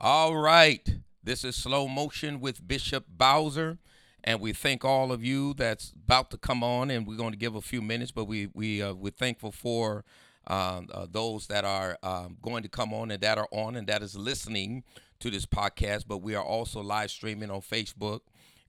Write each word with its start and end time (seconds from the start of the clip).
All 0.00 0.36
right. 0.36 0.88
This 1.24 1.42
is 1.42 1.56
Slow 1.56 1.88
Motion 1.88 2.38
with 2.38 2.68
Bishop 2.68 3.06
Bowser. 3.08 3.78
And 4.22 4.40
we 4.40 4.52
thank 4.52 4.84
all 4.84 5.10
of 5.10 5.24
you 5.24 5.54
that's 5.54 5.92
about 6.04 6.30
to 6.30 6.38
come 6.38 6.62
on, 6.62 6.88
and 6.92 7.04
we're 7.04 7.16
going 7.16 7.32
to 7.32 7.36
give 7.36 7.56
a 7.56 7.60
few 7.60 7.82
minutes, 7.82 8.12
but 8.12 8.26
we 8.26 8.48
we 8.54 8.80
uh, 8.80 8.94
we're 8.94 9.10
thankful 9.10 9.50
for 9.50 10.04
um, 10.46 10.88
uh, 10.94 11.08
those 11.10 11.48
that 11.48 11.64
are 11.64 11.98
um, 12.04 12.36
going 12.40 12.62
to 12.62 12.68
come 12.68 12.94
on 12.94 13.10
and 13.10 13.20
that 13.22 13.38
are 13.38 13.48
on 13.50 13.74
and 13.74 13.88
that 13.88 14.00
is 14.00 14.16
listening 14.16 14.84
to 15.18 15.30
this 15.30 15.46
podcast. 15.46 16.04
But 16.06 16.18
we 16.18 16.36
are 16.36 16.44
also 16.44 16.80
live 16.80 17.10
streaming 17.10 17.50
on 17.50 17.60
Facebook, 17.60 18.20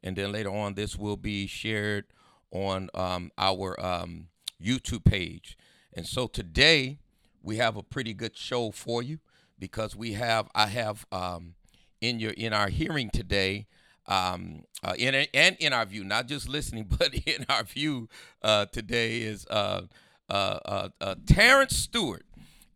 and 0.03 0.15
then 0.15 0.31
later 0.31 0.49
on, 0.49 0.73
this 0.73 0.97
will 0.97 1.17
be 1.17 1.45
shared 1.45 2.05
on 2.49 2.89
um, 2.95 3.31
our 3.37 3.79
um, 3.79 4.29
YouTube 4.59 5.03
page. 5.03 5.55
And 5.93 6.07
so 6.07 6.25
today 6.25 6.97
we 7.43 7.57
have 7.57 7.77
a 7.77 7.83
pretty 7.83 8.15
good 8.15 8.35
show 8.35 8.71
for 8.71 9.03
you 9.03 9.19
because 9.59 9.95
we 9.95 10.13
have 10.13 10.49
I 10.55 10.67
have 10.67 11.05
um, 11.11 11.55
in 12.01 12.19
your 12.19 12.31
in 12.31 12.53
our 12.53 12.69
hearing 12.69 13.09
today. 13.09 13.67
Um, 14.07 14.63
uh, 14.83 14.95
in 14.97 15.13
and 15.33 15.55
in 15.59 15.71
our 15.71 15.85
view, 15.85 16.03
not 16.03 16.27
just 16.27 16.49
listening, 16.49 16.87
but 16.97 17.13
in 17.13 17.45
our 17.47 17.63
view 17.63 18.09
uh, 18.41 18.65
today 18.65 19.21
is 19.21 19.45
uh, 19.47 19.81
uh, 20.29 20.59
uh, 20.65 20.89
uh 20.99 21.15
Terrence 21.25 21.77
Stewart, 21.77 22.25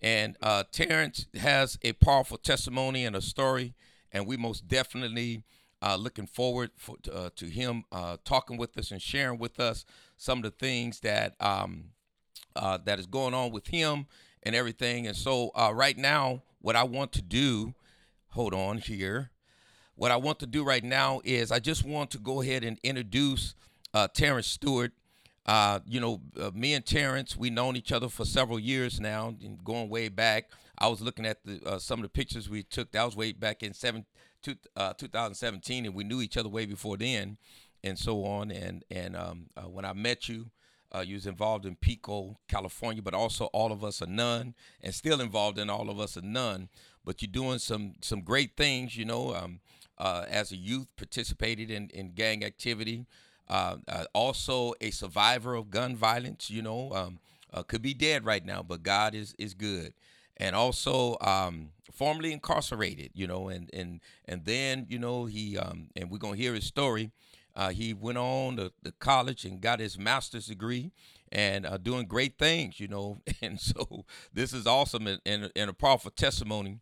and 0.01 0.37
Terrence 0.71 1.27
has 1.35 1.79
a 1.81 1.93
powerful 1.93 2.37
testimony 2.37 3.05
and 3.05 3.15
a 3.15 3.21
story, 3.21 3.73
and 4.11 4.27
we 4.27 4.37
most 4.37 4.67
definitely 4.67 5.43
looking 5.97 6.27
forward 6.27 6.71
for, 6.77 6.97
to 7.35 7.45
him 7.45 7.83
talking 8.23 8.57
with 8.57 8.77
us 8.77 8.91
and 8.91 9.01
sharing 9.01 9.39
with 9.39 9.59
us 9.59 9.85
some 10.17 10.39
of 10.39 10.43
the 10.43 10.51
things 10.51 10.99
that 10.99 11.35
um, 11.39 11.85
that 12.55 12.99
is 12.99 13.07
going 13.07 13.33
on 13.33 13.51
with 13.51 13.67
him 13.67 14.05
and 14.43 14.55
everything. 14.55 15.07
And 15.07 15.15
so 15.15 15.51
right 15.73 15.97
now, 15.97 16.43
what 16.63 16.77
I 16.77 16.83
want 16.83 17.11
to 17.11 17.21
do, 17.21 17.75
hold 18.29 18.53
on 18.53 18.77
here. 18.77 19.31
What 19.95 20.11
I 20.11 20.15
want 20.15 20.39
to 20.39 20.47
do 20.47 20.63
right 20.63 20.83
now 20.83 21.19
is 21.25 21.51
I 21.51 21.59
just 21.59 21.83
want 21.85 22.09
to 22.11 22.17
go 22.17 22.41
ahead 22.41 22.63
and 22.63 22.79
introduce 22.83 23.53
uh, 23.93 24.07
Terrence 24.07 24.47
Stewart. 24.47 24.93
you 25.85 25.99
know, 25.99 26.21
me 26.53 26.73
and 26.73 26.85
Terrence, 26.85 27.35
we've 27.35 27.51
known 27.51 27.75
each 27.75 27.91
other 27.91 28.07
for 28.07 28.23
several 28.23 28.59
years 28.59 29.01
now, 29.01 29.35
going 29.65 29.89
way 29.89 30.07
back. 30.07 30.51
I 30.77 30.87
was 30.87 31.01
looking 31.01 31.25
at 31.25 31.43
the, 31.43 31.79
some 31.79 31.99
of 31.99 32.03
the 32.03 32.09
pictures 32.09 32.49
we 32.49 32.63
took. 32.63 32.93
That 32.93 33.03
was 33.03 33.17
way 33.17 33.33
back 33.33 33.61
in 33.61 33.73
seven, 33.73 34.05
two, 34.41 34.55
uh, 34.77 34.93
2017, 34.93 35.85
and 35.85 35.93
we 35.93 36.05
knew 36.05 36.21
each 36.21 36.37
other 36.37 36.49
way 36.49 36.65
before 36.65 36.95
then, 36.95 37.37
and 37.83 37.99
so 37.99 38.23
on. 38.23 38.51
And 38.51 38.85
and 38.89 39.17
um, 39.17 39.47
uh, 39.57 39.63
when 39.63 39.83
I 39.83 39.91
met 39.91 40.29
you, 40.29 40.47
uh, 40.93 41.01
you 41.01 41.15
was 41.15 41.25
involved 41.25 41.65
in 41.65 41.75
Pico, 41.75 42.37
California, 42.47 43.01
but 43.01 43.13
also 43.13 43.45
all 43.45 43.71
of 43.71 43.83
us 43.83 44.01
or 44.01 44.07
none, 44.07 44.53
and 44.81 44.93
still 44.93 45.21
involved 45.21 45.57
in 45.57 45.69
all 45.69 45.89
of 45.89 45.99
us 45.99 46.17
or 46.17 46.21
none. 46.21 46.69
But 47.05 47.21
you're 47.21 47.31
doing 47.31 47.59
some 47.59 47.93
some 48.01 48.21
great 48.21 48.55
things, 48.55 48.97
you 48.97 49.05
know. 49.05 49.35
Um, 49.35 49.59
uh, 49.97 50.25
as 50.27 50.51
a 50.51 50.57
youth, 50.57 50.87
participated 50.97 51.69
in 51.69 51.89
in 51.89 52.13
gang 52.13 52.43
activity. 52.43 53.05
Uh, 53.47 53.77
uh, 53.87 54.05
also 54.13 54.73
a 54.81 54.89
survivor 54.89 55.53
of 55.53 55.69
gun 55.69 55.95
violence, 55.95 56.49
you 56.49 56.61
know. 56.61 56.91
Um, 56.91 57.19
could 57.67 57.83
be 57.83 57.93
dead 57.93 58.25
right 58.25 58.43
now, 58.43 58.63
but 58.63 58.81
God 58.81 59.13
is 59.13 59.35
is 59.37 59.53
good 59.53 59.93
and 60.37 60.55
also 60.55 61.17
um, 61.21 61.69
formerly 61.91 62.33
incarcerated, 62.33 63.11
you 63.13 63.27
know, 63.27 63.49
and 63.49 63.69
and 63.73 63.99
and 64.25 64.45
then 64.45 64.85
you 64.89 64.99
know 64.99 65.25
he 65.25 65.57
um, 65.57 65.89
and 65.95 66.09
we're 66.09 66.17
gonna 66.17 66.35
hear 66.35 66.53
his 66.53 66.65
story. 66.65 67.11
Uh, 67.55 67.69
he 67.69 67.93
went 67.93 68.17
on 68.17 68.57
to, 68.57 68.71
the 68.81 68.91
college 68.93 69.45
and 69.45 69.61
got 69.61 69.79
his 69.79 69.97
master's 69.97 70.47
degree 70.47 70.91
and 71.31 71.65
uh, 71.65 71.77
doing 71.77 72.05
great 72.05 72.37
things, 72.37 72.79
you 72.79 72.87
know. 72.87 73.17
And 73.41 73.59
so 73.59 74.05
this 74.33 74.53
is 74.53 74.65
awesome 74.65 75.07
and, 75.07 75.21
and, 75.25 75.51
and, 75.55 75.69
a 75.69 75.73
powerful 75.73 76.11
testimony. 76.11 76.79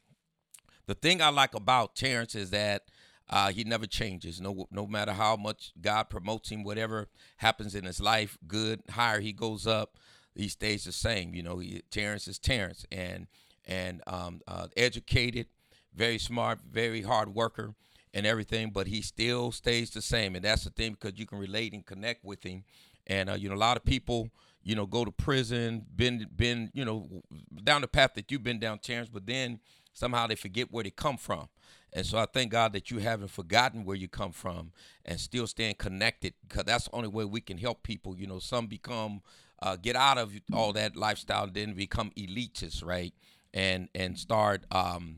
The 0.85 0.93
thing 0.93 1.21
I 1.21 1.29
like 1.29 1.55
about 1.55 1.95
Terrence 1.95 2.35
is 2.35 2.51
that 2.51 2.83
uh, 3.29 3.51
he 3.51 3.63
never 3.63 3.87
changes. 3.87 4.39
No, 4.39 4.67
no 4.71 4.85
matter 4.85 5.13
how 5.13 5.35
much 5.37 5.73
God 5.81 6.09
promotes 6.09 6.49
him, 6.49 6.63
whatever 6.63 7.07
happens 7.37 7.75
in 7.75 7.85
his 7.85 7.99
life, 7.99 8.37
good, 8.47 8.81
higher 8.89 9.21
he 9.21 9.33
goes 9.33 9.65
up, 9.65 9.97
he 10.35 10.47
stays 10.47 10.83
the 10.83 10.91
same. 10.91 11.33
You 11.33 11.43
know, 11.43 11.59
he, 11.59 11.81
Terrence 11.89 12.27
is 12.27 12.39
Terrence, 12.39 12.85
and 12.91 13.27
and 13.65 14.01
um, 14.07 14.41
uh, 14.47 14.67
educated, 14.75 15.47
very 15.93 16.17
smart, 16.17 16.59
very 16.69 17.01
hard 17.01 17.33
worker, 17.33 17.73
and 18.13 18.25
everything. 18.25 18.71
But 18.71 18.87
he 18.87 19.01
still 19.01 19.51
stays 19.51 19.89
the 19.91 20.01
same, 20.01 20.35
and 20.35 20.45
that's 20.45 20.63
the 20.63 20.69
thing 20.69 20.93
because 20.93 21.19
you 21.19 21.25
can 21.25 21.37
relate 21.37 21.73
and 21.73 21.85
connect 21.85 22.23
with 22.23 22.43
him. 22.43 22.63
And 23.07 23.29
uh, 23.29 23.33
you 23.33 23.49
know, 23.49 23.55
a 23.55 23.57
lot 23.57 23.77
of 23.77 23.83
people, 23.83 24.29
you 24.63 24.75
know, 24.75 24.85
go 24.85 25.05
to 25.05 25.11
prison, 25.11 25.85
been 25.95 26.27
been 26.35 26.71
you 26.73 26.85
know 26.85 27.23
down 27.63 27.81
the 27.81 27.87
path 27.87 28.13
that 28.15 28.31
you've 28.31 28.43
been 28.43 28.59
down, 28.59 28.79
Terrence, 28.79 29.09
but 29.11 29.25
then 29.25 29.59
somehow 29.93 30.27
they 30.27 30.35
forget 30.35 30.71
where 30.71 30.83
they 30.83 30.89
come 30.91 31.17
from. 31.17 31.49
And 31.93 32.05
so 32.05 32.17
I 32.17 32.25
thank 32.25 32.51
God 32.51 32.71
that 32.73 32.89
you 32.89 32.99
haven't 32.99 33.27
forgotten 33.27 33.83
where 33.83 33.97
you 33.97 34.07
come 34.07 34.31
from 34.31 34.71
and 35.03 35.19
still 35.19 35.45
staying 35.45 35.75
connected 35.75 36.33
because 36.47 36.63
that's 36.63 36.85
the 36.85 36.95
only 36.95 37.09
way 37.09 37.25
we 37.25 37.41
can 37.41 37.57
help 37.57 37.83
people. 37.83 38.15
You 38.15 38.27
know, 38.27 38.39
some 38.39 38.67
become 38.67 39.21
uh, 39.61 39.75
get 39.75 39.95
out 39.95 40.17
of 40.17 40.33
all 40.53 40.73
that 40.73 40.95
lifestyle 40.95 41.47
then 41.47 41.73
become 41.73 42.11
elitists, 42.17 42.83
right? 42.83 43.13
And 43.53 43.89
and 43.93 44.17
start 44.17 44.63
um, 44.71 45.17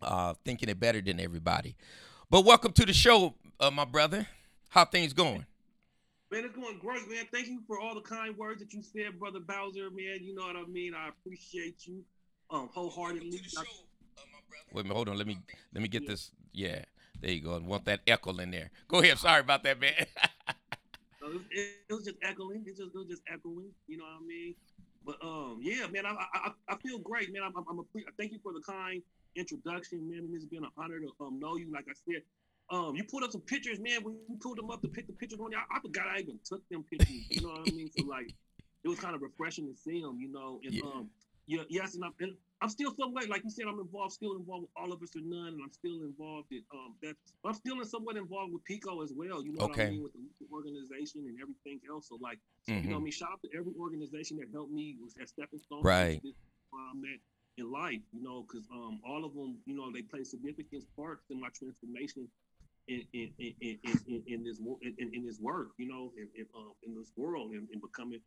uh, 0.00 0.34
thinking 0.44 0.68
it 0.68 0.78
better 0.78 1.00
than 1.00 1.18
everybody. 1.18 1.74
But 2.28 2.44
welcome 2.44 2.72
to 2.72 2.84
the 2.84 2.92
show, 2.92 3.34
uh, 3.60 3.70
my 3.70 3.84
brother. 3.84 4.26
How 4.68 4.84
things 4.84 5.12
going? 5.12 5.46
Man, 6.32 6.44
it's 6.44 6.56
going 6.56 6.76
great, 6.80 7.08
man. 7.08 7.24
Thank 7.32 7.46
you 7.46 7.60
for 7.68 7.78
all 7.78 7.94
the 7.94 8.00
kind 8.00 8.36
words 8.36 8.60
that 8.60 8.72
you 8.72 8.82
said, 8.82 9.16
brother 9.20 9.38
Bowser. 9.38 9.90
Man, 9.90 10.18
you 10.22 10.34
know 10.34 10.44
what 10.44 10.56
I 10.56 10.64
mean. 10.64 10.92
I 10.92 11.10
appreciate 11.10 11.86
you 11.86 12.02
um, 12.50 12.68
wholeheartedly. 12.74 13.38
Show, 13.46 13.60
uh, 13.60 13.64
Wait 14.72 14.80
a 14.80 14.82
minute, 14.82 14.94
hold 14.96 15.08
on. 15.08 15.16
Let 15.16 15.28
me 15.28 15.38
let 15.72 15.80
me 15.80 15.88
get 15.88 16.08
this. 16.08 16.32
Yeah, 16.52 16.80
there 17.20 17.30
you 17.30 17.42
go. 17.42 17.54
I 17.54 17.58
want 17.58 17.84
that 17.84 18.00
echo 18.08 18.36
in 18.38 18.50
there. 18.50 18.72
Go 18.88 18.98
ahead. 18.98 19.18
Sorry 19.18 19.40
about 19.40 19.62
that, 19.62 19.78
man. 19.78 19.92
it, 19.96 20.06
was, 21.22 21.42
it, 21.52 21.92
was, 21.92 22.04
just 22.06 22.16
echoing. 22.24 22.64
It, 22.66 22.76
just, 22.76 22.92
it 22.92 22.98
was 22.98 23.06
just 23.06 23.22
echoing. 23.32 23.70
You 23.86 23.98
know 23.98 24.04
what 24.04 24.24
I 24.24 24.26
mean? 24.26 24.54
But 25.06 25.16
um, 25.22 25.60
yeah, 25.62 25.86
man, 25.92 26.04
I 26.04 26.16
I, 26.34 26.50
I 26.70 26.76
feel 26.78 26.98
great, 26.98 27.32
man. 27.32 27.42
I'm, 27.44 27.52
I'm 27.70 27.78
a 27.78 27.82
thank 28.18 28.32
you 28.32 28.40
for 28.42 28.52
the 28.52 28.62
kind 28.62 29.00
introduction, 29.36 30.08
man. 30.08 30.28
It's 30.32 30.44
been 30.44 30.64
an 30.64 30.70
honor 30.76 30.98
to 31.00 31.24
um 31.24 31.38
know 31.38 31.56
you. 31.56 31.72
Like 31.72 31.86
I 31.88 31.94
said, 31.94 32.22
um, 32.70 32.96
you 32.96 33.04
put 33.04 33.22
up 33.22 33.30
some 33.30 33.42
pictures, 33.42 33.78
man. 33.78 34.02
When 34.02 34.16
you 34.28 34.36
pulled 34.40 34.58
them 34.58 34.70
up 34.70 34.82
to 34.82 34.88
pick 34.88 35.06
the 35.06 35.12
pictures 35.12 35.38
on 35.40 35.52
you, 35.52 35.58
I, 35.58 35.76
I 35.76 35.80
forgot 35.80 36.06
I 36.08 36.20
even 36.20 36.38
took 36.44 36.66
them 36.68 36.84
pictures. 36.90 37.26
You 37.30 37.42
know 37.42 37.50
what 37.50 37.68
I 37.68 37.70
mean? 37.72 37.90
So 37.96 38.04
like, 38.06 38.34
it 38.84 38.88
was 38.88 38.98
kind 38.98 39.14
of 39.14 39.22
refreshing 39.22 39.66
to 39.72 39.76
see 39.78 40.00
them, 40.00 40.18
you 40.20 40.32
know. 40.32 40.60
And 40.64 40.74
yeah. 40.74 40.82
um, 40.82 41.10
yeah, 41.46 41.62
yes, 41.68 41.94
and 41.94 42.04
I'm 42.04 42.14
and 42.20 42.34
I'm 42.60 42.68
still 42.68 42.92
some 42.98 43.12
way, 43.14 43.26
like 43.28 43.44
you 43.44 43.50
said, 43.50 43.66
I'm 43.68 43.78
involved, 43.78 44.12
still 44.12 44.34
involved 44.34 44.62
with 44.62 44.70
all 44.76 44.92
of 44.92 45.02
us 45.02 45.14
or 45.14 45.22
none, 45.22 45.54
and 45.54 45.60
I'm 45.62 45.72
still 45.72 46.02
involved 46.02 46.50
in 46.50 46.62
um 46.74 46.94
that. 47.02 47.14
I'm 47.44 47.54
still 47.54 47.78
in 47.78 47.84
somewhat 47.84 48.16
involved 48.16 48.52
with 48.52 48.64
Pico 48.64 49.02
as 49.02 49.12
well. 49.14 49.44
You 49.44 49.52
know 49.52 49.66
okay. 49.66 49.84
what 49.84 49.86
I 49.86 49.90
mean 49.90 50.02
with 50.02 50.12
the 50.14 50.46
organization 50.52 51.22
and 51.28 51.38
everything 51.40 51.78
else. 51.88 52.08
So 52.08 52.18
like, 52.20 52.38
mm-hmm. 52.68 52.82
you 52.82 52.90
know, 52.90 52.96
I 52.96 52.98
mm-hmm. 52.98 53.04
mean, 53.04 53.12
shout 53.12 53.30
out 53.32 53.40
to 53.44 53.50
every 53.56 53.74
organization 53.78 54.38
that 54.38 54.48
helped 54.52 54.72
me 54.72 54.96
was 55.00 55.14
that 55.14 55.28
stepping 55.28 55.60
stone. 55.60 55.82
Right. 55.82 56.20
Where 56.22 56.82
I'm 56.90 57.04
at 57.04 57.20
in 57.58 57.70
life, 57.72 58.00
you 58.12 58.22
know, 58.22 58.44
because 58.46 58.66
um 58.72 59.00
all 59.06 59.24
of 59.24 59.34
them, 59.34 59.58
you 59.66 59.74
know, 59.74 59.90
they 59.92 60.02
play 60.02 60.24
significant 60.24 60.84
parts 60.96 61.24
in 61.30 61.40
my 61.40 61.48
transformation 61.48 62.28
in 62.88 63.02
in 63.12 63.32
in 63.38 63.54
in, 63.60 64.22
in, 64.26 64.44
this 64.44 64.58
in, 64.82 65.10
in 65.14 65.24
this 65.24 65.40
work, 65.40 65.70
you 65.78 65.88
know, 65.88 66.12
in 66.16 66.28
in, 66.38 66.46
um, 66.56 66.72
in 66.82 66.94
this 66.94 67.12
world 67.16 67.52
and, 67.52 67.68
becoming 67.80 68.20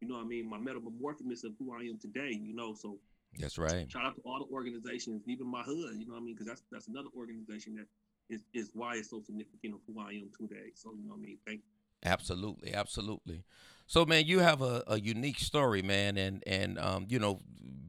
you 0.00 0.08
know 0.08 0.20
I 0.20 0.24
mean, 0.24 0.48
my 0.48 0.58
metamorphosis 0.58 1.44
of 1.44 1.52
who 1.58 1.74
I 1.74 1.82
am 1.82 1.98
today, 1.98 2.38
you 2.40 2.54
know. 2.54 2.74
So 2.74 2.98
that's 3.38 3.58
right. 3.58 3.90
Shout 3.90 4.04
out 4.04 4.16
to 4.16 4.22
all 4.24 4.44
the 4.46 4.54
organizations, 4.54 5.22
even 5.26 5.46
my 5.46 5.62
hood, 5.62 5.96
you 5.96 6.06
know 6.06 6.14
what 6.14 6.20
I 6.20 6.24
mean? 6.24 6.34
Because 6.34 6.46
that's 6.46 6.62
that's 6.70 6.88
another 6.88 7.08
organization 7.16 7.76
that 7.76 7.86
is, 8.28 8.42
is 8.54 8.70
why 8.74 8.96
it's 8.96 9.10
so 9.10 9.20
significant 9.20 9.74
of 9.74 9.80
who 9.86 10.00
I 10.00 10.10
am 10.12 10.30
today. 10.38 10.72
So, 10.74 10.92
you 10.92 11.06
know 11.06 11.14
what 11.14 11.20
I 11.20 11.26
mean? 11.26 11.38
Thank 11.46 11.60
you. 11.60 11.64
Absolutely, 12.04 12.74
absolutely. 12.74 13.44
So, 13.92 14.06
man, 14.06 14.24
you 14.24 14.38
have 14.38 14.62
a, 14.62 14.82
a 14.86 14.98
unique 14.98 15.38
story, 15.38 15.82
man, 15.82 16.16
and 16.16 16.42
and 16.46 16.78
um, 16.78 17.04
you 17.10 17.18
know, 17.18 17.40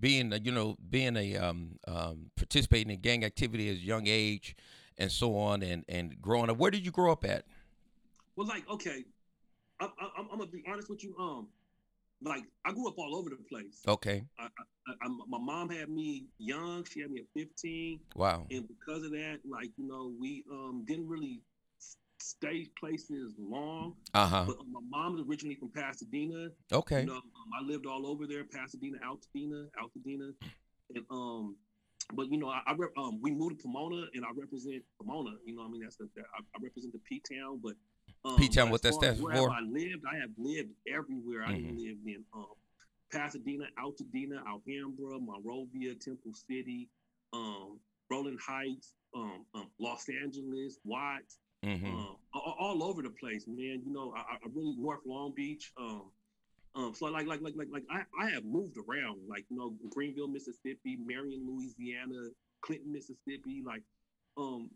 being 0.01 0.33
a, 0.33 0.37
you 0.37 0.51
know 0.51 0.75
being 0.89 1.15
a 1.15 1.37
um, 1.37 1.79
um, 1.87 2.29
participating 2.35 2.91
in 2.91 2.99
gang 2.99 3.23
activity 3.23 3.69
at 3.69 3.75
a 3.77 3.79
young 3.79 4.07
age, 4.07 4.53
and 4.97 5.09
so 5.09 5.37
on, 5.37 5.63
and 5.63 5.85
and 5.87 6.21
growing 6.21 6.49
up. 6.49 6.57
Where 6.57 6.71
did 6.71 6.83
you 6.83 6.91
grow 6.91 7.09
up 7.13 7.23
at? 7.23 7.45
Well, 8.35 8.45
like, 8.45 8.69
okay, 8.69 9.05
I, 9.79 9.85
I, 9.85 10.09
I'm 10.17 10.27
gonna 10.27 10.45
be 10.45 10.61
honest 10.67 10.89
with 10.89 11.05
you. 11.05 11.15
Um, 11.17 11.47
like 12.21 12.43
I 12.65 12.73
grew 12.73 12.89
up 12.89 12.97
all 12.97 13.15
over 13.15 13.29
the 13.29 13.37
place. 13.37 13.81
Okay. 13.87 14.25
I, 14.37 14.47
I, 14.87 14.93
I, 15.03 15.07
my 15.07 15.39
mom 15.39 15.69
had 15.69 15.87
me 15.87 16.25
young. 16.37 16.83
She 16.83 16.99
had 16.99 17.11
me 17.11 17.21
at 17.21 17.27
15. 17.33 18.01
Wow. 18.17 18.45
And 18.51 18.67
because 18.67 19.05
of 19.05 19.11
that, 19.11 19.39
like 19.49 19.69
you 19.77 19.87
know, 19.87 20.11
we 20.19 20.43
um 20.51 20.83
didn't 20.85 21.07
really 21.07 21.39
stay 22.23 22.67
places 22.79 23.33
long. 23.37 23.95
Uh 24.13 24.27
huh. 24.27 24.43
But 24.47 24.57
my 24.71 24.79
mom's 24.89 25.21
originally 25.27 25.55
from 25.55 25.69
Pasadena. 25.69 26.49
Okay. 26.71 27.01
You 27.01 27.07
know, 27.07 27.15
um, 27.15 27.49
I 27.59 27.63
lived 27.63 27.85
all 27.85 28.07
over 28.07 28.25
there, 28.27 28.43
Pasadena, 28.43 28.97
Altadena, 29.05 29.67
Altadena, 29.81 30.33
and 30.95 31.05
um. 31.11 31.55
But 32.13 32.29
you 32.29 32.37
know, 32.37 32.49
I, 32.49 32.59
I 32.67 32.73
rep, 32.73 32.89
um, 32.97 33.21
we 33.21 33.31
moved 33.31 33.57
to 33.57 33.63
Pomona, 33.63 34.05
and 34.13 34.25
I 34.25 34.29
represent 34.35 34.83
Pomona. 34.99 35.31
You 35.45 35.55
know, 35.55 35.63
I 35.63 35.69
mean, 35.69 35.81
that's 35.83 35.95
the 35.95 36.09
I, 36.17 36.41
I 36.41 36.61
represent 36.61 36.91
the 36.91 36.99
P 36.99 37.21
town, 37.29 37.61
but 37.63 37.75
um, 38.25 38.37
P-Town, 38.37 38.69
what 38.69 38.81
that 38.83 38.93
stands 38.93 39.19
for? 39.19 39.31
I 39.31 39.61
lived, 39.61 40.03
I 40.09 40.17
have 40.17 40.29
lived 40.37 40.71
everywhere. 40.87 41.41
Mm-hmm. 41.41 41.67
I 41.67 41.71
lived 41.71 42.07
in 42.07 42.23
um, 42.33 42.45
Pasadena, 43.11 43.65
Altadena, 43.77 44.39
Alhambra, 44.47 45.19
Monrovia, 45.19 45.93
Temple 45.95 46.33
City, 46.33 46.89
um, 47.33 47.79
Rowland 48.09 48.39
Heights, 48.45 48.93
um, 49.15 49.45
um 49.53 49.69
Los 49.79 50.07
Angeles, 50.09 50.79
Watts, 50.85 51.37
Mm-hmm. 51.63 51.85
um, 51.85 52.15
all, 52.33 52.55
all 52.59 52.83
over 52.83 53.01
the 53.01 53.09
place, 53.09 53.45
man. 53.47 53.81
You 53.85 53.93
know, 53.93 54.13
I, 54.15 54.33
I 54.33 54.37
really 54.53 54.75
North 54.77 54.99
Long 55.05 55.33
Beach. 55.35 55.71
Um, 55.77 56.11
um, 56.75 56.93
so 56.95 57.05
like 57.05 57.27
like 57.27 57.41
like 57.41 57.53
like 57.55 57.67
like 57.71 57.83
I, 57.89 58.01
I 58.19 58.29
have 58.31 58.45
moved 58.45 58.77
around, 58.77 59.21
like 59.27 59.45
you 59.49 59.57
know, 59.57 59.75
Greenville, 59.89 60.27
Mississippi, 60.27 60.97
Marion, 61.05 61.45
Louisiana, 61.47 62.29
Clinton, 62.61 62.91
Mississippi. 62.91 63.63
Like, 63.65 63.83
um, 64.37 64.71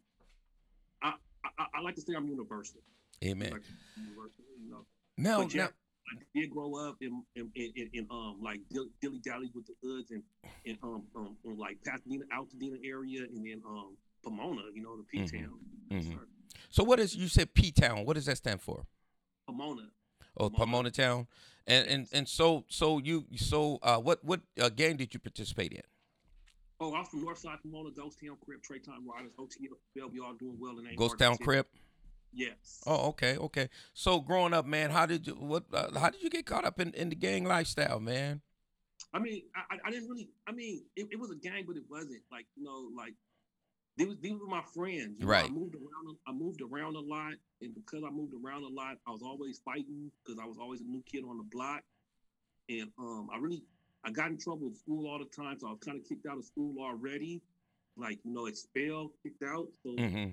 I 1.01 1.13
I, 1.43 1.65
I 1.75 1.81
like 1.81 1.95
to 1.95 2.01
say 2.01 2.13
I'm 2.15 2.27
universal. 2.27 2.81
Amen. 3.23 3.51
Like, 3.51 3.63
universal, 3.97 4.43
you 4.63 4.69
know. 4.69 4.85
Now, 5.17 5.41
yeah, 5.41 5.63
now, 5.63 5.69
I 6.09 6.15
did 6.33 6.49
grow 6.51 6.75
up 6.75 6.97
in 7.01 7.23
in, 7.35 7.49
in, 7.55 7.73
in, 7.75 7.89
in 7.93 8.07
um 8.11 8.37
like 8.41 8.61
dilly 9.01 9.19
dally 9.19 9.49
with 9.53 9.65
the 9.67 9.73
hoods 9.81 10.11
and 10.11 10.23
and 10.65 10.77
um, 10.83 11.03
um 11.15 11.37
um, 11.45 11.57
like 11.57 11.77
Pasadena, 11.85 12.23
Altadena 12.33 12.77
area, 12.85 13.23
and 13.23 13.45
then 13.45 13.61
um 13.67 13.97
Pomona, 14.23 14.61
you 14.73 14.81
know, 14.83 14.97
the 14.97 15.03
P 15.03 15.25
town. 15.25 15.59
Mhm. 15.91 16.19
so 16.69 16.83
what 16.83 16.99
is 16.99 17.15
you 17.15 17.27
said 17.27 17.53
P 17.53 17.71
Town? 17.71 18.05
What 18.05 18.15
does 18.15 18.25
that 18.25 18.37
stand 18.37 18.61
for? 18.61 18.85
Pomona. 19.47 19.89
Oh, 20.37 20.49
Pomona. 20.49 20.57
Pomona 20.57 20.91
Town. 20.91 21.27
And 21.65 21.87
and 21.87 22.07
and 22.13 22.27
so 22.27 22.65
so 22.69 22.97
you 22.97 23.25
so 23.35 23.79
uh 23.83 23.97
what 23.97 24.23
what 24.23 24.41
uh, 24.59 24.69
game 24.69 24.97
did 24.97 25.13
you 25.13 25.19
participate 25.19 25.73
in? 25.73 25.81
Oh, 26.79 26.93
I'm 26.93 27.05
from 27.05 27.25
Northside 27.25 27.61
Pomona, 27.63 27.89
Ghost 27.91 28.19
Town, 28.23 28.37
Crip, 28.45 28.61
Trey 28.61 28.79
Time 28.79 29.07
Riders, 29.09 29.31
OTL, 29.39 29.77
Bellevue, 29.95 30.23
all 30.23 30.33
doing 30.35 30.57
well 30.59 30.77
in 30.77 30.95
Ghost 30.95 31.17
Town. 31.17 31.35
Crip. 31.37 31.67
Yes. 32.33 32.83
Oh, 32.85 33.09
okay, 33.09 33.37
okay. 33.37 33.69
So 33.93 34.19
growing 34.19 34.53
up, 34.53 34.65
man, 34.65 34.91
how 34.91 35.05
did 35.05 35.27
you 35.27 35.33
what? 35.33 35.63
Uh, 35.73 35.97
how 35.99 36.09
did 36.09 36.21
you 36.21 36.29
get 36.29 36.45
caught 36.45 36.65
up 36.65 36.79
in, 36.79 36.93
in 36.93 37.09
the 37.09 37.15
gang 37.15 37.45
lifestyle, 37.45 37.99
man? 37.99 38.41
I 39.13 39.19
mean, 39.19 39.43
I, 39.55 39.77
I- 39.85 39.91
didn't 39.91 40.09
really. 40.09 40.29
I 40.47 40.51
mean, 40.51 40.83
it, 40.95 41.07
it 41.11 41.19
was 41.19 41.31
a 41.31 41.35
gang, 41.35 41.63
but 41.65 41.77
it 41.77 41.83
wasn't 41.89 42.21
like 42.31 42.45
you 42.55 42.63
know, 42.63 42.89
like 42.95 43.13
these 43.95 44.15
these 44.21 44.33
were 44.39 44.47
my 44.47 44.61
friends. 44.73 45.17
you 45.19 45.25
know, 45.25 45.31
I 45.33 45.49
moved 45.49 45.75
around. 45.75 46.07
a- 46.09 46.29
I 46.29 46.33
moved 46.33 46.61
around 46.61 46.95
a 46.95 46.99
lot, 46.99 47.33
and 47.61 47.73
because 47.73 48.03
I 48.05 48.09
moved 48.11 48.33
around 48.33 48.63
a 48.63 48.67
lot, 48.69 48.97
I 49.07 49.11
was 49.11 49.21
always 49.23 49.59
fighting 49.59 50.11
because 50.23 50.39
I 50.41 50.45
was 50.45 50.57
always 50.59 50.81
a 50.81 50.85
new 50.85 51.03
kid 51.11 51.23
on 51.27 51.37
the 51.37 51.43
block, 51.43 51.81
and 52.69 52.89
um, 52.99 53.29
I 53.33 53.37
really 53.37 53.63
I 54.03 54.11
got 54.11 54.29
in 54.29 54.37
trouble 54.37 54.67
with 54.69 54.77
school 54.77 55.07
all 55.09 55.19
the 55.19 55.25
time, 55.25 55.57
so 55.59 55.67
I 55.67 55.71
was 55.71 55.79
kind 55.79 55.97
of 55.97 56.07
kicked 56.07 56.25
out 56.27 56.37
of 56.37 56.45
school 56.45 56.75
already, 56.79 57.41
like 57.95 58.19
you 58.23 58.33
know, 58.33 58.45
expelled, 58.45 59.11
kicked 59.23 59.43
out. 59.43 59.67
So 59.83 59.89
Mm-hmm. 59.91 60.31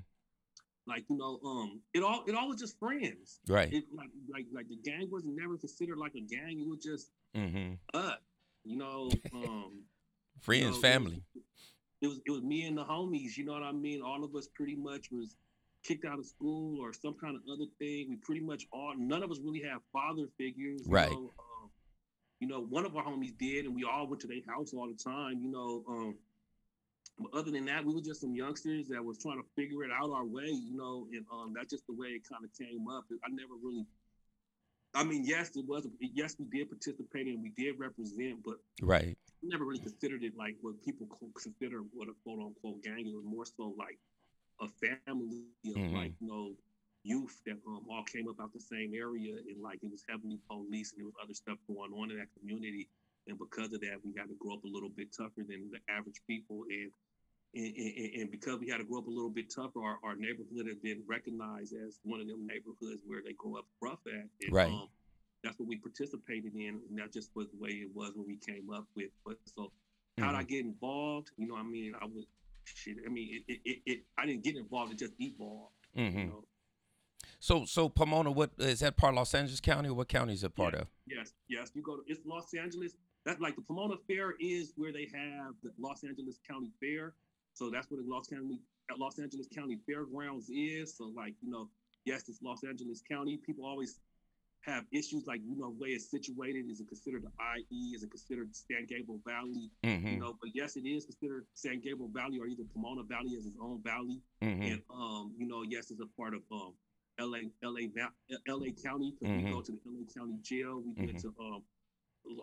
Like 0.87 1.05
you 1.09 1.17
know, 1.17 1.41
um, 1.45 1.81
it 1.95 2.03
all 2.03 2.25
it 2.27 2.35
all 2.35 2.49
was 2.49 2.61
just 2.61 2.79
friends. 2.79 3.41
Right. 3.49 3.73
It 3.73 3.85
like 3.95 4.11
like 4.33 4.47
like 4.53 4.69
the 4.69 4.77
gang 4.77 5.09
was 5.11 5.25
never 5.27 5.57
considered 5.57 5.99
like 5.99 6.15
a 6.15 6.21
gang. 6.21 6.61
It 6.61 6.69
was 6.69 6.83
just 6.83 7.11
Mm-hmm. 7.37 7.75
us, 7.97 8.19
you 8.65 8.77
know. 8.77 9.11
Um, 9.35 9.83
Friends, 10.41 10.61
you 10.61 10.63
know, 10.63 10.69
it 10.69 10.73
was- 10.73 10.81
family. 10.83 11.23
It 12.03 12.09
was 12.09 12.21
it 12.27 12.31
was 12.31 12.43
me 12.43 12.67
and 12.67 12.77
the 12.77 12.85
homies. 12.85 13.37
You 13.37 13.45
know 13.47 13.55
what 13.55 13.63
I 13.63 13.73
mean? 13.73 14.03
All 14.03 14.23
of 14.25 14.35
us 14.37 14.47
pretty 14.55 14.77
much 14.77 15.11
was 15.11 15.37
kicked 15.85 16.05
out 16.05 16.19
of 16.19 16.27
school 16.27 16.81
or 16.81 16.93
some 16.93 17.15
kind 17.15 17.35
of 17.35 17.43
other 17.51 17.65
thing. 17.79 18.09
We 18.11 18.17
pretty 18.17 18.43
much 18.43 18.67
all 18.73 18.95
none 18.97 19.23
of 19.23 19.31
us 19.31 19.39
really 19.43 19.63
have 19.71 19.81
father 19.93 20.27
figures. 20.37 20.83
you 20.87 20.93
Right. 20.93 21.11
know, 21.11 21.33
um, 21.39 21.71
you 22.41 22.49
know, 22.49 22.61
one 22.61 22.85
of 22.85 22.95
our 22.97 23.05
homies 23.05 23.37
did, 23.39 23.65
and 23.65 23.75
we 23.75 23.85
all 23.85 24.07
went 24.07 24.21
to 24.21 24.27
their 24.27 24.43
house 24.47 24.73
all 24.75 24.87
the 24.87 24.95
time. 25.03 25.41
You 25.41 25.51
know, 25.51 25.83
um, 25.89 26.15
but 27.19 27.33
other 27.39 27.51
than 27.51 27.65
that, 27.67 27.85
we 27.85 27.95
were 27.95 28.01
just 28.01 28.21
some 28.21 28.35
youngsters 28.35 28.89
that 28.89 29.05
was 29.05 29.19
trying 29.19 29.41
to 29.41 29.47
figure 29.55 29.85
it 29.85 29.91
out 29.91 30.11
our 30.11 30.25
way. 30.25 30.47
You 30.47 30.77
know, 30.77 31.07
and 31.13 31.25
um, 31.33 31.53
that's 31.55 31.71
just 31.71 31.87
the 31.87 31.95
way 31.95 32.09
it 32.09 32.23
kind 32.29 32.45
of 32.45 32.51
came 32.59 32.89
up. 32.89 33.05
I 33.25 33.29
never 33.31 33.55
really. 33.63 33.87
I 34.95 35.03
mean, 35.05 35.25
yes, 35.25 35.57
it 35.57 35.67
was. 35.67 35.87
Yes, 36.01 36.37
we 36.39 36.47
did 36.47 36.69
participate 36.71 37.27
and 37.27 37.43
we 37.43 37.51
did 37.57 37.79
represent, 37.79 38.43
but 38.45 38.57
Right. 38.81 39.17
we 39.43 39.49
never 39.49 39.65
really 39.65 39.81
considered 39.81 40.23
it 40.23 40.37
like 40.37 40.57
what 40.61 40.81
people 40.85 41.07
co- 41.09 41.31
consider 41.41 41.81
what 41.93 42.09
a 42.09 42.15
quote 42.23 42.41
unquote 42.41 42.83
gang. 42.83 43.07
It 43.07 43.15
was 43.15 43.25
more 43.25 43.45
so 43.47 43.75
like 43.77 43.99
a 44.61 44.69
family 44.69 45.47
of 45.67 45.75
Mhm. 45.75 45.93
like 45.93 46.13
you 46.21 46.29
know 46.29 46.57
youth 47.03 47.43
that 47.45 47.59
um, 47.67 47.85
all 47.91 48.05
came 48.05 48.29
up 48.29 48.41
out 48.41 48.53
the 48.53 48.61
same 48.61 48.95
area 48.95 49.37
and 49.37 49.61
like 49.61 49.83
it 49.83 49.91
was 49.91 50.05
heavily 50.09 50.39
police 50.49 50.93
and 50.93 51.01
there 51.01 51.07
was 51.07 51.15
other 51.23 51.35
stuff 51.35 51.59
going 51.67 51.93
on 51.93 52.11
in 52.11 52.17
that 52.19 52.33
community. 52.39 52.89
And 53.27 53.39
because 53.39 53.73
of 53.73 53.81
that, 53.81 54.01
we 54.05 54.13
had 54.17 54.29
to 54.29 54.35
grow 54.39 54.55
up 54.55 54.65
a 54.65 54.69
little 54.69 54.89
bit 54.91 55.13
tougher 55.13 55.43
than 55.47 55.71
the 55.71 55.81
average 55.93 56.21
people. 56.27 56.65
And 56.71 56.91
and, 57.55 57.77
and, 57.77 58.11
and 58.23 58.31
because 58.31 58.59
we 58.59 58.69
had 58.69 58.79
to 58.79 58.85
grow 58.85 58.99
up 58.99 59.07
a 59.07 59.11
little 59.11 59.31
bit 59.31 59.51
tougher, 59.55 59.83
our, 59.83 59.99
our 60.03 60.17
neighborhood 60.17 60.67
had 60.67 60.83
been 60.83 61.03
recognized 61.07 61.75
as 61.75 61.99
one 62.03 62.21
of 62.21 62.27
them 62.27 62.47
neighborhoods 62.47 63.03
where 63.07 63.21
they 63.25 63.33
grow 63.35 63.57
up 63.57 63.67
rough 63.81 64.01
at. 64.07 64.27
And, 64.43 64.53
Right. 64.53 64.69
Um, 64.69 64.89
that's 65.45 65.59
what 65.59 65.69
we 65.69 65.77
participated 65.77 66.55
in, 66.55 66.81
and 66.89 66.99
that 66.99 67.13
just 67.13 67.31
was 67.37 67.49
the 67.51 67.59
way 67.59 67.71
it 67.71 67.91
was 67.95 68.13
when 68.15 68.27
we 68.27 68.37
came 68.37 68.71
up 68.73 68.87
with. 68.97 69.11
But 69.27 69.37
so, 69.45 69.71
how 70.19 70.29
would 70.29 70.37
I 70.37 70.43
get 70.43 70.65
involved? 70.65 71.33
You 71.37 71.49
know, 71.49 71.57
I 71.57 71.63
mean, 71.63 71.93
I 72.01 72.07
was 72.07 72.25
shit. 72.65 72.97
I 73.07 73.11
mean, 73.11 73.43
it, 73.47 73.53
it, 73.53 73.61
it, 73.65 73.79
it 73.85 73.99
I 74.17 74.25
didn't 74.25 74.43
get 74.43 74.57
involved; 74.57 74.93
it 74.93 74.99
just 74.99 75.13
evolved. 75.19 75.75
Mm-hmm. 75.97 76.19
You 76.19 76.25
know? 76.25 76.45
So 77.41 77.67
so 77.67 77.91
Pomona, 77.91 78.31
what 78.31 78.53
is 78.59 78.81
that 78.81 78.97
part 78.97 79.13
of 79.13 79.17
Los 79.17 79.35
Angeles 79.35 79.61
County 79.61 79.91
or 79.91 79.95
what 79.95 80.09
county 80.09 80.33
is 80.33 80.45
it 80.45 80.55
part 80.55 80.75
of? 80.75 80.89
Yes, 81.07 81.35
yes. 81.49 81.71
You 81.75 81.83
go 81.83 81.97
to 81.97 82.03
it's 82.07 82.21
Los 82.25 82.55
Angeles. 82.55 82.95
That's 83.27 83.41
like 83.41 83.57
the 83.57 83.63
Pomona 83.63 83.97
Fair 84.07 84.35
is 84.41 84.73
where 84.77 84.93
they 84.93 85.09
have 85.13 85.55
the 85.63 85.71
Los 85.79 86.05
Angeles 86.05 86.39
County 86.49 86.71
Fair. 86.81 87.15
So 87.55 87.71
that's 87.71 87.91
where 87.91 88.01
the 88.03 88.09
Los 88.09 88.27
County 88.29 88.59
Los 88.99 89.19
Angeles 89.19 89.49
County 89.55 89.79
Fairgrounds 89.87 90.51
is. 90.51 90.97
So 90.97 91.05
like 91.17 91.35
you 91.43 91.51
know, 91.51 91.69
yes, 92.05 92.29
it's 92.29 92.43
Los 92.43 92.65
Angeles 92.65 93.03
County. 93.09 93.39
People 93.47 93.65
always 93.65 94.01
have 94.63 94.85
issues 94.93 95.27
like 95.27 95.41
you 95.47 95.57
know 95.57 95.75
way 95.79 95.89
it's 95.91 96.11
situated. 96.11 96.67
Is 96.71 96.81
it 96.81 96.89
considered 96.89 97.23
the 97.23 97.31
IE? 97.59 97.93
Is 97.95 98.03
it 98.03 98.11
considered 98.11 98.55
San 98.55 98.87
Gabriel 98.87 99.21
Valley? 99.27 99.71
You 99.83 99.91
Mm-hmm. 99.91 100.19
know, 100.21 100.37
but 100.41 100.51
yes, 100.55 100.77
it 100.77 100.87
is 100.87 101.05
considered 101.07 101.47
San 101.55 101.81
Gabriel 101.81 102.11
Valley 102.13 102.39
or 102.39 102.47
either 102.47 102.65
Pomona 102.75 103.03
Valley 103.05 103.37
as 103.39 103.47
its 103.47 103.57
own 103.61 103.81
valley. 103.83 104.21
Mm-hmm. 104.43 104.63
And 104.63 104.83
um, 104.93 105.33
you 105.39 105.47
know, 105.47 105.63
yes, 105.67 105.91
it's 105.91 106.01
a 106.01 106.07
part 106.21 106.35
of 106.35 106.43
um 106.53 106.75
LA 107.21 107.49
LA 107.63 107.87
LA 108.49 108.67
County 108.83 109.15
because 109.19 109.31
Mhm. 109.35 109.45
we 109.45 109.51
go 109.53 109.61
to 109.63 109.73
the 109.73 109.79
LA 109.87 110.05
County 110.17 110.35
jail. 110.43 110.83
We 110.85 110.93
went 111.07 111.21
to 111.21 111.29
um 111.41 111.63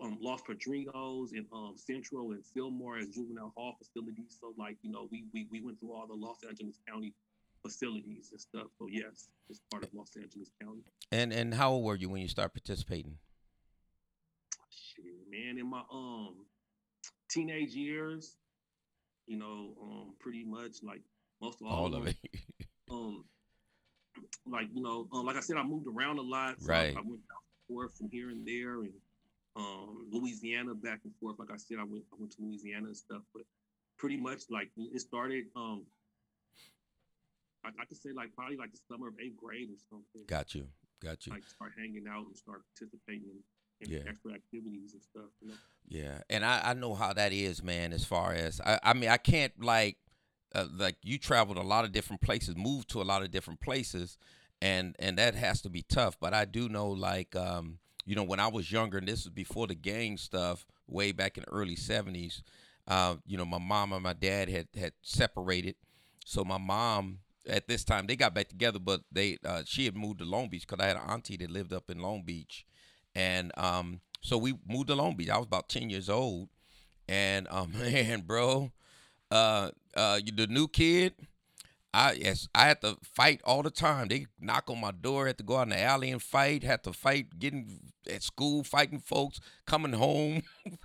um 0.01 0.17
Los 0.21 0.41
Padrinos 0.41 1.31
and 1.31 1.45
um 1.53 1.73
Central 1.75 2.31
and 2.31 2.43
Sylmar 2.43 2.99
as 3.01 3.09
juvenile 3.09 3.53
hall 3.55 3.75
facilities. 3.77 4.37
So 4.39 4.53
like, 4.57 4.77
you 4.81 4.91
know, 4.91 5.07
we 5.11 5.25
we, 5.33 5.47
we 5.51 5.61
went 5.61 5.79
through 5.79 5.93
all 5.93 6.07
the 6.07 6.13
Los 6.13 6.37
Angeles 6.47 6.77
County 6.87 7.13
facilities 7.63 8.29
and 8.31 8.41
stuff. 8.41 8.67
So 8.77 8.87
yes, 8.89 9.29
it's 9.49 9.61
part 9.71 9.83
of 9.83 9.93
Los 9.93 10.11
Angeles 10.15 10.51
County. 10.61 10.83
And 11.11 11.33
and 11.33 11.53
how 11.53 11.71
old 11.71 11.83
were 11.85 11.95
you 11.95 12.09
when 12.09 12.21
you 12.21 12.27
started 12.27 12.53
participating? 12.53 13.17
Shit, 14.69 15.05
man, 15.29 15.57
in 15.57 15.69
my 15.69 15.81
um 15.91 16.45
teenage 17.29 17.73
years, 17.73 18.37
you 19.27 19.37
know, 19.37 19.73
um 19.81 20.13
pretty 20.19 20.43
much 20.43 20.77
like 20.83 21.01
most 21.41 21.61
of 21.61 21.67
all, 21.67 21.85
All 21.85 21.95
of 21.95 22.07
it. 22.07 22.15
um 22.91 23.23
like 24.45 24.67
you 24.73 24.81
know 24.81 25.07
um, 25.13 25.25
like 25.25 25.37
i 25.37 25.39
said 25.39 25.55
i 25.55 25.63
moved 25.63 25.87
around 25.87 26.17
a 26.19 26.21
lot 26.21 26.59
so 26.59 26.67
Right. 26.67 26.95
I, 26.95 26.99
I 26.99 27.01
went 27.01 27.25
back 27.29 27.37
and 27.39 27.75
forth 27.75 27.97
from 27.97 28.09
here 28.11 28.29
and 28.29 28.45
there 28.45 28.81
and 28.81 28.91
um 29.55 30.07
louisiana 30.11 30.73
back 30.73 30.99
and 31.03 31.13
forth 31.19 31.37
like 31.39 31.51
i 31.51 31.57
said 31.57 31.77
i 31.79 31.83
went 31.83 32.03
i 32.13 32.15
went 32.17 32.31
to 32.31 32.41
louisiana 32.41 32.87
and 32.87 32.95
stuff 32.97 33.21
but 33.33 33.43
pretty 33.97 34.17
much 34.17 34.43
like 34.49 34.69
it 34.77 34.99
started 35.01 35.45
um 35.55 35.83
i, 37.65 37.69
I 37.69 37.85
could 37.85 37.97
say 37.97 38.09
like 38.15 38.33
probably 38.33 38.57
like 38.57 38.71
the 38.71 38.79
summer 38.89 39.07
of 39.09 39.15
eighth 39.19 39.37
grade 39.37 39.69
or 39.69 39.77
something 39.89 40.21
Got 40.27 40.55
you. 40.55 40.67
Got 41.03 41.25
you. 41.25 41.33
like 41.33 41.43
start 41.43 41.73
hanging 41.77 42.05
out 42.09 42.25
and 42.27 42.35
start 42.37 42.61
participating 42.73 43.29
in, 43.81 43.87
in 43.87 43.91
Yeah. 43.91 44.09
extra 44.09 44.33
activities 44.33 44.93
and 44.93 45.01
stuff 45.01 45.29
you 45.41 45.49
know 45.49 45.55
Yeah, 45.87 46.21
and 46.29 46.45
I, 46.45 46.61
I 46.69 46.73
know 46.73 46.93
how 46.95 47.11
that 47.13 47.33
is, 47.33 47.61
man. 47.61 47.91
As 47.91 48.05
far 48.05 48.31
as 48.33 48.61
I, 48.61 48.79
I 48.83 48.93
mean, 48.93 49.09
I 49.09 49.17
can't 49.17 49.51
like, 49.61 49.97
uh, 50.55 50.67
like 50.73 50.95
you 51.03 51.17
traveled 51.17 51.57
a 51.57 51.63
lot 51.63 51.83
of 51.83 51.91
different 51.91 52.21
places, 52.21 52.55
moved 52.55 52.89
to 52.91 53.01
a 53.01 53.03
lot 53.03 53.23
of 53.23 53.31
different 53.31 53.59
places, 53.59 54.17
and 54.61 54.95
and 54.99 55.17
that 55.17 55.35
has 55.35 55.61
to 55.63 55.69
be 55.69 55.81
tough. 55.81 56.17
But 56.19 56.33
I 56.33 56.45
do 56.45 56.69
know, 56.69 56.87
like, 56.89 57.35
um, 57.35 57.79
you 58.05 58.15
know, 58.15 58.23
when 58.23 58.39
I 58.39 58.47
was 58.47 58.71
younger, 58.71 58.97
and 58.97 59.07
this 59.07 59.21
is 59.21 59.29
before 59.29 59.67
the 59.67 59.75
gang 59.75 60.17
stuff, 60.17 60.65
way 60.87 61.11
back 61.11 61.37
in 61.37 61.43
the 61.45 61.51
early 61.51 61.75
'70s. 61.75 62.41
Uh, 62.87 63.15
you 63.25 63.37
know, 63.37 63.45
my 63.45 63.59
mom 63.59 63.93
and 63.93 64.03
my 64.03 64.13
dad 64.13 64.49
had 64.49 64.67
had 64.77 64.93
separated, 65.01 65.75
so 66.25 66.43
my 66.43 66.57
mom 66.57 67.19
at 67.47 67.67
this 67.67 67.83
time 67.83 68.07
they 68.07 68.15
got 68.15 68.33
back 68.33 68.49
together, 68.49 68.79
but 68.79 69.01
they 69.11 69.37
uh, 69.45 69.63
she 69.65 69.85
had 69.85 69.95
moved 69.95 70.19
to 70.19 70.25
Long 70.25 70.49
Beach 70.49 70.67
because 70.67 70.83
I 70.83 70.87
had 70.87 70.97
an 70.97 71.09
auntie 71.09 71.37
that 71.37 71.51
lived 71.51 71.73
up 71.73 71.89
in 71.89 71.99
Long 71.99 72.23
Beach, 72.23 72.65
and 73.15 73.51
um, 73.57 74.01
so 74.21 74.37
we 74.37 74.55
moved 74.67 74.87
to 74.87 74.95
Long 74.95 75.15
Beach. 75.15 75.29
I 75.29 75.37
was 75.37 75.47
about 75.47 75.69
ten 75.69 75.89
years 75.89 76.09
old, 76.09 76.49
and 77.07 77.47
um, 77.49 77.71
man, 77.77 78.21
bro, 78.21 78.71
uh, 79.29 79.71
uh, 79.95 80.19
the 80.33 80.47
new 80.47 80.67
kid. 80.67 81.13
I 81.93 82.13
yes, 82.13 82.47
I 82.55 82.67
had 82.67 82.81
to 82.81 82.97
fight 83.03 83.41
all 83.43 83.63
the 83.63 83.69
time. 83.69 84.07
They 84.07 84.27
knock 84.39 84.69
on 84.69 84.79
my 84.79 84.91
door, 84.91 85.27
had 85.27 85.37
to 85.39 85.43
go 85.43 85.57
out 85.57 85.63
in 85.63 85.69
the 85.69 85.81
alley 85.81 86.09
and 86.09 86.21
fight. 86.21 86.63
Had 86.63 86.83
to 86.85 86.93
fight 86.93 87.37
getting 87.37 87.91
at 88.09 88.23
school, 88.23 88.63
fighting 88.63 88.99
folks, 88.99 89.39
coming 89.65 89.93
home. 89.93 90.43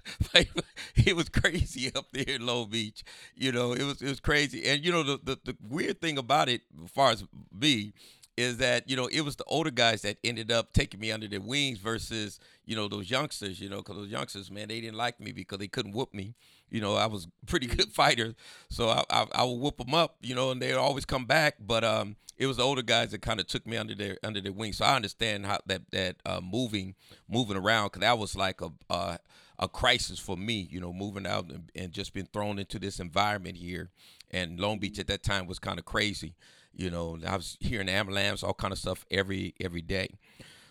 It 0.97 1.15
was 1.15 1.29
crazy 1.29 1.93
up 1.95 2.07
there 2.13 2.25
in 2.37 2.47
Long 2.47 2.69
Beach. 2.71 3.05
You 3.35 3.53
know, 3.53 3.73
it 3.73 3.83
was 3.85 4.03
it 4.03 4.09
was 4.09 4.21
crazy. 4.21 4.65
And 4.67 4.85
you 4.85 4.91
know 4.93 5.03
the, 5.03 5.21
the 5.23 5.39
the 5.45 5.57
weird 5.61 6.01
thing 6.01 6.19
about 6.19 6.49
it, 6.49 6.63
as 6.85 6.91
far 6.91 7.11
as 7.11 7.25
me, 7.53 7.93
is 8.37 8.59
that 8.59 8.89
you 8.89 8.97
know 8.97 9.07
it 9.07 9.23
was 9.23 9.37
the 9.37 9.45
older 9.45 9.71
guys 9.71 10.03
that 10.03 10.19
ended 10.23 10.53
up 10.53 10.73
taking 10.73 11.01
me 11.01 11.11
under 11.11 11.27
their 11.27 11.41
wings 11.41 11.79
versus 11.79 12.39
you 12.65 12.77
know 12.77 12.89
those 12.89 13.11
youngsters. 13.11 13.61
You 13.61 13.69
know, 13.69 13.79
because 13.79 13.97
those 13.97 14.11
youngsters, 14.11 14.51
man, 14.51 14.69
they 14.69 14.81
didn't 14.81 14.97
like 14.97 15.21
me 15.21 15.33
because 15.33 15.59
they 15.59 15.69
couldn't 15.69 15.93
whoop 15.93 16.13
me. 16.13 16.35
You 16.71 16.81
know, 16.81 16.97
I 16.97 17.07
was 17.07 17.29
pretty 17.47 17.67
good 17.67 17.93
fighter, 17.93 18.35
so 18.69 18.89
I, 18.89 19.05
I, 19.11 19.27
I 19.35 19.45
would 19.45 19.59
whoop 19.59 19.79
them 19.79 19.95
up. 19.95 20.17
You 20.23 20.35
know, 20.35 20.51
and 20.51 20.61
they 20.61 20.73
always 20.73 21.05
come 21.05 21.25
back. 21.25 21.57
But 21.61 21.85
um, 21.85 22.17
it 22.37 22.47
was 22.47 22.59
the 22.59 22.63
older 22.63 22.83
guys 22.83 23.13
that 23.13 23.23
kind 23.23 23.41
of 23.41 23.47
took 23.47 23.67
me 23.67 23.77
under 23.77 23.95
their 23.95 24.19
under 24.23 24.41
their 24.41 24.53
wings. 24.53 24.79
So 24.79 24.85
I 24.85 24.97
understand 24.97 25.47
how 25.47 25.59
that 25.67 25.91
that 25.93 26.17
uh, 26.27 26.41
moving 26.43 26.95
moving 27.29 27.57
around 27.57 27.87
because 27.87 28.01
that 28.01 28.19
was 28.19 28.37
like 28.37 28.61
a, 28.61 28.71
a 28.91 29.19
a 29.59 29.69
crisis 29.69 30.19
for 30.19 30.37
me. 30.37 30.69
You 30.71 30.81
know, 30.81 30.93
moving 30.93 31.27
out 31.27 31.51
and, 31.51 31.71
and 31.75 31.93
just 31.93 32.13
being 32.13 32.29
thrown 32.33 32.59
into 32.59 32.79
this 32.79 33.01
environment 33.01 33.57
here. 33.57 33.91
And 34.31 34.59
Long 34.59 34.79
Beach 34.79 34.99
at 34.99 35.07
that 35.07 35.23
time 35.23 35.47
was 35.47 35.59
kind 35.59 35.79
of 35.79 35.85
crazy. 35.85 36.35
You 36.77 36.91
know, 36.91 37.19
I 37.27 37.37
was 37.37 37.57
hearing 37.61 37.89
ambulance, 37.89 38.43
all 38.43 38.55
kind 38.55 38.73
of 38.73 38.79
stuff 38.79 39.05
every 39.11 39.55
every 39.61 39.83
day. 39.83 40.09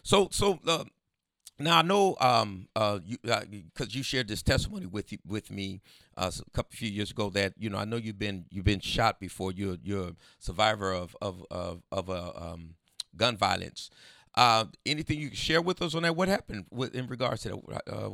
So 0.04 0.30
so 0.32 0.60
uh, 0.68 0.86
now 1.60 1.80
I 1.80 1.82
know 1.82 2.16
um 2.20 2.68
uh 2.76 3.00
you 3.04 3.18
because 3.22 3.88
uh, 3.88 3.92
you 3.92 4.04
shared 4.04 4.28
this 4.28 4.44
testimony 4.44 4.86
with 4.86 5.12
you, 5.12 5.18
with 5.26 5.50
me 5.50 5.82
uh, 6.18 6.32
a 6.36 6.50
couple 6.52 6.76
few 6.76 6.90
years 6.90 7.12
ago 7.12 7.30
that 7.32 7.54
you 7.58 7.70
know 7.70 7.78
I 7.78 7.86
know 7.86 7.98
you've 7.98 8.20
been 8.20 8.46
you've 8.50 8.66
been 8.66 8.80
shot 8.80 9.20
before 9.20 9.52
you're 9.52 9.78
you're 9.84 10.10
a 10.10 10.16
survivor 10.40 10.94
of 10.94 11.16
of 11.22 11.44
of, 11.50 11.82
of 11.92 12.10
a 12.10 12.34
um, 12.42 12.76
gun 13.16 13.38
violence. 13.38 13.90
Uh, 14.36 14.66
anything 14.86 15.18
you 15.18 15.30
can 15.30 15.38
share 15.38 15.62
with 15.62 15.82
us 15.82 15.96
on 15.96 16.04
that? 16.04 16.16
What 16.16 16.28
happened 16.28 16.66
with, 16.70 16.94
in 16.94 17.08
regards 17.08 17.44
to 17.44 17.50
that? 17.70 17.82
Uh, 17.88 18.10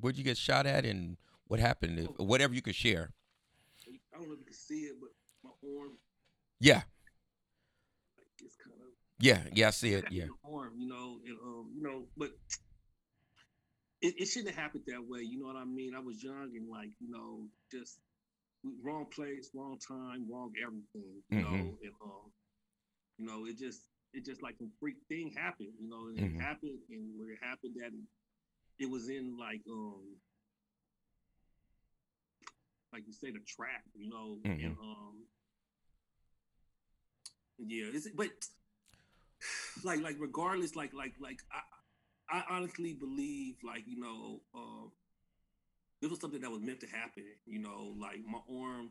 where'd 0.00 0.18
you 0.18 0.24
get 0.24 0.36
shot 0.36 0.66
at, 0.66 0.84
and 0.84 1.16
what 1.46 1.58
happened? 1.58 2.06
Whatever 2.18 2.54
you 2.54 2.60
could 2.60 2.74
share. 2.74 3.12
I 4.14 4.18
don't 4.18 4.28
know 4.28 4.34
if 4.34 4.40
you 4.40 4.44
can 4.44 4.54
see 4.54 4.80
it, 4.80 4.96
but 5.00 5.10
my 5.42 5.50
arm. 5.80 5.92
Yeah. 6.60 6.82
Yeah, 9.24 9.40
yeah, 9.54 9.68
I 9.68 9.70
see 9.70 9.94
it. 9.94 10.04
Yeah. 10.10 10.26
Arm, 10.44 10.74
you 10.76 10.86
know, 10.86 11.16
and, 11.24 11.38
um, 11.42 11.72
you 11.74 11.82
know, 11.82 12.04
but 12.14 12.28
it, 14.02 14.20
it 14.20 14.26
shouldn't 14.26 14.54
have 14.54 14.62
happened 14.62 14.84
that 14.88 15.00
way. 15.00 15.22
You 15.22 15.40
know 15.40 15.46
what 15.46 15.56
I 15.56 15.64
mean? 15.64 15.94
I 15.96 16.00
was 16.00 16.22
young 16.22 16.50
and 16.54 16.68
like, 16.68 16.90
you 17.00 17.10
know, 17.10 17.48
just 17.72 18.00
wrong 18.84 19.06
place, 19.06 19.48
wrong 19.54 19.78
time, 19.80 20.26
wrong 20.30 20.52
everything. 20.60 21.22
You 21.30 21.38
mm-hmm. 21.38 21.42
know, 21.42 21.56
and 21.56 21.94
um, 22.04 22.32
you 23.16 23.26
know, 23.26 23.46
it 23.46 23.56
just 23.56 23.80
it 24.12 24.26
just 24.26 24.42
like 24.42 24.56
a 24.60 24.66
freak 24.78 24.96
thing 25.08 25.32
happened. 25.34 25.72
You 25.80 25.88
know, 25.88 26.08
and 26.08 26.18
mm-hmm. 26.18 26.40
it 26.40 26.42
happened, 26.42 26.78
and 26.90 27.18
when 27.18 27.30
it 27.30 27.38
happened, 27.40 27.76
that 27.80 27.92
it 28.78 28.90
was 28.90 29.08
in 29.08 29.38
like 29.40 29.62
um, 29.70 30.04
like 32.92 33.04
you 33.06 33.14
say, 33.14 33.30
the 33.30 33.40
trap. 33.48 33.88
You 33.96 34.10
know, 34.10 34.36
mm-hmm. 34.44 34.66
and 34.66 34.76
um, 34.78 35.14
yeah, 37.66 37.86
is 37.86 38.04
it, 38.04 38.14
but 38.14 38.28
like 39.82 40.00
like 40.02 40.16
regardless, 40.18 40.76
like 40.76 40.92
like 40.94 41.14
like 41.20 41.40
I 42.30 42.38
I 42.38 42.42
honestly 42.50 42.94
believe 42.94 43.56
like 43.64 43.84
you 43.86 43.98
know 43.98 44.40
um, 44.54 44.92
this 46.00 46.10
was 46.10 46.20
something 46.20 46.40
that 46.40 46.50
was 46.50 46.60
meant 46.60 46.80
to 46.80 46.86
happen. 46.86 47.24
You 47.46 47.60
know, 47.60 47.94
like 47.98 48.20
my 48.26 48.40
arm 48.50 48.90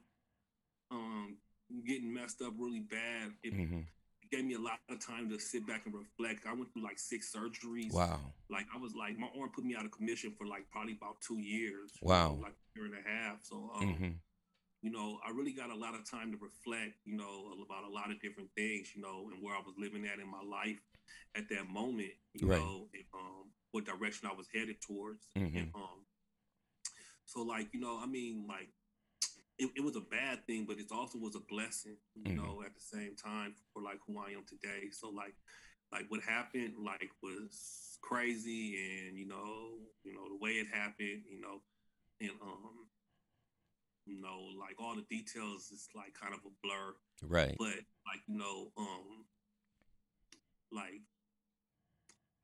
um 0.92 1.38
getting 1.88 2.14
messed 2.14 2.42
up 2.42 2.54
really 2.58 2.82
bad. 2.82 3.32
It, 3.44 3.54
mm-hmm. 3.54 3.80
gave 4.32 4.46
me 4.46 4.56
a 4.56 4.60
lot 4.60 4.80
of 4.90 5.00
time 5.00 5.30
to 5.30 5.40
sit 5.40 5.66
back 5.68 5.86
and 5.86 5.94
reflect. 5.94 6.46
I 6.48 6.54
went 6.54 6.74
through 6.74 6.84
like 6.84 7.00
six 7.00 7.34
surgeries. 7.34 7.94
Wow. 7.94 8.20
Like 8.50 8.66
I 8.76 8.80
was 8.80 8.94
like 8.96 9.18
my 9.18 9.28
arm 9.40 9.52
put 9.56 9.64
me 9.64 9.76
out 9.76 9.86
of 9.86 9.92
commission 9.92 10.34
for 10.38 10.46
like 10.48 10.66
probably 10.72 10.94
about 10.94 11.18
two 11.26 11.40
years. 11.40 11.92
Wow. 12.02 12.30
Know, 12.30 12.42
like 12.42 12.54
a 12.54 12.80
year 12.80 12.86
and 12.88 12.96
a 12.96 13.10
half. 13.10 13.38
So 13.44 13.72
um, 13.76 13.88
mm-hmm 13.88 14.12
you 14.84 14.92
know, 14.92 15.18
I 15.26 15.32
really 15.32 15.54
got 15.54 15.72
a 15.72 15.76
lot 15.76 15.96
of 15.96 16.04
time 16.04 16.30
to 16.32 16.38
reflect, 16.38 17.00
you 17.06 17.16
know, 17.16 17.56
about 17.66 17.90
a 17.90 17.94
lot 17.94 18.12
of 18.12 18.20
different 18.20 18.50
things, 18.56 18.92
you 18.94 19.02
know, 19.02 19.30
and 19.32 19.42
where 19.42 19.56
I 19.56 19.64
was 19.66 19.74
living 19.80 20.06
at 20.06 20.20
in 20.20 20.30
my 20.30 20.44
life 20.44 20.78
at 21.36 21.48
that 21.50 21.70
moment, 21.72 22.12
you 22.34 22.50
right. 22.50 22.60
know, 22.60 22.88
and, 22.94 23.06
um, 23.16 23.50
what 23.72 23.86
direction 23.86 24.30
I 24.30 24.36
was 24.36 24.48
headed 24.54 24.76
towards. 24.86 25.26
Mm-hmm. 25.38 25.58
And, 25.58 25.72
um, 25.74 26.04
so 27.24 27.42
like, 27.42 27.74
you 27.74 27.80
know, 27.80 27.98
I 27.98 28.06
mean, 28.06 28.46
like, 28.48 28.68
it, 29.58 29.70
it, 29.78 29.84
was 29.84 29.96
a 29.96 30.02
bad 30.02 30.46
thing, 30.48 30.66
but 30.68 30.80
it 30.80 30.88
also 30.92 31.18
was 31.18 31.36
a 31.36 31.48
blessing, 31.48 31.96
you 32.16 32.34
mm-hmm. 32.34 32.44
know, 32.44 32.64
at 32.66 32.76
the 32.76 32.82
same 32.82 33.16
time 33.16 33.56
for 33.72 33.82
like 33.82 34.00
who 34.06 34.20
I 34.20 34.32
am 34.32 34.44
today. 34.46 34.90
So 34.92 35.10
like, 35.10 35.34
like 35.94 36.06
what 36.10 36.22
happened, 36.22 36.74
like 36.84 37.10
was 37.22 38.00
crazy, 38.02 39.08
and 39.08 39.18
you 39.18 39.28
know, 39.28 39.78
you 40.04 40.12
know 40.12 40.28
the 40.28 40.44
way 40.44 40.54
it 40.54 40.68
happened, 40.74 41.22
you 41.30 41.40
know, 41.40 41.62
and 42.20 42.32
um, 42.42 42.90
you 44.06 44.22
know, 44.22 44.50
like 44.60 44.76
all 44.80 44.96
the 44.96 45.06
details 45.10 45.72
is 45.72 45.88
like 45.96 46.14
kind 46.14 46.34
of 46.34 46.40
a 46.46 46.54
blur. 46.62 46.96
Right. 47.22 47.56
But 47.58 47.84
like, 48.08 48.22
you 48.28 48.38
know, 48.38 48.72
um 48.78 49.26
like 50.72 51.02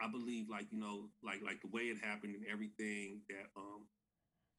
I 0.02 0.08
believe 0.10 0.50
like, 0.50 0.72
you 0.72 0.80
know, 0.80 1.10
like 1.24 1.42
like 1.44 1.62
the 1.62 1.68
way 1.68 1.84
it 1.84 1.98
happened 2.04 2.36
and 2.36 2.46
everything 2.52 3.22
that 3.30 3.50
um 3.58 3.88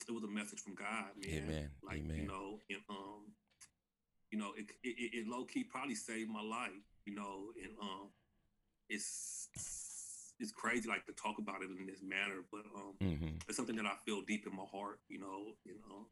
it 0.09 0.13
was 0.13 0.25
a 0.25 0.29
message 0.29 0.61
from 0.61 0.75
God, 0.75 1.13
man. 1.17 1.45
Amen. 1.45 1.71
Like, 1.83 2.01
Amen. 2.01 2.17
you 2.17 2.27
know, 2.27 2.59
and 2.69 2.81
um 2.89 3.33
you 4.31 4.39
know, 4.39 4.53
it, 4.57 4.67
it, 4.85 5.11
it 5.13 5.29
low 5.29 5.45
key 5.45 5.65
probably 5.65 5.97
saved 5.97 6.31
my 6.31 6.43
life, 6.43 6.87
you 7.05 7.15
know, 7.15 7.53
and 7.63 7.73
um 7.81 8.09
it's 8.89 9.49
it's 10.39 10.53
crazy 10.53 10.89
like 10.89 11.05
to 11.07 11.13
talk 11.13 11.39
about 11.39 11.63
it 11.63 11.71
in 11.71 11.87
this 11.87 12.03
manner, 12.03 12.45
but 12.51 12.65
um 12.75 12.95
mm-hmm. 13.01 13.37
it's 13.49 13.57
something 13.57 13.77
that 13.77 13.87
I 13.87 13.95
feel 14.05 14.23
deep 14.23 14.47
in 14.47 14.55
my 14.55 14.65
heart, 14.71 15.01
you 15.09 15.19
know, 15.19 15.55
you 15.65 15.75
know. 15.75 16.07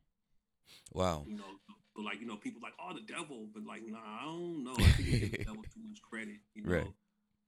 Wow. 0.92 1.24
You 1.26 1.36
know, 1.36 1.52
but 1.94 2.04
like 2.04 2.20
you 2.20 2.26
know, 2.26 2.36
people 2.36 2.60
like, 2.62 2.74
oh, 2.78 2.94
the 2.94 3.02
devil, 3.12 3.48
but 3.52 3.64
like, 3.64 3.82
nah, 3.86 3.98
I 3.98 4.24
don't 4.24 4.64
know. 4.64 4.74
I 4.78 4.90
think 4.92 5.10
give 5.10 5.32
the 5.32 5.44
devil 5.44 5.62
too 5.74 5.82
much 5.88 6.00
credit. 6.02 6.38
You 6.54 6.62
know, 6.64 6.72
right. 6.72 6.92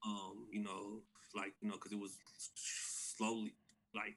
um, 0.04 0.46
you 0.50 0.62
know, 0.62 1.00
like 1.34 1.52
you 1.60 1.68
know, 1.68 1.74
because 1.74 1.92
it 1.92 1.98
was 1.98 2.18
slowly 2.54 3.54
like 3.94 4.16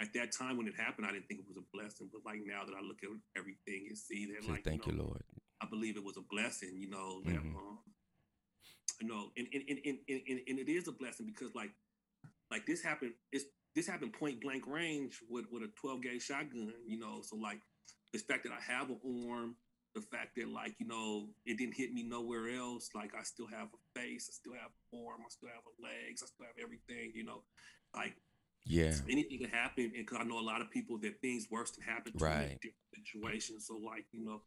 at 0.00 0.12
that 0.14 0.32
time 0.32 0.56
when 0.56 0.66
it 0.66 0.74
happened, 0.76 1.06
I 1.06 1.12
didn't 1.12 1.28
think 1.28 1.40
it 1.40 1.48
was 1.48 1.56
a 1.56 1.66
blessing. 1.76 2.08
But 2.12 2.22
like 2.24 2.40
now 2.44 2.64
that 2.64 2.72
I 2.72 2.80
look 2.80 2.98
at 3.02 3.10
everything 3.36 3.86
and 3.88 3.98
see 3.98 4.32
that, 4.32 4.48
like, 4.48 4.64
thank 4.64 4.86
you, 4.86 4.92
know, 4.92 4.98
you, 4.98 5.08
Lord. 5.08 5.22
I 5.60 5.66
believe 5.66 5.96
it 5.96 6.04
was 6.04 6.16
a 6.16 6.24
blessing. 6.28 6.76
You 6.76 6.90
know, 6.90 7.22
that 7.24 7.36
mm-hmm. 7.36 7.56
um, 7.56 7.78
you 9.00 9.08
know, 9.08 9.30
and 9.36 9.46
and, 9.52 9.62
and 9.68 9.78
and 9.84 10.20
and 10.28 10.40
and 10.48 10.58
it 10.58 10.70
is 10.70 10.88
a 10.88 10.92
blessing 10.92 11.26
because 11.26 11.54
like 11.54 11.70
like 12.50 12.66
this 12.66 12.82
happened. 12.82 13.12
It's 13.32 13.44
this 13.74 13.86
happened 13.86 14.12
point 14.12 14.40
blank 14.40 14.66
range 14.66 15.20
with 15.28 15.46
with 15.50 15.62
a 15.62 15.70
12 15.80 16.02
gauge 16.02 16.22
shotgun. 16.22 16.72
You 16.86 16.98
know, 16.98 17.20
so 17.22 17.36
like 17.36 17.60
the 18.22 18.32
fact 18.32 18.44
that 18.44 18.52
I 18.52 18.72
have 18.72 18.90
an 18.90 19.00
arm, 19.28 19.56
the 19.94 20.02
fact 20.02 20.36
that 20.36 20.48
like 20.48 20.74
you 20.78 20.86
know 20.86 21.28
it 21.44 21.58
didn't 21.58 21.74
hit 21.74 21.92
me 21.92 22.02
nowhere 22.02 22.50
else. 22.50 22.90
Like 22.94 23.12
I 23.18 23.22
still 23.22 23.46
have 23.46 23.68
a 23.72 23.98
face, 23.98 24.28
I 24.30 24.32
still 24.32 24.52
have 24.52 24.70
an 24.92 25.00
arm, 25.00 25.20
I 25.24 25.30
still 25.30 25.48
have 25.48 25.64
legs, 25.82 26.22
I 26.22 26.26
still 26.26 26.46
have 26.46 26.56
everything. 26.62 27.12
You 27.14 27.24
know, 27.24 27.42
like 27.94 28.14
yeah, 28.66 28.94
anything 29.08 29.38
can 29.38 29.50
happen. 29.50 29.84
And 29.96 30.06
because 30.06 30.18
I 30.20 30.24
know 30.24 30.38
a 30.38 30.44
lot 30.44 30.60
of 30.60 30.70
people 30.70 30.98
that 30.98 31.20
things 31.20 31.48
worse 31.50 31.70
can 31.70 31.82
happen 31.82 32.12
to 32.12 32.24
right. 32.24 32.52
in 32.52 32.58
different 32.60 32.92
situations. 32.94 33.66
So 33.66 33.78
like 33.78 34.04
you 34.12 34.24
know, 34.24 34.42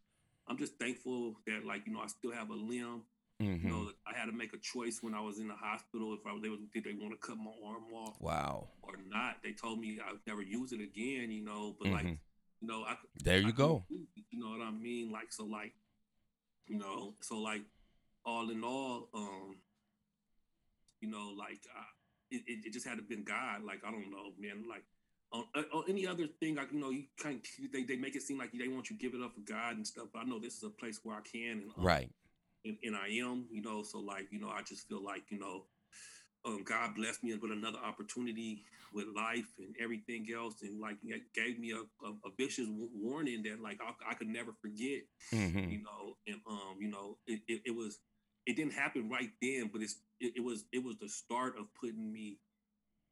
I'm 0.47 0.57
just 0.57 0.77
thankful 0.79 1.35
that 1.47 1.65
like 1.65 1.87
you 1.87 1.93
know 1.93 2.01
I 2.01 2.07
still 2.07 2.31
have 2.31 2.49
a 2.51 2.55
limb. 2.55 3.03
Mm-hmm. 3.41 3.67
You 3.67 3.73
know, 3.73 3.91
I 4.05 4.17
had 4.17 4.25
to 4.25 4.33
make 4.33 4.53
a 4.53 4.57
choice 4.57 4.99
when 5.01 5.15
I 5.15 5.21
was 5.21 5.39
in 5.39 5.47
the 5.47 5.55
hospital 5.55 6.13
if 6.13 6.27
I 6.27 6.33
was 6.33 6.43
able 6.43 6.57
did 6.73 6.83
they 6.83 6.91
want 6.91 7.13
to 7.13 7.25
cut 7.25 7.37
my 7.37 7.51
arm 7.65 7.83
off, 7.95 8.19
wow, 8.19 8.67
or 8.83 8.95
not. 9.07 9.37
They 9.41 9.53
told 9.53 9.79
me 9.79 9.97
I 10.05 10.11
would 10.11 10.27
never 10.27 10.41
use 10.41 10.73
it 10.73 10.81
again. 10.81 11.31
You 11.31 11.43
know, 11.43 11.75
but 11.79 11.87
mm-hmm. 11.87 12.07
like 12.07 12.17
you 12.61 12.67
know, 12.67 12.83
I 12.87 12.95
there 13.23 13.39
you 13.39 13.47
I 13.47 13.51
go. 13.51 13.85
You 13.89 14.39
know 14.39 14.49
what 14.49 14.61
I 14.61 14.71
mean? 14.71 15.11
Like 15.11 15.31
so, 15.31 15.45
like 15.45 15.73
you 16.67 16.77
know, 16.77 17.15
so 17.21 17.37
like 17.39 17.61
all 18.25 18.49
in 18.49 18.63
all, 18.63 19.09
um, 19.13 19.55
you 21.01 21.09
know, 21.09 21.33
like 21.37 21.59
uh, 21.75 21.83
it, 22.31 22.43
it 22.65 22.73
just 22.73 22.87
had 22.87 22.97
to 22.97 23.03
been 23.03 23.23
God. 23.23 23.63
Like 23.65 23.81
I 23.85 23.91
don't 23.91 24.11
know, 24.11 24.33
man. 24.39 24.65
Like 24.69 24.83
on, 25.31 25.45
uh, 25.55 25.63
on 25.73 25.83
any 25.87 26.05
other 26.07 26.27
thing, 26.39 26.55
like 26.55 26.71
you 26.71 26.79
know, 26.79 26.89
you 26.89 27.03
kind 27.21 27.35
of, 27.35 27.71
they 27.71 27.83
they 27.83 27.95
make 27.95 28.15
it 28.15 28.23
seem 28.23 28.37
like 28.37 28.51
they 28.51 28.67
want 28.67 28.89
you 28.89 28.97
to 28.97 29.01
give 29.01 29.13
it 29.13 29.23
up 29.23 29.33
for 29.33 29.41
God 29.41 29.77
and 29.77 29.85
stuff. 29.85 30.07
But 30.13 30.19
I 30.19 30.23
know 30.23 30.39
this 30.39 30.57
is 30.57 30.63
a 30.63 30.69
place 30.69 30.99
where 31.03 31.17
I 31.17 31.21
can, 31.21 31.61
and 31.61 31.71
um, 31.77 31.83
right, 31.83 32.09
and, 32.65 32.77
and 32.83 32.95
I 32.95 33.07
am, 33.07 33.45
you 33.51 33.61
know. 33.61 33.83
So 33.83 33.99
like 33.99 34.27
you 34.31 34.39
know, 34.39 34.49
I 34.49 34.61
just 34.63 34.87
feel 34.87 35.03
like 35.03 35.23
you 35.29 35.39
know, 35.39 35.65
um, 36.45 36.63
God 36.63 36.95
blessed 36.95 37.23
me 37.23 37.35
with 37.35 37.51
another 37.51 37.79
opportunity 37.79 38.63
with 38.93 39.05
life 39.15 39.47
and 39.59 39.75
everything 39.81 40.27
else, 40.33 40.55
and 40.61 40.79
like 40.79 40.97
gave 41.33 41.59
me 41.59 41.71
a, 41.71 42.05
a, 42.05 42.09
a 42.25 42.31
vicious 42.37 42.67
warning 42.69 43.43
that 43.43 43.61
like 43.61 43.79
I, 43.81 44.11
I 44.11 44.13
could 44.13 44.29
never 44.29 44.53
forget, 44.61 45.01
mm-hmm. 45.33 45.69
you 45.69 45.83
know. 45.83 46.15
And 46.27 46.37
um, 46.49 46.77
you 46.79 46.89
know, 46.89 47.17
it, 47.27 47.41
it, 47.47 47.61
it, 47.65 47.75
was 47.75 47.99
it 48.45 48.55
didn't 48.55 48.73
happen 48.73 49.09
right 49.09 49.29
then, 49.41 49.69
but 49.71 49.81
it's 49.81 49.97
it, 50.19 50.33
it, 50.37 50.43
was 50.43 50.65
it 50.71 50.83
was 50.83 50.97
the 50.97 51.09
start 51.09 51.55
of 51.59 51.67
putting 51.79 52.11
me 52.11 52.37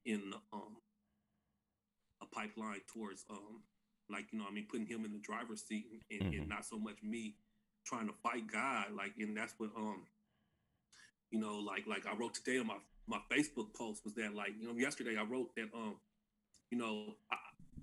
in 0.05 0.33
um 0.53 0.77
a 2.21 2.25
pipeline 2.33 2.81
towards 2.91 3.25
um 3.29 3.61
like 4.09 4.25
you 4.31 4.39
know 4.39 4.45
I 4.49 4.53
mean 4.53 4.67
putting 4.69 4.87
him 4.87 5.03
in 5.05 5.11
the 5.11 5.19
driver's 5.19 5.63
seat 5.63 5.85
and, 5.91 6.01
and, 6.09 6.31
mm-hmm. 6.31 6.41
and 6.41 6.49
not 6.49 6.65
so 6.65 6.79
much 6.79 6.95
me 7.03 7.35
trying 7.85 8.07
to 8.07 8.13
fight 8.23 8.51
God 8.51 8.85
like 8.95 9.11
and 9.19 9.35
that's 9.35 9.53
what 9.57 9.69
um 9.77 10.05
you 11.29 11.39
know 11.39 11.57
like 11.59 11.85
like 11.87 12.07
I 12.07 12.15
wrote 12.15 12.33
today 12.33 12.57
on 12.59 12.67
my 12.67 12.77
my 13.07 13.19
Facebook 13.31 13.73
post 13.73 14.03
was 14.03 14.13
that 14.15 14.33
like 14.35 14.51
you 14.59 14.67
know 14.67 14.77
yesterday 14.77 15.17
I 15.17 15.23
wrote 15.23 15.55
that 15.55 15.69
um 15.73 15.95
you 16.71 16.77
know 16.77 17.15
I, 17.31 17.37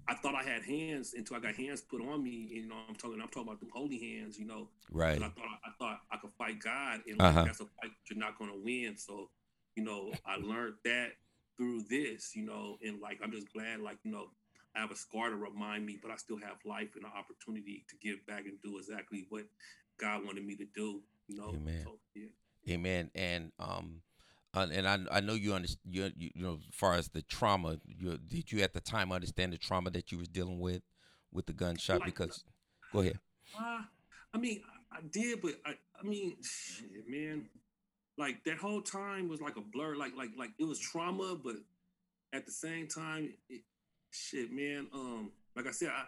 I 0.06 0.14
thought 0.14 0.34
I 0.34 0.42
had 0.42 0.62
hands 0.62 1.14
until 1.16 1.36
I 1.36 1.40
got 1.40 1.54
hands 1.54 1.80
put 1.80 2.00
on 2.00 2.22
me. 2.22 2.50
And, 2.52 2.64
you 2.64 2.68
know, 2.68 2.76
I'm 2.88 2.94
talking. 2.94 3.20
I'm 3.20 3.28
talking 3.28 3.48
about 3.48 3.60
the 3.60 3.68
holy 3.72 3.98
hands. 3.98 4.38
You 4.38 4.46
know, 4.46 4.68
right? 4.90 5.16
I 5.16 5.28
thought 5.28 5.58
I 5.64 5.70
thought 5.78 6.00
I 6.10 6.16
could 6.18 6.32
fight 6.36 6.58
God, 6.62 7.00
and 7.08 7.18
like, 7.18 7.28
uh-huh. 7.28 7.44
that's 7.44 7.60
a 7.60 7.64
fight 7.64 7.90
you're 8.10 8.18
not 8.18 8.38
going 8.38 8.50
to 8.50 8.58
win. 8.62 8.96
So, 8.96 9.30
you 9.76 9.84
know, 9.84 10.12
I 10.26 10.36
learned 10.36 10.74
that 10.84 11.12
through 11.56 11.84
this, 11.88 12.34
you 12.34 12.44
know, 12.44 12.76
and 12.84 13.00
like 13.00 13.20
I'm 13.22 13.32
just 13.32 13.52
glad, 13.52 13.80
like 13.80 13.98
you 14.04 14.10
know, 14.10 14.26
I 14.76 14.80
have 14.80 14.90
a 14.90 14.96
scar 14.96 15.30
to 15.30 15.36
remind 15.36 15.86
me, 15.86 15.98
but 16.02 16.10
I 16.10 16.16
still 16.16 16.38
have 16.38 16.56
life 16.64 16.90
and 16.96 17.04
an 17.04 17.12
opportunity 17.16 17.84
to 17.88 17.96
give 18.02 18.24
back 18.26 18.44
and 18.44 18.60
do 18.62 18.78
exactly 18.78 19.26
what 19.30 19.44
God 19.98 20.24
wanted 20.24 20.44
me 20.44 20.56
to 20.56 20.66
do. 20.74 21.00
You 21.28 21.38
know, 21.38 21.48
Amen. 21.50 21.80
So, 21.84 21.98
yeah. 22.14 22.74
Amen. 22.74 23.10
And 23.14 23.52
um, 23.58 24.00
uh, 24.54 24.66
and 24.72 24.86
I 24.88 24.98
I 25.10 25.20
know 25.20 25.34
you 25.34 25.52
understand. 25.54 25.94
You, 25.94 26.10
you 26.16 26.30
you 26.34 26.42
know, 26.42 26.54
as 26.68 26.74
far 26.74 26.94
as 26.94 27.08
the 27.08 27.22
trauma, 27.22 27.78
you 27.86 28.18
did 28.18 28.52
you 28.52 28.62
at 28.62 28.72
the 28.72 28.80
time 28.80 29.12
understand 29.12 29.52
the 29.52 29.58
trauma 29.58 29.90
that 29.90 30.12
you 30.12 30.18
was 30.18 30.28
dealing 30.28 30.60
with 30.60 30.82
with 31.32 31.46
the 31.46 31.52
gunshot? 31.52 32.00
Like- 32.00 32.06
Because 32.06 32.44
go 32.92 33.00
ahead. 33.00 33.18
Uh, 33.58 33.82
I 34.32 34.38
mean, 34.38 34.62
I, 34.90 34.98
did, 35.12 35.42
but 35.42 35.52
I, 35.64 35.74
I 36.00 36.02
mean, 36.02 36.36
shit, 36.42 37.08
man, 37.08 37.46
like 38.16 38.42
that 38.44 38.56
whole 38.58 38.80
time 38.82 39.28
was 39.28 39.40
like 39.40 39.56
a 39.56 39.60
blur. 39.60 39.96
Like, 39.96 40.16
like, 40.16 40.30
like 40.36 40.50
it 40.58 40.64
was 40.64 40.78
trauma, 40.78 41.36
but 41.42 41.56
at 42.32 42.46
the 42.46 42.52
same 42.52 42.88
time, 42.88 43.32
it, 43.48 43.62
shit, 44.10 44.50
man. 44.52 44.88
Um, 44.92 45.30
like 45.56 45.66
I 45.66 45.70
said, 45.72 45.88
I 45.90 46.04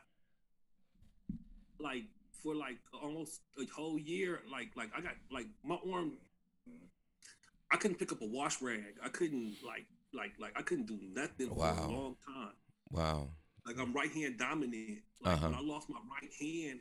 like 1.78 2.04
for 2.42 2.54
like 2.54 2.78
almost 3.02 3.40
a 3.60 3.66
whole 3.74 3.98
year, 3.98 4.40
like, 4.50 4.70
like 4.76 4.90
I 4.96 5.00
got 5.00 5.12
like 5.30 5.46
my 5.64 5.78
arm. 5.92 6.12
I 7.72 7.76
couldn't 7.76 7.98
pick 7.98 8.12
up 8.12 8.22
a 8.22 8.26
wash 8.26 8.62
rag. 8.62 8.94
I 9.02 9.08
couldn't 9.08 9.56
like, 9.66 9.86
like, 10.14 10.32
like 10.38 10.52
I 10.56 10.62
couldn't 10.62 10.86
do 10.86 10.98
nothing 11.14 11.48
for 11.48 11.54
a 11.66 11.90
long 11.90 12.16
time. 12.26 12.52
Wow. 12.90 13.28
Like 13.66 13.78
I'm 13.78 13.92
right 13.92 14.10
hand 14.10 14.38
dominant. 14.38 14.98
Like 15.20 15.34
Uh-huh. 15.36 15.52
I 15.56 15.60
lost 15.62 15.88
my 15.90 15.98
right 16.20 16.32
hand, 16.40 16.80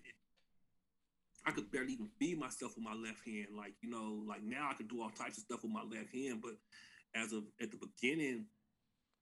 I 1.46 1.52
could 1.52 1.72
barely 1.72 1.94
even 1.94 2.10
feed 2.20 2.40
myself 2.40 2.76
with 2.76 2.84
my 2.84 2.94
left 2.94 3.26
hand. 3.26 3.48
Like 3.56 3.74
you 3.82 3.90
know, 3.90 4.24
like 4.28 4.44
now 4.44 4.70
I 4.72 4.74
could 4.74 4.88
do 4.90 5.02
all 5.02 5.10
types 5.10 5.38
of 5.38 5.44
stuff 5.44 5.64
with 5.64 5.72
my 5.72 5.84
left 5.84 6.14
hand, 6.14 6.42
but 6.42 6.54
as 7.16 7.34
of 7.34 7.44
at 7.62 7.72
the 7.72 7.78
beginning, 7.78 8.46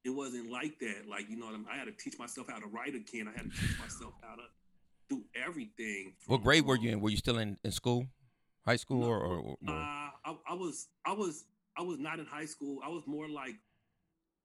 it 0.03 0.09
wasn't 0.09 0.51
like 0.51 0.79
that. 0.79 1.07
Like 1.07 1.29
you 1.29 1.37
know, 1.37 1.45
what 1.45 1.55
I, 1.55 1.57
mean? 1.57 1.67
I 1.71 1.77
had 1.77 1.85
to 1.85 1.91
teach 1.91 2.17
myself 2.17 2.47
how 2.49 2.59
to 2.59 2.67
write 2.67 2.95
again. 2.95 3.27
I 3.27 3.37
had 3.37 3.51
to 3.51 3.57
teach 3.57 3.79
myself 3.79 4.13
how 4.21 4.35
to 4.35 4.43
do 5.09 5.23
everything. 5.35 6.13
What 6.27 6.43
grade 6.43 6.65
were 6.65 6.77
you 6.77 6.91
in? 6.91 7.01
Were 7.01 7.09
you 7.09 7.17
still 7.17 7.37
in, 7.37 7.57
in 7.63 7.71
school, 7.71 8.07
high 8.65 8.77
school, 8.77 9.01
No, 9.01 9.07
or, 9.07 9.19
or, 9.19 9.39
or 9.39 9.57
Uh, 9.67 9.71
I, 10.25 10.35
I 10.49 10.53
was, 10.53 10.87
I 11.05 11.11
was, 11.13 11.43
I 11.77 11.81
was 11.81 11.99
not 11.99 12.19
in 12.19 12.25
high 12.25 12.45
school. 12.45 12.79
I 12.83 12.89
was 12.89 13.03
more 13.07 13.27
like, 13.27 13.55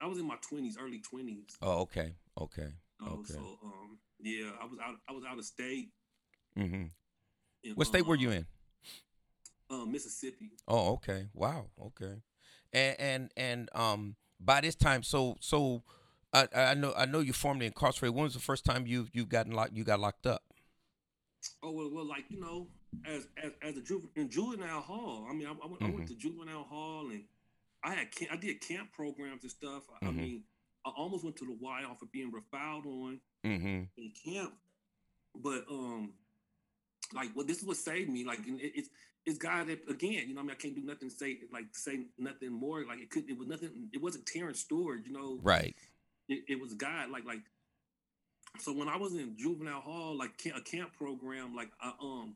I 0.01 0.07
was 0.07 0.19
in 0.19 0.27
my 0.27 0.37
twenties, 0.49 0.77
early 0.81 1.01
twenties. 1.01 1.57
Oh, 1.61 1.81
okay, 1.83 2.15
okay. 2.41 2.69
Oh, 3.01 3.13
Okay. 3.13 3.35
so 3.35 3.59
um, 3.63 3.99
yeah, 4.21 4.51
I 4.61 4.65
was 4.65 4.79
out, 4.85 4.95
I 5.09 5.13
was 5.13 5.25
out 5.29 5.39
of 5.39 5.45
state. 5.45 5.91
hmm 6.57 6.87
in, 7.65 7.75
What 7.75 7.87
state 7.87 8.07
were 8.07 8.15
uh, 8.15 8.19
you 8.19 8.31
in? 8.31 8.47
Um, 9.71 9.93
Mississippi. 9.93 10.53
Oh, 10.67 10.95
okay. 10.95 11.27
Wow. 11.35 11.67
Okay. 11.81 12.23
And 12.73 13.01
and 13.01 13.31
and 13.37 13.71
um, 13.75 14.17
by 14.41 14.61
this 14.61 14.75
time, 14.75 15.03
so 15.03 15.37
so, 15.41 15.83
I 16.33 16.49
I 16.55 16.75
know 16.75 16.95
I 16.97 17.05
know 17.05 17.21
you 17.21 17.33
formerly 17.33 17.67
incarcerated. 17.67 18.15
When 18.15 18.25
was 18.25 18.35
the 18.35 18.41
first 18.41 18.65
time 18.65 18.87
you 18.87 19.09
you 19.13 19.27
gotten 19.27 19.53
locked? 19.53 19.75
You 19.75 19.85
got 19.85 20.01
locked 20.01 20.27
up? 20.27 20.43
Oh 21.62 21.73
well, 21.73 21.91
well, 21.93 22.05
like 22.07 22.25
you 22.31 22.41
know, 22.41 22.69
as 23.07 23.27
as 23.43 23.53
as 23.62 23.77
a 23.77 23.81
juve, 23.81 24.03
in 24.17 24.29
juvenile 24.31 24.81
hall. 24.81 25.27
I 25.29 25.33
mean, 25.35 25.47
I, 25.47 25.50
I, 25.50 25.67
went, 25.67 25.83
I 25.83 25.87
Mm-hmm. 25.87 25.93
went 25.95 26.07
to 26.09 26.15
juvenile 26.15 26.65
hall 26.65 27.11
and 27.11 27.25
I 27.85 27.95
had 27.95 28.11
camp, 28.12 28.33
I 28.33 28.37
did 28.37 28.61
camp 28.61 28.93
programs 28.93 29.43
and 29.43 29.50
stuff. 29.50 29.85
I, 29.91 30.09
I 30.09 30.12
Mhm. 30.12 30.17
mean, 30.17 30.45
I 30.87 30.91
almost 30.97 31.25
went 31.25 31.37
to 31.37 31.45
the 31.47 31.57
Y 31.61 31.85
off 31.85 32.03
of 32.03 32.12
being 32.12 32.31
refouled 32.33 32.87
on 32.87 33.21
Mm-hmm. 33.45 33.83
in 33.97 34.12
camp, 34.25 34.55
but 35.35 35.65
um, 35.71 36.12
like 37.15 37.31
well, 37.35 37.47
this 37.47 37.59
is 37.59 37.65
what 37.65 37.77
saved 37.77 38.11
me. 38.11 38.25
Like 38.25 38.41
it, 38.47 38.73
it's 38.75 38.91
it's 39.27 39.38
God 39.38 39.67
that 39.69 39.81
again, 39.88 40.29
you 40.29 40.35
know, 40.35 40.41
I 40.41 40.45
mean, 40.45 40.53
I 40.53 40.55
can't 40.55 40.75
do 40.75 40.83
nothing 40.83 41.11
say 41.11 41.38
like 41.53 41.67
say 41.73 42.07
nothing 42.19 42.53
more. 42.53 42.85
Like 42.85 43.00
it 43.00 43.11
could, 43.11 43.29
it 43.29 43.38
was 43.38 43.49
nothing. 43.49 43.88
It 43.93 44.00
wasn't 44.03 44.27
Terrence 44.27 44.61
Stewart, 44.61 45.00
you 45.07 45.12
know. 45.12 45.41
Right. 45.43 45.75
it, 46.29 46.45
it 46.49 46.61
was 46.61 46.75
God. 46.75 47.11
Like 47.11 47.25
like 47.25 47.41
so 48.61 48.73
when 48.73 48.88
I 48.88 48.97
was 48.97 49.15
in 49.15 49.37
juvenile 49.37 49.81
hall, 49.81 50.17
like 50.17 50.31
a 50.55 50.61
camp 50.61 50.93
program, 50.97 51.55
like 51.55 51.71
I 51.81 51.93
um 52.00 52.35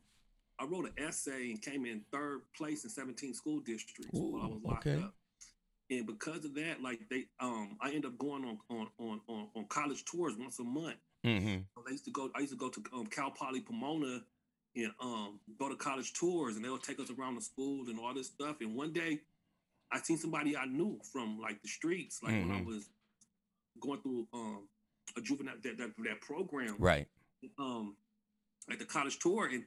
I 0.59 0.65
wrote 0.65 0.87
an 0.87 1.05
essay 1.05 1.51
and 1.51 1.61
came 1.61 1.85
in 1.87 2.03
third 2.13 2.43
place 2.57 2.85
in 2.85 2.91
17 2.91 3.35
school 3.35 3.61
districts 3.61 4.11
while 4.13 4.43
I 4.43 4.47
was 4.47 4.61
locked 4.63 4.87
okay. 4.87 5.03
up. 5.03 5.15
And 5.91 6.07
because 6.07 6.45
of 6.45 6.55
that, 6.55 6.83
like 6.83 7.01
they 7.11 7.27
um 7.41 7.77
I 7.81 7.89
ended 7.89 8.07
up 8.07 8.19
going 8.19 8.45
on 8.45 8.59
on 8.71 8.89
on 8.99 9.21
on, 9.29 9.49
on 9.55 9.65
college 9.67 10.05
tours 10.05 10.35
once 10.39 10.59
a 10.59 10.65
month. 10.65 10.97
Mm-hmm. 11.25 11.63
So 11.75 11.85
I 11.87 11.91
used 11.91 12.05
to 12.07 12.11
go. 12.11 12.31
I 12.35 12.41
used 12.41 12.53
to 12.53 12.59
go 12.59 12.69
to 12.69 12.83
um, 12.93 13.07
Cal 13.07 13.31
Poly 13.31 13.61
Pomona 13.61 14.23
and 14.75 14.91
um, 15.01 15.39
go 15.59 15.69
to 15.69 15.77
college 15.77 16.13
tours, 16.15 16.57
and 16.57 16.65
they 16.65 16.69
would 16.69 16.83
take 16.83 16.99
us 16.99 17.11
around 17.11 17.37
the 17.37 17.43
schools 17.43 17.89
and 17.89 17.99
all 17.99 18.15
this 18.15 18.29
stuff. 18.29 18.57
And 18.61 18.75
one 18.75 18.93
day, 18.93 19.21
I 19.93 19.99
seen 20.01 20.17
somebody 20.17 20.57
I 20.57 20.65
knew 20.65 20.99
from 21.13 21.39
like 21.41 21.63
the 21.63 21.69
streets, 21.69 22.23
like 22.23 22.33
when 22.33 22.51
I 22.51 22.61
Mhm. 22.61 22.67
was 22.67 22.89
going 23.79 24.01
through 24.01 24.27
um, 24.33 24.69
a 25.17 25.21
juvenile 25.21 25.55
that, 25.63 25.79
that 25.79 25.91
that 26.05 26.21
program, 26.21 26.77
Right. 26.79 27.07
um, 27.59 27.97
like 28.69 28.79
the 28.79 28.85
college 28.85 29.19
tour, 29.19 29.49
and 29.53 29.65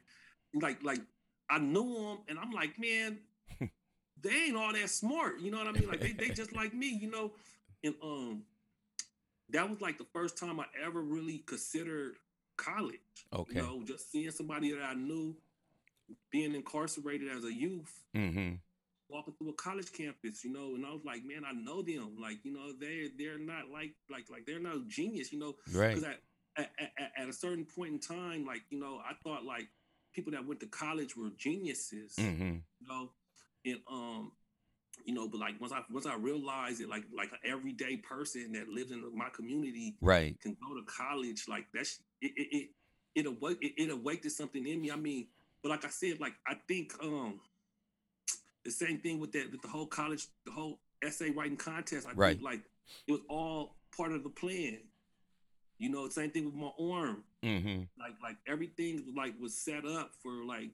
like 0.62 0.84
like 0.84 1.02
I 1.50 1.60
knew 1.60 1.94
them, 1.94 2.18
and 2.28 2.40
I'm 2.40 2.52
like, 2.52 2.80
man, 2.80 3.20
they 4.22 4.30
ain't 4.48 4.58
all 4.58 4.74
that 4.74 4.90
smart, 4.90 5.40
you 5.40 5.52
know 5.52 5.58
what 5.58 5.68
I 5.68 5.72
mean? 5.72 5.88
Like 5.88 6.02
they 6.02 6.14
they 6.14 6.30
just 6.30 6.56
like 6.56 6.74
me, 6.74 6.90
you 6.90 7.10
know, 7.12 7.32
and 7.84 7.96
um, 8.04 8.44
that 9.50 9.70
was 9.70 9.82
like 9.82 9.98
the 9.98 10.08
first 10.14 10.38
time 10.38 10.60
I 10.60 10.66
ever 10.84 11.02
really 11.02 11.40
considered 11.46 12.16
college. 12.58 13.00
Okay. 13.34 13.56
You 13.56 13.62
know, 13.62 13.84
just 13.86 14.12
seeing 14.12 14.32
somebody 14.32 14.72
that 14.72 14.82
I 14.84 14.94
knew 14.94 15.36
being 16.32 16.56
incarcerated 16.56 17.30
as 17.32 17.44
a 17.44 17.54
youth, 17.54 17.92
Mm-hmm. 18.16 18.56
Walking 19.10 19.34
through 19.38 19.50
a 19.50 19.54
college 19.54 19.91
campus, 19.91 20.44
you 20.44 20.52
know, 20.52 20.76
and 20.76 20.86
I 20.86 20.91
was 20.91 21.04
like, 21.06 21.24
man, 21.26 21.44
I 21.48 21.54
know 21.54 21.82
them. 21.82 22.18
Like, 22.22 22.38
you 22.44 22.54
know, 22.54 22.72
they 22.80 23.10
they're 23.18 23.38
not 23.39 23.70
like 23.72 23.94
like 24.10 24.26
like 24.32 24.46
they're 24.46 24.60
not 24.60 24.88
genius, 24.88 25.32
you 25.32 25.39
know, 25.39 25.56
Right. 25.74 25.91
because 25.94 26.04
at, 26.04 26.20
at, 26.58 26.91
at, 26.98 27.12
at 27.18 27.30
a 27.30 27.34
certain 27.34 27.65
point 27.65 27.94
in 27.94 28.00
time, 28.00 28.46
like, 28.46 28.62
you 28.70 28.80
know, 28.80 29.00
I 29.08 29.13
thought 29.24 29.44
like 29.44 29.68
people 30.13 30.32
that 30.34 30.46
went 30.46 30.60
to 30.62 30.68
college 30.68 31.15
were 31.15 31.30
geniuses, 31.38 32.15
Mm-hmm. 32.20 32.58
you 32.80 32.88
know, 32.88 33.12
and 33.65 33.80
um, 33.91 34.32
you 35.06 35.13
know, 35.13 35.28
but 35.28 35.39
like 35.39 35.60
once 35.60 35.74
I 35.74 35.82
once 35.91 36.06
I 36.06 36.15
realized 36.15 36.82
it, 36.82 36.89
like 36.89 37.04
like 37.15 37.32
an 37.32 37.39
everyday 37.52 37.98
person 37.98 38.54
that 38.54 38.70
lives 38.70 38.91
in 38.91 39.04
my 39.18 39.30
community 39.30 39.98
Right. 40.02 40.36
can 40.41 40.56
go 40.65 40.76
to 40.76 40.84
college, 40.86 41.46
like 41.48 41.65
that's 41.74 42.00
it 42.22 42.32
it 42.36 42.48
it 42.52 42.70
it 43.15 43.26
awake 43.26 43.58
it, 43.62 43.74
it 43.78 43.89
awakened 43.91 44.32
something 44.32 44.65
in 44.65 44.82
me. 44.82 44.91
I 44.91 44.96
mean, 44.96 45.28
but 45.62 45.70
like 45.70 45.86
I 45.86 45.89
said, 45.89 46.20
like 46.20 46.34
I 46.48 46.56
think 46.68 46.94
um 47.04 47.39
the 48.65 48.71
same 48.71 48.97
thing 48.99 49.19
with 49.19 49.32
that 49.34 49.51
with 49.51 49.62
the 49.62 49.67
whole 49.67 49.86
college, 49.88 50.28
the 50.45 50.51
whole 50.51 50.80
essay 51.04 51.30
writing 51.30 51.56
contest. 51.58 52.08
I 52.08 52.13
Right. 52.13 52.34
think 52.38 52.43
like 52.43 52.62
it 53.08 53.12
was 53.12 53.21
all 53.30 53.75
part 53.95 54.12
of 54.12 54.23
the 54.23 54.30
plan. 54.30 54.80
You 55.78 55.89
know, 55.89 56.08
same 56.10 56.32
thing 56.32 56.45
with 56.45 56.56
my 56.56 56.71
arm. 56.80 57.23
Mm-hmm. 57.43 57.84
Like 57.99 58.13
like 58.21 58.38
everything 58.47 59.13
like 59.15 59.34
was 59.39 59.54
set 59.56 59.86
up 59.86 60.12
for 60.21 60.43
like 60.45 60.71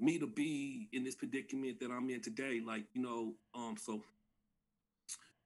me 0.00 0.18
to 0.18 0.26
be 0.26 0.88
in 0.92 1.02
this 1.02 1.16
predicament 1.16 1.80
that 1.80 1.90
I'm 1.90 2.08
in 2.08 2.20
today. 2.22 2.60
Like, 2.64 2.84
you 2.94 3.02
know, 3.02 3.34
um 3.54 3.76
so 3.76 4.02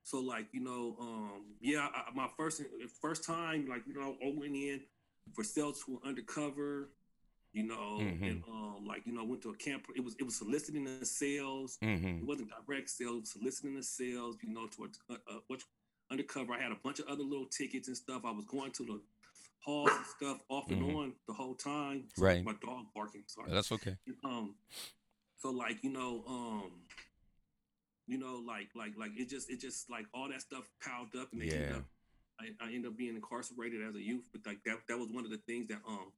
so 0.03 0.21
like, 0.21 0.47
you 0.53 0.61
know, 0.61 0.97
um 1.01 1.45
yeah, 1.61 1.89
I, 1.95 2.11
my 2.15 2.29
first 2.37 2.63
first 3.01 3.25
time, 3.25 3.67
like, 3.69 3.83
you 3.87 3.95
know, 3.95 4.17
I 4.23 4.33
went 4.37 4.55
in 4.55 4.81
for 5.33 5.45
sales 5.45 5.83
who 5.87 5.95
were 5.95 6.07
undercover, 6.09 6.91
you 7.53 7.63
know, 7.65 7.99
Mhm. 8.01 8.23
and 8.31 8.45
um 8.49 8.85
like, 8.87 9.07
you 9.07 9.13
know, 9.13 9.25
went 9.25 9.43
to 9.43 9.51
a 9.51 9.57
camp. 9.57 9.87
It 9.95 10.03
was 10.05 10.15
it 10.19 10.25
was 10.25 10.37
soliciting 10.37 10.85
the 10.85 11.05
sales. 11.07 11.79
Mm-hmm. 11.83 12.19
It 12.19 12.25
wasn't 12.25 12.51
direct 12.67 12.89
sales, 12.91 13.17
it 13.17 13.21
was 13.21 13.31
soliciting 13.33 13.75
the 13.75 13.83
sales, 13.83 14.37
you 14.43 14.49
know, 14.53 14.67
to 14.69 14.85
a, 14.85 15.13
a, 15.13 15.17
a 15.37 15.41
which 15.49 15.65
undercover. 16.11 16.53
I 16.55 16.61
had 16.61 16.73
a 16.73 16.77
bunch 16.77 16.99
of 16.99 17.07
other 17.07 17.23
little 17.25 17.47
tickets 17.47 17.89
and 17.89 17.97
stuff. 17.97 18.25
I 18.25 18.31
was 18.31 18.45
going 18.47 18.71
to 18.73 18.85
the 18.85 19.01
halls 19.61 19.91
and 19.95 20.07
stuff 20.07 20.39
off 20.49 20.71
and 20.71 20.83
Mhm. 20.83 20.97
on 20.97 21.15
the 21.27 21.33
whole 21.33 21.55
time. 21.55 22.09
Right. 22.19 22.45
My 22.45 22.55
dog 22.55 22.87
barking. 22.95 23.25
Sorry. 23.27 23.51
That's 23.51 23.71
okay. 23.73 23.97
Um, 24.25 24.57
so 25.37 25.51
like 25.51 25.83
you 25.85 25.91
know, 25.91 26.25
um, 26.27 26.73
you 28.07 28.19
know, 28.19 28.37
like 28.37 28.69
like 28.75 28.97
like 28.97 29.13
it 29.17 29.29
just 29.29 29.51
it 29.51 29.61
just 29.61 29.89
like 29.91 30.07
all 30.15 30.29
that 30.29 30.41
stuff 30.41 30.69
piled 30.81 31.15
up, 31.17 31.33
and 31.33 31.41
they 31.41 31.51
ended 31.51 31.71
Yeah. 31.71 31.77
up, 31.77 31.85
I, 32.41 32.45
I 32.61 32.67
ended 32.73 32.87
up 32.87 32.97
being 32.97 33.15
incarcerated 33.15 33.83
as 33.83 33.95
a 33.95 34.03
youth. 34.03 34.29
But 34.33 34.45
like 34.47 34.63
that 34.65 34.87
that 34.89 34.99
was 34.99 35.11
one 35.11 35.25
of 35.25 35.31
the 35.31 35.39
things 35.39 35.69
that 35.69 35.81
um 35.87 36.13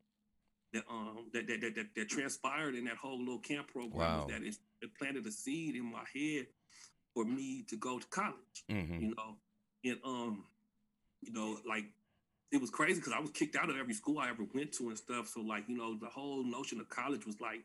that 0.75 0.85
um 0.91 1.27
that 1.33 1.47
that 1.47 1.61
that, 1.63 1.75
that, 1.75 1.87
that 1.97 2.09
transpired 2.09 2.75
in 2.75 2.85
that 2.85 2.97
whole 2.97 3.19
little 3.19 3.39
camp 3.39 3.69
program 3.69 4.19
Wow. 4.19 4.27
that 4.29 4.43
it, 4.43 4.57
it 4.83 4.91
planted 4.99 5.27
a 5.27 5.31
seed 5.33 5.77
in 5.77 5.85
my 5.91 6.05
head 6.15 6.47
for 7.15 7.25
me 7.25 7.65
to 7.71 7.77
go 7.77 7.99
to 7.99 8.07
college 8.09 8.65
Mm-hmm. 8.71 9.01
you 9.03 9.15
know, 9.17 9.37
and 9.85 9.99
um, 10.05 10.45
you 11.23 11.33
know, 11.33 11.57
like 11.67 11.85
it 12.53 12.61
was 12.61 12.71
crazy 12.71 13.01
because 13.01 13.13
I 13.13 13.21
was 13.21 13.31
kicked 13.31 13.57
out 13.57 13.69
of 13.71 13.77
every 13.77 13.95
school 13.95 14.19
I 14.19 14.29
ever 14.31 14.45
went 14.55 14.73
to 14.75 14.89
and 14.89 14.97
stuff. 14.99 15.29
So 15.29 15.41
like, 15.41 15.65
you 15.69 15.77
know, 15.77 15.97
the 15.99 16.07
whole 16.07 16.45
notion 16.45 16.79
of 16.81 16.89
college 16.89 17.27
was 17.27 17.41
like, 17.41 17.61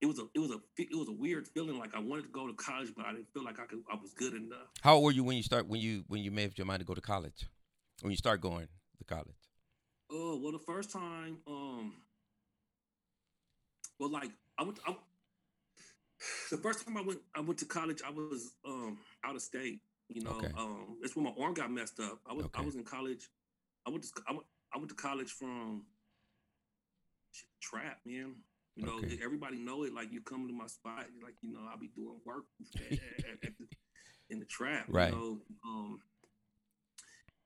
it 0.00 0.06
was 0.06 0.18
a, 0.18 0.26
it 0.34 0.38
was 0.38 0.50
a, 0.52 0.60
it 0.78 0.94
was 0.96 1.08
a 1.08 1.12
weird 1.12 1.48
feeling. 1.48 1.78
Like 1.78 1.94
I 1.94 1.98
wanted 2.00 2.22
to 2.22 2.28
go 2.28 2.46
to 2.46 2.52
college, 2.54 2.92
but 2.96 3.06
I 3.06 3.12
didn't 3.12 3.32
feel 3.32 3.44
like 3.44 3.58
I 3.58 3.64
could, 3.66 3.80
I 3.90 3.96
was 4.00 4.12
good 4.12 4.34
enough. 4.34 4.68
How 4.82 4.94
old 4.94 5.04
were 5.04 5.10
you 5.12 5.24
when 5.24 5.36
you 5.36 5.42
start 5.42 5.66
when 5.66 5.80
you 5.80 6.04
when 6.08 6.22
you 6.22 6.30
made 6.30 6.50
up 6.50 6.58
your 6.58 6.66
mind 6.66 6.80
to 6.80 6.86
go 6.86 6.94
to 6.94 7.00
college? 7.00 7.48
When 8.02 8.10
you 8.12 8.16
start 8.16 8.40
going 8.40 8.68
to 8.98 9.04
college? 9.04 9.36
Oh 10.10 10.38
well, 10.42 10.52
the 10.52 10.58
first 10.58 10.90
time, 10.92 11.38
um, 11.46 11.94
well, 14.00 14.10
like 14.10 14.30
I 14.58 14.64
went, 14.64 14.78
I, 14.86 14.96
the 16.50 16.56
first 16.56 16.84
time 16.84 16.96
I 16.96 17.02
went 17.02 17.20
I 17.36 17.40
went 17.40 17.58
to 17.60 17.66
college, 17.66 18.02
I 18.04 18.10
was 18.10 18.52
um 18.66 18.98
out 19.24 19.36
of 19.36 19.42
state. 19.42 19.80
You 20.08 20.24
know, 20.24 20.30
Okay. 20.32 20.50
um, 20.58 20.96
that's 21.00 21.14
when 21.14 21.24
my 21.24 21.32
arm 21.40 21.54
got 21.54 21.70
messed 21.70 22.00
up. 22.00 22.18
I 22.28 22.32
was 22.32 22.46
I 22.54 22.62
was 22.62 22.74
in 22.74 22.82
college. 22.82 23.28
I 23.86 23.90
went 23.90 24.02
to 24.02 24.08
I 24.28 24.32
went, 24.32 24.46
I 24.74 24.78
went 24.78 24.88
to 24.90 24.96
college 24.96 25.30
from 25.30 25.84
trap, 27.62 27.98
man. 28.04 28.34
You 28.76 28.86
know, 28.86 28.98
Okay. 28.98 29.18
everybody 29.22 29.58
know 29.58 29.84
it. 29.84 29.92
Like 29.92 30.10
you 30.12 30.20
come 30.22 30.46
to 30.48 30.52
my 30.54 30.66
spot, 30.66 31.06
like 31.22 31.34
you 31.42 31.52
know, 31.52 31.60
I'll 31.70 31.78
be 31.78 31.88
doing 31.94 32.20
work 32.24 32.44
at, 32.76 32.92
at- 32.92 33.44
at 33.44 33.58
the, 33.58 33.66
in 34.30 34.38
the 34.40 34.46
trap. 34.46 34.86
Right. 34.88 35.10
You 35.12 35.16
know, 35.16 35.38
um, 35.64 36.00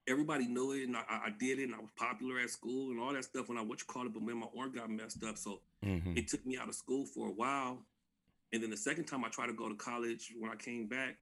everybody 0.09 0.47
knew 0.47 0.73
it, 0.73 0.85
and 0.85 0.97
I, 0.97 1.03
I 1.09 1.31
did 1.39 1.59
it, 1.59 1.65
and 1.65 1.75
I 1.75 1.79
was 1.79 1.91
popular 1.97 2.39
at 2.41 2.51
school 2.51 2.91
and 2.91 3.01
all 3.01 3.13
that 3.13 3.25
stuff. 3.25 3.49
When 3.49 3.59
I 3.59 3.63
what 3.63 3.81
you 3.81 3.87
call 3.87 4.07
it, 4.07 4.13
but 4.13 4.23
man, 4.23 4.39
my 4.39 4.47
arm 4.59 4.73
got 4.73 4.91
messed 4.91 5.23
up, 5.25 5.37
so 5.39 5.61
hmm 5.83 6.17
it 6.17 6.29
took 6.29 6.45
me 6.47 6.57
out 6.57 6.69
of 6.69 6.75
school 6.75 7.05
for 7.07 7.29
a 7.29 7.33
while. 7.33 7.79
And 8.53 8.63
then 8.63 8.71
the 8.71 8.77
second 8.77 9.05
time 9.07 9.25
I 9.25 9.29
tried 9.29 9.49
to 9.49 9.53
go 9.53 9.69
to 9.69 9.75
college 9.75 10.33
when 10.39 10.51
I 10.51 10.55
came 10.57 10.87
back, 10.87 11.17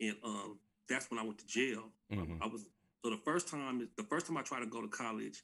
and 0.00 0.16
um, 0.22 0.58
that's 0.88 1.10
when 1.10 1.18
I 1.18 1.22
went 1.22 1.38
to 1.38 1.46
jail. 1.46 1.84
hmm 2.12 2.34
I 2.42 2.46
was 2.46 2.66
so 3.04 3.10
the 3.10 3.20
first 3.24 3.48
time 3.48 3.88
the 3.96 4.02
first 4.04 4.26
time 4.26 4.36
I 4.36 4.42
tried 4.42 4.60
to 4.60 4.66
go 4.66 4.82
to 4.82 4.88
college 4.88 5.42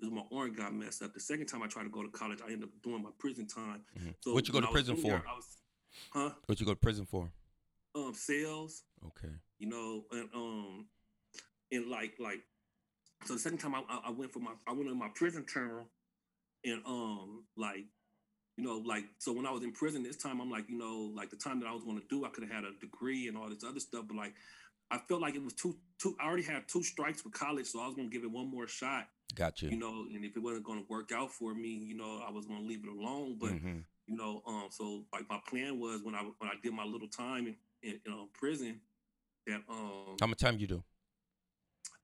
is 0.00 0.10
my 0.10 0.22
arm 0.32 0.52
got 0.52 0.74
messed 0.74 1.02
up. 1.02 1.14
The 1.14 1.20
second 1.20 1.46
time 1.46 1.62
I 1.62 1.66
tried 1.66 1.84
to 1.84 1.88
go 1.88 2.02
to 2.02 2.08
college, 2.10 2.40
I 2.42 2.52
ended 2.52 2.64
up 2.64 2.70
doing 2.82 3.02
my 3.02 3.10
prison 3.18 3.46
time. 3.46 3.82
hmm 3.96 4.10
So 4.20 4.34
What 4.34 4.46
you 4.46 4.52
go 4.52 4.60
to 4.60 4.66
prison 4.68 4.96
there, 4.96 5.22
for? 5.22 5.24
I 5.30 5.34
was, 5.34 5.46
huh? 6.12 6.30
What 6.46 6.60
you 6.60 6.66
go 6.66 6.72
to 6.72 6.80
prison 6.80 7.06
for? 7.06 7.30
Um, 7.94 8.12
sales, 8.12 8.82
Okay. 9.06 9.32
you 9.58 9.68
know, 9.68 10.04
and 10.12 10.28
um, 10.34 10.86
and 11.72 11.88
like 11.88 12.14
like, 12.18 12.40
so 13.24 13.34
the 13.34 13.40
second 13.40 13.58
time 13.58 13.74
I, 13.74 13.82
I- 14.06 14.10
went 14.10 14.32
for 14.32 14.40
my 14.40 14.52
I 14.66 14.72
went 14.72 14.88
in 14.88 14.98
my 14.98 15.08
prison 15.14 15.44
term, 15.44 15.86
and 16.64 16.82
um, 16.86 17.44
like, 17.56 17.84
you 18.56 18.64
know, 18.64 18.82
like 18.84 19.04
so 19.18 19.32
when 19.32 19.46
I 19.46 19.50
was 19.50 19.62
in 19.62 19.72
prison 19.72 20.02
this 20.02 20.16
time, 20.16 20.40
I'm 20.40 20.50
like, 20.50 20.68
you 20.68 20.78
know, 20.78 21.12
like 21.14 21.30
the 21.30 21.36
time 21.36 21.60
that 21.60 21.66
I 21.66 21.72
was 21.72 21.84
going 21.84 21.98
to 21.98 22.06
do, 22.08 22.24
I 22.24 22.28
could 22.30 22.44
have 22.44 22.52
had 22.52 22.64
a 22.64 22.72
degree 22.80 23.28
and 23.28 23.36
all 23.36 23.48
this 23.48 23.64
other 23.64 23.80
stuff, 23.80 24.04
but 24.08 24.16
like, 24.16 24.34
I 24.90 24.98
felt 25.08 25.20
like 25.20 25.34
it 25.34 25.42
was 25.42 25.54
too 25.54 25.76
two. 26.00 26.16
I 26.20 26.26
already 26.26 26.44
had 26.44 26.68
two 26.68 26.82
strikes 26.82 27.22
for 27.22 27.30
college, 27.30 27.66
so 27.66 27.80
I 27.80 27.86
was 27.86 27.96
going 27.96 28.08
to 28.10 28.14
give 28.14 28.24
it 28.24 28.30
one 28.30 28.50
more 28.50 28.66
shot, 28.66 29.08
Gotcha. 29.34 29.66
you 29.66 29.78
know, 29.78 30.06
and 30.14 30.24
if 30.24 30.36
it 30.36 30.40
wasn't 30.42 30.64
going 30.64 30.80
to 30.80 30.86
work 30.88 31.10
out 31.12 31.32
for 31.32 31.54
me, 31.54 31.68
you 31.68 31.96
know, 31.96 32.22
I 32.26 32.30
was 32.30 32.46
going 32.46 32.60
to 32.60 32.66
leave 32.66 32.84
it 32.84 32.90
alone, 32.90 33.36
but 33.40 33.50
hmm 33.50 33.80
you 34.06 34.16
know, 34.16 34.40
um, 34.46 34.68
so 34.70 35.04
like 35.12 35.28
my 35.28 35.40
plan 35.48 35.80
was 35.80 36.00
when 36.04 36.14
I 36.14 36.20
when 36.38 36.48
I 36.48 36.54
did 36.62 36.72
my 36.72 36.84
little 36.84 37.08
time 37.08 37.48
in, 37.48 37.56
in, 37.82 38.00
in 38.06 38.12
um, 38.12 38.28
prison, 38.32 38.80
that 39.46 39.62
um, 39.68 40.16
How 40.20 40.26
much 40.26 40.38
time 40.38 40.58
you 40.58 40.66
do? 40.66 40.84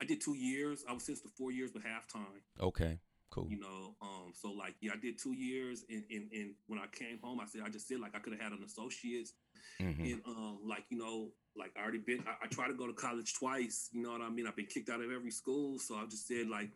I 0.02 0.04
did 0.04 0.20
two 0.20 0.36
years. 0.36 0.84
I 0.88 0.92
was 0.92 1.04
sentenced 1.04 1.22
to 1.22 1.30
four 1.38 1.52
years 1.52 1.70
with 1.72 1.84
halftime. 1.84 2.42
Okay. 2.60 2.98
Cool. 3.30 3.46
You 3.48 3.60
know, 3.60 3.94
um, 4.02 4.32
so 4.34 4.50
like 4.50 4.74
yeah, 4.80 4.92
I 4.94 5.00
did 5.00 5.18
two 5.18 5.32
years, 5.32 5.84
and 5.88 6.02
and, 6.10 6.28
and 6.32 6.54
when 6.66 6.78
I 6.78 6.86
came 6.92 7.18
home, 7.22 7.40
I 7.40 7.46
said 7.46 7.62
I 7.64 7.70
just 7.70 7.88
said 7.88 7.98
like 8.00 8.14
I 8.14 8.18
could 8.18 8.34
have 8.34 8.42
had 8.42 8.52
an 8.52 8.62
associate's, 8.62 9.32
hmm 9.80 9.90
and 10.02 10.20
um, 10.26 10.58
like 10.66 10.84
you 10.90 10.98
know, 10.98 11.30
like 11.56 11.70
I 11.78 11.82
already 11.82 11.98
been. 11.98 12.22
I, 12.26 12.44
I 12.44 12.48
tried 12.48 12.68
to 12.68 12.74
go 12.74 12.86
to 12.86 12.92
college 12.92 13.32
twice. 13.32 13.88
You 13.92 14.02
know 14.02 14.12
what 14.12 14.20
I 14.20 14.28
mean? 14.28 14.46
I've 14.46 14.56
been 14.56 14.66
kicked 14.66 14.90
out 14.90 15.00
of 15.00 15.10
every 15.10 15.30
school, 15.30 15.78
so 15.78 15.94
I 15.94 16.04
just 16.10 16.26
said 16.28 16.48
like 16.48 16.68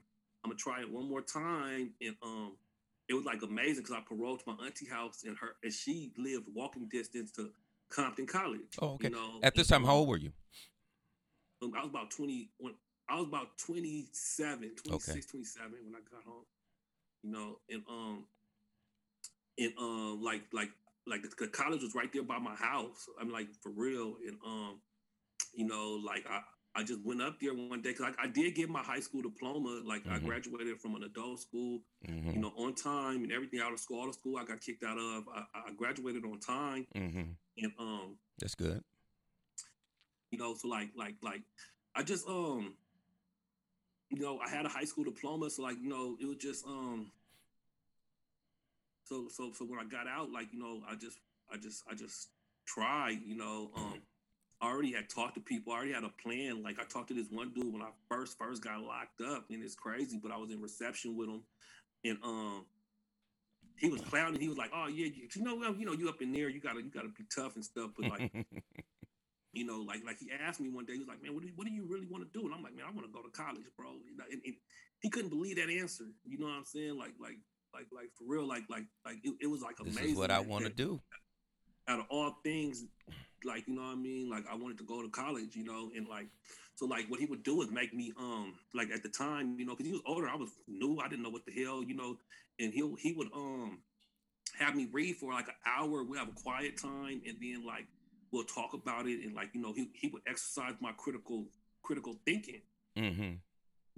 I'm 0.45 0.51
gonna 0.51 0.55
try 0.55 0.81
it 0.81 0.91
one 0.91 1.07
more 1.11 1.21
time, 1.21 1.91
and 2.01 2.17
um, 2.23 2.53
it 3.11 3.15
was 3.15 3.27
like 3.27 3.43
amazing 3.43 3.83
because 3.83 3.97
I 3.97 4.01
paroled 4.09 4.41
to 4.41 4.45
my 4.47 4.65
auntie 4.65 4.89
house, 4.89 5.25
and 5.27 5.37
her 5.37 5.57
and 5.63 5.73
she 5.73 6.13
lived 6.17 6.47
walking 6.55 6.89
distance 6.91 7.33
to 7.33 7.51
Compton 7.91 8.27
College. 8.27 8.79
Oh, 8.81 8.95
okay. 8.95 9.09
You 9.09 9.15
know, 9.15 9.41
At 9.43 9.55
this 9.57 9.69
time, 9.69 9.85
how 9.85 9.97
old 9.97 10.09
were 10.09 10.17
you? 10.17 10.33
um, 11.63 11.73
I 11.77 11.81
was 11.81 11.91
about 11.91 12.11
20 12.11 12.51
when 12.59 12.75
I 13.09 13.17
was 13.17 13.27
about 13.29 13.57
27, 13.59 14.71
26, 14.77 15.27
27 15.27 15.73
when 15.85 15.95
I 15.95 16.01
got 16.11 16.25
home. 16.25 16.45
You 17.23 17.31
know, 17.33 17.59
and 17.71 17.83
um 17.89 18.25
and 19.59 19.73
um 19.79 20.23
like 20.23 20.43
like 20.53 20.71
like 21.07 21.23
the, 21.23 21.31
the 21.39 21.49
college 21.49 21.83
was 21.83 21.95
right 21.95 22.13
there 22.13 22.23
by 22.23 22.39
my 22.39 22.55
house. 22.55 23.07
I'm 23.21 23.31
like 23.31 23.49
for 23.63 23.71
real. 23.71 24.17
And 24.27 24.37
um, 24.45 24.81
you 25.55 25.67
know, 25.67 26.01
like 26.05 26.27
I 26.29 26.41
I 26.75 26.83
just 26.85 27.01
went 27.05 27.23
up 27.23 27.41
there 27.41 27.55
one 27.55 27.81
day 27.83 27.91
because 27.93 28.15
I, 28.19 28.25
I 28.25 28.27
did 28.27 28.55
get 28.55 28.69
my 28.69 28.83
high 28.83 29.01
school 29.01 29.23
diploma. 29.23 29.81
Like 29.85 30.03
I 30.11 30.19
Mhm. 30.19 30.25
graduated 30.27 30.81
from 30.81 30.95
an 30.97 31.05
adult 31.05 31.41
school, 31.41 31.81
hmm 32.07 32.31
you 32.33 32.41
know, 32.41 32.53
on 32.57 32.75
time 32.75 33.23
and 33.23 33.33
everything 33.33 33.61
out 33.61 33.73
of 33.73 33.81
school. 33.81 34.01
All 34.01 34.07
the 34.07 34.13
school 34.13 34.37
I 34.37 34.45
got 34.45 34.61
kicked 34.61 34.85
out 34.85 34.99
of, 34.99 35.25
I, 35.35 35.45
I 35.69 35.73
graduated 35.77 36.25
on 36.25 36.39
time. 36.41 36.87
hmm 36.95 37.33
And 37.59 37.73
um, 37.79 38.19
That's 38.39 38.55
good. 38.55 38.83
you 40.31 40.39
know 40.39 40.55
so 40.55 40.69
like 40.69 40.91
like 40.97 41.15
like 41.23 41.43
i 41.95 42.03
just 42.03 42.27
um 42.29 42.75
you 44.11 44.21
know 44.21 44.39
i 44.45 44.49
had 44.49 44.65
a 44.65 44.69
high 44.69 44.85
school 44.85 45.05
diploma 45.05 45.51
so 45.51 45.63
like 45.63 45.77
you 45.81 45.89
know 45.89 46.17
it 46.21 46.27
was 46.27 46.37
just 46.37 46.67
um 46.67 47.11
so 49.05 49.27
so 49.29 49.53
so 49.53 49.65
when 49.65 49.79
i 49.79 49.85
got 49.85 50.07
out 50.07 50.31
like 50.31 50.53
you 50.53 50.59
know 50.59 50.81
i 50.89 50.95
just 50.95 51.19
i 51.53 51.57
just 51.57 51.85
i 51.91 51.95
just 51.95 52.29
tried 52.67 53.19
you 53.25 53.37
know 53.37 53.71
um 53.77 54.01
I 54.61 54.69
already 54.69 54.93
had 54.93 55.09
talked 55.09 55.35
to 55.35 55.41
people. 55.41 55.73
I 55.73 55.77
already 55.77 55.93
had 55.93 56.05
a 56.05 56.13
plan. 56.23 56.63
Like 56.63 56.81
I 56.81 56.85
talked 56.85 57.09
to 57.09 57.15
this 57.15 57.31
one 57.31 57.53
dude 57.55 57.73
when 57.73 57.83
I 57.83 57.91
first 58.09 58.39
first 58.39 58.65
got 58.65 58.81
locked 58.81 59.21
up, 59.21 59.45
and 59.51 59.63
it's 59.63 59.75
crazy. 59.75 60.19
But 60.23 60.33
I 60.33 60.39
was 60.39 60.51
in 60.51 60.63
reception 60.63 61.17
with 61.17 61.29
him, 61.29 61.43
and 62.05 62.19
um, 62.25 62.65
he 63.77 63.89
was 63.89 64.01
clowning. 64.01 64.41
He 64.41 64.49
was 64.49 64.57
like, 64.57 64.71
"Oh 64.75 64.87
yeah, 64.87 65.07
you, 65.07 65.29
you 65.35 65.43
know, 65.43 65.63
you 65.79 65.85
know, 65.85 65.93
you 65.93 66.09
up 66.09 66.23
in 66.23 66.33
there, 66.33 66.49
you 66.49 66.61
gotta 66.61 66.81
you 66.81 66.91
gotta 66.91 67.09
be 67.09 67.25
tough 67.35 67.57
and 67.57 67.65
stuff." 67.65 67.91
But 67.97 68.11
like, 68.11 68.33
you 69.57 69.65
know, 69.65 69.81
like 69.81 70.05
like 70.05 70.19
he 70.19 70.29
asked 70.31 70.61
me 70.61 70.69
one 70.69 70.85
day, 70.85 70.93
he 70.93 70.99
was 70.99 71.09
like, 71.09 71.23
"Man, 71.23 71.33
what 71.33 71.43
do 71.43 71.49
you, 71.49 71.55
what 71.57 71.67
do 71.67 71.73
you 71.73 71.87
really 71.89 72.07
want 72.07 72.23
to 72.25 72.31
do?" 72.39 72.45
And 72.45 72.55
I'm 72.55 72.63
like, 72.63 72.77
"Man, 72.77 72.85
I 72.87 72.93
want 72.93 73.07
to 73.07 73.13
go 73.13 73.23
to 73.23 73.31
college, 73.31 73.65
bro." 73.77 73.87
Know, 74.17 74.25
and, 74.31 74.41
and 74.45 74.55
he 75.01 75.11
couldn't 75.11 75.31
believe 75.31 75.57
that 75.57 75.71
answer. 75.71 76.05
You 76.25 76.39
know 76.39 76.47
what 76.47 76.61
I'm 76.61 76.65
saying? 76.65 76.97
Like 76.99 77.15
like 77.19 77.39
like 77.73 77.87
like 77.93 78.11
for 78.19 78.25
real, 78.29 78.47
like 78.47 78.65
like 78.69 78.85
like 79.05 79.17
it, 79.25 79.35
it 79.41 79.47
was 79.47 79.63
like 79.63 79.77
this 79.77 79.97
amazing. 79.97 80.13
is 80.13 80.19
what 80.19 80.31
I 80.31 80.41
want 80.41 80.65
to 80.65 80.71
do. 80.71 81.01
Out 81.89 82.01
of 82.01 82.07
all 82.11 82.37
things, 82.45 82.85
like 83.45 83.67
you 83.67 83.75
know 83.75 83.83
what 83.83 83.93
I 83.93 83.95
mean, 83.97 84.29
like 84.29 84.45
I 84.51 84.55
wanted 84.57 84.79
to 84.79 84.85
go 84.85 85.03
to 85.03 85.09
college, 85.09 85.57
you 85.57 85.65
know, 85.65 85.91
and 85.97 86.07
like 86.07 86.27
so 86.75 86.85
like 86.85 87.09
what 87.09 87.21
he 87.21 87.27
would 87.27 87.43
do 87.43 87.63
is 87.63 87.71
make 87.71 87.95
me 87.95 88.13
um 88.19 88.55
like 88.75 88.91
at 88.91 89.03
the 89.03 89.09
time, 89.09 89.57
you 89.59 89.65
know, 89.65 89.73
because 89.73 89.87
he 89.87 89.93
was 89.93 90.03
older, 90.07 90.29
I 90.29 90.37
was 90.37 90.51
new, 90.69 90.99
I 91.01 91.09
didn't 91.09 91.23
know 91.23 91.31
what 91.31 91.47
the 91.47 91.53
hell, 91.53 91.83
you 91.83 91.95
know, 91.95 92.19
and 92.59 92.73
he 92.73 92.83
he 92.99 93.13
would 93.13 93.29
um 93.35 93.79
have 94.59 94.75
me 94.75 94.89
read 94.93 95.17
for 95.17 95.33
like 95.33 95.49
an 95.49 95.55
hour. 95.67 96.03
We 96.03 96.19
have 96.19 96.29
a 96.29 96.33
quiet 96.33 96.77
time, 96.77 97.23
and 97.27 97.37
then 97.41 97.65
like 97.67 97.87
we'll 98.37 98.45
talk 98.45 98.75
about 98.75 99.07
it, 99.07 99.25
and 99.25 99.35
like 99.35 99.51
you 99.55 99.61
know 99.61 99.73
he 99.73 99.89
he 99.95 100.09
would 100.09 100.23
exercise 100.29 100.75
my 100.81 100.93
critical 100.97 101.47
critical 101.83 102.15
thinking. 102.25 102.63
hmm 102.97 103.35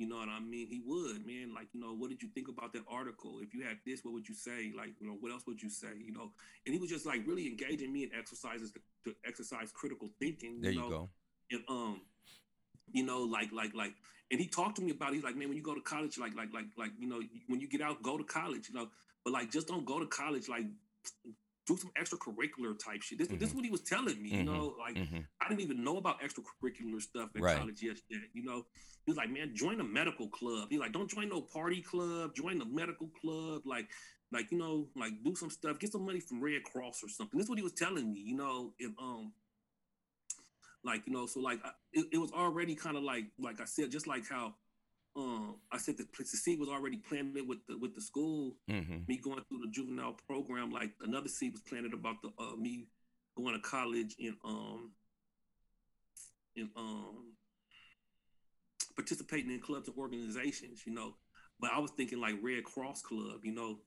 You 0.01 0.07
know 0.09 0.18
what 0.22 0.29
I 0.29 0.38
mean? 0.38 0.68
He 0.68 0.81
would, 0.87 1.27
man. 1.27 1.53
Like, 1.59 1.68
you 1.74 1.81
know, 1.81 1.92
what 2.01 2.09
did 2.11 2.22
you 2.22 2.29
think 2.33 2.46
about 2.48 2.72
that 2.74 2.85
article? 2.88 3.40
If 3.42 3.53
you 3.55 3.64
had 3.64 3.79
this, 3.85 4.05
what 4.05 4.14
would 4.14 4.29
you 4.29 4.35
say? 4.35 4.72
Like, 4.81 4.92
you 5.01 5.07
know, 5.09 5.16
what 5.18 5.33
else 5.33 5.44
would 5.48 5.61
you 5.61 5.70
say? 5.70 5.92
You 6.09 6.12
know, 6.12 6.31
and 6.64 6.70
he 6.74 6.79
was 6.81 6.90
just 6.90 7.05
like 7.05 7.27
really 7.27 7.46
engaging 7.48 7.92
me 7.92 8.05
in 8.05 8.11
exercises 8.16 8.70
to, 8.74 8.81
to 9.07 9.16
exercise 9.27 9.72
critical 9.72 10.09
thinking. 10.20 10.61
There 10.61 10.70
you 10.72 10.88
go. 10.88 11.11
and 11.51 11.62
um 11.68 12.01
you 12.92 13.05
know 13.05 13.22
like 13.22 13.51
like 13.53 13.74
like 13.74 13.92
and 14.31 14.40
he 14.40 14.46
talked 14.46 14.77
to 14.77 14.83
me 14.83 14.92
about 14.92 15.11
it. 15.11 15.16
he's 15.16 15.24
like 15.24 15.37
man 15.37 15.48
when 15.48 15.57
you 15.57 15.62
go 15.62 15.74
to 15.74 15.81
college 15.81 16.18
like 16.18 16.35
like 16.37 16.53
like 16.53 16.66
like 16.77 16.90
you 16.98 17.09
know 17.09 17.20
when 17.48 17.61
you 17.61 17.68
get 17.68 17.81
out 17.81 18.03
go 18.03 18.16
to 18.18 18.24
college 18.24 18.68
you 18.68 18.74
know 18.74 18.88
but 19.24 19.33
like 19.33 19.51
just 19.51 19.66
don't 19.68 19.85
go 19.85 19.98
to 19.98 20.07
college 20.07 20.48
like 20.48 20.66
do 21.68 21.76
some 21.76 21.92
extracurricular 22.00 22.76
type 22.85 23.02
shit 23.02 23.18
this, 23.18 23.28
this 23.28 23.50
is 23.50 23.54
what 23.54 23.64
he 23.64 23.70
was 23.70 23.83
telling 23.83 24.20
me 24.22 24.31
you 24.31 24.42
Mhm. 24.42 24.46
know 24.46 24.74
like 24.78 24.96
hmm 24.96 25.18
I 25.40 25.48
didn't 25.48 25.61
even 25.61 25.85
know 25.85 25.98
about 25.98 26.20
extracurricular 26.20 27.00
stuff 27.00 27.31
in 27.37 27.42
Right. 27.42 27.57
college 27.59 27.81
yet. 27.81 27.96
You 28.33 28.42
know, 28.42 28.66
he 29.07 29.12
was 29.12 29.16
like, 29.16 29.31
man, 29.31 29.54
join 29.54 29.81
a 29.81 29.85
medical 29.85 30.28
club. 30.28 30.66
He's 30.68 30.81
like, 30.81 30.92
don't 30.92 31.09
join 31.09 31.28
no 31.28 31.40
party 31.40 31.81
club. 31.81 32.35
Join 32.35 32.59
the 32.59 32.64
medical 32.64 33.09
club. 33.20 33.62
Like, 33.64 33.88
like 34.33 34.50
you 34.50 34.59
know, 34.59 34.88
like 34.96 35.12
do 35.24 35.35
some 35.37 35.48
stuff. 35.50 35.78
Get 35.78 35.92
some 35.92 36.04
money 36.04 36.20
from 36.20 36.42
Red 36.42 36.64
Cross 36.64 37.04
or 37.04 37.09
something. 37.09 37.38
This 37.38 37.44
is 37.44 37.50
what 37.50 37.59
he 37.59 37.62
was 37.62 37.72
telling 37.72 38.12
me. 38.12 38.20
You 38.20 38.37
know, 38.37 38.74
and 38.81 38.94
um, 39.00 39.33
like 40.85 41.02
you 41.07 41.12
know, 41.12 41.26
so 41.26 41.40
like 41.40 41.61
I, 41.64 41.70
it, 41.92 42.07
it 42.12 42.18
was 42.18 42.33
already 42.33 42.74
kind 42.74 42.96
of 42.96 43.02
like 43.02 43.26
like 43.38 43.61
I 43.61 43.64
said, 43.64 43.90
just 43.90 44.07
like 44.07 44.28
how 44.28 44.54
um 45.18 45.57
I 45.72 45.78
said 45.78 45.98
the 45.98 46.07
the 46.18 46.24
seed 46.26 46.61
was 46.61 46.70
already 46.70 46.98
planted 46.98 47.48
with 47.48 47.61
the 47.68 47.78
with 47.78 47.94
the 47.96 48.02
school 48.02 48.57
hmm 48.68 48.98
me 49.09 49.18
going 49.18 49.42
through 49.48 49.61
the 49.61 49.70
juvenile 49.72 50.16
program, 50.26 50.70
like 50.70 50.92
another 51.02 51.28
seed 51.28 51.52
was 51.52 51.62
planted 51.62 51.94
about 51.94 52.16
the 52.22 52.31
uh, 52.38 52.57
me 52.57 52.88
going 53.37 53.54
to 53.54 53.61
college 53.61 54.16
in 54.20 54.37
um 54.44 54.92
in 56.57 56.70
um 56.76 57.35
participating 58.96 59.50
in 59.52 59.61
clubs 59.61 59.88
and 59.88 59.96
organizations, 59.98 60.83
you 60.87 60.94
know. 60.94 61.16
But 61.61 61.72
I 61.72 61.78
was 61.81 61.92
thinking 61.92 62.20
like 62.20 62.37
Red 62.42 62.64
Cross 62.64 63.02
Club, 63.02 63.44
you 63.44 63.54
know, 63.54 63.81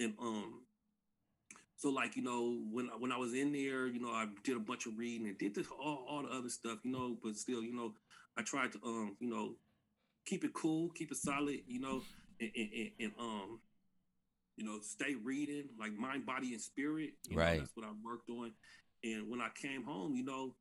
and 0.00 0.14
um 0.20 0.62
so 1.76 1.90
like 1.90 2.16
you 2.16 2.22
know 2.22 2.62
when 2.72 2.90
I- 2.90 2.96
when 2.96 3.12
I 3.12 3.18
was 3.18 3.34
in 3.34 3.52
there, 3.52 3.86
you 3.86 4.00
know, 4.00 4.10
I 4.10 4.28
did 4.44 4.56
a 4.56 4.60
bunch 4.60 4.86
of 4.86 4.98
reading 4.98 5.28
and 5.28 5.38
did 5.38 5.54
this 5.54 5.68
all 5.70 6.06
all 6.08 6.22
the 6.22 6.30
other 6.30 6.50
stuff, 6.50 6.80
you 6.84 6.92
know. 6.92 7.18
But 7.22 7.36
still, 7.36 7.62
you 7.62 7.74
know, 7.74 7.94
I 8.36 8.42
tried 8.42 8.72
to 8.72 8.80
um 8.84 9.16
you 9.20 9.28
know 9.30 9.56
keep 10.26 10.44
it 10.44 10.52
cool, 10.54 10.90
keep 10.90 11.10
it 11.10 11.16
solid, 11.16 11.60
you 11.66 11.80
know, 11.80 12.02
and, 12.40 12.50
and, 12.56 12.68
and, 12.72 12.90
and 13.00 13.12
um 13.18 13.60
you 14.56 14.64
know, 14.64 14.78
stay 14.80 15.14
reading, 15.22 15.64
like 15.78 15.92
mind, 15.94 16.26
body, 16.26 16.52
and 16.52 16.60
spirit. 16.60 17.10
Right. 17.32 17.54
Know, 17.54 17.58
that's 17.60 17.76
what 17.76 17.86
I 17.86 17.90
worked 18.04 18.30
on. 18.30 18.52
And 19.02 19.28
when 19.28 19.40
I 19.40 19.48
came 19.60 19.82
home, 19.82 20.14
you 20.14 20.24
know, 20.24 20.54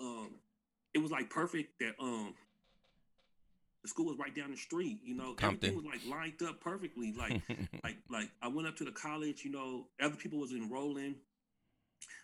um, 0.00 0.36
it 0.94 0.98
was 0.98 1.10
like 1.10 1.30
perfect 1.30 1.78
that 1.80 1.94
um 2.00 2.34
the 3.82 3.88
school 3.88 4.06
was 4.06 4.16
right 4.18 4.34
down 4.34 4.50
the 4.50 4.56
street. 4.56 5.00
You 5.04 5.14
know, 5.14 5.34
Compton. 5.34 5.70
everything 5.70 5.76
was 5.76 5.84
like 5.84 6.00
lined 6.08 6.42
up 6.48 6.60
perfectly. 6.60 7.12
Like 7.18 7.42
like 7.82 7.96
like 8.10 8.30
I 8.42 8.48
went 8.48 8.68
up 8.68 8.76
to 8.76 8.84
the 8.84 8.92
college. 8.92 9.44
You 9.44 9.50
know, 9.50 9.86
other 10.00 10.16
people 10.16 10.38
was 10.38 10.52
enrolling. 10.52 11.16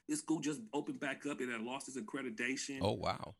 this 0.09 0.21
school 0.21 0.41
just 0.41 0.61
opened 0.73 1.01
back 1.01 1.27
up. 1.27 1.41
It 1.41 1.49
had 1.51 1.61
lost 1.61 1.89
its 1.89 1.99
accreditation. 1.99 2.79
Oh 2.81 2.93
wow. 2.93 3.35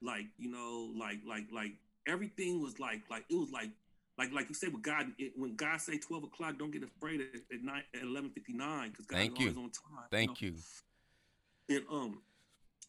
Like 0.00 0.26
you 0.38 0.50
know, 0.50 0.92
like 0.96 1.18
like 1.26 1.44
like 1.52 1.72
everything 2.06 2.62
was 2.62 2.78
like 2.78 3.02
like 3.10 3.24
it 3.30 3.34
was 3.34 3.50
like 3.50 3.70
like 4.18 4.32
like 4.32 4.48
you 4.48 4.54
said 4.54 4.72
with 4.72 4.82
God. 4.82 5.06
It, 5.18 5.32
when 5.36 5.56
God 5.56 5.80
say 5.80 5.98
twelve 5.98 6.24
o'clock, 6.24 6.58
don't 6.58 6.70
get 6.70 6.82
afraid 6.82 7.20
at, 7.20 7.40
at 7.52 7.62
nine 7.62 7.82
at 7.94 8.02
eleven 8.02 8.30
fifty 8.30 8.52
nine 8.52 8.90
because 8.90 9.06
God 9.06 9.16
Thank 9.16 9.32
is 9.32 9.38
you. 9.38 9.46
always 9.46 9.56
on 9.58 9.70
time. 9.70 10.04
Thank 10.10 10.42
you, 10.42 10.50
know? 10.50 10.56
you. 11.68 11.76
And 11.76 11.84
um, 11.90 12.22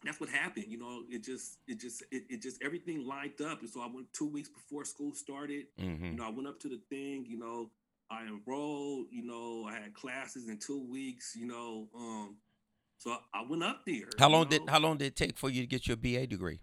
that's 0.04 0.20
what 0.20 0.28
happened. 0.30 0.66
You 0.68 0.78
know, 0.78 1.02
it 1.08 1.24
just 1.24 1.58
it 1.66 1.80
just 1.80 2.02
it, 2.10 2.24
it 2.30 2.42
just 2.42 2.62
everything 2.62 3.06
lined 3.06 3.40
up. 3.40 3.60
And 3.60 3.68
so 3.68 3.80
I 3.80 3.88
went 3.92 4.12
two 4.12 4.28
weeks 4.28 4.48
before 4.48 4.84
school 4.84 5.12
started. 5.14 5.66
hmm 5.78 6.04
You 6.04 6.16
know, 6.16 6.26
I 6.26 6.30
went 6.30 6.48
up 6.48 6.60
to 6.60 6.68
the 6.68 6.80
thing. 6.88 7.26
You 7.28 7.38
know, 7.38 7.70
I 8.10 8.22
enrolled. 8.22 9.06
You 9.10 9.24
know, 9.24 9.66
I 9.68 9.74
had 9.74 9.94
classes 9.94 10.48
in 10.48 10.58
two 10.58 10.82
weeks. 10.88 11.34
You 11.36 11.46
know, 11.46 11.88
um, 11.94 12.36
so 12.98 13.10
I, 13.10 13.40
I 13.40 13.44
went 13.48 13.62
up 13.62 13.82
there. 13.86 14.08
How 14.18 14.28
long 14.28 14.48
did 14.48 14.64
know. 14.64 14.72
how 14.72 14.78
long 14.78 14.98
did 14.98 15.06
it 15.06 15.16
take 15.16 15.36
for 15.36 15.50
you 15.50 15.60
to 15.62 15.66
get 15.66 15.86
your 15.86 15.96
BA 15.96 16.26
degree? 16.26 16.60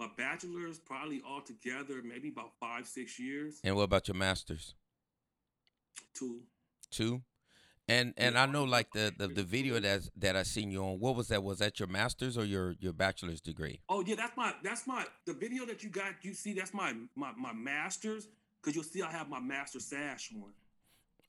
My 0.00 0.08
bachelor's 0.16 0.78
probably 0.78 1.22
altogether 1.24 2.00
maybe 2.02 2.28
about 2.30 2.52
five 2.58 2.86
six 2.88 3.20
years. 3.20 3.60
And 3.62 3.76
what 3.76 3.82
about 3.82 4.08
your 4.08 4.16
masters? 4.16 4.74
Two. 6.14 6.40
Two. 6.90 7.22
And 7.86 8.14
and 8.16 8.38
I 8.38 8.46
know 8.46 8.64
like 8.64 8.92
the, 8.92 9.12
the 9.16 9.26
the 9.28 9.42
video 9.42 9.78
that's 9.80 10.10
that 10.16 10.36
I 10.36 10.44
seen 10.44 10.70
you 10.70 10.82
on. 10.82 11.00
What 11.00 11.16
was 11.16 11.28
that? 11.28 11.42
Was 11.42 11.58
that 11.58 11.78
your 11.80 11.88
masters 11.88 12.38
or 12.38 12.44
your 12.44 12.76
your 12.78 12.92
bachelor's 12.92 13.40
degree? 13.40 13.80
Oh 13.88 14.02
yeah, 14.06 14.14
that's 14.14 14.36
my 14.36 14.54
that's 14.62 14.86
my 14.86 15.04
the 15.26 15.32
video 15.34 15.66
that 15.66 15.82
you 15.82 15.90
got. 15.90 16.14
You 16.22 16.32
see, 16.32 16.54
that's 16.54 16.72
my 16.72 16.94
my 17.16 17.32
my 17.36 17.52
master's 17.52 18.28
because 18.62 18.74
you'll 18.76 18.84
see 18.84 19.02
I 19.02 19.10
have 19.10 19.28
my 19.28 19.40
master 19.40 19.80
sash 19.80 20.30
on. 20.36 20.52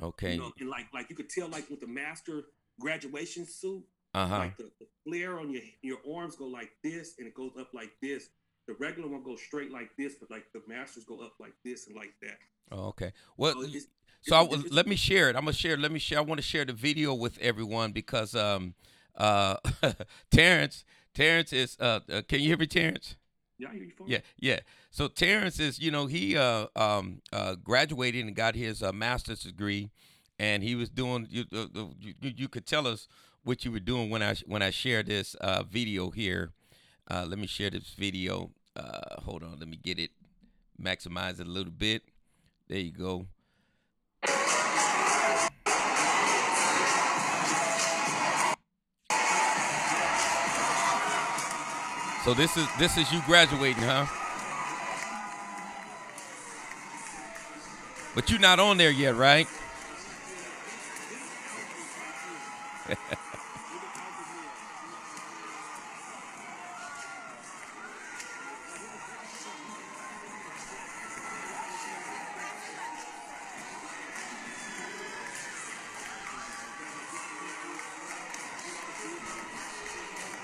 Okay. 0.08 0.34
You 0.36 0.40
know, 0.42 0.52
and 0.60 0.70
like 0.70 0.86
like 0.94 1.10
you 1.10 1.16
could 1.16 1.30
tell 1.30 1.48
like 1.48 1.68
with 1.70 1.80
the 1.82 1.88
master 1.88 2.44
graduation 2.80 3.46
suit, 3.46 3.84
Uh 4.14 4.28
huh. 4.28 4.38
like 4.38 4.58
the, 4.58 4.70
the 4.80 4.86
flare 5.04 5.40
on 5.40 5.50
your 5.52 5.64
your 5.82 5.98
arms 6.16 6.36
go 6.36 6.46
like 6.46 6.72
this 6.84 7.16
and 7.18 7.28
it 7.28 7.34
goes 7.34 7.54
up 7.60 7.74
like 7.74 7.92
this. 8.04 8.30
The 8.72 8.78
regular 8.86 9.10
one 9.10 9.22
goes 9.24 9.42
straight 9.42 9.70
like 9.72 9.90
this, 9.98 10.14
but 10.20 10.32
like 10.32 10.46
the 10.54 10.62
masters 10.66 11.04
go 11.04 11.20
up 11.20 11.34
like 11.42 11.54
this 11.66 11.88
and 11.88 11.96
like 11.96 12.14
that. 12.22 12.38
Oh, 12.72 12.86
okay. 12.90 13.12
Well, 13.36 13.54
So 13.54 13.62
it's- 13.64 13.88
So 14.22 14.36
I, 14.36 14.44
it's- 14.44 14.72
let 14.72 14.88
me 14.88 14.96
share 14.96 15.30
it. 15.30 15.36
I'm 15.36 15.42
gonna 15.44 15.54
share. 15.54 15.76
Let 15.76 15.92
me 15.92 16.00
share. 16.00 16.20
I 16.20 16.22
want 16.22 16.38
to 16.38 16.44
share 16.44 16.64
the 16.64 16.74
video 16.74 17.14
with 17.14 17.38
everyone 17.40 17.92
because 17.92 18.34
um 18.36 18.76
uh 19.18 19.58
Terrence 20.32 20.86
Terrence 21.14 21.52
is 21.52 21.76
uh, 21.80 22.00
uh 22.10 22.22
can 22.30 22.40
you 22.40 22.48
hear 22.48 22.58
me 22.58 22.68
Terrence? 22.68 23.18
Yeah, 23.58 23.70
I 23.70 23.74
hear 23.74 23.84
you 23.84 23.92
fine. 23.98 24.08
Yeah, 24.08 24.20
yeah. 24.40 24.60
So 24.92 25.08
Terrence 25.10 25.60
is, 25.60 25.80
you 25.80 25.92
know, 25.92 26.06
he 26.06 26.38
uh 26.38 26.68
um 26.76 27.22
uh 27.34 27.56
graduated 27.56 28.26
and 28.26 28.36
got 28.36 28.56
his 28.56 28.82
uh, 28.84 28.94
master's 28.94 29.42
degree, 29.44 29.90
and 30.40 30.64
he 30.64 30.76
was 30.76 30.90
doing. 30.90 31.28
You, 31.30 31.44
uh, 31.52 31.64
uh, 31.76 31.88
you 32.00 32.14
you 32.22 32.34
you 32.38 32.48
could 32.48 32.66
tell 32.66 32.88
us 32.88 33.08
what 33.44 33.66
you 33.66 33.72
were 33.72 33.80
doing 33.82 34.10
when 34.12 34.22
I 34.24 34.36
when 34.46 34.62
I 34.62 34.70
shared 34.70 35.08
this 35.08 35.36
uh 35.36 35.64
video 35.64 36.10
here. 36.12 36.52
Uh, 37.10 37.26
let 37.28 37.40
me 37.40 37.48
share 37.48 37.70
this 37.72 37.96
video. 37.98 38.52
Uh, 38.76 39.22
hold 39.22 39.44
on, 39.44 39.58
let 39.60 39.68
me 39.68 39.78
get 39.78 40.00
it, 40.00 40.12
maximize 40.82 41.40
it 41.40 41.48
a 41.48 41.50
little 41.50 41.72
bit. 41.72 42.04
There 42.68 42.80
you 42.80 42.92
go. 42.92 43.26
So 52.24 52.36
this 52.36 52.56
is 52.56 52.68
this 52.78 52.98
is 52.98 53.12
you 53.12 53.20
graduating, 53.26 53.82
huh? 53.82 54.06
But 58.14 58.30
you're 58.30 58.40
not 58.40 58.60
on 58.60 58.78
there 58.78 58.92
yet, 58.92 59.16
right? 59.16 59.48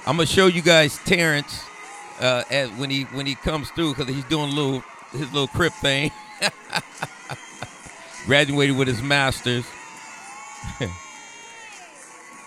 I'm 0.08 0.16
gonna 0.16 0.26
show 0.26 0.48
you 0.48 0.62
guys 0.62 0.98
Terrence 1.00 1.66
uh, 2.22 2.46
when 2.78 2.90
he 2.90 3.04
when 3.04 3.26
he 3.26 3.36
comes 3.36 3.70
through 3.72 3.94
because 3.94 4.08
he's 4.08 4.24
doing 4.24 4.54
a 4.54 4.56
little 4.56 4.82
his 5.12 5.34
little 5.34 5.50
crip 5.50 5.74
thing. 5.74 6.12
Graduated 8.26 8.78
with 8.78 8.88
his 8.88 9.02
masters. 9.02 9.66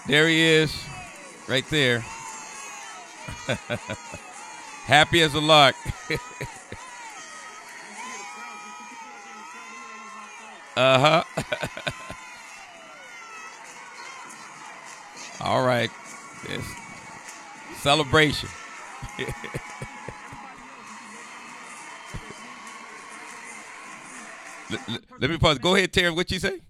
there 0.07 0.27
he 0.27 0.41
is, 0.41 0.75
right 1.49 1.69
there. 1.69 1.99
Happy 4.87 5.21
as 5.21 5.35
a 5.35 5.41
lark. 5.41 5.77
uh 10.79 10.99
huh. 10.99 11.25
All 15.43 15.63
right. 15.63 15.91
Celebration. 17.83 18.49
Let- 24.71 24.89
let- 24.89 25.21
Let 25.21 25.31
me 25.31 25.39
pause. 25.39 25.59
Go 25.59 25.75
ahead, 25.75 25.93
Terry. 25.93 26.11
What 26.11 26.31
you 26.31 26.39
say? 26.39 26.61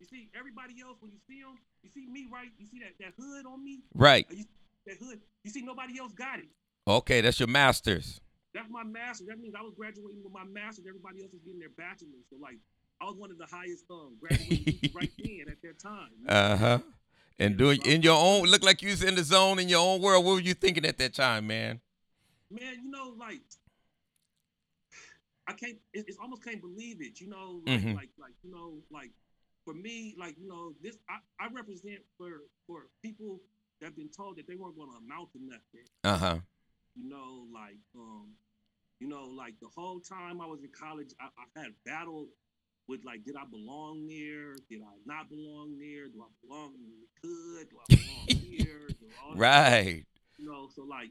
You 0.00 0.06
see 0.06 0.28
everybody 0.38 0.74
else 0.82 0.96
when 1.00 1.12
you 1.12 1.18
see 1.28 1.40
them, 1.42 1.56
you 1.82 1.90
see 1.90 2.06
me 2.10 2.26
right. 2.32 2.48
You 2.58 2.66
see 2.66 2.80
that 2.80 2.94
that 2.98 3.12
hood 3.16 3.46
on 3.46 3.62
me, 3.64 3.82
Right. 3.94 4.26
You, 4.30 4.44
that 4.86 4.96
hood. 4.98 5.20
You 5.44 5.50
see 5.50 5.62
nobody 5.62 5.98
else 5.98 6.12
got 6.12 6.38
it. 6.40 6.48
Okay, 6.88 7.20
that's 7.20 7.38
your 7.38 7.46
masters. 7.48 8.20
That's 8.52 8.68
my 8.68 8.82
master's. 8.82 9.28
That 9.28 9.38
means 9.38 9.54
I 9.56 9.62
was 9.62 9.74
graduating 9.76 10.22
with 10.24 10.32
my 10.32 10.44
master's. 10.44 10.86
Everybody 10.88 11.22
else 11.22 11.32
is 11.32 11.40
getting 11.44 11.60
their 11.60 11.68
bachelor's. 11.70 12.26
So 12.30 12.36
like, 12.42 12.58
I 13.00 13.04
was 13.04 13.14
one 13.16 13.30
of 13.30 13.38
the 13.38 13.46
highest 13.46 13.84
um 13.90 14.16
graduating 14.20 14.90
right 14.94 15.12
then 15.18 15.46
at 15.48 15.62
that 15.62 15.78
time. 15.78 16.08
you 16.18 16.26
know? 16.26 16.32
Uh 16.32 16.56
huh. 16.56 16.78
And 17.38 17.56
doing 17.56 17.80
in 17.86 18.02
your 18.02 18.18
own 18.18 18.44
look 18.44 18.62
like 18.62 18.82
you 18.82 18.90
was 18.90 19.02
in 19.02 19.14
the 19.14 19.24
zone 19.24 19.58
in 19.58 19.68
your 19.68 19.80
own 19.80 20.02
world. 20.02 20.24
What 20.24 20.34
were 20.34 20.40
you 20.40 20.54
thinking 20.54 20.84
at 20.84 20.98
that 20.98 21.14
time, 21.14 21.46
man? 21.46 21.80
Man, 22.50 22.82
you 22.82 22.90
know, 22.90 23.14
like 23.18 23.40
I 25.48 25.52
can't. 25.52 25.78
It, 25.92 26.04
it's 26.06 26.18
almost 26.18 26.44
can't 26.44 26.60
believe 26.60 27.00
it. 27.00 27.20
You 27.20 27.28
know, 27.28 27.62
like, 27.66 27.80
Mhm. 27.80 27.94
like, 27.96 28.10
like, 28.18 28.34
you 28.42 28.50
know, 28.50 28.82
like 28.90 29.10
for 29.64 29.74
me, 29.74 30.14
like, 30.18 30.36
you 30.38 30.46
know, 30.46 30.74
this 30.82 30.98
I, 31.08 31.18
I 31.38 31.48
represent 31.48 32.00
for 32.18 32.42
for 32.66 32.86
people 33.02 33.40
that 33.80 33.86
have 33.86 33.96
been 33.96 34.10
told 34.10 34.36
that 34.36 34.46
they 34.46 34.54
weren't 34.54 34.76
going 34.76 34.90
to 34.90 34.96
amount 34.98 35.32
to 35.32 35.38
nothing. 35.42 35.86
Uh 36.04 36.18
huh. 36.18 36.38
You 36.94 37.08
know, 37.08 37.46
like, 37.52 37.78
um, 37.96 38.28
you 39.00 39.08
know, 39.08 39.24
like 39.24 39.54
the 39.60 39.68
whole 39.74 39.98
time 40.00 40.40
I 40.40 40.46
was 40.46 40.62
in 40.62 40.70
college, 40.70 41.14
I, 41.20 41.28
I 41.56 41.60
had 41.62 41.72
battled 41.84 42.28
with 42.90 43.04
like, 43.06 43.24
did 43.24 43.36
I 43.36 43.46
belong 43.50 44.06
there? 44.08 44.56
Did 44.68 44.82
I 44.82 44.94
not 45.06 45.30
belong 45.30 45.78
there? 45.78 46.08
Do 46.10 46.22
I 46.26 46.30
belong 46.42 46.74
in 46.74 46.84
the 46.90 47.06
hood? 47.22 47.68
Do 47.70 47.76
I 47.78 47.86
belong 47.96 48.42
here? 48.50 48.88
All 49.22 49.34
that 49.34 49.40
Right. 49.40 50.04
you 50.38 50.46
know 50.46 50.68
so 50.74 50.82
like 50.84 51.10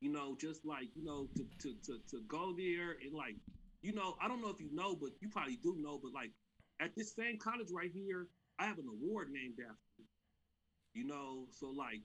you 0.00 0.10
know 0.10 0.36
just 0.40 0.64
like 0.64 0.88
you 0.94 1.04
know 1.04 1.28
to, 1.36 1.44
to 1.62 1.74
to 1.86 1.98
to 2.10 2.22
go 2.28 2.54
there 2.56 2.96
and 3.04 3.14
like 3.14 3.36
you 3.82 3.92
know 3.92 4.16
i 4.22 4.28
don't 4.28 4.40
know 4.42 4.48
if 4.48 4.60
you 4.60 4.70
know 4.72 4.96
but 4.96 5.10
you 5.20 5.28
probably 5.28 5.56
do 5.62 5.76
know 5.78 5.98
but 6.02 6.12
like 6.12 6.32
at 6.80 6.94
this 6.96 7.14
same 7.14 7.38
college 7.38 7.68
right 7.74 7.90
here 7.92 8.28
i 8.58 8.64
have 8.66 8.78
an 8.78 8.88
award 8.88 9.28
named 9.30 9.58
after 9.60 9.88
me 9.98 10.04
you 10.94 11.06
know 11.06 11.46
so 11.52 11.68
like 11.76 12.00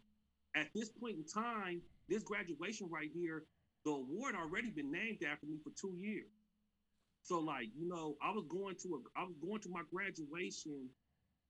at 0.56 0.68
this 0.76 0.90
point 0.90 1.16
in 1.18 1.26
time 1.26 1.82
this 2.10 2.24
graduation 2.24 2.88
right 2.92 3.10
here 3.14 3.44
the 3.86 3.92
award 3.92 4.36
already 4.36 4.70
been 4.70 4.92
named 4.92 5.20
after 5.30 5.46
me 5.46 5.58
for 5.64 5.72
two 5.80 5.94
years 5.98 6.28
so 7.26 7.40
like 7.40 7.68
you 7.76 7.88
know 7.90 8.16
i 8.22 8.32
was 8.32 8.46
going 8.48 8.76
to 8.76 8.96
a 8.96 9.20
i 9.20 9.24
was 9.24 9.36
going 9.42 9.60
to 9.60 9.70
my 9.70 9.82
graduation 9.92 10.90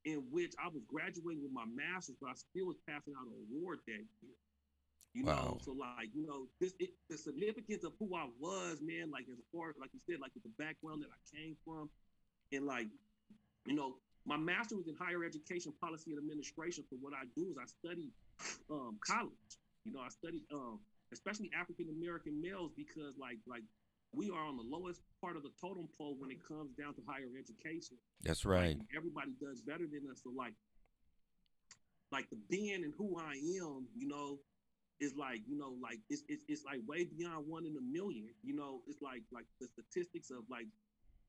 in 0.05 0.21
which 0.29 0.53
I 0.61 0.69
was 0.69 0.85
graduating 0.87 1.41
with 1.41 1.51
my 1.51 1.65
master's, 1.65 2.15
but 2.21 2.29
I 2.29 2.37
still 2.37 2.69
was 2.69 2.77
passing 2.87 3.13
out 3.17 3.25
an 3.25 3.33
award 3.49 3.79
that 3.89 4.05
year. 4.21 4.37
You 5.13 5.23
know, 5.23 5.57
so 5.63 5.71
like 5.71 6.11
you 6.13 6.27
know, 6.27 6.45
this 6.59 6.73
it, 6.77 6.91
the 7.09 7.17
significance 7.17 7.83
of 7.83 7.93
who 7.99 8.13
I 8.15 8.27
was, 8.39 8.83
man. 8.83 9.09
Like 9.09 9.25
as 9.31 9.39
far 9.51 9.71
like 9.79 9.89
you 9.93 10.01
said, 10.03 10.19
like 10.19 10.31
the 10.35 10.51
background 10.59 11.03
that 11.03 11.09
I 11.09 11.19
came 11.31 11.55
from, 11.65 11.89
and 12.51 12.67
like 12.67 12.87
you 13.65 13.75
know, 13.75 13.95
my 14.27 14.35
master 14.35 14.75
was 14.75 14.87
in 14.87 14.95
higher 14.99 15.23
education 15.23 15.73
policy 15.79 16.11
and 16.11 16.19
administration. 16.19 16.83
So 16.89 16.97
what 16.99 17.13
I 17.15 17.23
do 17.33 17.47
is 17.49 17.55
I 17.55 17.65
study 17.65 18.11
um, 18.69 18.99
college. 19.07 19.55
You 19.85 19.93
know, 19.93 20.01
I 20.03 20.09
studied 20.09 20.43
um, 20.53 20.79
especially 21.13 21.49
African 21.57 21.87
American 21.89 22.41
males 22.41 22.71
because 22.75 23.15
like 23.17 23.39
like 23.47 23.63
we 24.15 24.29
are 24.31 24.45
on 24.45 24.57
the 24.57 24.63
lowest 24.63 25.01
part 25.21 25.35
of 25.35 25.43
the 25.43 25.51
totem 25.59 25.87
pole 25.97 26.15
when 26.19 26.31
it 26.31 26.39
comes 26.47 26.71
down 26.73 26.93
to 26.95 27.01
higher 27.07 27.29
education. 27.37 27.97
That's 28.21 28.45
Like, 28.45 28.55
right. 28.55 28.77
everybody 28.95 29.31
does 29.41 29.61
better 29.61 29.85
than 29.85 30.09
us. 30.11 30.21
So 30.23 30.31
like, 30.35 30.53
like 32.11 32.29
the 32.29 32.37
being 32.49 32.83
and 32.83 32.93
who 32.97 33.17
I 33.19 33.33
am, 33.61 33.87
you 33.95 34.07
know, 34.07 34.39
is 35.01 35.13
like, 35.15 35.41
you 35.47 35.57
know, 35.57 35.75
like 35.81 35.99
it's 36.09 36.23
it's, 36.29 36.43
it's 36.47 36.63
like 36.63 36.79
way 36.87 37.03
beyond 37.05 37.47
one 37.47 37.65
in 37.65 37.75
a 37.75 37.81
million. 37.81 38.29
You 38.43 38.55
know, 38.55 38.81
it's 38.87 39.01
like 39.01 39.23
like 39.33 39.45
the 39.59 39.67
statistics 39.67 40.31
of 40.31 40.43
like 40.49 40.67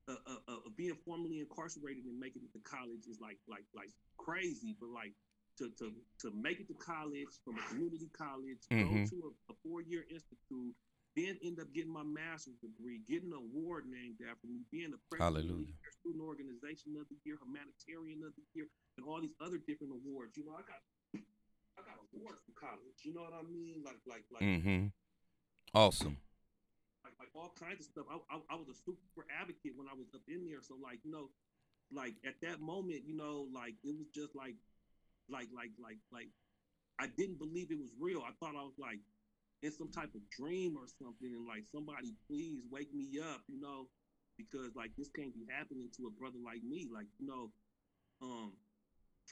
uh, 0.07 0.15
uh, 0.25 0.39
uh, 0.47 0.69
being 0.77 0.95
formally 1.03 1.39
incarcerated 1.39 2.05
and 2.05 2.17
making 2.17 2.43
it 2.43 2.53
to 2.53 2.59
college 2.63 3.03
is 3.09 3.19
like 3.19 3.37
like 3.47 3.65
like 3.75 3.89
crazy. 4.17 4.75
But 4.79 4.89
like 4.89 5.11
to 5.57 5.69
to 5.79 5.91
to 6.21 6.31
make 6.31 6.59
it 6.61 6.67
to 6.69 6.75
college 6.75 7.27
from 7.43 7.57
a 7.57 7.63
community 7.67 8.07
college, 8.15 8.63
Mhm. 8.71 9.03
go 9.03 9.09
to 9.09 9.17
a, 9.27 9.51
a 9.51 9.55
four 9.65 9.81
year 9.81 10.05
institute, 10.09 10.75
then 11.17 11.33
end 11.41 11.57
up 11.59 11.73
getting 11.73 11.91
my 11.91 12.05
master's 12.05 12.61
degree, 12.61 13.01
getting 13.09 13.33
an 13.33 13.41
award 13.41 13.89
named 13.89 14.21
after 14.21 14.45
me, 14.45 14.61
being 14.69 14.93
the 14.93 15.01
president 15.09 15.33
of 15.33 15.49
Hallelujah. 15.49 15.65
the 15.65 15.81
year, 15.81 15.91
student 15.97 16.21
organization 16.21 16.93
of 16.93 17.09
the 17.09 17.17
year, 17.25 17.41
humanitarian 17.41 18.21
of 18.21 18.37
the 18.37 18.45
year, 18.53 18.69
and 18.95 19.03
all 19.09 19.17
these 19.17 19.33
other 19.41 19.57
different 19.57 19.97
awards. 19.97 20.37
You 20.37 20.45
know, 20.45 20.53
I 20.53 20.61
got 20.61 20.79
I 21.77 21.81
got 21.81 21.97
awards 22.13 22.41
from 22.45 22.53
college. 22.53 23.01
You 23.01 23.17
know 23.17 23.25
what 23.25 23.33
I 23.33 23.41
mean? 23.49 23.81
Like 23.81 23.99
like 24.05 24.25
like 24.29 24.45
Mm-hmm. 24.45 24.93
Awesome. 25.73 26.17
like, 27.03 27.13
like 27.19 27.33
all 27.35 27.51
kinds 27.59 27.81
of 27.81 27.91
stuff. 27.91 28.05
I, 28.09 28.17
I, 28.29 28.37
I 28.53 28.55
was 28.55 28.69
a 28.69 28.77
super 28.85 29.25
advocate 29.33 29.73
when 29.75 29.89
I 29.89 29.97
was 29.97 30.07
up 30.13 30.23
in 30.29 30.45
there. 30.45 30.61
So 30.61 30.77
like, 30.81 31.01
you 31.03 31.11
know, 31.11 31.29
like 31.91 32.13
at 32.25 32.37
that 32.41 32.61
moment, 32.61 33.03
you 33.05 33.15
know, 33.17 33.47
like 33.53 33.73
it 33.83 33.97
was 33.97 34.07
just 34.13 34.35
like, 34.35 34.55
like, 35.29 35.49
like, 35.55 35.71
like, 35.81 35.99
like, 36.11 36.29
I 36.99 37.07
didn't 37.17 37.37
believe 37.37 37.69
it 37.69 37.77
was 37.77 37.91
real. 37.99 38.23
I 38.25 38.31
thought 38.39 38.55
I 38.57 38.63
was 38.63 38.79
like 38.79 38.99
in 39.63 39.71
some 39.71 39.89
type 39.91 40.13
of 40.15 40.21
dream 40.29 40.75
or 40.77 40.87
something, 40.87 41.33
and 41.33 41.47
like 41.47 41.65
somebody 41.71 42.13
please 42.27 42.61
wake 42.71 42.93
me 42.93 43.19
up, 43.19 43.41
you 43.47 43.59
know, 43.59 43.87
because 44.37 44.75
like 44.75 44.91
this 44.97 45.09
can't 45.09 45.33
be 45.33 45.45
happening 45.49 45.89
to 45.97 46.07
a 46.07 46.11
brother 46.19 46.39
like 46.43 46.63
me. 46.63 46.87
Like, 46.91 47.07
you 47.19 47.27
know, 47.27 47.51
um, 48.21 48.53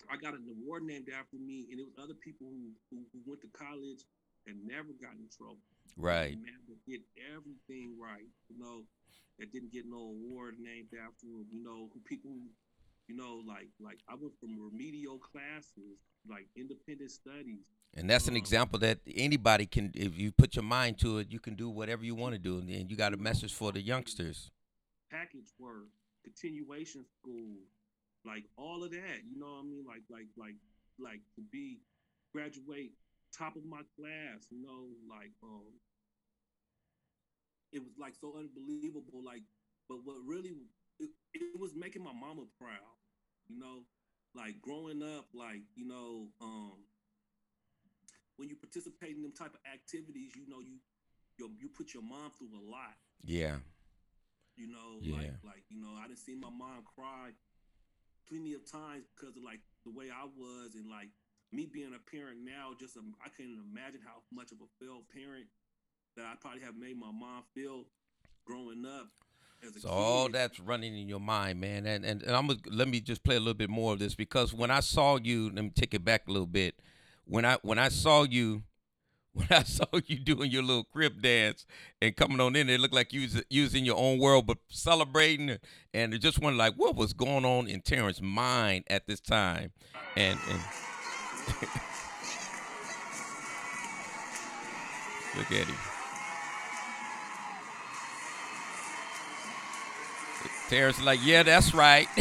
I 0.09 0.17
got 0.17 0.33
an 0.33 0.45
award 0.49 0.83
named 0.83 1.09
after 1.09 1.37
me, 1.37 1.67
and 1.71 1.79
it 1.79 1.85
was 1.85 1.95
other 2.01 2.15
people 2.15 2.47
who 2.49 2.71
who, 2.91 3.05
who 3.13 3.19
went 3.25 3.41
to 3.41 3.49
college 3.57 4.03
and 4.47 4.57
never 4.67 4.93
got 5.01 5.15
in 5.17 5.27
trouble 5.29 5.61
Right. 5.97 6.37
man 6.37 6.59
that 6.67 6.79
did 6.85 7.01
everything 7.33 7.95
right, 7.99 8.27
you 8.49 8.57
know, 8.57 8.83
that 9.39 9.51
didn't 9.51 9.71
get 9.71 9.85
no 9.87 10.15
award 10.15 10.55
named 10.59 10.89
after 10.95 11.27
him, 11.27 11.45
you 11.51 11.63
know, 11.63 11.89
who 11.93 11.99
people 12.05 12.31
who, 12.31 12.49
you 13.07 13.15
know, 13.15 13.41
like 13.47 13.69
like 13.79 13.99
I 14.09 14.15
went 14.15 14.33
from 14.39 14.57
remedial 14.59 15.19
classes, 15.19 15.99
like 16.27 16.47
independent 16.55 17.11
studies. 17.11 17.65
And 17.95 18.09
that's 18.09 18.27
an 18.27 18.35
Um, 18.35 18.37
example 18.37 18.79
that 18.79 18.99
anybody 19.15 19.65
can, 19.65 19.91
if 19.95 20.17
you 20.17 20.31
put 20.31 20.55
your 20.55 20.63
mind 20.63 20.99
to 20.99 21.19
it, 21.19 21.31
you 21.31 21.39
can 21.39 21.55
do 21.55 21.69
whatever 21.69 22.05
you 22.05 22.15
want 22.15 22.33
to 22.33 22.39
do. 22.39 22.59
And 22.59 22.69
then 22.69 22.89
you 22.89 22.95
got 22.97 23.13
a 23.13 23.17
message 23.17 23.53
for 23.53 23.71
the 23.71 23.81
youngsters. 23.81 24.51
package 25.11 25.51
work, 25.59 25.89
continuation 26.23 27.05
school, 27.05 27.57
like 28.25 28.45
all 28.57 28.83
of 28.83 28.91
that. 28.91 29.19
You 29.29 29.39
know 29.39 29.47
what 29.47 29.65
I 29.65 29.69
mean? 29.69 29.85
Like 29.87 30.03
like 30.09 30.27
like 30.37 30.55
like 30.99 31.21
to 31.35 31.41
be 31.51 31.79
graduate 32.33 32.91
top 33.37 33.55
of 33.55 33.65
my 33.65 33.81
class. 33.97 34.47
You 34.51 34.61
know, 34.61 34.89
like 35.09 35.31
um, 35.43 35.73
it 37.71 37.79
was 37.79 37.93
like 37.99 38.15
so 38.19 38.35
unbelievable. 38.37 39.21
Like, 39.25 39.43
but 39.89 39.99
what 40.03 40.17
really 40.25 40.55
it, 40.99 41.09
it 41.33 41.59
was 41.59 41.73
making 41.75 42.03
my 42.03 42.13
mama 42.13 42.43
proud. 42.59 42.95
You 43.47 43.59
know, 43.59 43.83
like 44.35 44.61
growing 44.61 45.03
up, 45.03 45.25
like 45.33 45.61
you 45.75 45.87
know, 45.87 46.29
um, 46.41 46.84
when 48.37 48.49
you 48.49 48.55
participate 48.55 49.15
in 49.15 49.21
them 49.21 49.33
type 49.33 49.53
of 49.53 49.61
activities, 49.71 50.35
you 50.35 50.47
know, 50.47 50.59
you 50.59 50.77
you 51.37 51.51
you 51.59 51.69
put 51.69 51.93
your 51.93 52.03
mom 52.03 52.31
through 52.37 52.51
a 52.55 52.63
lot 52.71 52.95
Yeah. 53.23 53.57
you 54.55 54.67
know 54.67 54.99
Yeah. 55.01 55.17
like 55.17 55.33
like 55.43 55.63
you 55.69 55.81
know 55.81 55.91
i 55.99 56.07
didn't 56.07 56.19
see 56.19 56.33
my 56.35 56.49
mom 56.49 56.83
cry 56.95 57.31
plenty 58.29 58.53
of 58.53 58.63
times 58.71 59.03
because 59.15 59.35
of 59.35 59.43
like 59.43 59.59
the 59.83 59.91
way 59.91 60.07
i 60.09 60.23
was 60.23 60.75
and 60.75 60.89
like 60.89 61.09
me 61.51 61.65
being 61.65 61.91
a 61.93 61.99
parent 62.09 62.39
now 62.43 62.71
just 62.79 62.95
um, 62.95 63.13
i 63.19 63.27
can't 63.27 63.49
imagine 63.69 63.99
how 64.05 64.23
much 64.31 64.51
of 64.53 64.59
a 64.61 64.69
failed 64.79 65.03
parent 65.13 65.45
that 66.15 66.23
i 66.25 66.35
probably 66.39 66.61
have 66.61 66.77
made 66.77 66.95
my 66.97 67.11
mom 67.11 67.43
feel 67.53 67.83
growing 68.47 68.85
up 68.85 69.07
as 69.61 69.75
a 69.75 69.79
So 69.81 69.89
kid. 69.89 69.93
all 69.93 70.29
that's 70.29 70.59
running 70.59 70.97
in 70.97 71.09
your 71.09 71.19
mind, 71.19 71.59
man. 71.59 71.85
And 71.85 72.05
and, 72.05 72.21
and 72.23 72.35
I'm 72.35 72.47
gonna 72.47 72.59
let 72.71 72.87
me 72.87 72.99
just 73.01 73.23
play 73.23 73.35
a 73.35 73.39
little 73.39 73.53
bit 73.55 73.69
more 73.69 73.93
of 73.93 73.99
this 73.99 74.15
because 74.15 74.53
when 74.53 74.69
I 74.71 74.79
saw 74.79 75.17
you, 75.21 75.51
let 75.53 75.63
me 75.63 75.71
take 75.75 75.93
it 75.93 76.05
back 76.05 76.27
a 76.27 76.31
little 76.31 76.47
bit. 76.47 76.75
When 77.25 77.45
I 77.45 77.57
when 77.61 77.79
I 77.79 77.89
saw 77.89 78.23
you, 78.23 78.63
when 79.33 79.47
I 79.51 79.63
saw 79.63 79.85
you 80.05 80.19
doing 80.19 80.51
your 80.51 80.63
little 80.63 80.85
crib 80.85 81.21
dance 81.21 81.65
and 82.01 82.15
coming 82.15 82.39
on 82.39 82.55
in, 82.55 82.69
it 82.69 82.79
looked 82.79 82.93
like 82.93 83.13
you 83.13 83.21
was, 83.23 83.43
using 83.49 83.85
your 83.85 83.97
own 83.97 84.19
world, 84.19 84.45
but 84.47 84.57
celebrating. 84.69 85.57
And 85.93 86.19
just 86.21 86.39
wondered 86.41 86.57
like 86.57 86.75
what 86.75 86.95
was 86.95 87.13
going 87.13 87.45
on 87.45 87.67
in 87.67 87.81
Terrence's 87.81 88.21
mind 88.21 88.85
at 88.89 89.07
this 89.07 89.19
time, 89.19 89.71
and 90.15 90.39
and. 90.49 90.61
Look 95.37 95.51
at 95.51 95.67
him. 95.67 95.75
Terrence 100.69 101.01
like, 101.01 101.19
yeah, 101.23 101.43
that's 101.43 101.73
right. 101.73 102.07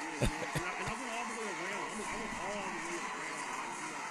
Yeah, 0.00 0.18
man. 0.20 0.48
And 0.54 0.64
I, 0.64 0.70
and 0.80 0.86
I 0.88 0.94
went 0.94 1.10
all 1.12 1.26
the 1.28 1.36
way 1.40 1.48
around. 1.50 1.88
I 1.90 1.94
went, 1.98 2.08
I 2.08 2.16
went 2.18 2.34
all 2.40 2.70
the 2.70 2.82
way 2.84 2.98
around. 2.98 3.48
Like, 3.58 3.74
you 3.80 3.88
know, 3.90 4.02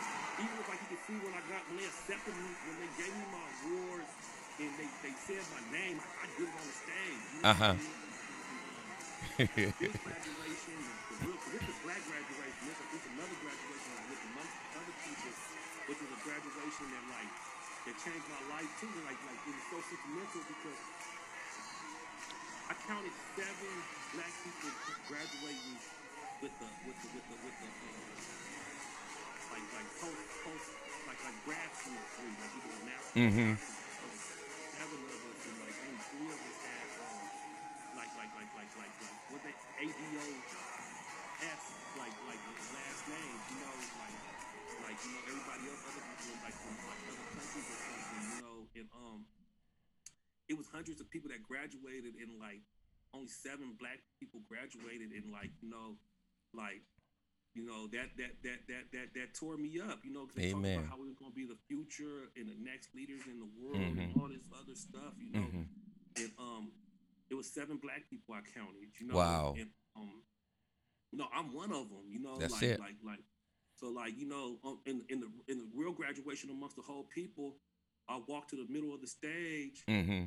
even 0.43 0.56
if 0.60 0.67
like 0.69 0.82
you 0.82 0.89
could 0.89 1.04
see 1.08 1.17
when 1.19 1.34
I 1.34 1.41
got 1.49 1.62
when 1.69 1.78
they 1.78 1.86
accepted 1.88 2.36
me, 2.36 2.49
when 2.67 2.78
they 2.82 2.91
gave 2.99 3.13
me 3.13 3.26
my 3.32 3.45
award, 3.63 4.04
and 4.60 4.71
they, 4.78 4.89
they 5.02 5.13
said 5.15 5.43
my 5.49 5.63
name, 5.73 5.97
I, 5.99 6.08
I 6.23 6.28
did 6.38 6.47
it 6.47 6.56
on 6.56 6.67
the 6.67 6.78
stage. 6.78 6.93
You 6.93 7.02
know 7.02 7.02
Uh-huh. 7.02 7.02
what 7.02 7.21
I 7.23 7.33
mean? 7.33 7.33
this 7.33 7.33
graduation, 7.33 7.33
the 7.33 7.33
real, 7.33 7.33
this 7.33 7.33
is 7.33 7.33
black 7.33 7.33
graduation. 7.33 7.33
This 7.33 7.33
is, 7.33 7.33
this 7.33 7.33
is 7.33 7.33
another 7.33 7.33
graduation 7.33 7.33
like 7.33 7.33
with 7.33 7.33
amongst 7.33 7.33
other 14.74 14.96
teachers, 15.04 15.40
which 15.88 16.00
was 16.00 16.12
a 16.12 16.20
graduation 16.24 16.86
that 16.96 17.06
like 17.12 17.32
that 17.88 17.96
changed 18.00 18.28
my 18.32 18.42
life 18.56 18.72
too. 18.80 18.92
Like 19.04 19.20
like 19.28 19.40
it 19.44 19.54
was 19.54 19.66
so 19.70 19.78
sentimental 19.84 20.44
because 20.48 20.80
I 22.72 22.74
counted 22.88 23.16
seven 23.36 23.74
black 24.16 24.34
people 24.44 24.72
graduating 25.12 25.80
with 26.42 26.54
the 26.60 26.68
with 26.88 26.98
the 27.04 27.08
with 27.12 27.26
the 27.28 27.38
with 27.44 27.56
the 27.60 27.70
uh, 27.70 29.52
like 29.52 29.66
like 29.76 29.90
post 30.00 30.24
post 30.48 30.68
like 31.08 31.20
like 31.28 31.38
grad 31.44 31.70
school 31.76 32.00
degree, 32.00 32.34
like 32.40 32.54
it 32.56 32.64
was 32.64 32.80
master. 32.88 33.20
Mhm. 33.20 33.52
Seven 33.60 35.00
of 35.06 35.22
us 35.28 35.40
and 35.48 35.58
like 35.64 35.76
only 35.84 36.02
three 36.08 36.32
of 36.34 36.40
us 36.40 36.58
had 36.64 36.83
like 38.52 38.52
like 38.76 38.76
like 38.76 38.92
like 39.00 39.16
what 39.32 39.40
they 39.44 39.56
ADO 39.80 40.26
S 41.40 41.64
like 41.96 42.12
like 42.28 42.42
last 42.76 43.08
name, 43.08 43.40
you 43.48 43.58
know, 43.64 43.76
like 44.00 44.18
like 44.84 44.98
you 45.06 45.12
know 45.16 45.24
everybody 45.24 45.64
else 45.72 45.80
other 45.88 46.04
people 46.04 46.36
like 46.44 46.56
from 46.60 46.76
like 46.84 47.00
other 47.08 47.24
countries 47.32 47.68
or 47.72 47.80
something, 47.88 48.22
you 48.28 48.38
know, 48.44 48.68
and 48.76 48.88
um 48.92 49.24
it 50.52 50.58
was 50.60 50.68
hundreds 50.68 51.00
of 51.00 51.08
people 51.10 51.32
that 51.32 51.40
graduated 51.44 52.20
and 52.20 52.36
like 52.40 52.60
only 53.16 53.32
seven 53.32 53.76
black 53.80 54.00
people 54.20 54.42
graduated 54.50 55.12
and 55.16 55.32
like 55.32 55.52
you 55.64 55.70
know 55.72 55.96
like 56.52 56.84
you 57.56 57.64
know 57.64 57.88
that 57.94 58.10
that 58.18 58.34
that 58.44 58.60
that 58.68 58.84
that 58.92 59.08
that 59.16 59.30
tore 59.38 59.56
me 59.56 59.80
up 59.80 60.02
you 60.04 60.12
know 60.12 60.26
because 60.28 60.42
they 60.42 60.52
talked 60.52 60.66
about 60.68 60.90
how 60.90 60.98
we 61.00 61.08
was 61.08 61.16
going 61.16 61.32
to 61.32 61.38
be 61.38 61.46
the 61.48 61.60
future 61.70 62.28
and 62.36 62.50
the 62.50 62.58
next 62.60 62.90
leaders 62.98 63.24
in 63.30 63.38
the 63.40 63.48
world 63.62 63.80
Mhm. 63.96 64.02
and 64.04 64.10
all 64.20 64.28
this 64.28 64.44
other 64.52 64.76
stuff 64.76 65.14
you 65.22 65.32
know 65.32 65.46
Mhm. 65.48 65.66
and 66.18 66.32
um 66.42 66.74
it 67.34 67.38
was 67.38 67.52
seven 67.52 67.78
black 67.82 68.04
people 68.10 68.36
I 68.36 68.41
counted 68.58 68.93
you 69.02 69.08
know 69.08 69.15
Wow. 69.15 69.56
and 69.58 69.67
um 69.96 70.22
you 71.12 71.17
know 71.19 71.26
I'm 71.36 71.54
one 71.54 71.72
of 71.72 71.89
them 71.89 72.06
you 72.10 72.19
know 72.22 72.38
That's 72.38 72.54
like 72.54 72.63
it. 72.63 72.80
like 72.80 72.96
like 73.06 73.19
so 73.76 73.88
like 73.89 74.13
you 74.17 74.28
know 74.28 74.58
um, 74.63 74.80
in 74.86 75.02
in 75.10 75.19
the 75.19 75.28
in 75.52 75.58
the 75.58 75.67
real 75.76 75.91
graduation 75.93 76.50
amongst 76.52 76.76
the 76.76 76.84
whole 76.84 77.08
people 77.13 77.56
I 78.08 78.19
walked 78.28 78.50
to 78.52 78.56
the 78.56 78.72
middle 78.72 78.93
of 78.93 79.02
the 79.02 79.08
stage 79.08 79.84
Mm-hmm. 79.89 80.26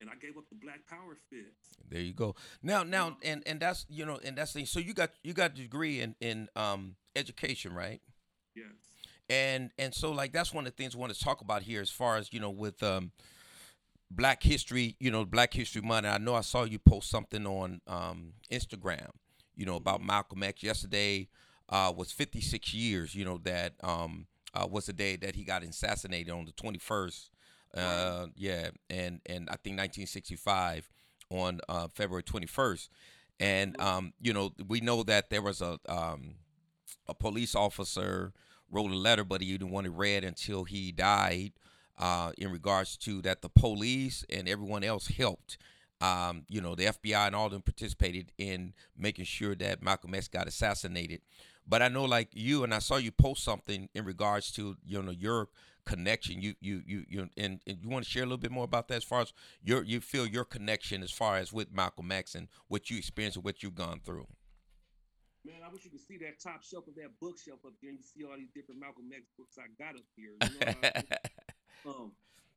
and 0.00 0.10
I 0.10 0.14
gave 0.20 0.36
up 0.36 0.44
the 0.50 0.56
black 0.60 0.80
power 0.88 1.16
fist 1.30 1.78
There 1.88 2.00
you 2.00 2.12
go. 2.12 2.34
Now, 2.62 2.82
now, 2.82 3.16
and 3.22 3.42
and 3.46 3.60
that's 3.60 3.86
you 3.88 4.04
know, 4.04 4.18
and 4.24 4.36
that's 4.36 4.52
the 4.52 4.64
so 4.64 4.80
you 4.80 4.94
got 4.94 5.10
you 5.22 5.32
got 5.32 5.52
a 5.52 5.54
degree 5.54 6.00
in 6.00 6.14
in 6.20 6.48
um 6.56 6.96
education, 7.14 7.72
right? 7.74 8.00
yes 8.54 8.66
And 9.28 9.70
and 9.78 9.94
so 9.94 10.12
like 10.12 10.32
that's 10.32 10.52
one 10.52 10.66
of 10.66 10.72
the 10.74 10.82
things 10.82 10.94
we 10.96 11.00
want 11.00 11.12
to 11.14 11.20
talk 11.24 11.40
about 11.40 11.62
here, 11.62 11.80
as 11.80 11.90
far 11.90 12.16
as 12.16 12.32
you 12.32 12.40
know, 12.40 12.50
with 12.50 12.82
um 12.82 13.12
Black 14.10 14.42
History, 14.42 14.96
you 15.00 15.10
know, 15.10 15.24
Black 15.24 15.52
History 15.52 15.82
Month. 15.82 16.06
I 16.06 16.18
know 16.18 16.34
I 16.34 16.40
saw 16.42 16.64
you 16.64 16.78
post 16.78 17.10
something 17.10 17.46
on 17.46 17.80
um 17.86 18.32
Instagram, 18.50 19.10
you 19.54 19.66
know, 19.66 19.76
about 19.76 20.02
Malcolm 20.02 20.42
X. 20.42 20.62
Yesterday 20.62 21.28
uh, 21.68 21.92
was 21.96 22.12
56 22.12 22.72
years, 22.74 23.14
you 23.14 23.24
know, 23.24 23.38
that 23.44 23.74
um 23.82 24.26
uh, 24.54 24.66
was 24.66 24.86
the 24.86 24.92
day 24.92 25.16
that 25.16 25.34
he 25.34 25.44
got 25.44 25.62
assassinated 25.62 26.32
on 26.32 26.46
the 26.46 26.52
21st. 26.52 27.30
Uh, 27.74 28.26
yeah, 28.36 28.70
and 28.88 29.20
and 29.26 29.50
I 29.50 29.56
think 29.56 29.76
1965 29.76 30.88
on 31.28 31.60
uh, 31.68 31.88
February 31.92 32.22
21st, 32.22 32.88
and 33.38 33.78
um, 33.80 34.14
you 34.20 34.32
know, 34.32 34.52
we 34.66 34.80
know 34.80 35.02
that 35.02 35.28
there 35.28 35.42
was 35.42 35.60
a 35.60 35.78
um, 35.88 36.36
a 37.06 37.14
police 37.14 37.54
officer 37.54 38.32
wrote 38.70 38.90
a 38.90 38.96
letter, 38.96 39.24
but 39.24 39.42
he 39.42 39.52
didn't 39.52 39.70
want 39.70 39.86
it 39.86 39.90
read 39.90 40.24
until 40.24 40.64
he 40.64 40.90
died. 40.90 41.52
Uh, 41.98 42.32
in 42.36 42.50
regards 42.50 42.96
to 42.98 43.22
that, 43.22 43.40
the 43.40 43.48
police 43.48 44.24
and 44.28 44.48
everyone 44.48 44.84
else 44.84 45.08
helped. 45.08 45.56
Um, 46.00 46.44
you 46.48 46.60
know, 46.60 46.74
the 46.74 46.84
FBI 46.84 47.26
and 47.26 47.34
all 47.34 47.46
of 47.46 47.52
them 47.52 47.62
participated 47.62 48.32
in 48.36 48.74
making 48.98 49.24
sure 49.24 49.54
that 49.54 49.82
Malcolm 49.82 50.14
X 50.14 50.28
got 50.28 50.46
assassinated. 50.46 51.22
But 51.66 51.82
I 51.82 51.88
know, 51.88 52.04
like 52.04 52.28
you, 52.32 52.64
and 52.64 52.74
I 52.74 52.78
saw 52.80 52.96
you 52.96 53.10
post 53.10 53.42
something 53.42 53.88
in 53.94 54.04
regards 54.04 54.52
to 54.52 54.76
you 54.86 55.02
know 55.02 55.10
your 55.10 55.48
connection. 55.84 56.40
You 56.42 56.54
you 56.60 56.82
you 56.86 57.04
you 57.08 57.28
and, 57.36 57.60
and 57.66 57.78
you 57.82 57.88
want 57.88 58.04
to 58.04 58.10
share 58.10 58.22
a 58.22 58.26
little 58.26 58.36
bit 58.38 58.52
more 58.52 58.64
about 58.64 58.88
that 58.88 58.96
as 58.96 59.04
far 59.04 59.22
as 59.22 59.32
your 59.62 59.82
you 59.82 60.00
feel 60.00 60.26
your 60.26 60.44
connection 60.44 61.02
as 61.02 61.10
far 61.10 61.38
as 61.38 61.52
with 61.52 61.72
Malcolm 61.72 62.12
X 62.12 62.34
and 62.34 62.48
what 62.68 62.90
you 62.90 62.98
experienced 62.98 63.36
and 63.36 63.44
what 63.44 63.62
you've 63.62 63.74
gone 63.74 64.00
through. 64.04 64.26
Man, 65.44 65.56
I 65.64 65.72
wish 65.72 65.84
you 65.84 65.90
could 65.90 66.00
see 66.00 66.18
that 66.18 66.40
top 66.40 66.62
shelf 66.64 66.88
of 66.88 66.96
that 66.96 67.18
bookshelf 67.20 67.60
up 67.64 67.72
there 67.80 67.90
and 67.90 68.00
you 68.00 68.04
see 68.04 68.24
all 68.28 68.36
these 68.36 68.50
different 68.52 68.80
Malcolm 68.80 69.10
X 69.14 69.22
books 69.38 69.56
I 69.58 69.70
got 69.80 69.94
up 69.94 70.02
here. 70.16 70.34
You 70.42 70.48
know 70.58 70.74
I 70.82 70.92
mean? 70.92 71.02
Um, 71.86 72.12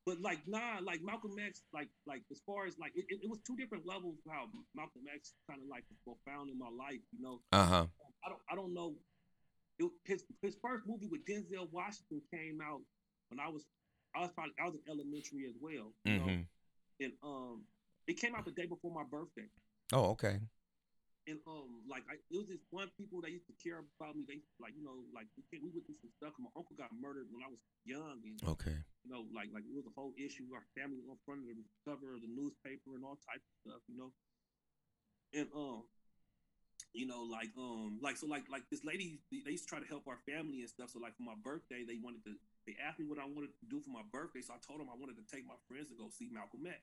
but 0.05 0.21
like 0.21 0.39
nah, 0.47 0.79
like 0.83 1.01
Malcolm 1.03 1.35
X, 1.39 1.61
like 1.73 1.89
like 2.07 2.23
as 2.31 2.41
far 2.45 2.65
as 2.65 2.77
like 2.79 2.91
it, 2.95 3.05
it, 3.09 3.19
it 3.23 3.29
was 3.29 3.39
two 3.45 3.55
different 3.55 3.85
levels 3.85 4.15
of 4.25 4.31
how 4.31 4.45
Malcolm 4.75 5.03
X 5.13 5.33
kind 5.49 5.61
of 5.61 5.67
like 5.69 5.83
was 5.89 5.99
profound 6.01 6.49
in 6.49 6.57
my 6.57 6.69
life, 6.69 7.01
you 7.13 7.21
know. 7.21 7.41
Uh 7.51 7.65
huh. 7.65 7.85
I 8.25 8.29
don't 8.29 8.41
I 8.51 8.55
don't 8.55 8.73
know. 8.73 8.95
It, 9.77 9.91
his 10.05 10.23
his 10.41 10.57
first 10.61 10.87
movie 10.87 11.07
with 11.07 11.25
Denzel 11.25 11.71
Washington 11.71 12.21
came 12.33 12.59
out 12.61 12.81
when 13.29 13.39
I 13.39 13.49
was 13.49 13.65
I 14.15 14.21
was 14.21 14.31
probably 14.31 14.53
I 14.59 14.65
was 14.65 14.75
in 14.75 14.81
elementary 14.89 15.45
as 15.47 15.55
well. 15.61 15.93
You? 16.03 16.11
Mm-hmm. 16.11 16.41
And 17.01 17.13
um 17.23 17.61
it 18.07 18.19
came 18.19 18.33
out 18.35 18.45
the 18.45 18.51
day 18.51 18.65
before 18.65 18.91
my 18.91 19.03
birthday. 19.09 19.47
Oh, 19.93 20.11
okay. 20.11 20.39
And 21.29 21.37
um, 21.45 21.85
like 21.85 22.01
I, 22.09 22.17
it 22.17 22.37
was 22.41 22.49
this 22.49 22.65
one 22.73 22.89
people 22.97 23.21
that 23.21 23.29
used 23.29 23.45
to 23.45 23.55
care 23.61 23.85
about 24.01 24.17
me. 24.17 24.25
They 24.25 24.41
like 24.57 24.73
you 24.73 24.81
know 24.81 25.05
like 25.13 25.29
we, 25.37 25.45
we 25.61 25.69
went 25.69 25.85
through 25.85 26.01
some 26.01 26.09
stuff. 26.17 26.33
My 26.41 26.49
uncle 26.57 26.73
got 26.73 26.89
murdered 26.89 27.29
when 27.29 27.45
I 27.45 27.49
was 27.53 27.61
young, 27.85 28.17
and 28.25 28.41
Okay. 28.57 28.73
you 29.05 29.09
know 29.13 29.29
like 29.29 29.53
like 29.53 29.61
it 29.61 29.75
was 29.77 29.85
a 29.85 29.93
whole 29.93 30.17
issue. 30.17 30.49
Our 30.49 30.65
family 30.73 30.97
was 30.97 31.05
on 31.13 31.21
front 31.29 31.45
of 31.45 31.53
the 31.53 31.61
cover 31.85 32.17
of 32.17 32.25
the 32.25 32.33
newspaper 32.33 32.97
and 32.97 33.05
all 33.05 33.21
types 33.21 33.45
of 33.45 33.55
stuff, 33.61 33.81
you 33.85 33.93
know. 34.01 34.09
And 35.37 35.45
um, 35.53 35.85
you 36.97 37.05
know 37.05 37.21
like 37.29 37.53
um 37.53 38.01
like 38.01 38.17
so 38.17 38.25
like 38.25 38.49
like 38.49 38.65
this 38.73 38.81
lady 38.81 39.21
they 39.29 39.53
used 39.53 39.69
to 39.69 39.71
try 39.77 39.77
to 39.77 39.85
help 39.85 40.09
our 40.09 40.17
family 40.25 40.65
and 40.65 40.71
stuff. 40.73 40.89
So 40.89 40.97
like 40.97 41.13
for 41.13 41.29
my 41.29 41.37
birthday, 41.45 41.85
they 41.85 42.01
wanted 42.01 42.25
to 42.25 42.33
they 42.65 42.73
asked 42.81 42.97
me 42.97 43.05
what 43.05 43.21
I 43.21 43.29
wanted 43.29 43.53
to 43.61 43.65
do 43.69 43.77
for 43.85 43.93
my 43.93 44.05
birthday. 44.09 44.41
So 44.41 44.57
I 44.57 44.59
told 44.65 44.81
them 44.81 44.89
I 44.89 44.97
wanted 44.97 45.21
to 45.21 45.25
take 45.29 45.45
my 45.45 45.57
friends 45.69 45.93
to 45.93 45.95
go 45.99 46.09
see 46.09 46.33
Malcolm 46.33 46.65
X. 46.65 46.81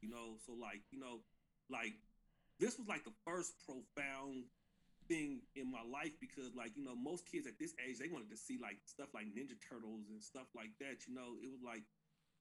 You 0.00 0.08
know, 0.08 0.40
so 0.40 0.56
like 0.56 0.80
you 0.88 0.96
know 0.96 1.20
like 1.68 1.92
this 2.60 2.78
was 2.78 2.88
like 2.88 3.04
the 3.04 3.12
first 3.24 3.54
profound 3.66 4.44
thing 5.08 5.40
in 5.56 5.70
my 5.70 5.82
life 5.90 6.12
because 6.20 6.54
like 6.56 6.72
you 6.76 6.84
know 6.84 6.94
most 6.94 7.24
kids 7.30 7.46
at 7.46 7.58
this 7.58 7.72
age 7.86 7.98
they 7.98 8.08
wanted 8.08 8.30
to 8.30 8.36
see 8.36 8.58
like 8.60 8.76
stuff 8.84 9.08
like 9.14 9.24
ninja 9.26 9.56
turtles 9.68 10.04
and 10.10 10.22
stuff 10.22 10.46
like 10.54 10.70
that 10.80 11.06
you 11.08 11.14
know 11.14 11.32
it 11.42 11.50
was 11.50 11.60
like 11.64 11.82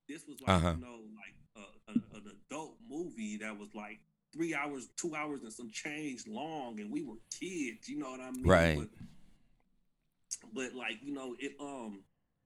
this 0.10 0.24
was 0.28 0.42
like 0.42 0.56
Uh-huh. 0.58 0.74
you 0.74 0.82
know 0.82 1.00
like 1.16 1.36
a, 1.56 1.92
a, 1.92 2.18
an 2.18 2.24
adult 2.52 2.76
movie 2.90 3.38
that 3.38 3.58
was 3.58 3.70
like 3.74 4.00
three 4.34 4.54
hours 4.54 4.90
two 4.98 5.16
hours 5.16 5.44
and 5.44 5.54
some 5.54 5.70
change 5.72 6.28
long 6.28 6.80
and 6.80 6.92
we 6.92 7.04
were 7.04 7.16
kids 7.40 7.88
you 7.88 7.98
know 7.98 8.12
what 8.12 8.20
i 8.20 8.32
mean 8.32 8.50
Right. 8.50 8.76
but, 8.76 8.88
but 10.54 10.74
like 10.76 10.98
you 11.02 11.14
know 11.14 11.36
it 11.40 11.54
um 11.60 12.00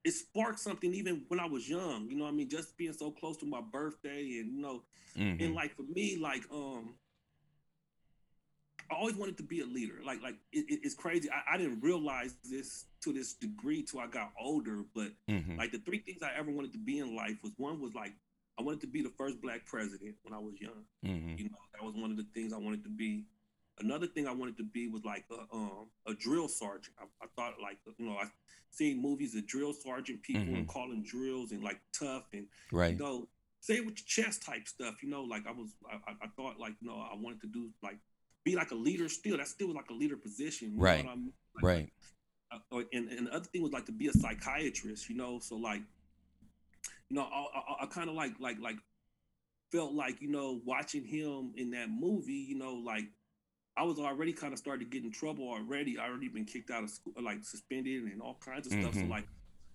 it 0.04 0.12
sparked 0.12 0.60
something 0.60 0.94
even 0.94 1.24
when 1.28 1.40
i 1.40 1.46
was 1.46 1.68
young 1.70 2.08
you 2.10 2.16
know 2.18 2.24
what 2.26 2.32
i 2.32 2.34
mean 2.34 2.50
just 2.50 2.78
being 2.78 2.94
so 2.94 3.12
close 3.12 3.38
to 3.38 3.46
my 3.46 3.62
birthday 3.72 4.40
and 4.40 4.52
you 4.54 4.62
know 4.62 4.82
Mm-hmm. 5.18 5.44
and 5.44 5.56
like 5.56 5.76
for 5.76 5.84
me 5.84 6.18
like 6.22 6.44
um 6.54 6.94
i 8.92 8.96
always 8.96 9.16
wanted 9.16 9.38
to 9.38 9.44
be 9.44 9.62
a 9.62 9.66
leader 9.66 9.96
like 10.06 10.22
like 10.22 10.36
it, 10.52 10.66
it- 10.70 10.80
it's 10.84 10.96
crazy 10.96 11.30
I, 11.30 11.56
I 11.56 11.58
didn't 11.58 11.80
realize 11.82 12.36
this 12.50 12.86
to 13.04 13.14
this 13.14 13.34
degree 13.34 13.84
till 13.84 14.00
i 14.00 14.08
got 14.08 14.32
older 14.40 14.84
but 14.94 15.12
Mm-hmm. 15.30 15.58
like 15.58 15.72
the 15.72 15.80
three 15.80 16.00
things 16.00 16.22
i 16.24 16.32
ever 16.38 16.52
wanted 16.52 16.72
to 16.74 16.78
be 16.80 17.00
in 17.00 17.16
life 17.16 17.38
was 17.44 17.54
one 17.58 17.80
was 17.82 17.94
like 17.96 18.14
i 18.60 18.62
wanted 18.62 18.82
to 18.82 18.88
be 18.88 19.02
the 19.02 19.14
first 19.18 19.42
black 19.42 19.66
president 19.66 20.16
when 20.24 20.34
i 20.34 20.40
was 20.40 20.56
young 20.60 20.84
Mm-hmm. 21.06 21.36
you 21.38 21.46
know 21.46 21.58
that 21.74 21.84
was 21.84 21.96
one 21.96 22.12
of 22.12 22.18
the 22.18 22.28
things 22.34 22.54
i 22.54 22.58
wanted 22.58 22.84
to 22.84 22.90
be 22.90 23.26
another 23.80 24.08
thing 24.08 24.28
i 24.28 24.32
wanted 24.32 24.58
to 24.58 24.64
be 24.64 24.88
was 24.88 25.04
like 25.06 25.26
a 25.32 25.56
um 25.56 25.88
a 26.08 26.14
drill 26.14 26.48
sergeant 26.48 26.96
i, 27.00 27.06
I 27.24 27.28
thought 27.36 27.56
like 27.62 27.78
you 27.98 28.06
know 28.06 28.18
i 28.18 28.26
seen 28.74 29.02
movies 29.02 29.36
of 29.36 29.46
drill 29.48 29.74
sergeant 29.74 30.22
people 30.24 30.56
and 30.56 30.68
calling 30.68 31.04
drills 31.04 31.52
and 31.52 31.62
like 31.64 31.80
tough 31.98 32.24
and 32.34 32.46
Right. 32.72 32.94
you 32.94 33.00
know, 33.00 33.28
say 33.60 33.74
it 33.76 33.86
with 33.86 33.96
your 34.00 34.26
chest 34.26 34.42
type 34.44 34.66
stuff, 34.66 35.04
you 35.04 35.10
know, 35.10 35.24
like 35.24 35.46
I 35.46 35.52
was, 35.52 35.76
I, 35.92 35.96
I- 36.10 36.16
I 36.24 36.28
thought 36.38 36.58
like, 36.58 36.74
you 36.80 36.88
know, 36.88 36.96
I 36.96 37.16
wanted 37.16 37.42
to 37.42 37.48
do 37.48 37.70
like, 37.84 37.98
be 38.44 38.56
like 38.56 38.72
a 38.72 38.76
leader 38.76 39.08
still, 39.10 39.38
that's 39.38 39.52
still 39.52 39.74
like 39.74 39.90
a 39.90 39.94
leader 39.94 40.18
position. 40.18 40.74
Right. 40.76 41.06
I 41.06 41.16
mean? 41.16 41.34
Like, 41.56 41.64
Right. 41.64 41.90
uh, 42.52 42.78
uh, 42.78 42.84
and, 42.94 43.10
and 43.10 43.28
the 43.28 43.36
other 43.36 43.46
thing 43.46 43.62
was 43.62 43.72
like 43.72 43.86
to 43.86 43.92
be 43.92 44.08
a 44.08 44.14
psychiatrist, 44.14 45.10
you 45.10 45.16
know, 45.16 45.40
so 45.40 45.56
like, 45.56 45.82
you 47.10 47.16
know, 47.16 47.24
I, 47.24 47.60
I, 47.82 47.84
I 47.84 47.86
kind 47.88 48.10
of 48.10 48.16
like, 48.16 48.34
like, 48.40 48.60
like 48.60 48.78
felt 49.72 49.94
like, 49.94 50.22
you 50.22 50.30
know, 50.30 50.62
watching 50.66 51.06
him 51.06 51.54
in 51.56 51.72
that 51.72 51.90
movie, 51.90 52.34
you 52.34 52.58
know, 52.58 52.74
like 52.74 53.06
I 53.78 53.84
was 53.84 54.00
already 54.00 54.34
kind 54.34 54.54
of 54.54 54.60
started 54.60 54.86
to 54.86 54.90
get 54.90 55.04
in 55.04 55.12
trouble 55.12 55.48
already. 55.48 55.98
I 55.98 56.08
already 56.08 56.28
been 56.28 56.46
kicked 56.46 56.72
out 56.72 56.84
of 56.84 56.90
school, 56.90 57.14
like 57.22 57.44
suspended 57.44 58.04
and 58.04 58.22
all 58.22 58.38
kinds 58.44 58.68
of 58.68 58.74
stuff. 58.74 58.96
So 58.96 59.02
Mhm. 59.02 59.10
like, 59.10 59.28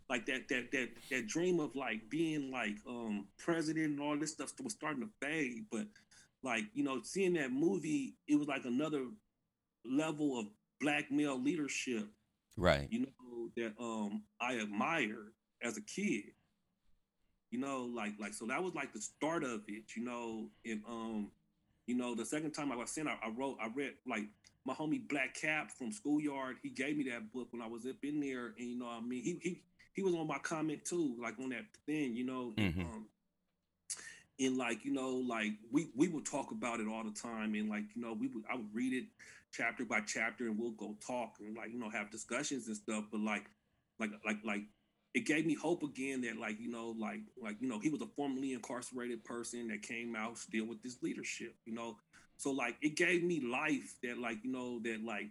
like 0.08 0.26
that 0.26 0.48
that 0.48 0.70
that 0.70 0.90
that 1.10 1.26
dream 1.26 1.58
of 1.60 1.74
like 1.74 2.08
being 2.08 2.50
like 2.50 2.76
um 2.86 3.26
president 3.38 3.86
and 3.86 4.00
all 4.00 4.16
this 4.16 4.32
stuff 4.32 4.52
was 4.62 4.74
starting 4.74 5.02
to 5.02 5.10
fade. 5.20 5.66
But 5.70 5.88
like 6.42 6.64
you 6.74 6.84
know, 6.84 7.00
seeing 7.02 7.34
that 7.34 7.52
movie, 7.52 8.14
it 8.28 8.36
was 8.38 8.48
like 8.48 8.64
another 8.64 9.06
level 9.84 10.38
of 10.38 10.46
black 10.80 11.10
male 11.10 11.40
leadership. 11.40 12.06
Right. 12.56 12.88
You 12.90 13.00
know 13.00 13.50
that 13.56 13.74
um 13.80 14.22
I 14.40 14.54
admired 14.54 15.32
as 15.62 15.76
a 15.76 15.82
kid. 15.82 16.24
You 17.50 17.60
know, 17.60 17.84
like 17.84 18.12
like 18.20 18.34
so 18.34 18.46
that 18.46 18.62
was 18.62 18.74
like 18.74 18.92
the 18.92 19.00
start 19.00 19.44
of 19.44 19.62
it. 19.68 19.96
You 19.96 20.04
know, 20.04 20.50
and 20.64 20.82
um, 20.88 21.30
you 21.86 21.96
know, 21.96 22.14
the 22.14 22.24
second 22.24 22.52
time 22.52 22.72
I 22.72 22.76
was 22.76 22.90
sent, 22.90 23.08
I, 23.08 23.16
I 23.24 23.30
wrote, 23.30 23.56
I 23.62 23.68
read 23.74 23.92
like 24.06 24.24
my 24.64 24.74
homie 24.74 25.06
Black 25.08 25.34
Cap 25.34 25.70
from 25.70 25.92
Schoolyard. 25.92 26.56
He 26.62 26.70
gave 26.70 26.96
me 26.96 27.04
that 27.10 27.32
book 27.32 27.48
when 27.52 27.62
I 27.62 27.66
was 27.68 27.86
up 27.86 27.96
in 28.02 28.20
there, 28.20 28.54
and 28.58 28.68
you 28.68 28.78
know, 28.78 28.88
I 28.88 29.00
mean, 29.00 29.22
he 29.22 29.38
he 29.42 29.62
he 29.94 30.02
was 30.02 30.14
on 30.14 30.26
my 30.26 30.38
comment 30.38 30.84
too, 30.84 31.16
like 31.22 31.38
on 31.38 31.50
that 31.50 31.64
thing, 31.86 32.14
you 32.16 32.24
know, 32.24 32.52
and, 32.58 32.74
Mhm. 32.74 32.80
um, 32.84 33.06
and 34.38 34.56
like 34.56 34.84
you 34.84 34.92
know, 34.92 35.10
like 35.10 35.52
we 35.70 35.88
we 35.94 36.08
would 36.08 36.26
talk 36.26 36.50
about 36.50 36.80
it 36.80 36.88
all 36.88 37.04
the 37.04 37.18
time, 37.18 37.54
and 37.54 37.68
like 37.68 37.84
you 37.94 38.02
know, 38.02 38.12
we 38.12 38.28
would 38.28 38.44
I 38.50 38.56
would 38.56 38.74
read 38.74 38.92
it 38.92 39.04
chapter 39.52 39.84
by 39.84 40.00
chapter, 40.00 40.46
and 40.46 40.58
we'll 40.58 40.72
go 40.72 40.96
talk 41.06 41.36
and 41.40 41.56
like 41.56 41.72
you 41.72 41.78
know 41.78 41.90
have 41.90 42.10
discussions 42.10 42.66
and 42.66 42.76
stuff. 42.76 43.04
But 43.10 43.20
like 43.20 43.46
like 43.98 44.10
like 44.24 44.38
like 44.44 44.62
it 45.14 45.24
gave 45.24 45.46
me 45.46 45.54
hope 45.54 45.82
again 45.82 46.20
that 46.20 46.36
like 46.36 46.60
you 46.60 46.70
know 46.70 46.94
like 46.98 47.20
like 47.42 47.56
you 47.60 47.68
know 47.68 47.78
he 47.78 47.88
was 47.88 48.02
a 48.02 48.06
formerly 48.16 48.52
incarcerated 48.52 49.24
person 49.24 49.68
that 49.68 49.82
came 49.82 50.14
out 50.14 50.36
still 50.36 50.66
with 50.66 50.82
this 50.82 51.02
leadership 51.02 51.54
you 51.64 51.72
know 51.72 51.96
so 52.36 52.50
like 52.50 52.76
it 52.82 52.96
gave 52.96 53.24
me 53.24 53.40
life 53.40 53.94
that 54.02 54.18
like 54.18 54.36
you 54.44 54.52
know 54.52 54.78
that 54.84 55.02
like 55.02 55.28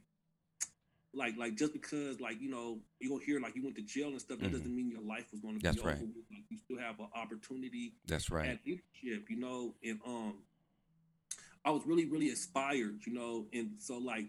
like 1.16 1.38
like 1.38 1.55
just 1.55 1.74
because 1.74 2.20
like 2.20 2.39
you 2.41 2.49
know 2.49 2.80
you 2.99 3.09
gonna 3.09 3.24
hear 3.24 3.39
like 3.39 3.55
you 3.55 3.63
went 3.63 3.76
to 3.78 3.82
jail 3.84 4.09
and 4.09 4.20
stuff 4.22 4.39
that 4.39 4.49
Mhm. 4.49 4.51
doesn't 4.51 4.76
mean 4.76 4.89
your 4.91 5.01
life 5.01 5.26
was 5.32 5.39
going 5.41 5.55
to 5.55 5.61
That's 5.61 5.78
be 5.78 5.84
right. 5.84 5.95
over. 5.95 6.03
Like, 6.32 6.43
you 6.49 6.57
still 6.57 6.78
have 6.80 6.99
an 6.99 7.07
opportunity 7.16 7.93
That's 8.05 8.30
right. 8.30 8.49
at 8.49 8.59
leadership, 8.66 9.30
you 9.30 9.38
know, 9.38 9.76
and 9.84 9.99
um 10.05 10.43
I 11.63 11.72
was 11.72 11.84
really, 11.88 12.05
really 12.05 12.30
inspired, 12.30 12.99
you 13.07 13.13
know, 13.13 13.47
and 13.53 13.72
so 13.80 13.97
like 13.97 14.26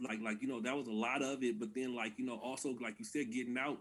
like 0.00 0.20
like 0.22 0.40
you 0.42 0.48
know, 0.48 0.60
that 0.60 0.76
was 0.76 0.86
a 0.86 0.92
lot 0.92 1.22
of 1.22 1.42
it, 1.42 1.58
but 1.58 1.74
then 1.74 1.94
like, 1.94 2.18
you 2.18 2.24
know, 2.24 2.36
also 2.36 2.76
like 2.80 2.98
you 2.98 3.04
said, 3.04 3.32
getting 3.32 3.58
out, 3.58 3.78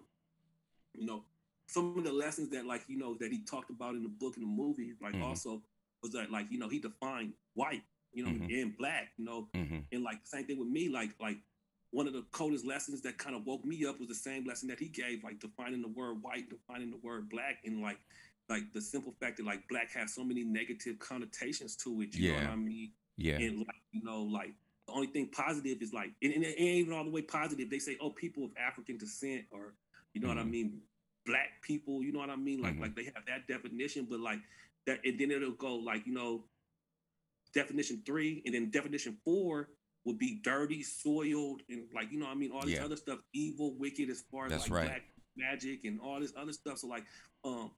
you 0.94 1.06
know, 1.06 1.24
some 1.68 1.98
of 1.98 2.04
the 2.04 2.12
lessons 2.12 2.50
that 2.50 2.66
like, 2.66 2.82
you 2.88 2.98
know, 2.98 3.16
that 3.20 3.32
he 3.32 3.44
talked 3.46 3.70
about 3.70 3.96
in 3.96 4.04
the 4.04 4.10
book 4.10 4.36
and 4.36 4.44
the 4.44 4.50
movie, 4.50 4.94
like 5.02 5.14
Mhm. 5.16 5.24
also 5.24 5.62
was 6.02 6.12
that 6.14 6.32
like, 6.32 6.48
you 6.52 6.58
know, 6.58 6.68
he 6.70 6.80
defined 6.80 7.34
white, 7.54 7.84
you 8.14 8.24
know, 8.24 8.32
Mhm. 8.32 8.62
and 8.62 8.78
black, 8.78 9.10
you 9.18 9.26
know, 9.26 9.48
Mm-hmm. 9.56 9.80
and 9.92 10.04
like 10.04 10.20
same 10.26 10.46
thing 10.46 10.58
with 10.58 10.68
me, 10.70 10.90
like 10.90 11.12
like 11.20 11.38
one 11.92 12.08
of 12.08 12.14
the 12.14 12.24
coldest 12.32 12.66
lessons 12.66 13.02
that 13.02 13.18
kind 13.18 13.36
of 13.36 13.46
woke 13.46 13.66
me 13.66 13.86
up 13.86 14.00
was 14.00 14.08
the 14.08 14.16
same 14.16 14.46
lesson 14.46 14.68
that 14.70 14.80
he 14.80 14.88
gave, 14.88 15.24
like 15.24 15.40
defining 15.40 15.82
the 15.82 15.90
word 15.90 16.22
white, 16.22 16.50
defining 16.50 16.90
the 16.90 16.98
word 17.04 17.30
black, 17.30 17.60
and 17.66 17.82
like 17.82 18.00
like 18.50 18.64
the 18.74 18.82
simple 18.82 19.14
fact 19.20 19.38
that 19.38 19.46
like 19.46 19.68
black 19.70 19.92
has 19.94 20.14
so 20.14 20.24
many 20.24 20.44
negative 20.44 21.00
connotations 21.00 21.76
to 21.78 22.02
it. 22.02 22.14
You 22.16 22.28
know 22.30 22.34
what 22.36 22.46
I 22.46 22.56
mean? 22.56 22.92
Yeah. 23.18 23.38
And 23.38 23.60
like 23.60 23.82
you 23.92 24.02
know, 24.04 24.24
like 24.24 24.54
the 24.88 24.94
only 24.94 25.08
thing 25.08 25.30
positive 25.32 25.82
is 25.82 25.94
like, 25.94 26.12
and, 26.22 26.34
and 26.34 26.44
it 26.44 26.56
ain't 26.58 26.78
even 26.88 26.94
all 26.94 27.04
the 27.04 27.12
way 27.12 27.22
positive. 27.22 27.70
They 27.70 27.80
say, 27.80 27.98
oh, 28.02 28.10
people 28.10 28.46
of 28.46 28.52
African 28.58 28.98
descent, 28.98 29.46
or 29.52 29.74
you 30.14 30.22
know 30.22 30.28
what 30.30 30.38
I 30.38 30.44
Mhm. 30.44 30.52
mean, 30.52 30.82
black 31.26 31.62
people. 31.62 32.04
You 32.04 32.12
know 32.14 32.20
what 32.20 32.30
I 32.30 32.36
mean? 32.38 32.62
Like 32.62 32.76
Mhm. 32.76 32.82
like 32.82 32.96
they 32.96 33.06
have 33.06 33.26
that 33.28 33.48
definition, 33.48 34.08
but 34.10 34.20
like 34.20 34.40
that, 34.88 35.00
and 35.06 35.20
then 35.20 35.32
it'll 35.32 35.52
go 35.52 35.76
like 35.76 36.06
you 36.08 36.14
know, 36.14 36.46
definition 37.54 38.02
three, 38.06 38.42
and 38.46 38.54
then 38.56 38.70
definition 38.72 39.18
four 39.24 39.70
would 40.06 40.18
be 40.18 40.40
dirty, 40.44 40.84
soiled, 40.84 41.62
and 41.70 41.84
like 41.94 42.12
you 42.12 42.20
know 42.20 42.26
what 42.26 42.32
I 42.32 42.36
mean, 42.36 42.52
all 42.52 42.62
this 42.62 42.78
Yeah. 42.78 42.86
other 42.86 42.96
stuff, 42.98 43.20
evil, 43.34 43.74
wicked, 43.78 44.10
as 44.10 44.22
far 44.32 44.46
as 44.46 44.52
That's 44.52 44.64
like 44.64 44.72
right. 44.72 44.88
black 44.88 45.04
magic 45.38 45.86
and 45.86 46.00
all 46.02 46.20
this 46.20 46.34
other 46.36 46.54
stuff. 46.54 46.80
So 46.80 46.88
like, 46.88 47.06
um, 47.44 47.72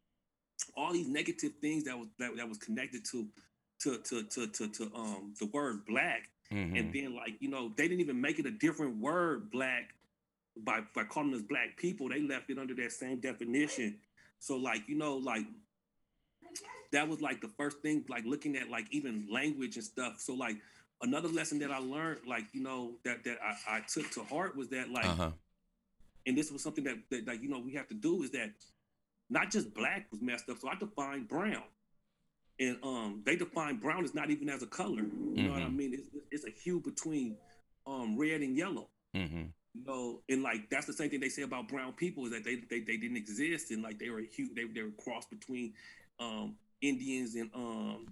all 0.78 0.94
these 0.94 1.08
negative 1.08 1.54
things 1.62 1.84
that 1.86 1.98
was 1.98 2.08
that, 2.20 2.36
that 2.38 2.48
was 2.48 2.58
connected 2.58 3.04
to 3.12 3.28
to 3.82 3.98
to 4.00 4.24
to 4.24 4.48
to, 4.48 4.68
to 4.70 4.92
um 4.96 5.34
the 5.40 5.48
word 5.48 5.86
black 5.86 6.30
Mm-hmm. 6.52 6.76
and 6.76 6.94
then 6.94 7.16
like 7.16 7.34
you 7.40 7.50
know 7.50 7.72
they 7.78 7.88
didn't 7.88 8.02
even 8.02 8.20
make 8.22 8.38
it 8.38 8.46
a 8.46 8.52
different 8.52 8.98
word 8.98 9.50
black 9.50 9.96
by 10.58 10.82
by 10.94 11.04
calling 11.04 11.34
us 11.34 11.42
black 11.42 11.76
people 11.78 12.10
they 12.10 12.22
left 12.22 12.50
it 12.52 12.60
under 12.60 12.76
that 12.76 12.92
same 12.92 13.20
definition 13.20 13.98
so 14.40 14.56
like 14.58 14.88
you 14.88 14.96
know 14.96 15.16
like 15.16 15.46
that 16.92 17.08
was 17.08 17.22
like 17.22 17.42
the 17.42 17.48
first 17.58 17.80
thing 17.80 18.04
like 18.10 18.24
looking 18.26 18.56
at 18.56 18.70
like 18.70 18.86
even 18.92 19.26
language 19.32 19.78
and 19.78 19.86
stuff 19.86 20.20
so 20.20 20.34
like 20.36 20.58
another 21.04 21.30
lesson 21.30 21.60
that 21.60 21.72
i 21.72 21.78
learned 21.78 22.20
like 22.28 22.46
you 22.54 22.62
know 22.64 22.92
that 23.06 23.24
that 23.24 23.38
i, 23.44 23.78
I 23.78 23.80
took 23.82 24.10
to 24.12 24.24
heart 24.24 24.56
was 24.58 24.70
that 24.70 24.90
like 24.90 25.06
uh 25.06 25.16
huh. 25.16 25.32
and 26.26 26.38
this 26.38 26.52
was 26.52 26.64
something 26.64 26.84
that, 26.86 26.98
that 27.12 27.28
like 27.28 27.42
you 27.44 27.50
know 27.50 27.60
we 27.60 27.74
have 27.74 27.88
to 27.90 27.94
do 27.96 28.24
is 28.24 28.32
that 28.32 28.52
not 29.30 29.52
just 29.52 29.74
black 29.74 30.08
was 30.12 30.22
messed 30.22 30.50
up 30.50 30.58
so 30.60 30.70
i 30.70 30.76
defined 30.76 31.28
brown 31.28 31.64
and 32.60 32.78
um 32.84 33.22
they 33.26 33.36
define 33.36 33.78
brown 33.78 34.04
as 34.04 34.14
not 34.16 34.30
even 34.30 34.50
as 34.50 34.64
a 34.64 34.68
color 34.68 35.06
you 35.34 35.44
know 35.44 35.52
what 35.54 35.62
i 35.62 35.66
Mhm. 35.66 35.76
mean 35.76 35.94
it's, 35.94 36.04
it's 36.32 36.46
a 36.46 36.52
hue 36.52 36.80
between 36.80 37.36
um 37.86 38.18
red 38.18 38.42
and 38.42 38.56
yellow. 38.56 38.88
Mm-hmm. 39.16 39.44
You 39.76 39.84
know, 39.86 40.22
and 40.30 40.42
like 40.44 40.70
that's 40.70 40.86
the 40.86 40.94
same 40.94 41.10
thing 41.10 41.20
they 41.20 41.30
say 41.30 41.42
about 41.42 41.68
brown 41.68 41.94
people 41.94 42.26
is 42.26 42.32
that 42.32 42.44
they 42.46 42.56
they, 42.70 42.80
they 42.80 42.96
didn't 42.98 43.18
exist 43.18 43.72
and 43.72 43.82
like 43.84 44.00
they 44.00 44.10
were 44.10 44.20
a 44.20 44.26
huge 44.26 44.56
they, 44.56 44.64
they 44.66 44.84
were 44.84 44.92
crossed 45.04 45.30
between 45.30 45.74
um 46.20 46.56
Indians 46.82 47.36
and 47.36 47.50
um 47.54 48.06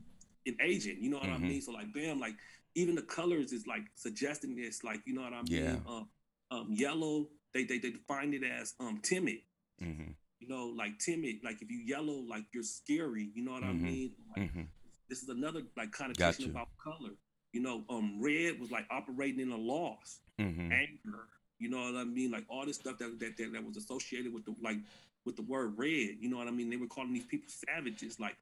and 0.45 0.55
Asian. 0.59 0.97
You 1.01 1.09
know 1.11 1.17
what 1.19 1.27
Mhm. 1.29 1.35
I 1.35 1.37
mean? 1.37 1.61
So 1.61 1.71
like 1.71 1.93
bam, 1.93 2.19
like 2.19 2.35
even 2.76 2.95
the 2.95 3.01
colors 3.01 3.51
is 3.51 3.67
like 3.67 3.84
suggesting 3.95 4.55
this, 4.55 4.84
like 4.84 5.01
you 5.05 5.13
know 5.13 5.22
what 5.22 5.34
I 5.34 5.41
mean? 5.43 5.47
Yeah. 5.63 5.76
Um, 5.88 6.07
um 6.51 6.67
yellow, 6.72 7.28
they 7.53 7.63
they 7.63 7.78
they 7.80 7.91
define 7.91 8.34
it 8.34 8.43
as 8.43 8.74
um 8.80 8.99
timid. 9.03 9.39
Mm-hmm. 9.82 10.11
You 10.39 10.47
know, 10.47 10.67
like 10.76 10.97
timid, 10.99 11.38
like 11.43 11.61
if 11.61 11.69
you 11.69 11.80
yellow, 11.86 12.24
like 12.28 12.45
you're 12.53 12.63
scary. 12.63 13.30
You 13.34 13.43
know 13.43 13.51
what 13.53 13.63
I 13.63 13.67
Mhm. 13.74 13.82
mean? 13.82 14.11
Like, 14.36 14.49
Mm-hmm. 14.49 14.61
this 15.09 15.22
is 15.24 15.30
another 15.30 15.61
like 15.78 15.91
connotation 15.91 16.45
Gotcha. 16.45 16.49
about 16.51 16.69
color. 16.84 17.11
You 17.53 17.61
know, 17.61 17.84
um, 17.89 18.19
red 18.22 18.59
was 18.59 18.72
like 18.72 18.86
operating 18.89 19.39
in 19.41 19.51
a 19.51 19.57
loss, 19.57 20.19
Mm-hmm. 20.39 20.72
anger. 20.72 21.28
You 21.59 21.69
know 21.69 21.84
what 21.91 21.95
I 21.95 22.05
mean? 22.05 22.32
Like 22.32 22.45
all 22.49 22.65
this 22.65 22.78
stuff 22.78 22.97
that 22.99 23.19
that, 23.19 23.38
that 23.38 23.53
that 23.53 23.63
was 23.63 23.78
associated 23.78 24.34
with 24.34 24.45
the 24.45 24.55
like 24.61 24.78
with 25.26 25.36
the 25.36 25.43
word 25.43 25.78
red. 25.78 26.17
You 26.19 26.30
know 26.30 26.38
what 26.38 26.47
I 26.47 26.51
mean? 26.51 26.69
They 26.69 26.78
were 26.78 26.88
calling 26.88 27.13
these 27.13 27.26
people 27.28 27.49
savages. 27.49 28.19
Like 28.19 28.36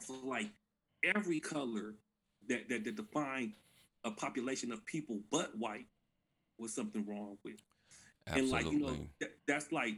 so, 0.00 0.14
like 0.24 0.48
every 1.14 1.40
color 1.40 1.94
that 2.48 2.68
that, 2.68 2.84
that 2.84 2.96
defined 2.96 3.52
a 4.04 4.10
population 4.10 4.72
of 4.72 4.84
people 4.86 5.20
but 5.30 5.56
white 5.58 5.86
was 6.58 6.74
something 6.74 7.04
wrong 7.06 7.36
with. 7.44 7.60
And 8.26 8.50
like 8.50 8.64
you 8.64 8.78
know, 8.78 8.86
Absolutely. 8.86 9.08
th- 9.20 9.32
that's 9.46 9.72
like 9.72 9.94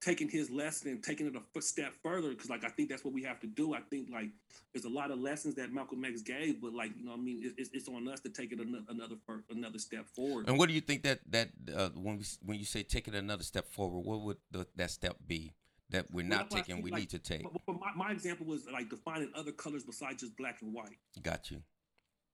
taking 0.00 0.28
his 0.28 0.48
lesson 0.50 0.90
and 0.90 1.02
taking 1.02 1.26
it 1.26 1.34
a 1.34 1.62
step 1.62 1.92
further 2.02 2.30
because 2.30 2.48
like 2.50 2.64
I 2.64 2.68
think 2.68 2.88
that's 2.88 3.04
what 3.04 3.14
we 3.14 3.22
have 3.24 3.40
to 3.40 3.46
do. 3.46 3.74
I 3.74 3.80
think 3.80 4.08
like 4.12 4.30
there's 4.72 4.84
a 4.84 4.88
lot 4.90 5.10
of 5.10 5.18
lessons 5.18 5.54
that 5.56 5.72
Malcolm 5.72 6.04
X 6.04 6.22
gave, 6.22 6.60
but 6.60 6.72
like 6.72 6.92
you 6.96 7.04
know, 7.04 7.12
I 7.12 7.16
mean, 7.16 7.52
it's, 7.56 7.70
it's 7.72 7.88
on 7.88 8.08
us 8.08 8.20
to 8.20 8.28
take 8.30 8.52
it 8.52 8.60
ano- 8.60 8.84
another 8.88 9.16
another 9.50 9.78
step 9.78 10.06
forward. 10.08 10.48
And 10.48 10.58
what 10.58 10.68
do 10.68 10.74
you 10.74 10.80
think 10.80 11.02
that 11.04 11.20
that 11.30 11.50
uh, 11.74 11.90
when 11.90 12.18
we 12.18 12.24
when 12.44 12.58
you 12.58 12.64
say 12.64 12.82
taking 12.82 13.14
another 13.14 13.44
step 13.44 13.68
forward, 13.68 14.00
what 14.00 14.20
would 14.22 14.36
the, 14.50 14.66
that 14.76 14.90
step 14.90 15.16
be 15.26 15.52
that 15.90 16.06
we're 16.10 16.28
Well, 16.28 16.38
not 16.38 16.50
taking? 16.50 16.76
think, 16.76 16.84
We 16.84 16.90
like, 16.90 17.00
need 17.00 17.10
to 17.10 17.18
take. 17.18 17.42
But, 17.42 17.52
but 17.66 17.80
my, 17.80 18.06
my 18.06 18.12
example 18.12 18.46
was 18.46 18.66
like 18.72 18.90
defining 18.90 19.30
other 19.34 19.52
colors 19.52 19.84
besides 19.84 20.22
just 20.22 20.36
black 20.36 20.62
and 20.62 20.72
white. 20.72 20.98
Got 21.22 21.50
you. 21.50 21.62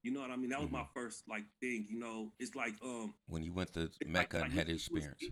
You 0.04 0.12
know 0.12 0.20
what 0.20 0.30
I 0.30 0.36
mean? 0.36 0.50
That 0.50 0.60
was 0.60 0.70
my 0.70 0.80
Mm-hmm. 0.80 1.00
first 1.00 1.24
like 1.28 1.44
thing. 1.60 1.86
You 1.88 1.98
know, 1.98 2.30
it's 2.38 2.54
like 2.54 2.74
um 2.84 3.14
When 3.26 3.42
you 3.42 3.52
went 3.52 3.72
to 3.72 3.80
like- 3.80 4.06
Mecca 4.06 4.36
like 4.38 4.44
and 4.46 4.54
had 4.54 4.68
his 4.68 4.82
experience. 4.86 5.24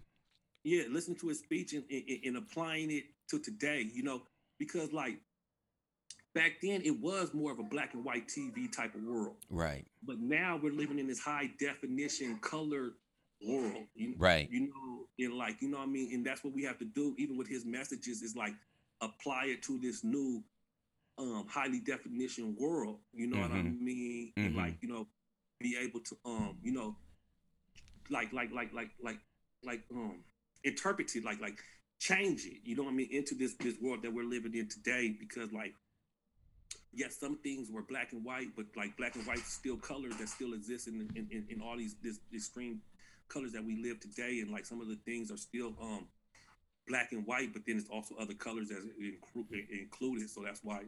yeah, 0.65 0.85
listen 0.91 1.15
to 1.17 1.29
his 1.29 1.41
speech 1.41 1.75
and, 1.75 1.85
and, 1.91 2.05
and 2.25 2.37
applying 2.39 2.91
it 2.91 3.05
to 3.31 3.39
today, 3.39 3.87
you 3.93 4.03
know, 4.03 4.23
because 4.59 4.93
like 4.93 5.19
back 6.35 6.53
then 6.63 6.81
it 6.85 6.99
was 7.01 7.35
more 7.35 7.53
of 7.53 7.59
a 7.59 7.63
black 7.65 7.93
and 7.95 8.05
white 8.05 8.29
TV 8.29 8.71
type 8.73 8.95
of 8.95 9.03
world. 9.03 9.37
Right. 9.51 9.87
But 10.03 10.19
now 10.21 10.59
we're 10.63 10.73
living 10.73 10.99
in 10.99 11.07
this 11.07 11.21
high 11.21 11.51
definition 11.61 12.39
colored 12.41 12.95
world. 13.47 13.85
You, 13.95 14.15
Right. 14.17 14.49
you 14.51 14.69
know, 14.69 15.07
and 15.19 15.35
like, 15.35 15.61
you 15.61 15.69
know 15.69 15.79
what 15.79 15.85
I 15.89 15.91
mean? 15.91 16.15
And 16.15 16.25
that's 16.25 16.43
what 16.45 16.55
we 16.55 16.63
have 16.65 16.79
to 16.79 16.85
do, 16.87 17.15
even 17.19 17.37
with 17.37 17.49
his 17.49 17.67
messages, 17.67 18.23
is 18.23 18.35
like 18.37 18.55
apply 19.03 19.47
it 19.47 19.63
to 19.65 19.79
this 19.81 20.03
new 20.05 20.43
um 21.19 21.47
highly 21.49 21.81
definition 21.81 22.57
world. 22.59 23.01
You 23.13 23.27
know 23.27 23.39
what 23.41 23.51
I 23.53 23.63
Mhm. 23.63 23.81
mean? 23.81 24.33
And 24.37 24.55
Mhm. 24.55 24.57
like, 24.57 24.83
you 24.83 24.89
know, 24.89 25.09
be 25.61 25.77
able 25.77 26.01
to 26.01 26.17
um, 26.25 26.59
you 26.63 26.73
know, 26.73 26.97
like 28.11 28.33
like 28.33 28.51
like 28.53 28.73
like 28.73 28.91
like 29.03 29.19
like 29.65 29.83
um 29.91 30.25
interpret 30.65 31.15
it, 31.17 31.25
like 31.25 31.41
like 31.41 31.63
change 31.99 32.47
it, 32.47 32.61
you 32.65 32.75
know 32.77 32.85
what 32.85 32.91
I 32.91 32.95
mean, 32.95 33.09
into 33.11 33.35
this 33.35 33.55
this 33.55 33.79
world 33.81 34.03
that 34.03 34.13
we're 34.13 34.25
living 34.25 34.55
in 34.55 34.69
today 34.69 35.17
because 35.19 35.53
like 35.53 35.75
yes, 36.93 37.17
some 37.19 37.39
things 37.39 37.71
were 37.71 37.83
black 37.83 38.13
and 38.13 38.25
white, 38.25 38.55
but 38.57 38.67
like 38.77 38.97
black 38.97 39.15
and 39.17 39.27
white 39.27 39.39
still 39.41 39.77
colors 39.77 40.17
that 40.19 40.29
still 40.29 40.53
exist 40.55 40.89
in 40.89 41.09
in, 41.15 41.29
in, 41.31 41.47
in 41.51 41.61
all 41.63 41.77
these 41.77 41.97
this 42.03 42.21
extreme 42.35 42.81
colors 43.29 43.53
that 43.53 43.65
we 43.65 43.77
live 43.83 44.01
today, 44.01 44.41
and 44.41 44.51
like 44.51 44.67
some 44.67 44.81
of 44.81 44.89
the 44.89 44.97
things 45.05 45.31
are 45.31 45.37
still 45.37 45.75
um 45.81 46.07
black 46.89 47.13
and 47.13 47.27
white, 47.27 47.53
but 47.53 47.63
then 47.67 47.77
it's 47.77 47.89
also 47.89 48.15
other 48.17 48.35
colors 48.35 48.71
as 48.71 48.85
inclu- 49.01 49.47
included. 49.71 50.29
So 50.29 50.43
that's 50.43 50.61
why 50.65 50.83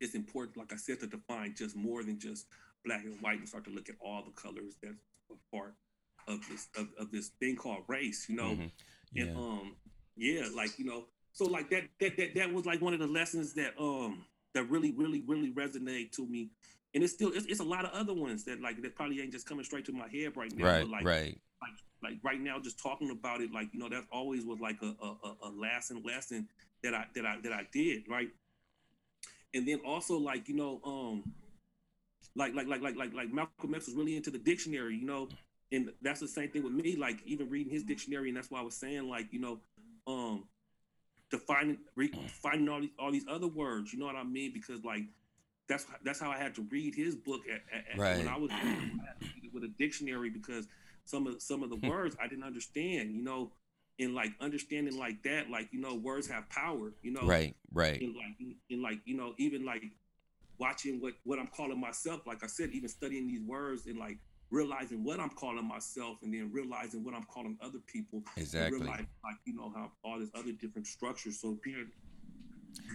it's 0.00 0.14
important, 0.14 0.56
like 0.56 0.72
I 0.72 0.76
said, 0.76 1.00
to 1.00 1.06
define 1.06 1.54
just 1.56 1.76
more 1.76 2.02
than 2.02 2.18
just 2.18 2.46
black 2.84 3.04
and 3.04 3.20
white 3.20 3.38
and 3.38 3.48
start 3.48 3.64
to 3.64 3.70
look 3.70 3.88
at 3.88 3.96
all 4.00 4.22
the 4.24 4.30
colors 4.40 4.74
that's 4.82 4.94
a 5.30 5.56
part 5.56 5.74
of 6.28 6.40
this 6.48 6.68
of, 6.76 6.88
of 6.98 7.10
this 7.10 7.28
thing 7.40 7.56
called 7.56 7.82
race. 7.88 8.26
You 8.28 8.36
know, 8.36 8.50
Mhm. 8.56 8.70
Yeah. 9.12 9.22
and 9.24 9.36
um, 9.36 9.76
yeah, 10.16 10.46
like 10.54 10.78
you 10.78 10.84
know, 10.84 11.06
so 11.32 11.44
like 11.46 11.70
that 11.70 11.84
that 12.00 12.16
that 12.16 12.34
that 12.34 12.52
was 12.52 12.66
like 12.66 12.80
one 12.80 12.94
of 12.94 13.00
the 13.00 13.06
lessons 13.06 13.54
that 13.54 13.74
um 13.78 14.24
that 14.54 14.64
really 14.70 14.92
really 14.92 15.22
really 15.26 15.52
resonated 15.52 16.12
to 16.12 16.26
me, 16.26 16.50
and 16.94 17.02
it's 17.04 17.12
still 17.12 17.32
it's, 17.32 17.46
it's 17.46 17.60
a 17.60 17.64
lot 17.64 17.84
of 17.84 17.92
other 17.92 18.14
ones 18.14 18.44
that 18.44 18.60
like 18.60 18.80
that 18.82 18.94
probably 18.94 19.20
ain't 19.20 19.32
just 19.32 19.46
coming 19.46 19.64
straight 19.64 19.84
to 19.86 19.92
my 19.92 20.08
head 20.08 20.36
right 20.36 20.52
now. 20.56 20.64
right. 20.64 20.80
but 20.82 20.90
like 20.90 21.04
right. 21.04 21.38
like 21.62 21.72
like 22.02 22.18
right 22.22 22.40
now 22.40 22.58
just 22.58 22.78
talking 22.78 23.10
about 23.10 23.40
it 23.40 23.52
like 23.52 23.68
you 23.72 23.78
know 23.80 23.88
that 23.88 24.04
always 24.12 24.44
was 24.44 24.60
like 24.60 24.80
a 24.82 24.94
a, 25.02 25.16
a- 25.24 25.36
a 25.44 25.50
lesson 25.50 26.02
lesson 26.04 26.46
that 26.82 26.94
I 26.94 27.06
that 27.14 27.24
I 27.26 27.38
that 27.42 27.52
I 27.52 27.66
did 27.72 28.04
right 28.08 28.28
and 29.56 29.66
then 29.66 29.80
also 29.84 30.16
like 30.18 30.48
you 30.48 30.54
know 30.54 30.80
um 30.84 31.24
like 32.34 32.54
like 32.54 32.66
like 32.68 32.82
like 32.82 32.96
like 32.96 33.12
like 33.14 33.32
Malcolm 33.32 33.74
X 33.74 33.86
was 33.86 33.96
really 33.96 34.16
into 34.16 34.30
the 34.30 34.38
dictionary 34.38 34.96
you 34.96 35.06
know? 35.06 35.28
And 35.72 35.90
that's 36.00 36.20
the 36.20 36.28
same 36.28 36.50
thing 36.50 36.62
with 36.62 36.72
me 36.72 36.94
like 36.96 37.18
even 37.26 37.50
reading 37.50 37.72
his 37.72 37.82
dictionary 37.82 38.28
and 38.28 38.36
that's 38.36 38.50
why 38.50 38.60
I 38.60 38.62
was 38.62 38.76
saying 38.76 39.08
like 39.08 39.32
you 39.32 39.40
know 39.40 39.58
um 40.06 40.44
defining 41.30 41.78
re- 41.96 42.12
finding 42.40 42.68
all 42.68 42.80
these 42.80 42.90
all 42.98 43.10
these 43.10 43.26
other 43.28 43.48
words 43.48 43.92
you 43.92 43.98
know 43.98 44.06
what 44.06 44.14
I 44.16 44.22
mean? 44.22 44.52
Because 44.52 44.84
like 44.84 45.02
that's 45.68 45.86
that's 46.04 46.20
how 46.20 46.30
I 46.30 46.38
had 46.38 46.54
to 46.56 46.62
read 46.70 46.94
his 46.94 47.16
book 47.16 47.40
at, 47.52 47.62
at, 47.76 47.84
at- 47.92 47.98
when 48.18 48.28
I 48.28 48.36
was 48.38 48.50
I 48.52 48.56
had 48.58 48.78
to 49.20 49.26
read 49.34 49.44
it 49.44 49.52
with 49.54 49.64
a 49.64 49.68
dictionary 49.78 50.30
because 50.30 50.68
some 51.04 51.26
of 51.26 51.42
some 51.42 51.62
of 51.64 51.70
the 51.70 51.76
words 51.88 52.16
I 52.22 52.28
didn't 52.28 52.44
understand, 52.44 53.12
you 53.12 53.22
know, 53.22 53.50
and 53.98 54.14
like 54.14 54.30
understanding 54.40 54.98
like 54.98 55.22
that, 55.22 55.50
like 55.50 55.68
you 55.72 55.80
know, 55.80 55.94
words 55.94 56.28
have 56.28 56.48
power, 56.50 56.92
you 57.02 57.12
know, 57.12 57.26
Right. 57.26 57.54
Right. 57.72 58.00
and 58.00 58.14
like 58.14 58.56
and 58.70 58.82
like 58.82 59.00
you 59.04 59.16
know, 59.16 59.34
even 59.38 59.64
like 59.64 59.82
watching 60.58 61.00
what 61.00 61.14
what 61.24 61.38
I'm 61.38 61.48
calling 61.48 61.80
myself, 61.80 62.26
like 62.26 62.42
I 62.44 62.46
said, 62.46 62.70
even 62.70 62.88
studying 62.88 63.26
these 63.26 63.42
words 63.42 63.86
and 63.86 63.98
like 63.98 64.18
realizing 64.50 65.02
what 65.04 65.18
I'm 65.20 65.30
calling 65.30 65.66
myself, 65.66 66.18
and 66.22 66.32
then 66.32 66.50
realizing 66.52 67.04
what 67.04 67.14
I'm 67.14 67.24
calling 67.24 67.58
other 67.60 67.80
people, 67.86 68.22
Exactly. 68.36 68.86
like 68.86 69.06
you 69.44 69.54
know 69.54 69.72
how 69.74 69.90
all 70.04 70.18
this 70.20 70.30
other 70.34 70.52
different 70.52 70.86
structures. 70.86 71.40
So 71.40 71.58
being 71.64 71.90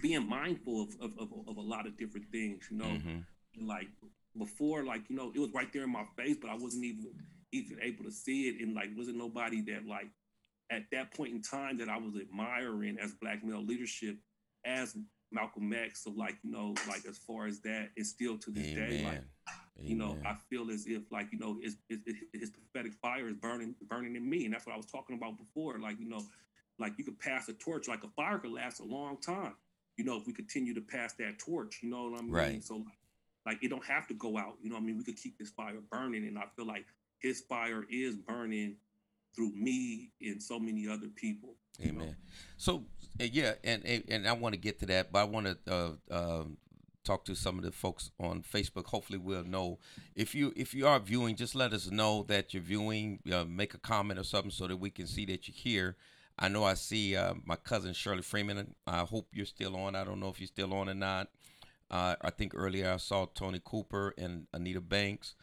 being 0.02 0.28
mindful 0.28 0.82
of 0.82 0.88
of, 1.00 1.18
of, 1.18 1.48
of 1.48 1.56
a 1.56 1.60
lot 1.60 1.86
of 1.86 1.96
different 1.98 2.26
things, 2.32 2.68
you 2.70 2.78
know 2.78 2.98
Mhm. 2.98 3.24
like 3.66 3.88
before 4.38 4.82
like 4.84 5.02
you 5.10 5.16
know 5.16 5.30
it 5.34 5.38
was 5.38 5.52
right 5.52 5.70
there 5.72 5.82
in 5.84 5.92
my 5.92 6.04
face 6.16 6.36
but 6.40 6.48
i 6.50 6.54
wasn't 6.54 6.82
even 6.82 7.06
even 7.52 7.78
able 7.82 8.02
to 8.02 8.10
see 8.10 8.48
it 8.48 8.62
and 8.62 8.74
like 8.74 8.88
wasn't 8.96 9.16
nobody 9.16 9.60
that 9.60 9.84
like 9.86 10.06
at 10.72 10.84
that 10.90 11.14
point 11.14 11.32
in 11.32 11.42
time 11.42 11.76
that 11.76 11.88
i 11.88 11.96
was 11.96 12.14
admiring 12.16 12.96
as 12.98 13.12
black 13.20 13.44
male 13.44 13.64
leadership 13.64 14.16
as 14.64 14.96
malcolm 15.30 15.72
x. 15.72 16.04
So 16.04 16.10
like 16.10 16.36
you 16.42 16.50
know 16.50 16.74
like 16.88 17.04
as 17.08 17.18
far 17.18 17.46
as 17.46 17.60
that 17.60 17.90
it's 17.96 18.10
still 18.10 18.38
to 18.38 18.50
this 18.50 18.68
day 18.68 19.02
like 19.04 19.14
Amen. 19.14 19.24
you 19.78 19.96
know 19.96 20.18
i 20.26 20.34
feel 20.50 20.70
as 20.70 20.86
if 20.86 21.02
like 21.10 21.28
you 21.32 21.38
know 21.38 21.58
his, 21.62 21.76
his, 21.88 22.00
his 22.32 22.50
prophetic 22.50 22.94
fire 23.00 23.28
is 23.28 23.34
burning 23.34 23.74
burning 23.88 24.16
in 24.16 24.28
me. 24.28 24.44
And 24.44 24.54
that's 24.54 24.66
what 24.66 24.74
i 24.74 24.76
was 24.76 24.86
talking 24.86 25.16
about 25.16 25.38
before 25.38 25.78
like 25.78 25.98
you 25.98 26.08
know 26.08 26.20
like 26.78 26.92
you 26.98 27.04
could 27.04 27.18
pass 27.18 27.48
a 27.48 27.54
torch 27.54 27.88
like 27.88 28.04
a 28.04 28.08
fire 28.08 28.38
could 28.38 28.52
last 28.52 28.80
a 28.80 28.84
long 28.84 29.18
time 29.20 29.54
you 29.96 30.04
know 30.04 30.16
if 30.18 30.26
we 30.26 30.32
continue 30.32 30.74
to 30.74 30.80
pass 30.80 31.14
that 31.14 31.38
torch 31.38 31.80
you 31.82 31.90
know 31.90 32.08
what 32.08 32.18
i 32.18 32.22
mean? 32.22 32.32
Right. 32.32 32.64
so 32.64 32.76
like, 32.76 32.98
like 33.46 33.64
it 33.64 33.68
don't 33.68 33.84
have 33.84 34.06
to 34.08 34.14
go 34.14 34.38
out 34.38 34.54
you 34.62 34.68
know 34.68 34.76
what 34.76 34.82
i 34.82 34.86
mean? 34.86 34.98
We 34.98 35.04
could 35.04 35.16
keep 35.16 35.38
this 35.38 35.50
fire 35.50 35.78
burning. 35.90 36.26
And 36.26 36.38
i 36.38 36.44
feel 36.56 36.66
like 36.66 36.86
his 37.20 37.40
fire 37.40 37.84
is 37.90 38.16
burning 38.16 38.76
through 39.34 39.52
me 39.54 40.10
and 40.20 40.42
so 40.42 40.58
many 40.58 40.88
other 40.88 41.08
people 41.16 41.56
you 41.78 41.92
know? 41.92 42.02
Amen. 42.02 42.16
So 42.56 42.84
uh, 43.20 43.24
yeah, 43.30 43.54
and 43.64 43.84
and, 43.84 44.04
and 44.08 44.28
I 44.28 44.32
want 44.32 44.54
to 44.54 44.60
get 44.60 44.78
to 44.80 44.86
that, 44.86 45.12
but 45.12 45.20
I 45.20 45.24
want 45.24 45.46
to 45.46 45.58
uh, 45.72 45.92
um, 46.10 46.56
talk 47.04 47.24
to 47.26 47.34
some 47.34 47.58
of 47.58 47.64
the 47.64 47.72
folks 47.72 48.10
on 48.18 48.42
Facebook. 48.42 48.86
Hopefully, 48.86 49.18
we'll 49.18 49.44
know 49.44 49.78
if 50.14 50.34
you 50.34 50.52
if 50.56 50.74
you 50.74 50.86
are 50.86 50.98
viewing. 50.98 51.36
Just 51.36 51.54
let 51.54 51.72
us 51.72 51.90
know 51.90 52.24
that 52.28 52.54
you're 52.54 52.62
viewing. 52.62 53.20
Uh, 53.30 53.44
make 53.44 53.74
a 53.74 53.78
comment 53.78 54.18
or 54.18 54.24
something 54.24 54.50
so 54.50 54.66
that 54.66 54.76
we 54.76 54.90
can 54.90 55.06
see 55.06 55.26
that 55.26 55.48
you're 55.48 55.54
here. 55.54 55.96
I 56.38 56.48
know 56.48 56.64
I 56.64 56.74
see 56.74 57.14
uh, 57.14 57.34
my 57.44 57.56
cousin 57.56 57.92
Shirley 57.92 58.22
Freeman. 58.22 58.74
I 58.86 59.00
hope 59.00 59.28
you're 59.32 59.46
still 59.46 59.76
on. 59.76 59.94
I 59.94 60.04
don't 60.04 60.20
know 60.20 60.28
if 60.28 60.40
you're 60.40 60.46
still 60.46 60.72
on 60.74 60.88
or 60.88 60.94
not. 60.94 61.28
Uh, 61.90 62.16
I 62.22 62.30
think 62.30 62.52
earlier 62.54 62.90
I 62.90 62.96
saw 62.96 63.26
Tony 63.26 63.60
Cooper 63.62 64.14
and 64.16 64.46
Anita 64.54 64.80
Banks. 64.80 65.34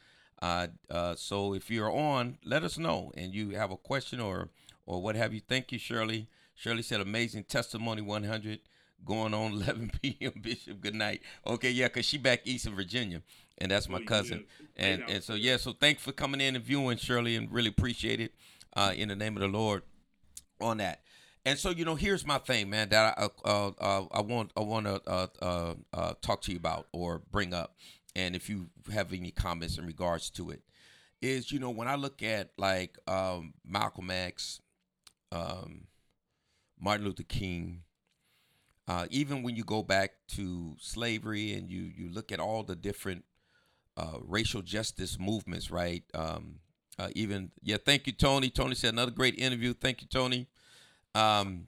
Uh, 0.41 0.67
uh, 0.89 1.15
so 1.15 1.53
if 1.53 1.69
you're 1.69 1.91
on, 1.91 2.37
let 2.45 2.63
us 2.63 2.77
know, 2.77 3.11
and 3.15 3.33
you 3.33 3.51
have 3.51 3.71
a 3.71 3.77
question 3.77 4.19
or 4.19 4.49
or 4.85 5.01
what 5.01 5.15
have 5.15 5.33
you. 5.33 5.41
Thank 5.47 5.71
you, 5.71 5.79
Shirley. 5.79 6.27
Shirley 6.55 6.81
said, 6.81 7.01
"Amazing 7.01 7.43
testimony, 7.45 8.01
100 8.01 8.59
going 9.05 9.33
on 9.33 9.51
11 9.61 9.91
p.m. 10.01 10.33
Bishop, 10.41 10.79
good 10.81 10.95
night." 10.95 11.21
Okay, 11.45 11.71
yeah, 11.71 11.87
cause 11.89 12.05
she 12.05 12.17
back 12.17 12.41
east 12.45 12.65
in 12.65 12.75
Virginia, 12.75 13.21
and 13.57 13.71
that's 13.71 13.89
my 13.89 13.99
Oh, 13.99 14.05
cousin. 14.05 14.45
And 14.77 15.03
and 15.09 15.23
so 15.23 15.33
yeah, 15.33 15.57
so 15.57 15.73
thanks 15.73 16.01
for 16.01 16.11
coming 16.13 16.39
in 16.41 16.55
and 16.55 16.63
viewing, 16.63 16.97
Shirley, 16.97 17.35
and 17.35 17.51
really 17.51 17.69
appreciate 17.69 18.19
it. 18.21 18.33
Uh, 18.73 18.93
in 18.95 19.09
the 19.09 19.15
name 19.15 19.35
of 19.35 19.41
the 19.41 19.47
Lord, 19.47 19.81
on 20.61 20.77
that. 20.77 21.01
And 21.45 21.57
so 21.57 21.69
you 21.69 21.85
know, 21.85 21.95
here's 21.95 22.25
my 22.25 22.37
thing, 22.37 22.69
man. 22.69 22.89
That 22.89 23.17
I 23.17 23.29
uh, 23.43 23.71
uh, 23.79 24.05
I 24.11 24.21
want 24.21 24.51
I 24.55 24.61
want 24.61 24.85
to 24.85 25.01
uh, 25.07 25.27
uh, 25.41 25.73
uh, 25.93 26.13
talk 26.21 26.41
to 26.43 26.51
you 26.51 26.57
about 26.57 26.87
or 26.91 27.21
bring 27.31 27.53
up, 27.53 27.75
and 28.19 28.35
if 28.35 28.49
you 28.49 28.69
have 28.91 29.13
any 29.13 29.31
comments 29.31 29.77
in 29.77 29.85
regards 29.85 30.29
to 30.31 30.49
it, 30.49 30.61
is 31.21 31.51
you 31.51 31.59
know 31.59 31.69
when 31.69 31.87
I 31.87 31.95
look 31.95 32.21
at 32.21 32.51
like 32.57 32.97
um, 33.07 33.53
Malcolm 33.65 34.11
X, 34.11 34.61
um, 35.31 35.87
Martin 36.79 37.05
Luther 37.05 37.23
King, 37.23 37.83
uh, 38.87 39.05
even 39.09 39.41
when 39.41 39.55
you 39.55 39.63
go 39.63 39.83
back 39.83 40.11
to 40.29 40.75
slavery 40.79 41.53
and 41.53 41.69
you 41.69 41.81
you 41.81 42.09
look 42.09 42.31
at 42.31 42.39
all 42.39 42.63
the 42.63 42.75
different 42.75 43.23
uh, 43.97 44.17
racial 44.21 44.61
justice 44.61 45.17
movements, 45.19 45.71
right? 45.71 46.03
Um, 46.13 46.59
uh, 46.97 47.09
even 47.15 47.51
yeah, 47.61 47.77
thank 47.83 48.05
you, 48.05 48.13
Tony. 48.13 48.49
Tony 48.49 48.75
said 48.75 48.93
another 48.93 49.11
great 49.11 49.37
interview. 49.37 49.73
Thank 49.73 50.01
you, 50.01 50.07
Tony. 50.07 50.47
Um, 51.15 51.67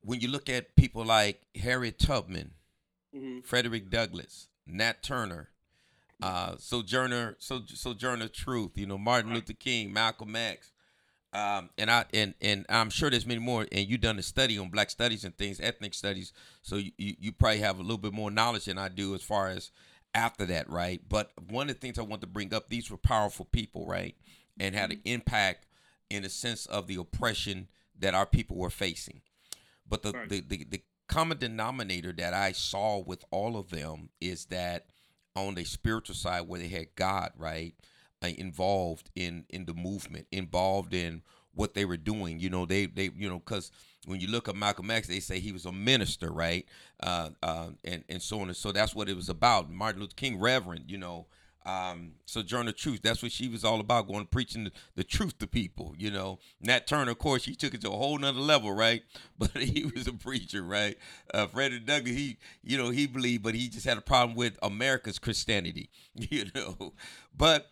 when 0.00 0.20
you 0.20 0.28
look 0.28 0.48
at 0.48 0.76
people 0.76 1.04
like 1.04 1.42
Harriet 1.54 1.98
Tubman, 1.98 2.52
mm-hmm. 3.14 3.40
Frederick 3.40 3.90
Douglass, 3.90 4.48
Nat 4.66 5.02
Turner, 5.02 5.50
uh, 6.22 6.56
Sojourner, 6.58 7.36
so, 7.38 7.62
Sojourner 7.66 8.28
Truth, 8.28 8.72
you 8.76 8.86
know, 8.86 8.98
Martin 8.98 9.30
right. 9.30 9.36
Luther 9.36 9.52
King, 9.52 9.92
Malcolm 9.92 10.34
X, 10.36 10.72
um, 11.32 11.70
and 11.76 11.90
I 11.90 12.04
and 12.14 12.34
and 12.40 12.64
I'm 12.68 12.90
sure 12.90 13.10
there's 13.10 13.26
many 13.26 13.40
more. 13.40 13.66
And 13.72 13.88
you've 13.88 14.00
done 14.00 14.18
a 14.18 14.22
study 14.22 14.58
on 14.58 14.68
Black 14.68 14.90
studies 14.90 15.24
and 15.24 15.36
things, 15.36 15.60
ethnic 15.60 15.94
studies, 15.94 16.32
so 16.62 16.76
you, 16.76 16.92
you, 16.96 17.14
you 17.18 17.32
probably 17.32 17.58
have 17.58 17.78
a 17.78 17.82
little 17.82 17.98
bit 17.98 18.12
more 18.12 18.30
knowledge 18.30 18.66
than 18.66 18.78
I 18.78 18.88
do 18.88 19.14
as 19.14 19.22
far 19.22 19.48
as 19.48 19.70
after 20.14 20.46
that, 20.46 20.70
right? 20.70 21.00
But 21.08 21.32
one 21.50 21.68
of 21.68 21.74
the 21.74 21.80
things 21.80 21.98
I 21.98 22.02
want 22.02 22.20
to 22.22 22.28
bring 22.28 22.54
up, 22.54 22.68
these 22.68 22.90
were 22.90 22.96
powerful 22.96 23.46
people, 23.46 23.86
right, 23.86 24.14
and 24.58 24.74
had 24.74 24.92
an 24.92 24.98
mm-hmm. 24.98 25.14
impact 25.14 25.66
in 26.08 26.24
a 26.24 26.28
sense 26.28 26.66
of 26.66 26.86
the 26.86 26.96
oppression 26.96 27.68
that 27.98 28.14
our 28.14 28.26
people 28.26 28.56
were 28.56 28.70
facing. 28.70 29.20
But 29.88 30.02
the, 30.02 30.12
right. 30.12 30.28
the, 30.28 30.40
the, 30.40 30.64
the 30.64 30.82
common 31.08 31.38
denominator 31.38 32.12
that 32.12 32.34
I 32.34 32.52
saw 32.52 32.98
with 32.98 33.24
all 33.30 33.56
of 33.56 33.70
them 33.70 34.10
is 34.20 34.46
that 34.46 34.86
on 35.36 35.54
the 35.54 35.64
spiritual 35.64 36.14
side, 36.14 36.42
where 36.42 36.60
they 36.60 36.68
had 36.68 36.94
God, 36.94 37.32
right, 37.36 37.74
uh, 38.22 38.28
involved 38.28 39.10
in 39.14 39.44
in 39.50 39.64
the 39.64 39.74
movement, 39.74 40.26
involved 40.30 40.94
in 40.94 41.22
what 41.54 41.74
they 41.74 41.84
were 41.84 41.96
doing. 41.96 42.38
You 42.38 42.50
know, 42.50 42.66
they 42.66 42.86
they 42.86 43.10
you 43.16 43.28
know 43.28 43.38
because 43.38 43.70
when 44.06 44.20
you 44.20 44.28
look 44.28 44.48
at 44.48 44.56
Malcolm 44.56 44.90
X, 44.90 45.08
they 45.08 45.20
say 45.20 45.40
he 45.40 45.52
was 45.52 45.66
a 45.66 45.72
minister, 45.72 46.30
right? 46.32 46.66
Uh, 47.00 47.30
uh, 47.42 47.68
and 47.84 48.04
and 48.08 48.22
so 48.22 48.40
on 48.40 48.48
and 48.48 48.56
so 48.56 48.72
that's 48.72 48.94
what 48.94 49.08
it 49.08 49.16
was 49.16 49.28
about. 49.28 49.70
Martin 49.70 50.00
Luther 50.00 50.14
King, 50.16 50.38
Reverend, 50.38 50.90
you 50.90 50.98
know. 50.98 51.26
Um, 51.66 52.12
Sojourner 52.26 52.72
Truth, 52.72 53.00
that's 53.02 53.22
what 53.22 53.32
she 53.32 53.48
was 53.48 53.64
all 53.64 53.80
about, 53.80 54.06
going 54.06 54.26
preaching 54.26 54.64
the, 54.64 54.72
the, 54.96 55.04
truth 55.04 55.38
to 55.38 55.46
people, 55.46 55.94
you 55.96 56.10
know. 56.10 56.38
Nat 56.60 56.86
Turner, 56.86 57.12
of 57.12 57.18
course, 57.18 57.46
he 57.46 57.54
took 57.54 57.72
it 57.72 57.80
to 57.80 57.88
a 57.88 57.96
whole 57.96 58.18
nother 58.18 58.40
level, 58.40 58.72
right? 58.72 59.02
But 59.38 59.56
he 59.56 59.84
was 59.84 60.06
a 60.06 60.12
preacher, 60.12 60.62
right? 60.62 60.96
Uh, 61.32 61.46
Frederick 61.46 61.86
Douglass, 61.86 62.14
he, 62.14 62.36
you 62.62 62.76
know, 62.76 62.90
he 62.90 63.06
believed, 63.06 63.42
but 63.42 63.54
he 63.54 63.68
just 63.68 63.86
had 63.86 63.96
a 63.96 64.02
problem 64.02 64.36
with 64.36 64.58
America's 64.62 65.18
Christianity, 65.18 65.90
you 66.14 66.46
know. 66.54 66.92
But 67.34 67.70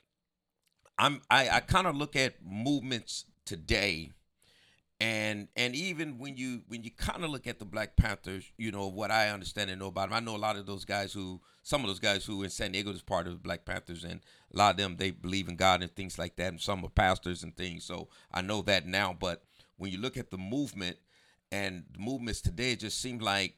I'm 0.99 1.21
I, 1.31 1.49
I 1.51 1.61
kind 1.61 1.87
of 1.87 1.95
look 1.95 2.17
at 2.17 2.37
movements 2.45 3.27
today 3.45 4.13
and 5.03 5.49
and 5.57 5.75
even 5.75 6.19
when 6.19 6.37
you 6.37 6.63
when 6.69 6.85
you 6.85 6.93
kind 6.93 7.25
of 7.25 7.31
look 7.31 7.49
at 7.49 7.59
the 7.59 7.65
Black 7.65 7.97
Panthers, 7.97 8.45
you 8.57 8.71
know 8.71 8.87
what 8.87 9.11
I 9.11 9.31
understand 9.31 9.69
and 9.69 9.81
know 9.81 9.89
about 9.89 10.11
them. 10.11 10.17
I 10.17 10.21
know 10.21 10.37
a 10.37 10.39
lot 10.39 10.55
of 10.55 10.65
those 10.65 10.85
guys 10.85 11.13
who, 11.13 11.41
some 11.63 11.83
of 11.83 11.87
those 11.87 12.01
guys 12.01 12.25
who 12.25 12.43
in 12.43 12.51
San 12.51 12.73
Diego 12.73 12.91
is 12.91 13.03
part 13.03 13.27
of 13.27 13.35
the 13.35 13.39
Black 13.39 13.65
Panthers, 13.65 14.05
and 14.05 14.21
a 14.53 14.57
lot 14.57 14.73
of 14.73 14.77
them 14.77 14.97
they 14.97 15.11
believe 15.11 15.49
in 15.49 15.57
God 15.57 15.83
and 15.83 15.95
things 15.95 16.19
like 16.19 16.37
that. 16.37 16.49
And 16.49 16.61
some 16.61 16.85
are 16.85 16.89
pastors 16.89 17.43
and 17.43 17.57
things, 17.57 17.85
so 17.85 18.09
I 18.33 18.43
know 18.43 18.63
that 18.63 18.87
now. 18.87 19.17
But 19.19 19.45
when 19.77 19.93
you 19.93 19.99
look 19.99 20.17
at 20.17 20.31
the 20.31 20.39
movement 20.39 20.97
and 21.51 21.85
the 21.93 22.01
movements 22.01 22.41
today, 22.41 22.73
it 22.73 22.81
just 22.81 23.01
seems 23.01 23.23
like 23.23 23.55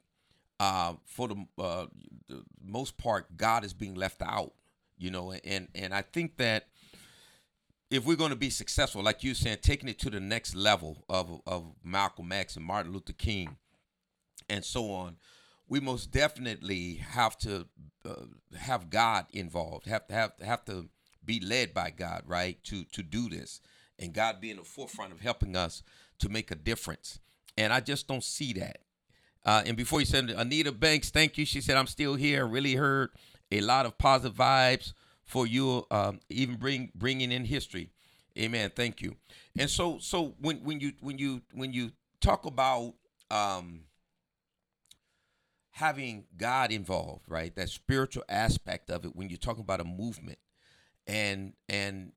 uh, 0.60 0.94
for 1.06 1.28
the, 1.28 1.46
uh, 1.58 1.86
the 2.28 2.42
most 2.62 2.96
part, 2.98 3.36
God 3.36 3.64
is 3.64 3.72
being 3.72 3.94
left 3.94 4.22
out. 4.22 4.52
You 4.98 5.10
know, 5.10 5.32
and 5.44 5.68
and 5.74 5.92
I 5.92 6.02
think 6.02 6.36
that 6.36 6.68
if 7.90 8.04
we're 8.04 8.16
going 8.16 8.30
to 8.30 8.36
be 8.36 8.50
successful, 8.50 9.02
like 9.02 9.24
you 9.24 9.34
said, 9.34 9.62
taking 9.62 9.88
it 9.88 9.98
to 10.00 10.10
the 10.10 10.20
next 10.20 10.54
level 10.54 11.04
of 11.08 11.40
of 11.46 11.72
Malcolm 11.82 12.32
X 12.32 12.56
and 12.56 12.64
Martin 12.64 12.92
Luther 12.92 13.12
King, 13.12 13.56
and 14.48 14.64
so 14.64 14.90
on, 14.92 15.16
we 15.74 15.80
most 15.80 16.12
definitely 16.12 17.00
have 17.04 17.36
to 17.36 17.66
uh, 18.08 18.26
have 18.56 18.90
God 18.90 19.26
involved. 19.32 19.86
Have 19.86 20.06
to 20.06 20.14
have 20.14 20.32
have 20.40 20.64
to 20.66 20.88
be 21.24 21.40
led 21.40 21.74
by 21.74 21.90
God, 21.90 22.22
right? 22.26 22.62
To 22.66 22.84
to 22.92 23.02
do 23.02 23.28
this, 23.28 23.60
and 23.98 24.12
God 24.12 24.40
be 24.40 24.52
in 24.52 24.58
the 24.58 24.62
forefront 24.62 25.12
of 25.12 25.20
helping 25.20 25.56
us 25.56 25.82
to 26.20 26.28
make 26.28 26.52
a 26.52 26.54
difference. 26.54 27.18
And 27.58 27.72
I 27.72 27.80
just 27.80 28.06
don't 28.06 28.22
see 28.22 28.52
that. 28.52 28.82
Uh, 29.44 29.64
and 29.66 29.76
before 29.76 29.98
you 29.98 30.06
said 30.06 30.30
Anita 30.30 30.70
Banks, 30.70 31.10
thank 31.10 31.36
you. 31.38 31.44
She 31.44 31.60
said 31.60 31.76
I'm 31.76 31.88
still 31.88 32.14
here. 32.14 32.46
Really 32.46 32.76
heard 32.76 33.10
a 33.50 33.60
lot 33.60 33.84
of 33.84 33.98
positive 33.98 34.38
vibes 34.38 34.92
for 35.24 35.44
you 35.44 35.88
um, 35.90 36.20
even 36.28 36.54
bring 36.54 36.92
bringing 36.94 37.32
in 37.32 37.46
history. 37.46 37.90
Amen. 38.38 38.70
Thank 38.76 39.02
you. 39.02 39.16
And 39.58 39.68
so 39.68 39.98
so 39.98 40.36
when 40.38 40.58
when 40.58 40.78
you 40.78 40.92
when 41.00 41.18
you 41.18 41.42
when 41.52 41.72
you 41.72 41.90
talk 42.20 42.46
about 42.46 42.94
um, 43.28 43.80
having 45.74 46.24
God 46.36 46.70
involved, 46.70 47.24
right? 47.28 47.54
That 47.56 47.68
spiritual 47.68 48.22
aspect 48.28 48.90
of 48.90 49.04
it 49.04 49.16
when 49.16 49.28
you're 49.28 49.38
talking 49.38 49.62
about 49.62 49.80
a 49.80 49.84
movement. 49.84 50.38
And 51.06 51.54
and 51.68 52.12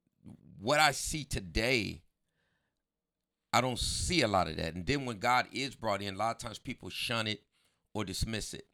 what 0.60 0.80
I 0.80 0.92
see 0.92 1.24
today 1.24 2.02
I 3.54 3.62
don't 3.62 3.80
see 3.80 4.22
a 4.22 4.28
lot 4.28 4.48
of 4.48 4.58
that. 4.58 4.76
And 4.76 4.86
then 4.86 5.06
when 5.06 5.18
God 5.18 5.48
is 5.52 5.74
brought 5.74 6.02
in, 6.02 6.16
a 6.16 6.18
lot 6.18 6.36
of 6.36 6.38
times 6.38 6.60
people 6.60 6.90
shun 6.90 7.26
it 7.26 7.42
or 7.94 8.06
dismiss 8.06 8.54
it 8.54 8.68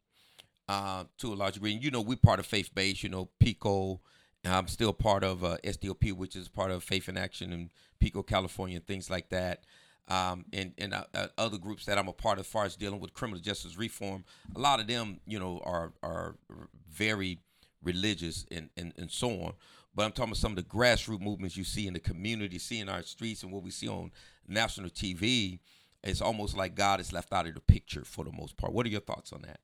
uh, 0.68 1.04
to 1.18 1.32
a 1.32 1.36
large 1.36 1.54
degree. 1.54 1.72
And 1.72 1.82
you 1.82 1.90
know, 1.90 2.02
we're 2.02 2.16
part 2.16 2.40
of 2.40 2.44
faith 2.44 2.74
base, 2.74 3.02
you 3.02 3.08
know, 3.08 3.30
Pico, 3.38 4.00
I'm 4.44 4.68
still 4.68 4.92
part 4.92 5.24
of 5.24 5.42
uh, 5.42 5.56
SDOP, 5.64 6.12
which 6.12 6.36
is 6.36 6.48
part 6.48 6.70
of 6.70 6.84
Faith 6.84 7.08
in 7.08 7.16
Action 7.16 7.52
in 7.52 7.70
Pico, 7.98 8.22
California, 8.22 8.76
and 8.76 8.86
things 8.86 9.08
like 9.08 9.30
that. 9.30 9.64
Um, 10.06 10.44
and 10.52 10.72
and 10.76 10.92
uh, 10.92 11.04
uh, 11.14 11.28
other 11.38 11.56
groups 11.56 11.86
that 11.86 11.96
I'm 11.96 12.08
a 12.08 12.12
part 12.12 12.38
of, 12.38 12.44
as 12.44 12.50
far 12.50 12.64
as 12.64 12.76
dealing 12.76 13.00
with 13.00 13.14
criminal 13.14 13.40
justice 13.40 13.78
reform, 13.78 14.24
a 14.54 14.58
lot 14.58 14.80
of 14.80 14.86
them, 14.86 15.20
you 15.26 15.38
know, 15.38 15.62
are 15.64 15.92
are 16.02 16.36
very 16.90 17.38
religious 17.82 18.46
and, 18.50 18.70
and, 18.76 18.92
and 18.96 19.10
so 19.10 19.28
on. 19.30 19.52
But 19.94 20.04
I'm 20.04 20.12
talking 20.12 20.30
about 20.30 20.38
some 20.38 20.52
of 20.52 20.56
the 20.56 20.62
grassroots 20.62 21.20
movements 21.20 21.56
you 21.56 21.64
see 21.64 21.86
in 21.86 21.94
the 21.94 22.00
community, 22.00 22.58
see 22.58 22.80
in 22.80 22.88
our 22.88 23.02
streets, 23.02 23.42
and 23.42 23.52
what 23.52 23.62
we 23.62 23.70
see 23.70 23.88
on 23.88 24.10
national 24.48 24.90
TV. 24.90 25.60
It's 26.02 26.20
almost 26.20 26.56
like 26.56 26.74
God 26.74 27.00
is 27.00 27.12
left 27.12 27.32
out 27.32 27.46
of 27.46 27.54
the 27.54 27.60
picture 27.60 28.04
for 28.04 28.24
the 28.24 28.32
most 28.32 28.56
part. 28.56 28.72
What 28.72 28.84
are 28.86 28.90
your 28.90 29.00
thoughts 29.00 29.32
on 29.32 29.42
that? 29.42 29.60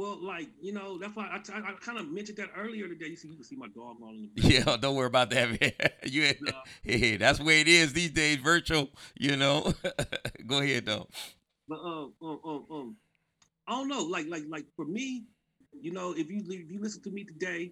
Well, 0.00 0.16
like 0.22 0.48
you 0.62 0.72
know, 0.72 0.96
that's 0.96 1.14
why 1.14 1.24
I, 1.26 1.36
I, 1.52 1.58
I 1.58 1.72
kind 1.72 1.98
of 1.98 2.10
mentioned 2.10 2.38
that 2.38 2.48
earlier 2.56 2.88
today. 2.88 3.08
You 3.08 3.16
see, 3.16 3.28
you 3.28 3.34
can 3.34 3.44
see 3.44 3.56
my 3.56 3.66
dog 3.66 3.96
all 4.02 4.08
in 4.08 4.30
the. 4.34 4.48
Yeah, 4.48 4.78
don't 4.80 4.94
worry 4.94 5.08
about 5.08 5.28
that, 5.28 5.50
man. 5.60 5.90
you, 6.04 6.32
no. 6.40 6.52
hey, 6.82 7.18
that's 7.18 7.36
the 7.36 7.44
way 7.44 7.60
it 7.60 7.68
is 7.68 7.92
these 7.92 8.10
days, 8.10 8.38
virtual. 8.38 8.88
You 9.18 9.36
know, 9.36 9.74
go 10.46 10.60
ahead 10.60 10.86
though. 10.86 11.06
But 11.68 11.80
um, 11.80 12.14
um, 12.22 12.40
um, 12.46 12.66
um, 12.70 12.96
I 13.68 13.72
don't 13.72 13.88
know. 13.88 14.02
Like, 14.04 14.24
like, 14.26 14.44
like 14.48 14.64
for 14.74 14.86
me, 14.86 15.24
you 15.78 15.92
know, 15.92 16.14
if 16.16 16.30
you 16.30 16.44
if 16.48 16.70
you 16.70 16.80
listen 16.80 17.02
to 17.02 17.10
me 17.10 17.24
today, 17.24 17.70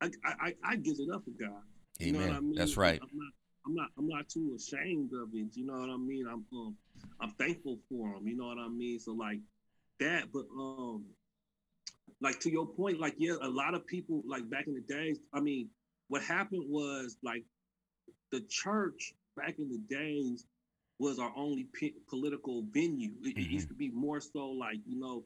I 0.00 0.10
I, 0.24 0.54
I 0.62 0.76
give 0.76 1.00
it 1.00 1.12
up 1.12 1.24
for 1.24 1.32
God. 1.32 1.62
You 1.98 2.10
Amen. 2.10 2.20
Know 2.20 2.28
what 2.28 2.36
I 2.36 2.40
mean? 2.42 2.54
That's 2.54 2.76
right. 2.76 3.00
I'm 3.02 3.08
not, 3.12 3.32
I'm 3.66 3.74
not 3.74 3.88
I'm 3.98 4.06
not 4.06 4.28
too 4.28 4.56
ashamed 4.56 5.10
of 5.12 5.30
it. 5.34 5.48
You 5.56 5.66
know 5.66 5.80
what 5.80 5.90
I 5.90 5.96
mean? 5.96 6.28
I'm 6.28 6.44
um, 6.56 6.76
I'm 7.20 7.30
thankful 7.30 7.80
for 7.88 8.10
him. 8.10 8.28
You 8.28 8.36
know 8.36 8.46
what 8.46 8.58
I 8.58 8.68
mean? 8.68 9.00
So 9.00 9.14
like 9.14 9.40
that, 9.98 10.30
but 10.32 10.44
um, 10.56 11.04
like 12.24 12.40
to 12.40 12.50
your 12.50 12.66
point, 12.66 12.98
like 12.98 13.14
yeah, 13.18 13.34
a 13.42 13.48
lot 13.48 13.74
of 13.74 13.86
people 13.86 14.22
like 14.26 14.48
back 14.48 14.66
in 14.66 14.74
the 14.74 14.80
days. 14.80 15.18
I 15.34 15.40
mean, 15.40 15.68
what 16.08 16.22
happened 16.22 16.64
was 16.68 17.18
like 17.22 17.44
the 18.32 18.40
church 18.48 19.14
back 19.36 19.56
in 19.58 19.68
the 19.68 19.94
days 19.94 20.46
was 20.98 21.18
our 21.18 21.32
only 21.36 21.68
p- 21.74 21.94
political 22.08 22.64
venue. 22.72 23.10
It, 23.22 23.36
mm-hmm. 23.36 23.40
it, 23.40 23.46
used 23.50 23.68
to 23.68 23.74
be 23.74 23.90
more 23.90 24.20
so 24.20 24.46
like 24.46 24.78
you 24.86 24.98
know, 24.98 25.24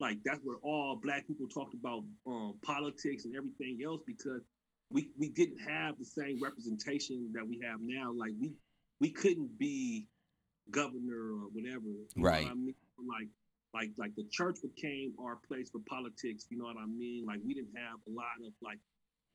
like 0.00 0.16
that's 0.24 0.40
where 0.42 0.56
all 0.62 0.98
black 1.02 1.26
people 1.26 1.46
talked 1.46 1.74
about 1.74 2.04
um, 2.26 2.54
politics 2.62 3.26
and 3.26 3.36
everything 3.36 3.78
else 3.84 4.00
because 4.06 4.40
we 4.90 5.10
we 5.18 5.28
didn't 5.28 5.58
have 5.58 5.98
the 5.98 6.06
same 6.06 6.42
representation 6.42 7.30
that 7.34 7.46
we 7.46 7.60
have 7.62 7.80
now. 7.82 8.12
Like 8.16 8.32
we 8.40 8.54
we 8.98 9.10
couldn't 9.10 9.58
be 9.58 10.06
governor 10.70 11.34
or 11.34 11.48
whatever. 11.52 11.84
right. 12.16 12.46
I 12.46 12.54
mean? 12.54 12.74
Like 12.98 13.28
like 13.74 13.90
like 13.98 14.14
the 14.16 14.24
church 14.30 14.58
became 14.62 15.12
our 15.20 15.36
place 15.48 15.70
for 15.70 15.80
politics 15.88 16.46
you 16.50 16.58
know 16.58 16.64
what 16.64 16.76
i 16.76 16.86
mean 16.86 17.24
like 17.26 17.40
we 17.46 17.54
didn't 17.54 17.74
have 17.76 17.98
a 18.08 18.10
lot 18.10 18.34
of 18.44 18.52
like 18.62 18.78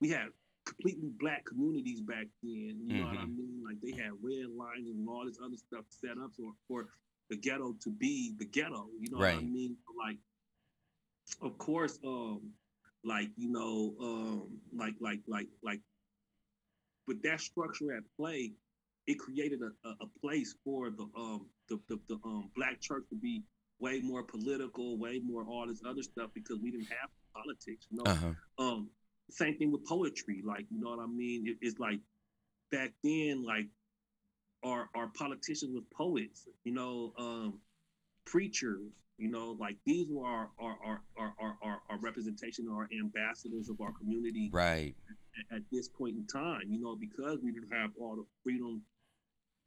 we 0.02 0.10
had 0.10 0.28
completely 0.66 1.10
black 1.20 1.46
communities 1.46 2.02
back 2.02 2.26
then 2.44 2.78
you 2.84 2.98
know 2.98 3.06
mm-hmm. 3.06 3.08
what 3.08 3.18
i 3.18 3.26
mm-hmm. 3.26 3.38
mean 3.38 3.64
like 3.66 3.78
they 3.82 3.92
had 3.92 4.12
red 4.22 4.50
lines 4.58 4.90
and 4.90 5.08
all 5.08 5.26
this 5.26 5.38
other 5.44 5.58
stuff 5.58 5.86
set 5.90 6.18
up 6.24 6.32
for, 6.36 6.52
for 6.68 6.88
the 7.30 7.38
ghetto 7.38 7.76
to 7.82 7.90
be 7.90 8.34
the 8.38 8.46
ghetto 8.46 8.88
you 9.00 9.10
know 9.12 9.20
right. 9.20 9.36
what 9.36 9.44
i 9.44 9.46
mean 9.46 9.76
like 9.98 10.18
of 11.42 11.58
course 11.58 12.00
um 12.06 12.42
like 13.04 13.30
you 13.38 13.50
know 13.50 13.94
um 14.02 14.48
like 14.76 14.96
like 15.00 15.20
like 15.28 15.48
like 15.64 15.80
with 17.08 17.22
that 17.22 17.40
structure 17.40 17.96
at 17.96 18.04
play 18.18 18.52
it 19.08 19.20
created 19.20 19.62
a, 19.62 19.88
a, 19.88 19.92
a 20.02 20.08
place 20.20 20.56
for 20.64 20.90
the 20.90 21.08
um 21.16 21.46
the, 21.70 21.80
the, 21.90 22.00
the 22.10 22.20
um 22.26 22.50
black 22.56 22.82
church 22.82 23.04
to 23.10 23.16
be 23.16 23.44
way 23.80 24.00
more 24.02 24.24
political, 24.24 24.98
way 24.98 25.22
more 25.24 25.44
all 25.44 25.68
this 25.68 25.82
other 25.88 26.04
stuff 26.04 26.30
because 26.34 26.60
we 26.62 26.72
didn't 26.72 26.88
have 26.88 27.10
politics. 27.34 27.88
You 27.90 27.98
know, 27.98 28.12
uh-huh. 28.12 28.32
um, 28.60 28.90
same 29.30 29.58
thing 29.58 29.72
with 29.72 29.86
poetry. 29.86 30.42
Like, 30.46 30.66
you 30.70 30.80
know 30.80 30.90
what 30.90 31.00
I 31.00 31.08
mean? 31.08 31.48
It, 31.48 31.58
it's 31.62 31.80
like 31.80 32.00
back 32.72 32.92
then, 33.04 33.44
like 33.44 33.68
our 34.64 34.90
our 34.96 35.08
politicians 35.08 35.74
was 35.74 35.84
poets, 35.96 36.48
you 36.64 36.74
know, 36.74 37.14
um, 37.18 37.60
preachers, 38.26 38.92
you 39.18 39.30
know, 39.30 39.56
like 39.60 39.78
these 39.86 40.08
were 40.10 40.26
our 40.26 40.50
our 40.60 40.78
our 40.86 41.02
our, 41.18 41.34
our, 41.40 41.58
our, 41.64 41.82
our 41.90 42.00
representation, 42.00 42.68
our 42.72 42.90
ambassadors 43.00 43.70
of 43.70 43.80
our 43.82 43.92
community. 43.94 44.50
Right. 44.52 44.96
At, 45.52 45.58
at, 45.58 45.62
this 45.70 45.90
point 45.90 46.16
in 46.16 46.26
time, 46.28 46.62
you 46.70 46.80
know, 46.80 46.96
because 46.96 47.40
we 47.44 47.52
didn't 47.52 47.72
have 47.74 47.92
all 48.00 48.16
the 48.16 48.24
freedom, 48.42 48.82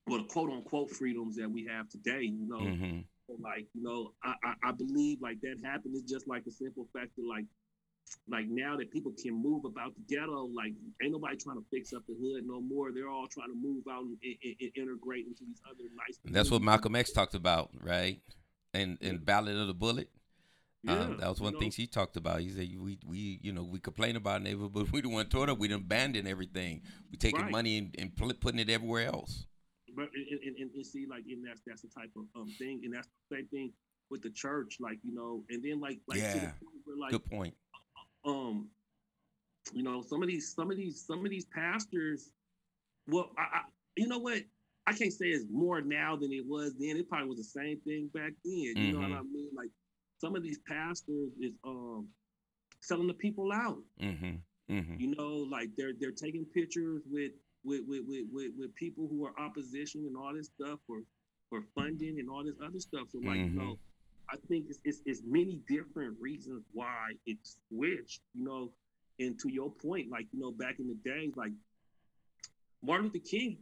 well, 0.06 0.18
the 0.20 0.24
quote 0.24 0.50
unquote 0.50 0.90
freedoms 0.90 1.36
that 1.36 1.50
we 1.50 1.66
have 1.70 1.90
today, 1.90 2.22
you 2.22 2.48
know. 2.48 2.60
Mm-hmm. 2.60 3.00
Like, 3.40 3.66
you 3.74 3.82
know, 3.82 4.12
I, 4.24 4.34
I, 4.44 4.68
I 4.68 4.72
believe 4.72 5.20
like 5.20 5.40
that 5.42 5.56
happened. 5.64 5.94
It's 5.96 6.10
just 6.10 6.28
like 6.28 6.44
a 6.46 6.50
simple 6.50 6.88
fact 6.92 7.10
that 7.16 7.24
like 7.28 7.44
like 8.28 8.46
now 8.48 8.76
that 8.76 8.90
people 8.90 9.12
can 9.22 9.34
move 9.34 9.64
about 9.64 9.92
the 9.94 10.14
ghetto, 10.14 10.48
like 10.54 10.72
ain't 11.02 11.12
nobody 11.12 11.36
trying 11.36 11.56
to 11.56 11.64
fix 11.70 11.92
up 11.92 12.02
the 12.08 12.14
hood 12.14 12.44
no 12.46 12.60
more. 12.60 12.92
They're 12.92 13.08
all 13.08 13.26
trying 13.26 13.48
to 13.48 13.56
move 13.60 13.84
out 13.90 14.02
and, 14.02 14.16
and, 14.22 14.54
and 14.60 14.70
integrate 14.76 15.26
into 15.26 15.44
these 15.46 15.60
other 15.66 15.84
nice. 15.94 16.18
That's 16.24 16.50
what 16.50 16.62
Malcolm 16.62 16.96
X 16.96 17.12
talked 17.12 17.34
about, 17.34 17.70
right? 17.82 18.20
And 18.74 18.98
and 19.00 19.24
Ballot 19.24 19.56
or 19.56 19.66
the 19.66 19.74
Bullet. 19.74 20.08
Uh, 20.86 20.92
yeah, 20.92 21.16
that 21.18 21.28
was 21.28 21.40
one 21.40 21.58
thing 21.58 21.70
she 21.70 21.86
talked 21.86 22.16
about. 22.16 22.40
He 22.40 22.50
said 22.50 22.68
we 22.78 22.98
we 23.04 23.40
you 23.42 23.52
know 23.52 23.64
we 23.64 23.80
complain 23.80 24.16
about 24.16 24.42
neighbor, 24.42 24.68
but 24.68 24.90
we 24.92 25.02
don't 25.02 25.12
want 25.12 25.30
to 25.30 25.36
tore 25.36 25.44
it 25.44 25.50
up. 25.50 25.58
We 25.58 25.72
abandon 25.72 26.26
everything. 26.26 26.82
We 27.10 27.18
taking 27.18 27.42
right. 27.42 27.50
money 27.50 27.78
and, 27.78 27.94
and 27.98 28.40
putting 28.40 28.60
it 28.60 28.70
everywhere 28.70 29.06
else. 29.06 29.46
But 29.98 30.10
and, 30.14 30.56
and, 30.58 30.70
and, 30.74 30.86
see 30.86 31.06
like 31.10 31.24
and 31.28 31.44
that's 31.44 31.60
that's 31.66 31.82
the 31.82 31.88
type 31.88 32.10
of 32.16 32.24
um, 32.40 32.48
thing, 32.58 32.82
and 32.84 32.94
that's 32.94 33.08
the 33.08 33.36
same 33.36 33.46
thing 33.48 33.72
with 34.10 34.22
the 34.22 34.30
church, 34.30 34.76
like 34.78 34.98
you 35.02 35.12
know, 35.12 35.42
and 35.50 35.62
then 35.62 35.80
like 35.80 35.98
like 36.06 36.20
yeah, 36.20 36.52
where, 36.84 36.96
like, 36.96 37.10
good 37.10 37.26
point 37.26 37.54
um, 38.24 38.68
you 39.72 39.82
know, 39.82 40.02
some 40.02 40.22
of 40.22 40.28
these, 40.28 40.54
some 40.54 40.70
of 40.70 40.76
these, 40.76 41.04
some 41.06 41.24
of 41.24 41.30
these 41.30 41.46
pastors. 41.46 42.30
Well, 43.06 43.30
I, 43.36 43.42
I 43.42 43.60
you 43.96 44.06
know 44.06 44.18
what? 44.18 44.42
I 44.86 44.92
can't 44.92 45.12
say 45.12 45.26
it's 45.26 45.44
more 45.50 45.80
now 45.82 46.16
than 46.16 46.32
it 46.32 46.44
was 46.46 46.74
then. 46.78 46.96
It 46.96 47.08
probably 47.08 47.28
was 47.28 47.38
the 47.38 47.60
same 47.60 47.78
thing 47.80 48.08
back 48.14 48.32
then. 48.44 48.54
You 48.54 48.74
mm-hmm. 48.74 48.92
know 48.92 48.98
what 49.00 49.08
mm-hmm. 49.08 49.18
I 49.18 49.32
mean? 49.32 49.50
Like 49.56 49.70
some 50.18 50.34
of 50.34 50.42
these 50.42 50.58
pastors 50.66 51.32
is 51.40 51.52
um 51.64 52.08
selling 52.80 53.06
the 53.06 53.14
people 53.14 53.52
out. 53.52 53.78
Mm-hmm. 54.00 54.74
Mm-hmm. 54.74 55.00
You 55.00 55.14
know, 55.16 55.46
like 55.50 55.70
they're 55.76 55.92
they're 55.98 56.12
taking 56.12 56.46
pictures 56.54 57.02
with 57.10 57.32
with, 57.64 57.82
with 57.86 58.02
with 58.06 58.26
with 58.32 58.52
with 58.58 58.74
people 58.74 59.08
who 59.10 59.26
are 59.26 59.32
opposition 59.38 60.04
and 60.06 60.16
all 60.16 60.32
this 60.34 60.46
stuff 60.46 60.78
for 60.86 61.00
for 61.48 61.62
funding 61.74 62.18
and 62.20 62.28
all 62.28 62.44
this 62.44 62.56
other 62.64 62.78
stuff. 62.78 63.08
So 63.10 63.18
like, 63.18 63.38
you 63.38 63.50
know, 63.50 63.62
mm-hmm. 63.62 64.30
I 64.30 64.36
think 64.48 64.66
it's, 64.68 64.80
it's, 64.84 65.00
it's 65.06 65.22
many 65.26 65.60
different 65.68 66.16
reasons 66.20 66.62
why 66.72 67.12
it 67.26 67.38
switched, 67.42 68.20
you 68.34 68.44
know, 68.44 68.70
and 69.18 69.38
to 69.40 69.50
your 69.50 69.70
point, 69.70 70.10
like, 70.10 70.26
you 70.32 70.40
know, 70.40 70.52
back 70.52 70.78
in 70.78 70.88
the 70.88 71.10
days, 71.10 71.32
like 71.36 71.52
Martin 72.82 73.06
Luther 73.06 73.24
King, 73.26 73.58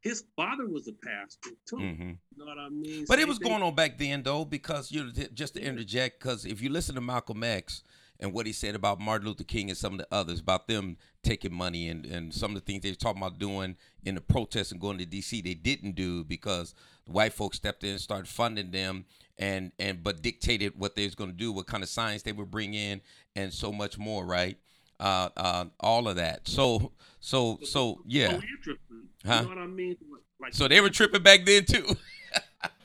his 0.00 0.24
father 0.34 0.68
was 0.68 0.88
a 0.88 0.92
pastor 0.92 1.50
too. 1.64 1.76
Mm-hmm. 1.76 2.08
You 2.08 2.38
know 2.38 2.44
what 2.44 2.58
I 2.58 2.68
mean? 2.68 3.04
But 3.06 3.18
Same 3.18 3.22
it 3.22 3.28
was 3.28 3.38
thing. 3.38 3.48
going 3.48 3.62
on 3.62 3.74
back 3.74 3.98
then 3.98 4.24
though, 4.24 4.44
because 4.44 4.90
you 4.90 5.04
know, 5.04 5.12
just 5.32 5.54
to 5.54 5.62
interject, 5.62 6.20
because 6.20 6.44
if 6.44 6.60
you 6.60 6.70
listen 6.70 6.96
to 6.96 7.00
Malcolm 7.00 7.44
X 7.44 7.84
and 8.22 8.32
what 8.32 8.46
he 8.46 8.52
said 8.52 8.76
about 8.76 9.00
Martin 9.00 9.26
Luther 9.26 9.42
King 9.42 9.68
and 9.68 9.76
some 9.76 9.94
of 9.94 9.98
the 9.98 10.06
others 10.12 10.38
about 10.38 10.68
them 10.68 10.96
taking 11.24 11.52
money 11.52 11.88
and, 11.88 12.06
and 12.06 12.32
some 12.32 12.52
of 12.52 12.54
the 12.54 12.60
things 12.60 12.82
they 12.82 12.90
were 12.90 12.94
talking 12.94 13.20
about 13.20 13.38
doing 13.38 13.76
in 14.04 14.14
the 14.14 14.20
protests 14.20 14.70
and 14.70 14.80
going 14.80 14.96
to 14.98 15.04
DC, 15.04 15.42
they 15.42 15.54
didn't 15.54 15.96
do 15.96 16.22
because 16.22 16.72
the 17.04 17.12
white 17.12 17.32
folks 17.32 17.56
stepped 17.56 17.82
in 17.82 17.90
and 17.90 18.00
started 18.00 18.28
funding 18.28 18.70
them 18.70 19.04
and 19.38 19.72
and 19.78 20.04
but 20.04 20.22
dictated 20.22 20.72
what 20.78 20.94
they 20.94 21.04
was 21.04 21.16
going 21.16 21.30
to 21.30 21.36
do, 21.36 21.50
what 21.50 21.66
kind 21.66 21.82
of 21.82 21.88
science 21.88 22.22
they 22.22 22.32
would 22.32 22.50
bring 22.50 22.74
in, 22.74 23.00
and 23.34 23.52
so 23.52 23.72
much 23.72 23.98
more, 23.98 24.24
right? 24.24 24.56
Uh, 25.00 25.30
uh, 25.36 25.64
all 25.80 26.06
of 26.06 26.16
that. 26.16 26.46
So 26.46 26.92
so 27.18 27.58
so 27.64 28.02
yeah. 28.06 28.38
So 28.62 28.72
huh? 29.26 29.34
You 29.34 29.42
know 29.42 29.48
what 29.48 29.58
I 29.58 29.66
mean? 29.66 29.96
Like, 30.40 30.54
so 30.54 30.68
they 30.68 30.80
were 30.80 30.90
tripping 30.90 31.22
back 31.24 31.44
then 31.44 31.64
too. 31.64 31.86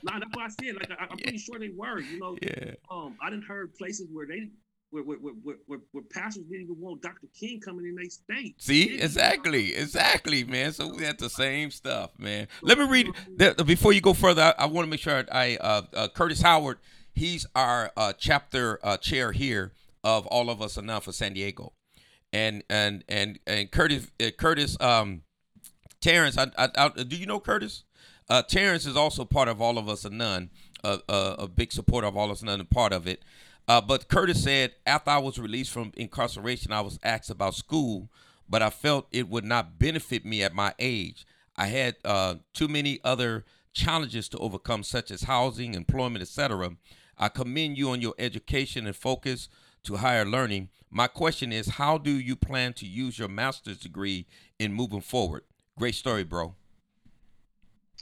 nah, 0.03 0.19
that's 0.19 0.35
what 0.35 0.45
I 0.45 0.47
said. 0.47 0.75
Like 0.75 0.89
I, 0.99 1.03
am 1.03 1.09
yeah. 1.19 1.23
pretty 1.25 1.37
sure 1.37 1.59
they 1.59 1.71
were. 1.75 1.99
You 1.99 2.19
know. 2.19 2.37
Yeah. 2.41 2.71
Um, 2.89 3.17
I 3.21 3.29
didn't 3.29 3.45
heard 3.45 3.75
places 3.75 4.07
where 4.11 4.25
they 4.25 4.49
where, 5.03 5.17
where, 5.17 5.33
where, 5.43 5.55
where, 5.65 5.79
where 5.91 6.03
pastors 6.03 6.43
didn't 6.45 6.63
even 6.63 6.79
want 6.79 7.01
Dr. 7.01 7.27
King 7.37 7.59
coming 7.59 7.85
in 7.85 7.95
their 7.95 8.09
state. 8.09 8.55
See, 8.61 8.99
exactly, 8.99 9.75
exactly, 9.75 10.43
man. 10.43 10.73
So 10.73 10.93
we 10.93 11.03
had 11.03 11.17
the 11.19 11.29
same 11.29 11.71
stuff, 11.71 12.11
man. 12.17 12.47
Let 12.61 12.77
me 12.77 12.85
read 12.87 13.11
that 13.37 13.65
before 13.65 13.93
you 13.93 14.01
go 14.01 14.13
further. 14.13 14.53
I, 14.57 14.63
I 14.63 14.65
want 14.65 14.85
to 14.85 14.89
make 14.89 14.99
sure 14.99 15.25
I 15.31 15.57
uh, 15.57 15.81
uh, 15.93 16.07
Curtis 16.09 16.41
Howard. 16.41 16.77
He's 17.13 17.45
our 17.55 17.91
uh, 17.97 18.13
chapter 18.17 18.79
uh, 18.83 18.97
chair 18.97 19.31
here 19.31 19.73
of 20.03 20.25
All 20.27 20.49
of 20.49 20.61
Us 20.61 20.77
or 20.77 20.83
None 20.83 21.01
for 21.01 21.11
San 21.11 21.33
Diego, 21.33 21.73
and 22.31 22.63
and 22.69 23.03
and 23.09 23.39
and 23.47 23.71
Curtis 23.71 24.11
uh, 24.21 24.29
Curtis 24.37 24.79
um, 24.79 25.23
Terrence. 25.99 26.37
I, 26.37 26.47
I, 26.57 26.69
I, 26.75 26.89
do 26.89 27.15
you 27.15 27.25
know 27.25 27.39
Curtis? 27.39 27.83
Uh, 28.29 28.41
Terrence 28.41 28.85
is 28.85 28.97
also 28.97 29.23
part 29.25 29.47
of 29.47 29.61
All 29.61 29.77
of 29.77 29.87
Us 29.87 30.05
or 30.05 30.09
None, 30.09 30.49
a, 30.83 30.99
a, 31.07 31.35
a 31.39 31.47
big 31.47 31.71
supporter 31.71 32.07
of 32.07 32.17
All 32.17 32.25
of 32.25 32.31
Us 32.31 32.43
None, 32.43 32.59
and 32.59 32.69
part 32.69 32.93
of 32.93 33.07
it. 33.07 33.23
Uh, 33.67 33.81
but 33.81 34.07
Curtis 34.07 34.43
said, 34.43 34.73
after 34.85 35.11
I 35.11 35.17
was 35.17 35.37
released 35.37 35.71
from 35.71 35.91
incarceration, 35.97 36.71
I 36.71 36.81
was 36.81 36.99
asked 37.03 37.29
about 37.29 37.55
school, 37.55 38.09
but 38.47 38.61
I 38.61 38.69
felt 38.69 39.07
it 39.11 39.27
would 39.27 39.43
not 39.43 39.77
benefit 39.77 40.25
me 40.25 40.41
at 40.41 40.55
my 40.55 40.73
age. 40.79 41.25
I 41.57 41.67
had 41.67 41.97
uh, 42.05 42.35
too 42.53 42.69
many 42.69 42.99
other 43.03 43.43
challenges 43.73 44.29
to 44.29 44.37
overcome, 44.37 44.83
such 44.83 45.11
as 45.11 45.23
housing, 45.23 45.73
employment, 45.73 46.21
etc. 46.21 46.77
I 47.17 47.27
commend 47.27 47.77
you 47.77 47.89
on 47.89 48.01
your 48.01 48.13
education 48.17 48.87
and 48.87 48.95
focus 48.95 49.49
to 49.83 49.97
higher 49.97 50.25
learning. 50.25 50.69
My 50.89 51.07
question 51.07 51.51
is, 51.51 51.67
how 51.67 51.97
do 51.97 52.11
you 52.11 52.35
plan 52.37 52.73
to 52.73 52.85
use 52.85 53.19
your 53.19 53.27
master's 53.27 53.79
degree 53.79 54.27
in 54.59 54.71
moving 54.71 55.01
forward? 55.01 55.43
Great 55.77 55.95
story, 55.95 56.23
bro. 56.23 56.55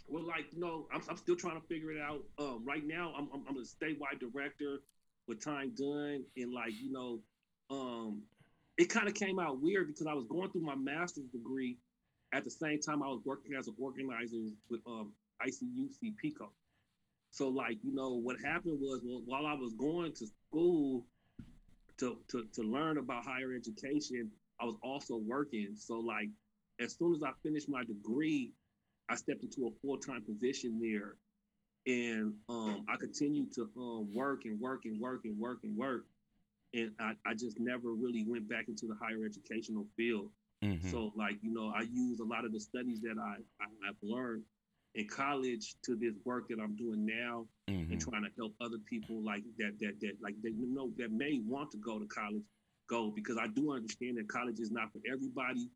Well, 0.08 0.24
like 0.24 0.46
you 0.54 0.60
know, 0.60 0.86
I'm, 0.94 1.02
I'm 1.10 1.18
still 1.18 1.36
trying 1.36 1.60
to 1.60 1.68
figure 1.68 1.92
it 1.92 2.00
out. 2.00 2.22
Um, 2.38 2.64
right 2.64 2.86
now, 2.86 3.14
I'm, 3.18 3.28
I'm, 3.34 3.42
I'm 3.50 3.58
a 3.58 3.62
statewide 3.62 4.20
director 4.20 4.82
with 5.28 5.44
time 5.44 5.72
done 5.76 6.24
and 6.38 6.54
like 6.54 6.74
you 6.82 6.92
know 6.92 7.20
um 7.70 8.22
it 8.78 8.90
kind 8.90 9.08
of 9.08 9.14
came 9.14 9.40
out 9.40 9.62
weird 9.62 9.88
because 9.88 10.08
i 10.08 10.14
was 10.14 10.26
going 10.26 10.50
through 10.52 10.62
my 10.62 10.76
master's 10.76 11.28
degree 11.32 11.78
at 12.34 12.44
the 12.44 12.52
same 12.52 12.80
time 12.80 13.02
i 13.02 13.08
was 13.08 13.22
working 13.26 13.54
as 13.58 13.68
an 13.68 13.76
organizer 13.80 14.38
with 14.70 14.82
um 14.88 15.12
icuc 15.46 16.16
pico. 16.22 16.52
So 17.32 17.50
like 17.50 17.78
you 17.84 17.94
know 17.94 18.14
what 18.14 18.38
happened 18.44 18.80
was 18.80 19.02
well, 19.04 19.22
while 19.26 19.46
i 19.46 19.54
was 19.54 19.74
going 19.74 20.14
to 20.14 20.28
school 20.50 21.06
to, 21.98 22.18
to 22.30 22.46
to 22.54 22.62
learn 22.62 22.98
about 22.98 23.26
higher 23.26 23.54
education 23.56 24.32
i 24.62 24.66
was 24.66 24.76
also 24.82 25.18
working. 25.18 25.76
So 25.76 26.00
like 26.00 26.30
as 26.80 26.96
soon 26.98 27.14
as 27.16 27.24
i 27.24 27.32
finished 27.44 27.70
my 27.70 27.84
degree 27.84 28.54
i 29.10 29.16
stepped 29.16 29.44
into 29.44 29.68
a 29.68 29.72
full-time 29.82 30.24
position 30.24 30.80
there 30.82 31.16
and 31.88 32.34
um, 32.50 32.86
I 32.90 32.96
continued 32.98 33.54
to 33.54 33.70
um, 33.78 34.14
work 34.14 34.46
and 34.46 34.60
work 34.60 34.82
and 34.86 35.00
work 35.00 35.22
and 35.26 35.38
work 35.40 35.60
and 35.64 35.78
work, 35.78 36.06
and 36.74 36.92
I, 37.00 37.14
I 37.26 37.34
just 37.34 37.60
never 37.60 37.94
really 37.94 38.26
went 38.28 38.50
back 38.50 38.68
into 38.68 38.88
the 38.88 38.96
higher 39.02 39.26
educational 39.26 39.86
field. 39.96 40.30
Mm-hmm. 40.64 40.90
So, 40.90 41.12
like 41.16 41.38
you 41.42 41.54
know, 41.54 41.72
I 41.76 41.82
use 41.82 42.20
a 42.20 42.26
lot 42.26 42.46
of 42.46 42.52
the 42.52 42.60
studies 42.60 43.02
that 43.02 43.16
I, 43.20 43.36
I 43.62 43.68
have 43.86 43.96
learned 44.02 44.44
in 44.96 45.08
college 45.08 45.76
to 45.84 45.96
this 45.96 46.16
work 46.24 46.48
that 46.50 46.60
I'm 46.62 46.76
doing 46.76 47.06
now, 47.06 47.46
mm-hmm. 47.70 47.92
and 47.92 48.02
trying 48.02 48.24
to 48.24 48.30
help 48.38 48.54
other 48.62 48.78
people 48.90 49.24
like 49.24 49.44
that 49.58 49.74
that 49.80 50.00
that 50.02 50.14
like 50.22 50.36
they 50.44 50.50
you 50.50 50.74
know 50.74 50.92
that 50.98 51.12
may 51.12 51.42
want 51.46 51.72
to 51.72 51.78
go 51.78 52.00
to 52.00 52.06
college 52.08 52.44
go 52.88 53.12
because 53.16 53.38
I 53.38 53.48
do 53.48 53.74
understand 53.74 54.18
that 54.18 54.28
college 54.28 54.60
is 54.60 54.72
not 54.72 54.92
for 54.92 55.00
everybody, 55.12 55.70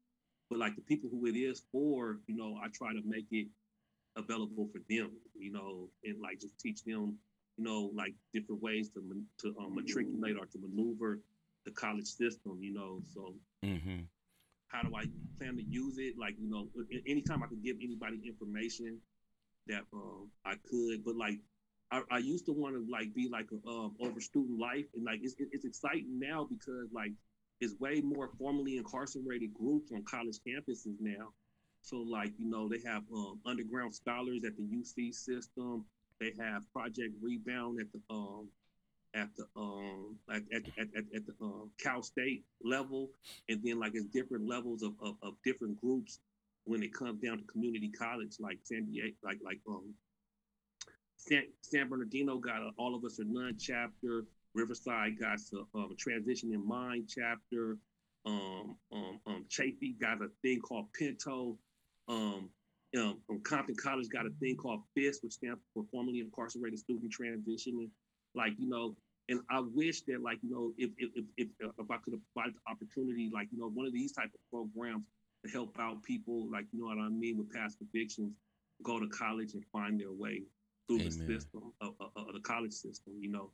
but 0.50 0.60
like 0.60 0.76
the 0.76 0.82
people 0.82 1.10
who 1.10 1.26
it 1.26 1.38
is 1.38 1.64
for, 1.72 2.20
you 2.28 2.36
know, 2.36 2.58
I 2.64 2.68
try 2.74 2.94
to 2.94 3.02
make 3.06 3.26
it 3.32 3.48
available 4.16 4.68
for 4.72 4.80
them, 4.90 5.12
you 5.38 5.52
know, 5.52 5.90
and 6.04 6.22
like 6.22 6.40
just 6.40 6.60
teach 6.60 6.84
them, 6.84 7.18
you 7.58 7.64
know, 7.64 7.92
like 7.96 8.14
different 8.34 8.62
ways 8.62 8.90
to 8.90 9.02
to 9.40 9.56
um, 9.60 9.76
matriculate 9.76 10.36
or 10.38 10.46
to 10.46 10.60
maneuver 10.60 11.20
the 11.66 11.72
college 11.72 12.08
system, 12.08 12.58
you 12.62 12.74
know. 12.74 13.02
So, 13.14 13.34
mm-hmm. 13.64 14.02
how 14.68 14.82
do 14.84 14.96
I 14.96 15.06
plan 15.38 15.58
to 15.58 15.64
use 15.64 15.98
it? 15.98 16.16
Like, 16.18 16.36
you 16.40 16.50
know, 16.50 16.68
anytime 17.08 17.44
I 17.44 17.48
could 17.48 17.64
give 17.64 17.78
anybody 17.82 18.22
information 18.26 19.00
that 19.68 19.84
um, 19.94 20.30
I 20.46 20.56
could, 20.70 21.04
but 21.06 21.16
like 21.16 21.40
I, 21.92 22.02
I 22.12 22.18
used 22.20 22.46
to 22.46 22.54
want 22.54 22.76
to 22.76 22.86
like 22.92 23.14
be 23.14 23.30
like 23.30 23.48
a, 23.52 23.70
um, 23.70 23.96
over 24.00 24.20
student 24.22 24.60
life, 24.60 24.86
and 24.96 25.04
like 25.04 25.20
it's 25.24 25.36
it's 25.40 25.66
exciting 25.66 26.20
now 26.20 26.48
because 26.50 26.90
like 26.94 27.12
it's 27.62 27.78
way 27.80 28.02
more 28.02 28.30
formally 28.38 28.78
incarcerated 28.78 29.54
groups 29.54 29.92
on 29.92 30.04
college 30.04 30.40
campuses 30.48 30.96
now 31.00 31.34
so 31.90 31.98
like, 31.98 32.32
you 32.38 32.50
know, 32.50 32.70
they 32.70 32.80
have 32.86 33.04
um, 33.14 33.40
underground 33.46 33.96
scholars 33.96 34.44
at 34.46 34.56
the 34.56 34.64
UC 34.64 35.14
system. 35.14 35.86
They 36.20 36.34
have 36.40 36.62
Project 36.72 37.16
Rebound 37.22 37.80
at 37.80 37.88
the 37.92 38.02
um 38.14 38.48
at 39.16 39.30
the 39.36 39.46
um 39.56 40.18
at 40.30 40.44
at, 40.54 40.64
at, 40.78 41.04
at, 41.16 41.26
the 41.26 41.34
um, 41.42 41.72
Cal 41.82 42.04
State 42.04 42.44
level, 42.64 43.10
and 43.48 43.60
then 43.64 43.80
like 43.80 43.94
it's 43.96 44.06
different 44.06 44.48
levels 44.48 44.84
of, 44.84 44.94
of, 45.02 45.16
of 45.24 45.34
different 45.44 45.80
groups 45.82 46.20
when 46.66 46.84
it 46.84 46.94
comes 46.94 47.20
down 47.22 47.40
to 47.40 47.44
community 47.46 47.90
college, 47.90 48.36
like 48.40 48.60
San 48.64 48.86
Diego, 48.86 49.16
like 49.24 49.40
like 49.44 49.60
um 49.68 49.94
San, 51.16 51.44
San 51.62 51.90
Bernardino 51.90 52.38
got 52.38 52.62
All 52.78 52.96
of 52.96 53.04
Us 53.04 53.20
or 53.20 53.26
None 53.26 53.58
chapter. 53.60 54.26
Riverside 54.54 55.20
got 55.20 55.40
a, 55.54 55.78
um, 55.78 55.92
a 55.92 55.96
Transition 55.96 56.54
in 56.54 56.68
Mind 56.68 57.10
chapter. 57.10 57.78
Um, 58.26 58.76
um, 58.92 59.20
um, 59.26 59.46
Chaffey 59.50 59.96
got 60.00 60.22
a 60.22 60.28
thing 60.42 60.60
called 60.60 60.92
Pinto. 60.94 61.58
Um, 62.10 62.50
um, 62.98 63.20
um, 63.30 63.40
Compton 63.44 63.76
College 63.76 64.10
got 64.10 64.26
a 64.26 64.32
thing 64.40 64.56
called 64.58 64.82
FIST, 64.96 65.24
which 65.24 65.34
stands 65.34 65.60
for 65.74 65.86
Formerly 65.92 66.22
Incarcerated 66.22 66.80
Student 66.80 67.14
Transitioning. 67.14 67.90
Like, 68.34 68.54
you 68.58 68.68
know, 68.68 68.96
and 69.30 69.42
I 69.52 69.60
wish 69.60 70.02
that, 70.02 70.22
like, 70.22 70.40
you 70.42 70.50
know, 70.50 70.74
if 70.78 70.90
if 70.98 71.12
if, 71.38 71.48
if, 71.60 71.70
if 71.78 71.92
I 71.92 71.98
could 71.98 72.14
have 72.14 72.22
provided 72.34 72.56
the 72.56 72.72
opportunity, 72.72 73.30
like, 73.32 73.48
you 73.52 73.60
know, 73.60 73.70
one 73.70 73.86
of 73.86 73.94
these 73.94 74.12
type 74.12 74.32
of 74.34 74.40
programs 74.52 75.06
to 75.46 75.52
help 75.52 75.76
out 75.80 76.02
people, 76.04 76.50
like, 76.52 76.66
you 76.72 76.80
know 76.80 76.88
what 76.88 76.98
I 76.98 77.10
mean, 77.10 77.38
with 77.38 77.54
past 77.54 77.78
convictions, 77.78 78.34
go 78.84 79.00
to 79.00 79.08
college 79.08 79.54
and 79.54 79.64
find 79.72 80.00
their 80.00 80.12
way 80.12 80.42
through 80.88 81.02
Amen. 81.02 81.06
the 81.06 81.34
system 81.36 81.72
of, 81.82 81.94
of, 82.00 82.10
of, 82.16 82.34
the 82.34 82.40
college 82.40 82.74
system, 82.74 83.14
you 83.20 83.30
know. 83.30 83.52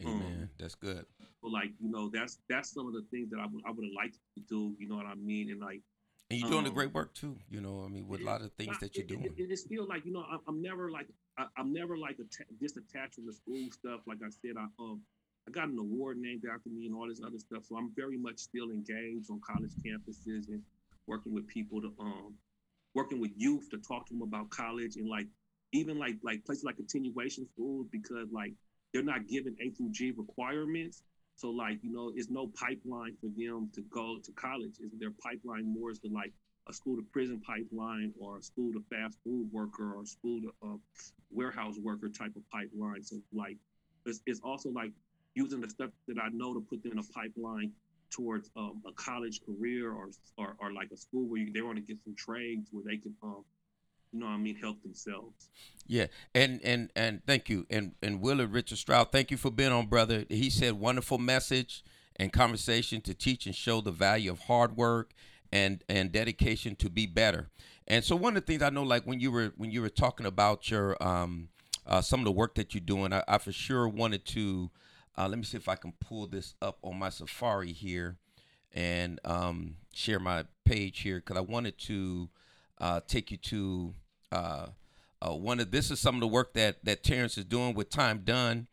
Amen. 0.00 0.14
Um, 0.14 0.48
that's 0.58 0.76
good. 0.76 1.04
But 1.42 1.50
like, 1.50 1.70
you 1.80 1.90
know, 1.90 2.08
that's 2.08 2.38
that's 2.48 2.72
some 2.72 2.86
of 2.86 2.92
the 2.92 3.04
things 3.10 3.28
that 3.30 3.40
I 3.40 3.46
would 3.46 3.62
I 3.66 3.72
would 3.72 3.84
have 3.84 3.94
liked 3.96 4.18
to 4.36 4.42
do, 4.48 4.74
you 4.78 4.88
know 4.88 4.96
what 4.96 5.06
I 5.06 5.16
mean? 5.16 5.50
And 5.50 5.60
like 5.60 5.80
and 6.32 6.40
you're 6.40 6.50
doing 6.50 6.66
um, 6.66 6.72
a 6.72 6.74
great 6.74 6.94
work 6.94 7.14
too, 7.14 7.36
you 7.50 7.60
know. 7.60 7.82
I 7.84 7.88
mean, 7.88 8.08
with 8.08 8.22
a 8.22 8.24
lot 8.24 8.40
of 8.40 8.52
things 8.52 8.78
that 8.80 8.96
you're 8.96 9.06
doing. 9.06 9.24
It, 9.24 9.32
it, 9.36 9.50
it's 9.50 9.62
still 9.62 9.86
like 9.86 10.04
you 10.06 10.12
know, 10.12 10.24
I, 10.28 10.38
am 10.48 10.62
never 10.62 10.90
like 10.90 11.06
I, 11.38 11.46
am 11.58 11.72
never 11.72 11.96
like 11.96 12.16
a 12.18 12.54
just 12.60 12.76
attached 12.76 13.14
to 13.16 13.22
the 13.26 13.32
school 13.32 13.68
stuff. 13.70 14.00
Like 14.06 14.18
I 14.24 14.30
said, 14.30 14.56
I 14.58 14.66
um 14.82 15.02
I 15.46 15.50
got 15.50 15.68
an 15.68 15.78
award 15.78 16.18
named 16.18 16.44
after 16.52 16.70
me 16.70 16.86
and 16.86 16.94
all 16.94 17.08
this 17.08 17.20
other 17.24 17.38
stuff. 17.38 17.64
So 17.68 17.76
I'm 17.76 17.92
very 17.94 18.16
much 18.16 18.38
still 18.38 18.70
engaged 18.70 19.30
on 19.30 19.40
college 19.46 19.72
campuses 19.84 20.48
and 20.48 20.62
working 21.06 21.34
with 21.34 21.46
people 21.48 21.80
to 21.82 21.92
um 22.00 22.34
working 22.94 23.20
with 23.20 23.32
youth 23.36 23.68
to 23.70 23.78
talk 23.78 24.06
to 24.06 24.14
them 24.14 24.22
about 24.22 24.50
college 24.50 24.96
and 24.96 25.08
like 25.08 25.26
even 25.72 25.98
like 25.98 26.16
like 26.22 26.44
places 26.44 26.64
like 26.64 26.76
continuation 26.76 27.46
schools 27.54 27.86
because 27.90 28.28
like 28.32 28.52
they're 28.92 29.02
not 29.02 29.26
given 29.26 29.56
A 29.60 29.70
through 29.70 29.90
G 29.90 30.12
requirements. 30.12 31.02
So 31.42 31.50
like, 31.50 31.78
you 31.82 31.92
know, 31.92 32.12
it's 32.14 32.30
no 32.30 32.46
pipeline 32.54 33.16
for 33.20 33.26
them 33.36 33.68
to 33.74 33.80
go 33.90 34.18
to 34.22 34.32
college. 34.32 34.74
Is 34.78 34.92
their 35.00 35.10
pipeline 35.10 35.66
more 35.66 35.90
is 35.90 35.98
to 35.98 36.08
like 36.08 36.32
a 36.68 36.72
school 36.72 36.94
to 36.94 37.02
prison 37.02 37.42
pipeline 37.44 38.14
or 38.20 38.38
a 38.38 38.42
school 38.42 38.72
to 38.72 38.80
fast 38.88 39.18
food 39.24 39.48
worker 39.50 39.94
or 39.96 40.06
school 40.06 40.40
to 40.40 40.52
uh, 40.62 40.76
warehouse 41.32 41.78
worker 41.82 42.08
type 42.08 42.30
of 42.36 42.48
pipeline. 42.52 43.02
So 43.02 43.16
like, 43.32 43.56
it's, 44.06 44.20
it's 44.24 44.38
also 44.44 44.70
like 44.70 44.92
using 45.34 45.60
the 45.60 45.68
stuff 45.68 45.90
that 46.06 46.18
I 46.22 46.28
know 46.28 46.54
to 46.54 46.60
put 46.60 46.80
them 46.84 46.92
in 46.92 46.98
a 46.98 47.02
pipeline 47.02 47.72
towards 48.12 48.48
um, 48.56 48.80
a 48.86 48.92
college 48.92 49.40
career 49.44 49.92
or, 49.92 50.10
or, 50.38 50.54
or 50.60 50.72
like 50.72 50.90
a 50.92 50.96
school 50.96 51.28
where 51.28 51.40
you, 51.40 51.52
they 51.52 51.62
want 51.62 51.74
to 51.74 51.82
get 51.82 51.96
some 52.04 52.14
trades 52.14 52.68
where 52.70 52.84
they 52.86 52.98
can 52.98 53.16
um, 53.20 53.42
you 54.12 54.20
know 54.20 54.26
I 54.26 54.36
mean, 54.36 54.56
help 54.56 54.82
themselves. 54.82 55.48
Yeah, 55.86 56.06
and 56.34 56.60
and 56.62 56.90
and 56.94 57.22
thank 57.26 57.48
you, 57.48 57.66
and 57.70 57.92
and 58.02 58.20
Willard 58.20 58.52
Richard 58.52 58.78
Stroud, 58.78 59.10
thank 59.12 59.30
you 59.30 59.36
for 59.36 59.50
being 59.50 59.72
on, 59.72 59.86
brother. 59.86 60.24
He 60.28 60.50
said 60.50 60.74
wonderful 60.74 61.18
message 61.18 61.84
and 62.16 62.32
conversation 62.32 63.00
to 63.02 63.14
teach 63.14 63.46
and 63.46 63.54
show 63.54 63.80
the 63.80 63.90
value 63.90 64.30
of 64.30 64.40
hard 64.40 64.76
work 64.76 65.12
and 65.50 65.82
and 65.88 66.12
dedication 66.12 66.76
to 66.76 66.90
be 66.90 67.06
better. 67.06 67.50
And 67.88 68.04
so 68.04 68.14
one 68.14 68.36
of 68.36 68.46
the 68.46 68.52
things 68.52 68.62
I 68.62 68.70
know, 68.70 68.82
like 68.82 69.04
when 69.04 69.20
you 69.20 69.32
were 69.32 69.52
when 69.56 69.70
you 69.70 69.82
were 69.82 69.88
talking 69.88 70.26
about 70.26 70.70
your 70.70 71.02
um 71.02 71.48
uh, 71.86 72.00
some 72.00 72.20
of 72.20 72.24
the 72.24 72.32
work 72.32 72.54
that 72.54 72.74
you're 72.74 72.80
doing, 72.80 73.12
I, 73.12 73.24
I 73.26 73.38
for 73.38 73.52
sure 73.52 73.88
wanted 73.88 74.24
to. 74.26 74.70
Uh, 75.18 75.28
let 75.28 75.36
me 75.36 75.44
see 75.44 75.58
if 75.58 75.68
I 75.68 75.74
can 75.74 75.92
pull 76.00 76.26
this 76.26 76.54
up 76.62 76.78
on 76.82 76.98
my 76.98 77.10
Safari 77.10 77.72
here 77.72 78.16
and 78.72 79.20
um, 79.24 79.76
share 79.92 80.18
my 80.18 80.44
page 80.64 81.00
here 81.00 81.16
because 81.16 81.36
I 81.36 81.40
wanted 81.40 81.76
to 81.80 82.30
uh, 82.78 83.00
take 83.06 83.30
you 83.30 83.36
to 83.36 83.94
uh, 84.32 84.66
uh, 85.20 85.30
one 85.34 85.60
of 85.60 85.70
this 85.70 85.90
is 85.90 86.00
some 86.00 86.16
of 86.16 86.20
the 86.20 86.26
work 86.26 86.54
that 86.54 86.84
that 86.84 87.04
Terrence 87.04 87.38
is 87.38 87.44
doing 87.44 87.74
with 87.74 87.90
Time 87.90 88.22
Done. 88.24 88.66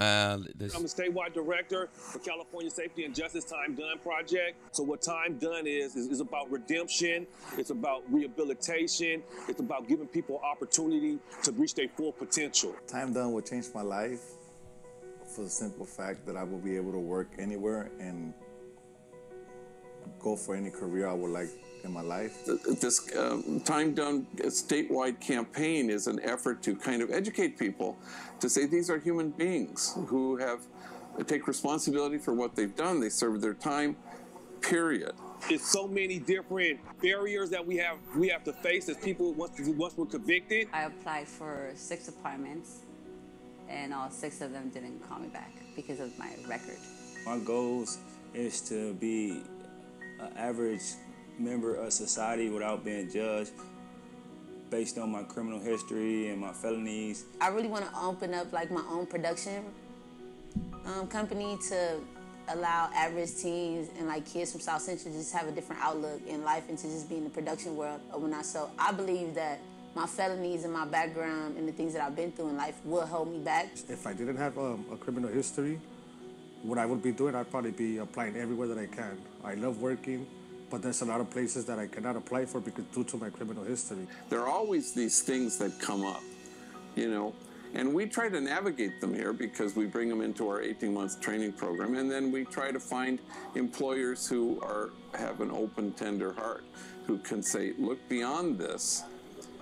Uh, 0.00 0.38
I'm 0.74 0.84
a 0.84 0.88
statewide 0.88 1.32
director 1.32 1.88
for 1.92 2.18
California 2.18 2.70
Safety 2.70 3.04
and 3.04 3.14
Justice 3.14 3.44
Time 3.44 3.76
Done 3.76 3.98
Project. 4.02 4.56
So 4.74 4.82
what 4.82 5.00
Time 5.00 5.38
Done 5.38 5.66
is, 5.66 5.94
is, 5.94 6.08
is 6.08 6.20
about 6.20 6.50
redemption. 6.50 7.26
It's 7.56 7.70
about 7.70 8.02
rehabilitation. 8.10 9.22
It's 9.48 9.60
about 9.60 9.86
giving 9.86 10.08
people 10.08 10.40
opportunity 10.42 11.18
to 11.44 11.52
reach 11.52 11.74
their 11.74 11.88
full 11.88 12.10
potential. 12.10 12.74
Time 12.88 13.12
Done 13.12 13.32
will 13.32 13.42
change 13.42 13.66
my 13.74 13.82
life 13.82 14.22
for 15.36 15.44
the 15.44 15.50
simple 15.50 15.86
fact 15.86 16.26
that 16.26 16.36
I 16.36 16.42
will 16.42 16.58
be 16.58 16.74
able 16.74 16.92
to 16.92 16.98
work 16.98 17.28
anywhere 17.38 17.90
and 18.00 18.34
go 20.18 20.34
for 20.34 20.56
any 20.56 20.70
career 20.70 21.08
I 21.08 21.12
would 21.12 21.30
like 21.30 21.50
in 21.84 21.92
my 21.92 22.00
life. 22.00 22.44
This 22.44 23.14
um, 23.16 23.60
Time 23.64 23.94
Done 23.94 24.26
uh, 24.38 24.46
statewide 24.46 25.20
campaign 25.20 25.90
is 25.90 26.06
an 26.06 26.20
effort 26.22 26.62
to 26.62 26.76
kind 26.76 27.02
of 27.02 27.10
educate 27.10 27.58
people 27.58 27.98
to 28.40 28.48
say 28.48 28.66
these 28.66 28.90
are 28.90 28.98
human 28.98 29.30
beings 29.30 29.96
who 30.06 30.36
have 30.36 30.60
uh, 31.18 31.22
take 31.24 31.46
responsibility 31.46 32.18
for 32.18 32.34
what 32.34 32.54
they've 32.54 32.76
done. 32.76 33.00
They 33.00 33.08
served 33.08 33.42
their 33.42 33.54
time. 33.54 33.96
Period. 34.60 35.12
It's 35.50 35.68
so 35.68 35.88
many 35.88 36.20
different 36.20 36.78
barriers 37.02 37.50
that 37.50 37.66
we 37.66 37.76
have 37.78 37.96
we 38.16 38.28
have 38.28 38.44
to 38.44 38.52
face 38.52 38.88
as 38.88 38.96
people 38.98 39.32
once 39.32 39.60
once 39.60 39.96
we're 39.96 40.06
convicted. 40.06 40.68
I 40.72 40.84
applied 40.84 41.26
for 41.26 41.72
six 41.74 42.06
apartments, 42.06 42.82
and 43.68 43.92
all 43.92 44.08
six 44.08 44.40
of 44.40 44.52
them 44.52 44.68
didn't 44.68 45.00
call 45.08 45.18
me 45.18 45.28
back 45.28 45.52
because 45.74 45.98
of 45.98 46.16
my 46.16 46.30
record. 46.46 46.76
My 47.26 47.38
goals 47.38 47.98
is 48.34 48.60
to 48.68 48.94
be 48.94 49.42
an 50.20 50.32
average 50.36 50.82
member 51.38 51.74
of 51.74 51.92
society 51.92 52.48
without 52.48 52.84
being 52.84 53.10
judged 53.10 53.52
based 54.70 54.96
on 54.96 55.12
my 55.12 55.22
criminal 55.22 55.60
history 55.60 56.30
and 56.30 56.40
my 56.40 56.52
felonies. 56.52 57.26
I 57.40 57.48
really 57.48 57.68
want 57.68 57.84
to 57.84 57.98
open 57.98 58.32
up 58.32 58.52
like 58.52 58.70
my 58.70 58.82
own 58.90 59.06
production 59.06 59.64
um, 60.86 61.06
company 61.08 61.58
to 61.68 62.00
allow 62.48 62.90
average 62.94 63.36
teens 63.36 63.88
and 63.98 64.08
like 64.08 64.26
kids 64.26 64.52
from 64.52 64.60
South 64.60 64.82
Central 64.82 65.12
just 65.14 65.32
have 65.32 65.46
a 65.46 65.52
different 65.52 65.80
outlook 65.82 66.20
in 66.26 66.42
life 66.42 66.64
and 66.68 66.78
to 66.78 66.86
just 66.86 67.08
be 67.08 67.16
in 67.16 67.24
the 67.24 67.30
production 67.30 67.76
world 67.76 68.00
of 68.12 68.22
when 68.22 68.34
I 68.34 68.42
so 68.42 68.70
I 68.78 68.92
believe 68.92 69.34
that 69.34 69.60
my 69.94 70.06
felonies 70.06 70.64
and 70.64 70.72
my 70.72 70.86
background 70.86 71.58
and 71.58 71.68
the 71.68 71.72
things 71.72 71.92
that 71.92 72.02
I've 72.02 72.16
been 72.16 72.32
through 72.32 72.48
in 72.48 72.56
life 72.56 72.80
will 72.84 73.06
hold 73.06 73.30
me 73.30 73.38
back. 73.38 73.68
If 73.88 74.06
I 74.06 74.14
didn't 74.14 74.38
have 74.38 74.56
um, 74.56 74.86
a 74.90 74.96
criminal 74.96 75.30
history, 75.30 75.78
what 76.62 76.78
I 76.78 76.86
would 76.86 77.02
be 77.02 77.12
doing, 77.12 77.34
I'd 77.34 77.50
probably 77.50 77.72
be 77.72 77.98
applying 77.98 78.36
everywhere 78.36 78.68
that 78.68 78.78
I 78.78 78.86
can. 78.86 79.18
I 79.44 79.54
love 79.54 79.82
working 79.82 80.26
but 80.72 80.80
there's 80.80 81.02
a 81.02 81.04
lot 81.04 81.20
of 81.20 81.28
places 81.28 81.66
that 81.66 81.78
I 81.78 81.86
cannot 81.86 82.16
apply 82.16 82.46
for 82.46 82.58
because 82.58 82.86
due 82.86 83.04
to 83.04 83.18
my 83.18 83.28
criminal 83.28 83.62
history. 83.62 84.06
There 84.30 84.40
are 84.40 84.48
always 84.48 84.94
these 84.94 85.20
things 85.20 85.58
that 85.58 85.78
come 85.78 86.02
up, 86.02 86.22
you 86.96 87.10
know, 87.10 87.34
and 87.74 87.92
we 87.92 88.06
try 88.06 88.30
to 88.30 88.40
navigate 88.40 88.98
them 89.02 89.12
here 89.12 89.34
because 89.34 89.76
we 89.76 89.84
bring 89.84 90.08
them 90.08 90.22
into 90.22 90.48
our 90.48 90.62
18 90.62 90.94
month 90.94 91.20
training 91.20 91.52
program, 91.52 91.94
and 91.94 92.10
then 92.10 92.32
we 92.32 92.46
try 92.46 92.72
to 92.72 92.80
find 92.80 93.18
employers 93.54 94.26
who 94.26 94.58
are 94.62 94.90
have 95.14 95.42
an 95.42 95.50
open, 95.50 95.92
tender 95.92 96.32
heart, 96.32 96.64
who 97.06 97.18
can 97.18 97.42
say, 97.42 97.74
look 97.78 97.98
beyond 98.08 98.58
this. 98.58 99.04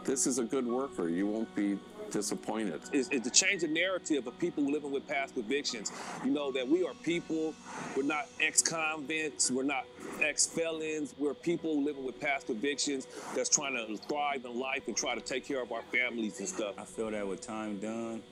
This 0.05 0.29
is 0.29 0.39
a 0.39 0.45
good 0.45 0.67
worker. 0.67 1.09
You 1.09 1.27
won't 1.27 1.53
be 1.57 1.77
disappointed. 2.11 2.81
Is, 2.93 3.09
is 3.11 3.23
to 3.23 3.31
change 3.31 3.63
the 3.63 3.69
narrative 3.69 4.27
of 4.27 4.39
people 4.39 4.65
living 4.65 4.91
with 4.91 5.07
past 5.07 5.35
convictions. 5.35 5.93
You 6.25 6.31
know 6.31 6.51
that 6.53 6.67
we 6.67 6.87
are 6.87 6.95
people. 7.03 7.55
We're 7.97 8.03
not 8.03 8.27
ex-convicts. 8.41 9.51
We're 9.51 9.63
not 9.63 9.87
ex-felons. 10.21 11.15
We're 11.19 11.35
people 11.35 11.83
living 11.83 12.05
with 12.05 12.21
past 12.21 12.47
convictions 12.47 13.07
that's 13.35 13.49
trying 13.49 13.75
to 13.75 13.97
thrive 14.09 14.45
in 14.45 14.59
life 14.59 14.87
and 14.89 14.97
try 14.97 15.15
to 15.15 15.21
take 15.21 15.47
care 15.47 15.63
of 15.63 15.73
our 15.73 15.83
families 15.83 16.39
and 16.39 16.49
stuff. 16.49 16.75
I 16.79 16.85
feel 16.85 17.11
that 17.11 17.27
with 17.27 17.41
time 17.41 17.79
done, 17.79 18.23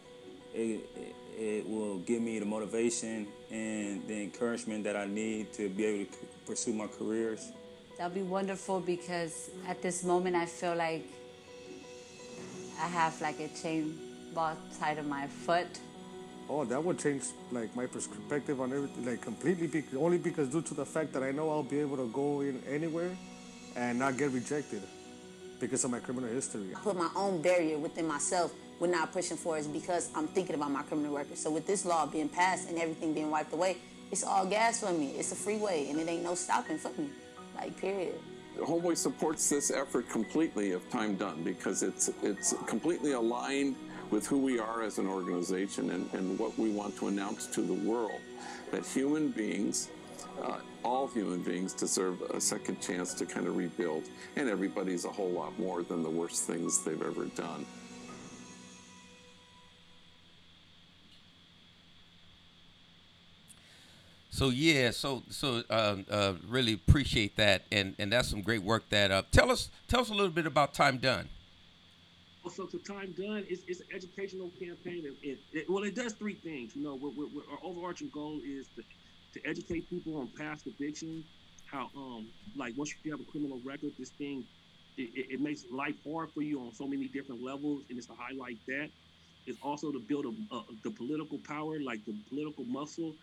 it, 0.55 0.89
it, 0.97 1.15
it 1.39 1.69
will 1.69 1.99
give 1.99 2.21
me 2.21 2.39
the 2.39 2.47
motivation 2.47 3.29
and 3.51 4.07
the 4.09 4.23
encouragement 4.23 4.85
that 4.85 4.97
I 4.97 5.07
need 5.07 5.53
to 5.55 5.69
be 5.69 5.85
able 5.85 6.13
to 6.13 6.19
pursue 6.47 6.73
my 6.73 6.87
careers. 6.87 7.53
That'll 7.97 8.15
be 8.15 8.23
wonderful 8.23 8.81
because 8.81 9.51
at 9.67 9.83
this 9.83 10.05
moment 10.05 10.37
I 10.37 10.47
feel 10.47 10.77
like 10.77 11.05
I 12.81 12.87
have 12.87 13.21
like 13.21 13.41
a 13.41 13.49
chain 13.49 13.99
ball 14.35 14.57
side 14.71 14.99
of 14.99 15.07
my 15.07 15.27
foot. 15.27 15.67
Oh, 16.49 16.65
that 16.65 16.83
would 16.83 16.99
change 16.99 17.25
like 17.53 17.75
my 17.77 17.87
perspective 17.87 18.61
on 18.61 18.73
everything, 18.73 19.05
like 19.05 19.21
completely. 19.21 19.85
Only 19.97 20.19
because 20.19 20.49
due 20.49 20.63
to 20.63 20.75
the 20.75 20.87
fact 20.87 21.13
that 21.13 21.23
I 21.23 21.31
know 21.31 21.51
I'll 21.51 21.63
be 21.63 21.81
able 21.81 21.97
to 21.99 22.09
go 22.09 22.41
in 22.41 22.63
anywhere 22.69 23.17
and 23.77 23.99
not 23.99 24.17
get 24.17 24.31
rejected 24.31 24.83
because 25.61 25.85
of 25.85 25.91
my 25.91 25.99
criminal 25.99 26.31
history. 26.31 26.75
I 26.75 26.81
put 26.81 26.97
my 26.97 27.11
own 27.15 27.43
barrier 27.43 27.79
within 27.79 28.07
myself 28.07 28.53
with 28.81 28.91
not 28.91 29.13
pushing 29.13 29.37
for 29.37 29.59
it 29.59 29.71
because 29.73 30.11
I'm 30.15 30.29
thinking 30.29 30.55
about 30.55 30.71
my 30.71 30.83
criminal 30.83 31.17
record. 31.17 31.37
So 31.37 31.51
with 31.51 31.67
this 31.67 31.85
law 31.85 32.07
being 32.07 32.29
passed 32.29 32.69
and 32.69 32.79
everything 32.79 33.13
being 33.13 33.31
wiped 33.31 33.53
away, 33.53 33.77
it's 34.11 34.25
all 34.25 34.47
gas 34.47 34.81
for 34.81 34.93
me. 34.93 35.11
It's 35.19 35.33
a 35.33 35.35
freeway 35.37 35.89
and 35.91 35.99
it 35.99 36.09
ain't 36.09 36.23
no 36.23 36.35
stopping 36.35 36.79
for 36.79 36.91
me. 37.01 37.11
Like 37.57 37.77
period. 37.77 38.15
Homeboy 38.59 38.97
supports 38.97 39.49
this 39.49 39.71
effort 39.71 40.09
completely 40.09 40.73
if 40.73 40.89
Time 40.91 41.15
Done 41.15 41.43
because 41.43 41.83
it's 41.83 42.11
it's 42.23 42.55
completely 42.67 43.13
aligned 43.13 43.77
with 44.11 44.27
who 44.27 44.39
we 44.39 44.59
are 44.59 44.83
as 44.83 44.99
an 44.99 45.07
organization 45.07 45.91
and, 45.91 46.13
and 46.15 46.39
what 46.39 46.59
we 46.59 46.71
want 46.71 46.97
to 46.97 47.09
announce 47.09 47.47
to 47.47 47.61
the 47.61 47.75
world 47.75 48.21
that 48.71 48.85
human 48.85 49.29
beings, 49.31 49.91
uh, 50.43 50.59
all 50.83 51.07
human 51.07 51.43
beings, 51.43 51.73
deserve 51.75 52.21
a 52.23 52.41
second 52.41 52.81
chance 52.81 53.13
to 53.15 53.27
kind 53.27 53.47
of 53.47 53.57
rebuild, 53.57 54.05
and 54.37 54.49
everybody's 54.49 55.05
a 55.05 55.11
whole 55.11 55.31
lot 55.31 55.57
more 55.59 55.83
than 55.83 56.03
the 56.03 56.11
worst 56.11 56.45
things 56.45 56.83
they've 56.85 57.03
ever 57.03 57.27
done. 57.27 57.67
So 64.39 64.51
yeah, 64.51 64.93
so 64.93 65.25
so 65.31 65.65
uh, 65.69 65.97
uh, 66.09 66.35
really 66.47 66.75
appreciate 66.75 67.37
that, 67.39 67.65
and 67.73 67.97
and 67.99 68.13
that's 68.13 68.29
some 68.29 68.41
great 68.41 68.63
work. 68.63 68.89
That 68.91 69.11
uh, 69.11 69.23
tell 69.33 69.51
us 69.51 69.69
tell 69.89 69.99
us 69.99 70.11
a 70.11 70.15
little 70.15 70.31
bit 70.31 70.47
about 70.47 70.75
Time 70.75 70.99
Done. 70.99 71.29
Also, 72.45 72.65
to 72.67 72.79
Time 72.79 73.13
Done 73.19 73.45
is 73.51 73.65
it's 73.67 73.81
an 73.81 73.89
educational 73.93 74.51
campaign. 74.51 75.03
It, 75.07 75.29
it, 75.29 75.39
it, 75.53 75.69
well, 75.69 75.83
it 75.83 75.97
does 75.97 76.13
three 76.13 76.35
things. 76.35 76.77
You 76.77 76.85
know, 76.85 76.95
we're, 76.95 77.11
we're, 77.11 77.43
our 77.51 77.59
overarching 77.65 78.11
goal 78.11 78.39
is 78.47 78.69
to, 78.77 78.83
to 79.41 79.45
educate 79.45 79.91
people 79.91 80.17
on 80.19 80.29
past 80.39 80.69
addiction, 80.69 81.25
how 81.67 81.91
um 81.97 82.29
like 82.55 82.75
once 82.77 82.95
you 83.03 83.11
have 83.11 83.21
a 83.21 83.25
criminal 83.25 83.61
record, 83.65 83.91
this 83.99 84.11
thing 84.11 84.45
it, 84.97 85.33
it, 85.33 85.41
makes 85.41 85.65
life 85.73 85.97
hard 86.09 86.31
for 86.31 86.43
you 86.43 86.61
on 86.61 86.73
so 86.73 86.87
many 86.87 87.09
different 87.09 87.43
levels, 87.43 87.83
and 87.89 87.99
it's 87.99 88.07
to 88.07 88.15
highlight 88.17 88.59
that. 88.69 88.89
It's 89.49 89.59
also 89.65 89.91
to 89.91 89.99
build 89.99 90.27
a, 90.27 90.55
a, 90.55 90.63
the 90.85 90.93
political 90.93 91.39
power, 91.39 91.81
like 91.81 92.05
the 92.07 92.15
political 92.29 92.63
muscle, 92.63 93.17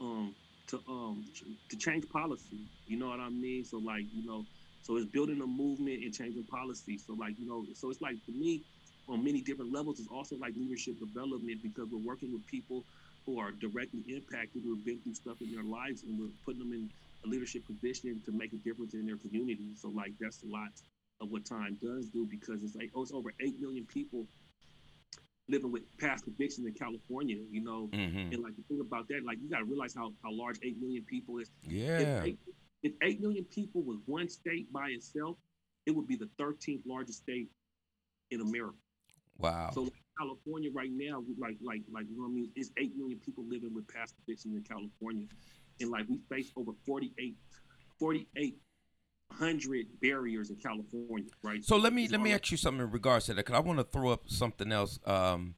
um, 0.00 0.32
to 0.70 0.80
um 0.88 1.26
to 1.70 1.78
change 1.78 2.08
policy. 2.10 2.60
You 2.86 2.98
know 2.98 3.08
what 3.08 3.20
I 3.20 3.30
mean? 3.30 3.64
So 3.64 3.78
like 3.78 4.04
you 4.14 4.24
know, 4.24 4.46
so 4.82 4.96
it's 4.96 5.06
building 5.06 5.42
a 5.42 5.46
movement 5.46 6.04
and 6.04 6.14
changing 6.14 6.46
policy. 6.46 6.98
So 6.98 7.14
like 7.14 7.34
you 7.38 7.46
know, 7.46 7.66
so 7.74 7.90
it's 7.90 8.02
like 8.02 8.16
for 8.26 8.32
me, 8.32 8.64
on 9.08 9.24
many 9.24 9.42
different 9.42 9.72
levels, 9.72 10.00
it's 10.00 10.08
also 10.10 10.36
like 10.38 10.54
leadership 10.56 10.96
development 11.00 11.62
because 11.62 11.88
we're 11.92 11.98
working 12.04 12.32
with 12.32 12.46
people 12.46 12.84
who 13.26 13.40
are 13.40 13.52
directly 13.52 14.02
impacted, 14.08 14.62
who 14.64 14.76
have 14.76 14.84
been 14.84 15.00
through 15.02 15.14
stuff 15.14 15.38
in 15.42 15.50
their 15.52 15.64
lives, 15.64 16.04
and 16.04 16.18
we're 16.18 16.34
putting 16.46 16.60
them 16.60 16.72
in 16.72 16.90
a 17.26 17.28
leadership 17.28 17.64
position 17.66 18.22
to 18.26 18.32
make 18.32 18.52
a 18.54 18.58
difference 18.58 18.94
in 18.94 19.06
their 19.06 19.18
community. 19.18 19.74
So 19.76 19.90
like 19.90 20.12
that's 20.20 20.42
a 20.44 20.48
lot 20.48 20.70
of 21.20 21.30
what 21.30 21.46
time 21.46 21.78
does 21.82 22.08
do 22.10 22.26
because 22.30 22.62
it's 22.64 22.76
like 22.76 22.90
oh, 22.96 23.02
it's 23.02 23.12
over 23.12 23.32
eight 23.42 23.60
million 23.60 23.86
people 23.92 24.26
living 25.50 25.72
with 25.72 25.82
past 25.98 26.24
convictions 26.24 26.66
in 26.66 26.74
California, 26.74 27.36
you 27.50 27.62
know, 27.62 27.88
mm-hmm. 27.92 28.32
and 28.32 28.42
like 28.42 28.56
the 28.56 28.62
thing 28.68 28.80
about 28.80 29.08
that, 29.08 29.22
like 29.24 29.38
you 29.42 29.50
got 29.50 29.58
to 29.58 29.64
realize 29.64 29.94
how 29.94 30.12
how 30.22 30.32
large 30.32 30.58
eight 30.62 30.80
million 30.80 31.04
people 31.04 31.38
is. 31.38 31.50
Yeah. 31.68 31.98
If 31.98 32.24
eight, 32.24 32.38
if 32.82 32.92
eight 33.02 33.20
million 33.20 33.44
people 33.44 33.82
was 33.82 33.98
one 34.06 34.28
state 34.28 34.72
by 34.72 34.88
itself, 34.88 35.36
it 35.86 35.92
would 35.92 36.06
be 36.06 36.16
the 36.16 36.28
13th 36.40 36.82
largest 36.86 37.22
state 37.22 37.48
in 38.30 38.40
America. 38.40 38.76
Wow. 39.38 39.70
So 39.72 39.82
like 39.82 39.92
California 40.18 40.70
right 40.72 40.90
now, 40.92 41.22
like 41.38 41.56
like 41.62 41.82
like 41.92 42.06
you 42.08 42.16
know 42.16 42.24
what 42.24 42.30
I 42.30 42.34
mean, 42.34 42.50
it's 42.54 42.70
eight 42.78 42.96
million 42.96 43.18
people 43.18 43.44
living 43.48 43.74
with 43.74 43.88
past 43.88 44.14
convictions 44.16 44.56
in 44.56 44.62
California, 44.62 45.26
and 45.80 45.90
like 45.90 46.06
we 46.08 46.18
face 46.28 46.52
over 46.56 46.72
48, 46.86 47.36
48 47.98 48.58
hundred 49.32 49.86
barriers 50.00 50.50
in 50.50 50.56
California, 50.56 51.30
right? 51.42 51.64
So, 51.64 51.76
let 51.76 51.92
me 51.92 52.08
let 52.08 52.20
me 52.20 52.32
ask 52.32 52.50
you 52.50 52.56
something 52.56 52.82
in 52.84 52.90
regards 52.90 53.26
to 53.26 53.34
that, 53.34 53.44
because 53.44 53.56
I 53.56 53.60
want 53.60 53.78
to 53.78 53.84
throw 53.84 54.10
up 54.10 54.22
something 54.26 54.72
else 54.72 54.98
um, 55.06 55.54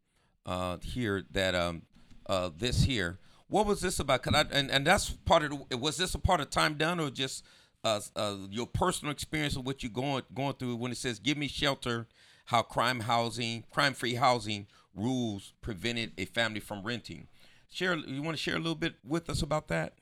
uh, 0.46 0.78
here 0.82 1.24
that 1.32 1.54
um, 1.54 1.82
uh, 2.26 2.50
this 2.56 2.84
here. 2.84 3.18
What 3.48 3.66
was 3.66 3.80
this 3.80 4.00
about? 4.00 4.22
Cause 4.22 4.34
I, 4.34 4.44
and 4.50 4.70
and 4.70 4.86
that's 4.86 5.10
part 5.10 5.42
of 5.42 5.68
the, 5.68 5.76
was 5.76 5.96
this 5.98 6.14
a 6.14 6.18
part 6.18 6.40
of 6.40 6.48
time 6.48 6.74
done 6.74 6.98
or 7.00 7.10
just 7.10 7.44
uh, 7.84 8.00
uh, 8.16 8.36
your 8.50 8.66
personal 8.66 9.12
experience 9.12 9.56
of 9.56 9.66
what 9.66 9.82
you're 9.82 9.92
going 9.92 10.22
going 10.32 10.54
through 10.54 10.76
when 10.76 10.90
it 10.90 10.96
says 10.96 11.18
give 11.18 11.36
me 11.36 11.48
shelter, 11.48 12.06
how 12.46 12.62
crime 12.62 13.00
housing, 13.00 13.64
crime 13.70 13.92
free 13.92 14.14
housing 14.14 14.66
rules 14.94 15.52
prevented 15.60 16.12
a 16.16 16.24
family 16.24 16.60
from 16.60 16.82
renting. 16.82 17.28
Share 17.70 17.94
you 17.96 18.22
want 18.22 18.36
to 18.36 18.42
share 18.42 18.56
a 18.56 18.58
little 18.58 18.74
bit 18.74 18.94
with 19.04 19.28
us 19.28 19.42
about 19.42 19.68
that? 19.68 19.94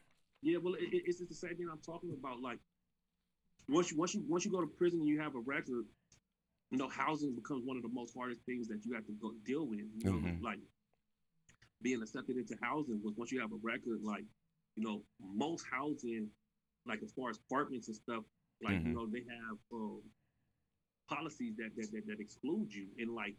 Yeah, 0.43 0.59
well, 0.62 0.75
it, 0.75 0.89
it's 0.93 1.18
the 1.18 1.35
same 1.35 1.57
thing 1.57 1.68
I'm 1.71 1.79
talking 1.79 2.12
about. 2.18 2.41
Like 2.41 2.59
once 3.71 3.91
you 3.91 3.97
once 3.99 4.14
you 4.14 4.25
once 4.29 4.45
you 4.45 4.51
go 4.51 4.61
to 4.61 4.66
prison 4.66 5.01
and 5.01 5.09
you 5.09 5.21
have 5.21 5.35
a 5.35 5.41
record, 5.41 5.85
you 6.71 6.79
know, 6.79 6.89
housing 6.89 7.35
becomes 7.35 7.64
one 7.64 7.77
of 7.77 7.83
the 7.83 7.89
most 7.93 8.14
hardest 8.16 8.43
things 8.45 8.68
that 8.68 8.85
you 8.85 8.95
have 8.95 9.07
to 9.07 9.12
go 9.21 9.33
deal 9.45 9.66
with. 9.66 9.81
You 9.99 10.05
know, 10.05 10.18
mm-hmm. 10.18 10.45
like 10.45 10.59
being 11.83 12.03
accepted 12.03 12.37
into 12.37 12.57
housing 12.62 13.01
was 13.03 13.14
once 13.16 13.33
you 13.33 13.41
have 13.41 13.53
a 13.53 13.61
record, 13.62 14.01
like, 14.03 14.25
you 14.77 14.85
know, 14.85 15.03
most 15.21 15.64
housing, 15.71 16.29
like 16.87 17.01
as 17.03 17.12
far 17.12 17.31
as 17.31 17.39
apartments 17.49 17.89
and 17.89 17.97
stuff, 17.97 18.25
like, 18.62 18.75
mm-hmm. 18.75 18.89
you 18.89 18.95
know, 18.95 19.07
they 19.07 19.25
have 19.25 19.57
um, 19.73 20.03
policies 21.09 21.55
that, 21.57 21.71
that 21.77 21.91
that 21.93 22.07
that 22.07 22.21
exclude 22.21 22.73
you. 22.73 22.87
And 22.99 23.14
like 23.14 23.35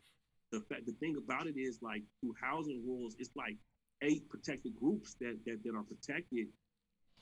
the 0.52 0.62
fact 0.62 0.86
the 0.86 0.94
thing 0.94 1.16
about 1.18 1.48
it 1.48 1.58
is 1.58 1.80
like 1.82 2.04
through 2.20 2.36
housing 2.42 2.84
rules, 2.86 3.16
it's 3.20 3.36
like 3.36 3.58
eight 4.02 4.28
protected 4.30 4.74
groups 4.80 5.16
that 5.22 5.38
that, 5.46 5.60
that 5.64 5.76
are 5.76 5.84
protected 5.84 6.48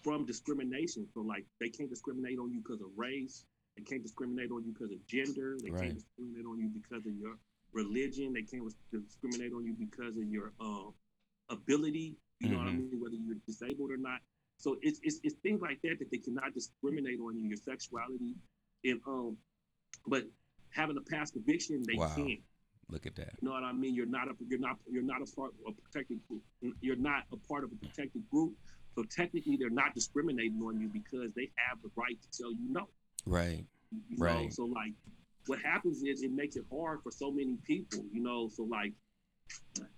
from 0.02 0.26
discrimination. 0.26 1.08
So 1.14 1.22
like 1.22 1.46
they 1.60 1.70
can't 1.70 1.90
discriminate 1.90 2.40
on 2.40 2.52
you 2.52 2.62
because 2.62 2.82
of 2.82 2.88
race. 2.96 3.46
They 3.78 3.84
can't 3.84 4.04
discriminate 4.04 4.52
on 4.52 4.64
you 4.66 4.74
because 4.74 4.92
of 4.92 5.06
gender. 5.08 5.58
They 5.64 5.72
right. 5.72 5.84
can't 5.84 5.96
discriminate 5.96 6.46
on 6.46 6.60
you 6.60 6.70
because 6.70 7.06
of 7.06 7.14
your 7.16 7.38
religion. 7.74 8.34
They 8.34 8.42
can't 8.42 8.64
discriminate 8.92 9.54
on 9.54 9.66
you 9.66 9.76
because 9.78 10.18
of 10.18 10.24
your 10.28 10.54
uh, 10.60 10.92
ability. 11.50 12.18
You 12.40 12.48
mm-hmm. 12.48 12.54
know 12.54 12.60
what 12.60 12.68
I 12.68 12.72
mm-hmm. 12.72 12.90
mean? 12.92 13.00
Whether 13.02 13.16
you're 13.16 13.38
disabled 13.48 13.92
or 13.92 13.98
not. 13.98 14.20
So 14.58 14.78
it's, 14.82 15.00
it's 15.04 15.20
it's 15.24 15.36
things 15.36 15.62
like 15.62 15.82
that 15.84 16.00
that 16.00 16.12
they 16.12 16.18
cannot 16.18 16.54
discriminate 16.54 17.20
on 17.22 17.38
you, 17.38 17.48
your 17.48 17.58
sexuality, 17.58 18.36
and 18.84 19.00
um, 19.08 19.38
but 20.06 20.26
having 20.72 20.98
a 20.98 21.02
past 21.02 21.34
conviction, 21.34 21.82
they 21.88 21.98
wow. 21.98 22.14
can. 22.14 22.40
Look 22.90 23.06
at 23.06 23.16
that. 23.16 23.36
You 23.42 23.48
know 23.48 23.54
what 23.54 23.64
I 23.64 23.72
mean? 23.72 23.96
You're 23.96 24.08
not 24.08 24.28
a 24.28 24.34
you're 24.50 24.60
not 24.60 24.78
you're 24.92 25.04
not 25.04 25.22
a 25.22 25.36
part 25.36 25.52
of 25.66 25.74
a 25.74 25.82
protected 25.82 26.20
group. 26.28 26.42
You're 26.82 26.96
not 26.96 27.24
a 27.32 27.38
part 27.38 27.64
of 27.64 27.72
a 27.72 27.76
protected 27.76 28.28
group. 28.30 28.54
So 28.96 29.04
technically, 29.04 29.58
they're 29.58 29.70
not 29.70 29.94
discriminating 29.94 30.62
on 30.62 30.80
you 30.80 30.90
because 30.90 31.34
they 31.36 31.52
have 31.68 31.82
the 31.82 31.90
right 31.96 32.18
to 32.22 32.38
tell 32.38 32.52
you 32.52 32.68
no. 32.70 32.88
Right. 33.26 33.66
You 33.92 34.18
right. 34.18 34.44
Know? 34.46 34.50
So 34.50 34.66
like, 34.66 34.94
what 35.48 35.60
happens 35.60 36.04
is 36.04 36.22
it 36.22 36.32
makes 36.32 36.56
it 36.56 36.66
hard 36.72 37.00
for 37.04 37.12
so 37.12 37.32
many 37.32 37.58
people. 37.66 38.04
You 38.12 38.22
know. 38.22 38.50
So 38.50 38.64
like, 38.64 38.94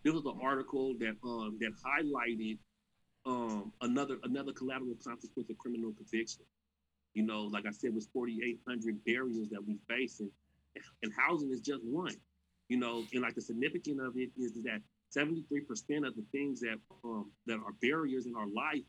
this 0.04 0.14
was 0.14 0.26
an 0.26 0.40
article 0.42 0.94
that 1.00 1.16
um 1.24 1.58
that 1.60 1.72
highlighted 1.86 2.58
um 3.26 3.72
another 3.82 4.18
another 4.24 4.52
collateral 4.54 4.96
consequence 5.04 5.50
of 5.50 5.58
criminal 5.58 5.94
conviction. 5.94 6.46
You 7.14 7.24
know, 7.24 7.44
like 7.44 7.66
I 7.66 7.72
said, 7.72 7.94
was 7.94 8.08
4,800 8.14 9.04
barriers 9.04 9.50
that 9.50 9.66
we 9.66 9.78
face, 9.90 10.22
and 10.22 10.32
and 11.04 11.12
housing 11.18 11.52
is 11.52 11.62
just 11.62 11.84
one. 11.84 12.16
You 12.70 12.78
know, 12.78 13.04
and 13.14 13.22
like 13.22 13.36
the 13.36 13.42
significance 13.42 14.00
of 14.02 14.16
it 14.16 14.30
is 14.38 14.54
that 14.64 14.82
73% 15.16 16.08
of 16.08 16.16
the 16.16 16.24
things 16.32 16.62
that 16.62 16.78
um, 17.04 17.32
that 17.46 17.56
are 17.56 17.74
barriers 17.82 18.26
in 18.26 18.36
our 18.36 18.48
life 18.48 18.84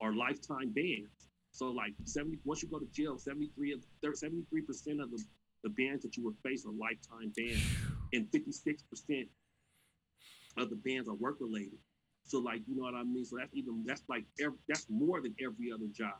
are 0.00 0.14
lifetime 0.14 0.72
bans. 0.74 1.28
So 1.52 1.70
like 1.70 1.92
70, 2.04 2.38
once 2.44 2.62
you 2.62 2.68
go 2.68 2.78
to 2.78 2.86
jail, 2.92 3.18
73 3.18 3.72
of 3.72 3.80
73% 4.04 5.02
of 5.02 5.10
the, 5.10 5.24
the 5.64 5.70
bans 5.70 6.02
that 6.02 6.16
you 6.16 6.24
will 6.24 6.34
face 6.44 6.66
are 6.66 6.72
lifetime 6.72 7.32
bans, 7.36 7.62
and 8.12 8.30
56% 8.30 9.28
of 10.58 10.70
the 10.70 10.76
bans 10.76 11.08
are 11.08 11.14
work 11.14 11.36
related. 11.40 11.78
So 12.24 12.38
like 12.40 12.62
you 12.66 12.76
know 12.76 12.82
what 12.82 12.94
I 12.94 13.04
mean. 13.04 13.24
So 13.24 13.36
that's 13.38 13.54
even 13.54 13.84
that's 13.86 14.02
like 14.08 14.24
every, 14.40 14.58
that's 14.68 14.86
more 14.90 15.20
than 15.20 15.34
every 15.42 15.72
other 15.72 15.86
job. 15.92 16.18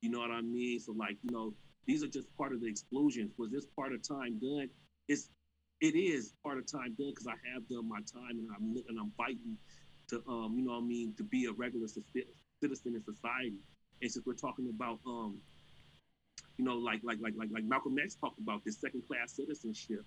You 0.00 0.10
know 0.10 0.18
what 0.18 0.30
I 0.30 0.40
mean. 0.40 0.80
So 0.80 0.92
like 0.92 1.16
you 1.22 1.30
know 1.30 1.54
these 1.86 2.02
are 2.02 2.08
just 2.08 2.34
part 2.36 2.52
of 2.52 2.60
the 2.60 2.68
exclusions. 2.68 3.32
Was 3.38 3.50
this 3.50 3.66
part 3.76 3.92
of 3.92 4.06
time 4.06 4.38
done? 4.40 4.68
It's 5.08 5.30
it 5.80 5.94
is 5.94 6.32
part 6.42 6.58
of 6.58 6.66
time 6.70 6.94
done 6.98 7.10
because 7.10 7.26
I 7.26 7.36
have 7.52 7.68
done 7.68 7.88
my 7.88 8.00
time 8.00 8.38
and 8.38 8.48
I'm 8.56 8.82
and 8.88 8.98
I'm 8.98 9.12
fighting 9.16 9.56
to 10.08 10.22
um 10.28 10.54
you 10.56 10.64
know 10.64 10.72
what 10.72 10.84
I 10.84 10.86
mean 10.86 11.14
to 11.16 11.24
be 11.24 11.46
a 11.46 11.52
regular 11.52 11.86
citizen 11.88 12.94
in 12.94 13.02
society. 13.04 13.56
And 14.02 14.10
since 14.10 14.24
we're 14.26 14.34
talking 14.34 14.68
about 14.74 15.00
um 15.06 15.36
you 16.56 16.64
know 16.64 16.76
like 16.76 17.00
like 17.04 17.18
like 17.20 17.34
like 17.36 17.50
like 17.52 17.64
Malcolm 17.64 17.96
X 18.02 18.14
talked 18.14 18.38
about 18.38 18.64
this 18.64 18.80
second 18.80 19.02
class 19.06 19.32
citizenship. 19.32 20.04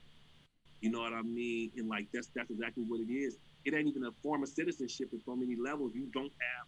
You 0.81 0.89
know 0.91 1.01
what 1.01 1.13
I 1.13 1.21
mean? 1.21 1.71
And 1.77 1.87
like 1.89 2.07
that's 2.13 2.29
that's 2.35 2.49
exactly 2.49 2.83
what 2.87 3.01
it 3.01 3.11
is. 3.11 3.37
It 3.65 3.73
ain't 3.73 3.87
even 3.87 4.05
a 4.05 4.11
form 4.23 4.43
of 4.43 4.49
citizenship 4.49 5.09
at 5.13 5.19
so 5.25 5.35
many 5.35 5.55
levels. 5.55 5.91
You 5.93 6.07
don't 6.13 6.31
have 6.31 6.67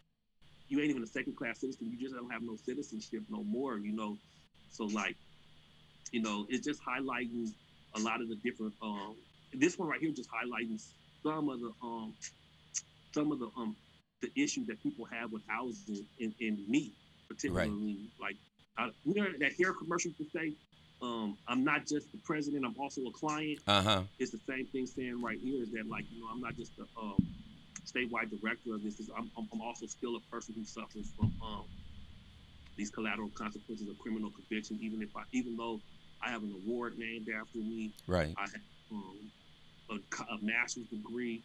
you 0.68 0.80
ain't 0.80 0.90
even 0.90 1.04
a 1.04 1.08
second 1.08 1.36
class 1.36 1.60
citizen. 1.60 1.90
You 1.92 1.98
just 1.98 2.16
don't 2.16 2.32
have 2.32 2.44
no 2.44 2.56
citizenship 2.56 3.24
no 3.30 3.44
more. 3.44 3.78
You 3.80 3.94
know, 3.94 4.18
so 4.70 4.86
like 4.86 5.16
you 6.12 6.22
know 6.22 6.46
it's 6.50 6.66
just 6.66 6.82
highlighting 6.84 7.52
a 7.96 8.00
lot 8.00 8.22
of 8.22 8.30
the 8.30 8.36
different. 8.36 8.74
Um, 8.82 9.16
this 9.54 9.78
one 9.78 9.90
right 9.90 10.00
here 10.00 10.12
just 10.12 10.30
highlighting 10.30 10.82
some 11.24 11.50
of 11.50 11.60
the 11.60 11.72
um, 11.84 12.14
some 13.14 13.32
of 13.32 13.40
the 13.40 13.50
um, 13.58 13.76
the 14.22 14.32
issues 14.36 14.68
that 14.68 14.82
people 14.82 15.06
have 15.06 15.32
with 15.32 15.42
housing 15.48 16.06
and, 16.20 16.34
and 16.40 16.68
me 16.68 16.94
particularly. 17.28 17.98
Right. 18.20 18.30
Like 18.30 18.36
I, 18.78 18.90
you 19.06 19.14
know 19.16 19.28
that 19.40 19.54
hair 19.54 19.74
commercial 19.74 20.12
to 20.18 20.26
say, 20.36 20.54
um, 21.02 21.38
I'm 21.48 21.64
not 21.64 21.88
just 21.88 22.12
the 22.12 22.20
president. 22.24 22.66
I'm 22.66 22.76
also 22.80 23.02
a 23.02 23.12
client. 23.12 23.60
Uh 23.68 23.82
huh. 23.82 24.02
It's 24.20 24.32
the 24.32 24.42
same 24.48 24.66
thing 24.68 24.86
saying 24.86 25.22
right 25.22 25.40
here 25.42 25.62
is 25.62 25.72
that 25.72 25.88
like 25.90 26.06
you 26.12 26.22
know 26.22 26.28
I'm 26.32 26.42
not 26.42 26.56
just 26.56 26.76
the 26.78 26.86
um, 27.00 27.18
statewide 27.86 28.30
director 28.30 28.74
of 28.74 28.84
this. 28.84 29.00
Is 29.00 29.10
I'm, 29.18 29.32
I'm 29.38 29.62
also 29.62 29.86
still 29.86 30.16
a 30.16 30.22
person 30.32 30.56
who 30.58 30.64
suffers 30.64 31.12
from 31.18 31.34
um, 31.44 31.66
these 32.78 32.90
collateral 32.90 33.30
consequences 33.30 33.88
of 33.90 33.98
criminal 34.00 34.32
conviction. 34.32 34.80
Even 34.82 35.02
if 35.02 35.10
I, 35.16 35.24
even 35.32 35.56
though 35.58 35.82
I 36.24 36.30
have 36.30 36.44
an 36.44 36.54
award 36.66 36.98
named 36.98 37.28
after 37.30 37.58
me. 37.58 37.92
Right. 38.08 38.34
I 38.38 38.42
have 38.42 38.62
um, 38.92 39.18
a, 39.90 39.96
a, 40.34 40.38
master's 40.42 40.88
degree. 40.88 41.42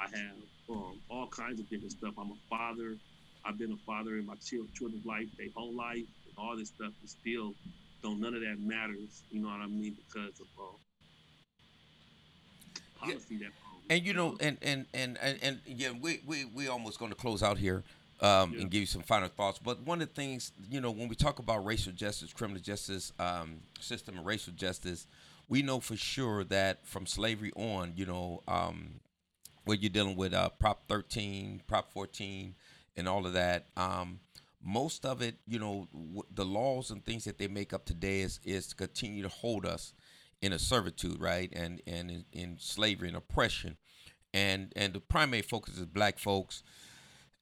I 0.00 0.04
have 0.16 0.36
um, 0.70 0.98
all 1.08 1.26
kinds 1.26 1.60
of 1.60 1.68
different 1.68 1.92
stuff. 1.92 2.14
I'm 2.18 2.30
a 2.30 2.36
father. 2.48 2.96
I've 3.44 3.58
been 3.58 3.72
a 3.72 3.76
father 3.86 4.16
in 4.16 4.26
my 4.26 4.34
children's 4.36 5.04
life, 5.04 5.26
their 5.36 5.48
whole 5.54 5.74
life, 5.74 5.96
and 5.96 6.34
all 6.38 6.56
this 6.56 6.68
stuff. 6.68 6.92
is 7.02 7.16
still, 7.20 7.54
don't 8.02 8.20
none 8.20 8.34
of 8.34 8.40
that 8.40 8.58
matters. 8.60 9.22
You 9.30 9.42
know 9.42 9.48
what 9.48 9.60
I 9.60 9.66
mean? 9.66 9.96
Because 10.06 10.40
of 10.40 10.46
uh, 10.58 10.76
policy 13.06 13.24
yeah. 13.30 13.38
that. 13.38 13.46
Um, 13.46 13.80
and 13.90 14.06
you 14.06 14.12
know, 14.12 14.36
and 14.40 14.58
and 14.62 14.86
and 14.94 15.18
and, 15.20 15.38
and 15.42 15.60
yeah, 15.66 15.90
we 16.00 16.20
we 16.26 16.44
we 16.44 16.68
almost 16.68 16.98
going 16.98 17.10
to 17.10 17.16
close 17.16 17.42
out 17.42 17.58
here. 17.58 17.82
Um, 18.20 18.52
Yeah. 18.54 18.60
and 18.62 18.70
give 18.70 18.80
you 18.80 18.86
some 18.86 19.02
final 19.02 19.28
thoughts. 19.28 19.58
But 19.58 19.80
one 19.82 20.00
of 20.02 20.08
the 20.08 20.14
things, 20.14 20.52
you 20.68 20.80
know, 20.80 20.90
when 20.90 21.08
we 21.08 21.14
talk 21.14 21.38
about 21.38 21.64
racial 21.64 21.92
justice, 21.92 22.32
criminal 22.32 22.60
justice 22.62 23.12
um, 23.18 23.60
system, 23.80 24.16
and 24.18 24.26
racial 24.26 24.52
justice, 24.52 25.06
we 25.48 25.62
know 25.62 25.80
for 25.80 25.96
sure 25.96 26.44
that 26.44 26.86
from 26.86 27.06
slavery 27.06 27.52
on, 27.56 27.92
you 27.96 28.06
know, 28.06 28.42
um, 28.46 29.00
where 29.64 29.76
you're 29.76 29.90
dealing 29.90 30.16
with 30.16 30.32
uh, 30.34 30.48
Prop 30.50 30.86
13, 30.88 31.62
Prop 31.66 31.90
14, 31.92 32.54
and 32.96 33.08
all 33.08 33.26
of 33.26 33.32
that. 33.34 33.66
Um, 33.76 34.20
most 34.62 35.04
of 35.06 35.22
it, 35.22 35.36
you 35.46 35.58
know, 35.58 35.88
w- 35.92 36.22
the 36.34 36.44
laws 36.44 36.90
and 36.90 37.04
things 37.04 37.24
that 37.24 37.38
they 37.38 37.48
make 37.48 37.72
up 37.72 37.84
today 37.86 38.20
is 38.20 38.40
is 38.44 38.66
to 38.68 38.74
continue 38.74 39.22
to 39.22 39.28
hold 39.28 39.64
us 39.64 39.94
in 40.42 40.52
a 40.52 40.58
servitude, 40.58 41.18
right, 41.20 41.50
and 41.54 41.80
and 41.86 42.10
in, 42.10 42.24
in 42.32 42.56
slavery 42.58 43.08
and 43.08 43.16
oppression, 43.16 43.76
and 44.34 44.72
and 44.76 44.92
the 44.92 45.00
primary 45.00 45.42
focus 45.42 45.78
is 45.78 45.86
black 45.86 46.18
folks. 46.18 46.62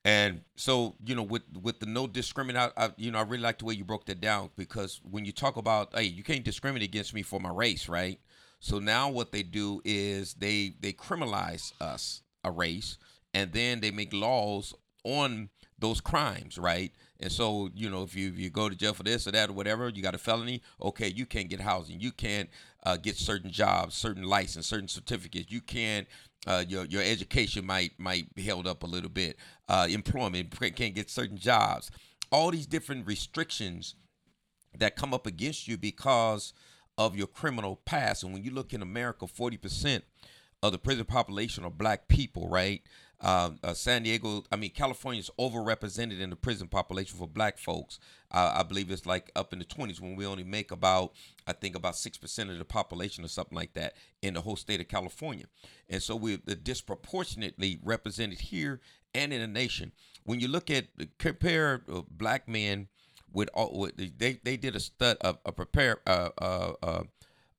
And 0.08 0.40
so, 0.56 0.94
you 1.04 1.14
know, 1.14 1.22
with 1.22 1.42
with 1.60 1.80
the 1.80 1.86
no 1.86 2.06
discriminate, 2.06 2.72
I, 2.78 2.92
you 2.96 3.10
know, 3.10 3.18
I 3.18 3.22
really 3.24 3.42
like 3.42 3.58
the 3.58 3.66
way 3.66 3.74
you 3.74 3.84
broke 3.84 4.06
that 4.06 4.22
down 4.22 4.48
because 4.56 5.02
when 5.02 5.26
you 5.26 5.32
talk 5.32 5.58
about, 5.58 5.94
hey, 5.94 6.04
you 6.04 6.24
can't 6.24 6.42
discriminate 6.42 6.88
against 6.88 7.12
me 7.12 7.20
for 7.20 7.38
my 7.38 7.50
race, 7.50 7.90
right? 7.90 8.18
So 8.58 8.78
now 8.78 9.10
what 9.10 9.32
they 9.32 9.42
do 9.42 9.82
is 9.84 10.32
they 10.32 10.76
they 10.80 10.94
criminalize 10.94 11.74
us, 11.78 12.22
a 12.42 12.50
race, 12.50 12.96
and 13.34 13.52
then 13.52 13.80
they 13.80 13.90
make 13.90 14.14
laws 14.14 14.72
on 15.04 15.50
those 15.78 16.00
crimes, 16.00 16.56
right? 16.56 16.90
And 17.20 17.30
so, 17.30 17.68
you 17.74 17.90
know, 17.90 18.02
if 18.02 18.16
you 18.16 18.28
if 18.28 18.38
you 18.38 18.48
go 18.48 18.70
to 18.70 18.74
jail 18.74 18.94
for 18.94 19.02
this 19.02 19.26
or 19.26 19.32
that 19.32 19.50
or 19.50 19.52
whatever, 19.52 19.90
you 19.90 20.02
got 20.02 20.14
a 20.14 20.18
felony, 20.18 20.62
okay, 20.80 21.08
you 21.08 21.26
can't 21.26 21.50
get 21.50 21.60
housing, 21.60 22.00
you 22.00 22.12
can't 22.12 22.48
uh, 22.84 22.96
get 22.96 23.16
certain 23.16 23.50
jobs, 23.50 23.94
certain 23.94 24.22
license, 24.22 24.66
certain 24.66 24.88
certificates, 24.88 25.52
you 25.52 25.60
can't 25.60 26.06
uh, 26.46 26.64
your 26.66 26.84
your 26.86 27.02
education 27.02 27.66
might 27.66 27.92
might 27.98 28.34
be 28.34 28.42
held 28.42 28.66
up 28.66 28.82
a 28.82 28.86
little 28.86 29.10
bit. 29.10 29.36
Uh, 29.68 29.86
employment 29.90 30.54
can't 30.76 30.94
get 30.94 31.10
certain 31.10 31.38
jobs. 31.38 31.90
All 32.30 32.50
these 32.50 32.66
different 32.66 33.06
restrictions 33.06 33.94
that 34.78 34.96
come 34.96 35.14
up 35.14 35.26
against 35.26 35.66
you 35.66 35.76
because 35.76 36.52
of 36.96 37.16
your 37.16 37.26
criminal 37.26 37.80
past. 37.84 38.22
And 38.22 38.32
when 38.32 38.44
you 38.44 38.50
look 38.50 38.72
in 38.72 38.82
America, 38.82 39.26
forty 39.26 39.56
percent 39.56 40.04
of 40.62 40.72
the 40.72 40.78
prison 40.78 41.04
population 41.04 41.64
are 41.64 41.70
black 41.70 42.08
people, 42.08 42.48
right? 42.48 42.82
Um, 43.20 43.58
uh, 43.64 43.74
San 43.74 44.04
Diego, 44.04 44.44
I 44.52 44.56
mean, 44.56 44.70
California 44.70 45.20
is 45.20 45.30
overrepresented 45.38 46.20
in 46.20 46.30
the 46.30 46.36
prison 46.36 46.68
population 46.68 47.18
for 47.18 47.26
black 47.26 47.58
folks. 47.58 47.98
Uh, 48.30 48.52
I 48.54 48.62
believe 48.62 48.90
it's 48.90 49.06
like 49.06 49.32
up 49.34 49.52
in 49.52 49.58
the 49.58 49.64
20s 49.64 50.00
when 50.00 50.14
we 50.14 50.24
only 50.24 50.44
make 50.44 50.70
about, 50.70 51.14
I 51.46 51.52
think, 51.52 51.74
about 51.74 51.94
6% 51.94 52.50
of 52.50 52.58
the 52.58 52.64
population 52.64 53.24
or 53.24 53.28
something 53.28 53.56
like 53.56 53.74
that 53.74 53.94
in 54.22 54.34
the 54.34 54.40
whole 54.40 54.56
state 54.56 54.80
of 54.80 54.86
California. 54.86 55.46
And 55.88 56.00
so 56.02 56.14
we're 56.14 56.36
disproportionately 56.36 57.80
represented 57.82 58.38
here 58.38 58.80
and 59.14 59.32
in 59.32 59.40
the 59.40 59.48
nation. 59.48 59.92
When 60.22 60.38
you 60.38 60.46
look 60.46 60.70
at, 60.70 60.86
compare 61.18 61.82
uh, 61.92 62.02
black 62.10 62.46
men 62.48 62.86
with 63.32 63.50
all, 63.52 63.80
with, 63.80 64.18
they, 64.18 64.38
they 64.44 64.56
did 64.56 64.76
a 64.76 64.80
stud, 64.80 65.16
a, 65.22 65.36
a 65.44 65.52
prepare, 65.52 65.98
uh, 66.06 66.28
uh, 66.38 66.72
uh, 66.82 67.02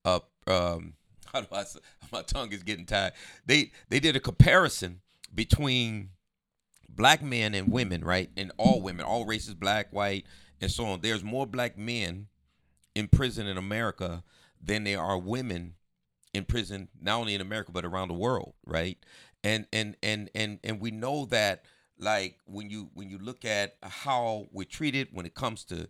uh, 0.06 0.20
um, 0.48 0.94
how 1.34 1.42
do 1.42 1.48
I 1.52 1.64
say, 1.64 1.80
my 2.12 2.22
tongue 2.22 2.52
is 2.54 2.64
getting 2.64 2.86
tired. 2.86 3.14
They 3.46 3.72
they 3.90 4.00
did 4.00 4.16
a 4.16 4.20
comparison 4.20 5.02
between 5.34 6.10
black 6.88 7.22
men 7.22 7.54
and 7.54 7.72
women, 7.72 8.04
right? 8.04 8.30
And 8.36 8.52
all 8.58 8.82
women, 8.82 9.06
all 9.06 9.26
races, 9.26 9.54
black, 9.54 9.88
white, 9.92 10.26
and 10.62 10.70
so 10.70 10.86
on. 10.86 11.02
There's 11.02 11.24
more 11.24 11.46
black 11.46 11.78
men 11.78 12.28
in 12.96 13.08
prison 13.08 13.48
in 13.48 13.58
America 13.58 14.24
than 14.62 14.84
there 14.84 15.02
are 15.02 15.18
women 15.18 15.76
in 16.34 16.46
prison, 16.46 16.90
not 17.02 17.20
only 17.20 17.34
in 17.34 17.42
America 17.42 17.72
but 17.72 17.86
around 17.86 18.10
the 18.10 18.14
world, 18.14 18.54
right? 18.66 18.98
And 19.44 19.66
and 19.72 19.96
and 20.04 20.30
and 20.36 20.60
and 20.64 20.82
we 20.82 20.92
know 20.92 21.26
that 21.28 21.64
like 21.98 22.38
when 22.46 22.70
you 22.70 22.90
when 22.94 23.10
you 23.10 23.18
look 23.18 23.46
at 23.46 23.76
how 23.82 24.48
we're 24.52 24.66
treated 24.66 25.10
when 25.12 25.26
it 25.26 25.34
comes 25.34 25.64
to 25.66 25.88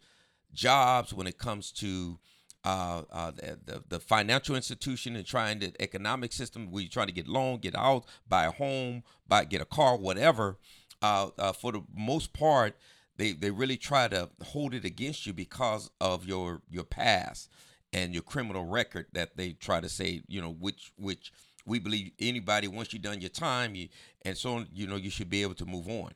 jobs, 0.54 1.14
when 1.14 1.28
it 1.28 1.38
comes 1.38 1.72
to 1.74 2.20
uh, 2.64 3.04
uh, 3.12 3.32
the, 3.32 3.84
the 3.88 4.00
financial 4.00 4.56
institution 4.56 5.16
and 5.16 5.26
trying 5.26 5.60
the 5.60 5.74
economic 5.82 6.34
system 6.34 6.72
where 6.72 6.82
you're 6.82 6.90
trying 6.90 7.08
to 7.08 7.14
get 7.14 7.28
loan, 7.28 7.60
get 7.60 7.76
out, 7.76 8.06
buy 8.28 8.46
a 8.46 8.52
home, 8.52 9.04
buy 9.28 9.46
get 9.46 9.62
a 9.62 9.66
car, 9.66 9.98
whatever. 9.98 10.58
Uh, 11.02 11.30
uh, 11.38 11.54
for 11.54 11.72
the 11.72 11.82
most 11.96 12.34
part, 12.34 12.76
they 13.20 13.34
they 13.34 13.52
really 13.52 13.78
try 13.78 14.08
to 14.08 14.30
hold 14.44 14.74
it 14.74 14.86
against 14.86 15.26
you 15.26 15.34
because 15.34 15.92
of 16.02 16.26
your 16.26 16.62
your 16.70 16.84
past 16.84 17.50
and 17.94 18.14
your 18.14 18.24
criminal 18.24 18.66
record 18.66 19.06
that 19.14 19.36
they 19.38 19.52
try 19.52 19.80
to 19.80 19.90
say 19.90 20.22
you 20.28 20.42
know 20.42 20.52
which 20.52 20.92
which 20.98 21.32
we 21.66 21.80
believe 21.80 22.12
anybody 22.20 22.68
once 22.68 22.94
you've 22.94 23.02
done 23.02 23.22
your 23.22 23.30
time 23.30 23.76
you 23.76 23.90
and 24.24 24.38
so 24.38 24.56
on, 24.56 24.68
you 24.74 24.88
know 24.88 24.96
you 24.96 25.10
should 25.10 25.30
be 25.30 25.42
able 25.42 25.54
to 25.54 25.66
move 25.66 25.88
on 25.88 26.12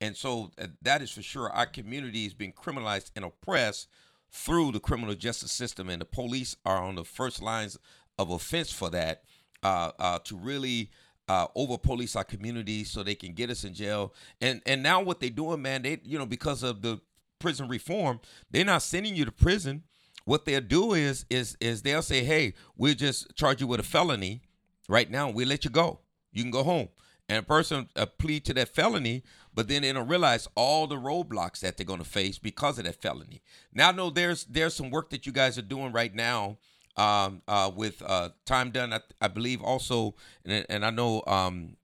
and 0.00 0.16
so 0.16 0.50
uh, 0.60 0.66
that 0.82 1.02
is 1.02 1.10
for 1.10 1.22
sure 1.22 1.50
our 1.50 1.66
community 1.66 2.24
is 2.24 2.34
being 2.34 2.52
criminalized 2.52 3.10
and 3.16 3.24
oppressed 3.24 3.88
through 4.34 4.72
the 4.72 4.80
criminal 4.80 5.14
justice 5.14 5.52
system 5.52 5.88
and 5.88 6.00
the 6.00 6.04
police 6.04 6.56
are 6.66 6.82
on 6.82 6.96
the 6.96 7.04
first 7.04 7.40
lines 7.40 7.78
of 8.18 8.30
offense 8.30 8.72
for 8.72 8.90
that 8.90 9.22
uh, 9.62 9.92
uh, 10.00 10.18
to 10.24 10.36
really 10.36 10.90
uh, 11.28 11.46
over 11.54 11.78
police 11.78 12.16
our 12.16 12.24
communities 12.24 12.90
so 12.90 13.02
they 13.02 13.14
can 13.14 13.32
get 13.32 13.48
us 13.48 13.62
in 13.62 13.72
jail. 13.72 14.12
And 14.40 14.60
and 14.66 14.82
now 14.82 15.00
what 15.00 15.20
they're 15.20 15.30
doing 15.30 15.62
man 15.62 15.82
they 15.82 16.00
you 16.04 16.18
know 16.18 16.26
because 16.26 16.64
of 16.64 16.82
the 16.82 17.00
prison 17.38 17.68
reform 17.68 18.20
they're 18.50 18.64
not 18.64 18.82
sending 18.82 19.14
you 19.14 19.24
to 19.24 19.32
prison. 19.32 19.84
What 20.24 20.44
they'll 20.46 20.60
do 20.60 20.94
is 20.94 21.24
is 21.30 21.56
is 21.60 21.82
they'll 21.82 22.02
say 22.02 22.24
hey 22.24 22.54
we'll 22.76 22.94
just 22.94 23.34
charge 23.36 23.60
you 23.60 23.68
with 23.68 23.78
a 23.78 23.84
felony 23.84 24.42
right 24.88 25.08
now. 25.08 25.30
We'll 25.30 25.48
let 25.48 25.64
you 25.64 25.70
go. 25.70 26.00
You 26.32 26.42
can 26.42 26.50
go 26.50 26.64
home. 26.64 26.88
And 27.28 27.38
a 27.38 27.42
person 27.42 27.88
uh, 27.94 28.06
plead 28.06 28.44
to 28.46 28.54
that 28.54 28.74
felony 28.74 29.22
but 29.54 29.68
then 29.68 29.82
they 29.82 29.92
don't 29.92 30.08
realize 30.08 30.48
all 30.54 30.86
the 30.86 30.96
roadblocks 30.96 31.60
that 31.60 31.76
they're 31.76 31.86
going 31.86 31.98
to 31.98 32.04
face 32.04 32.38
because 32.38 32.78
of 32.78 32.84
that 32.84 33.00
felony 33.00 33.42
now 33.72 33.88
i 33.88 33.92
know 33.92 34.10
there's 34.10 34.44
there's 34.44 34.74
some 34.74 34.90
work 34.90 35.10
that 35.10 35.26
you 35.26 35.32
guys 35.32 35.58
are 35.58 35.62
doing 35.62 35.92
right 35.92 36.14
now 36.14 36.58
um, 36.96 37.42
uh, 37.48 37.72
with 37.74 38.02
uh, 38.06 38.28
time 38.46 38.70
done 38.70 38.92
I, 38.92 39.00
I 39.20 39.26
believe 39.28 39.60
also 39.62 40.14
and, 40.44 40.64
and 40.68 40.84
i 40.84 40.90
know 40.90 41.22
um, 41.26 41.76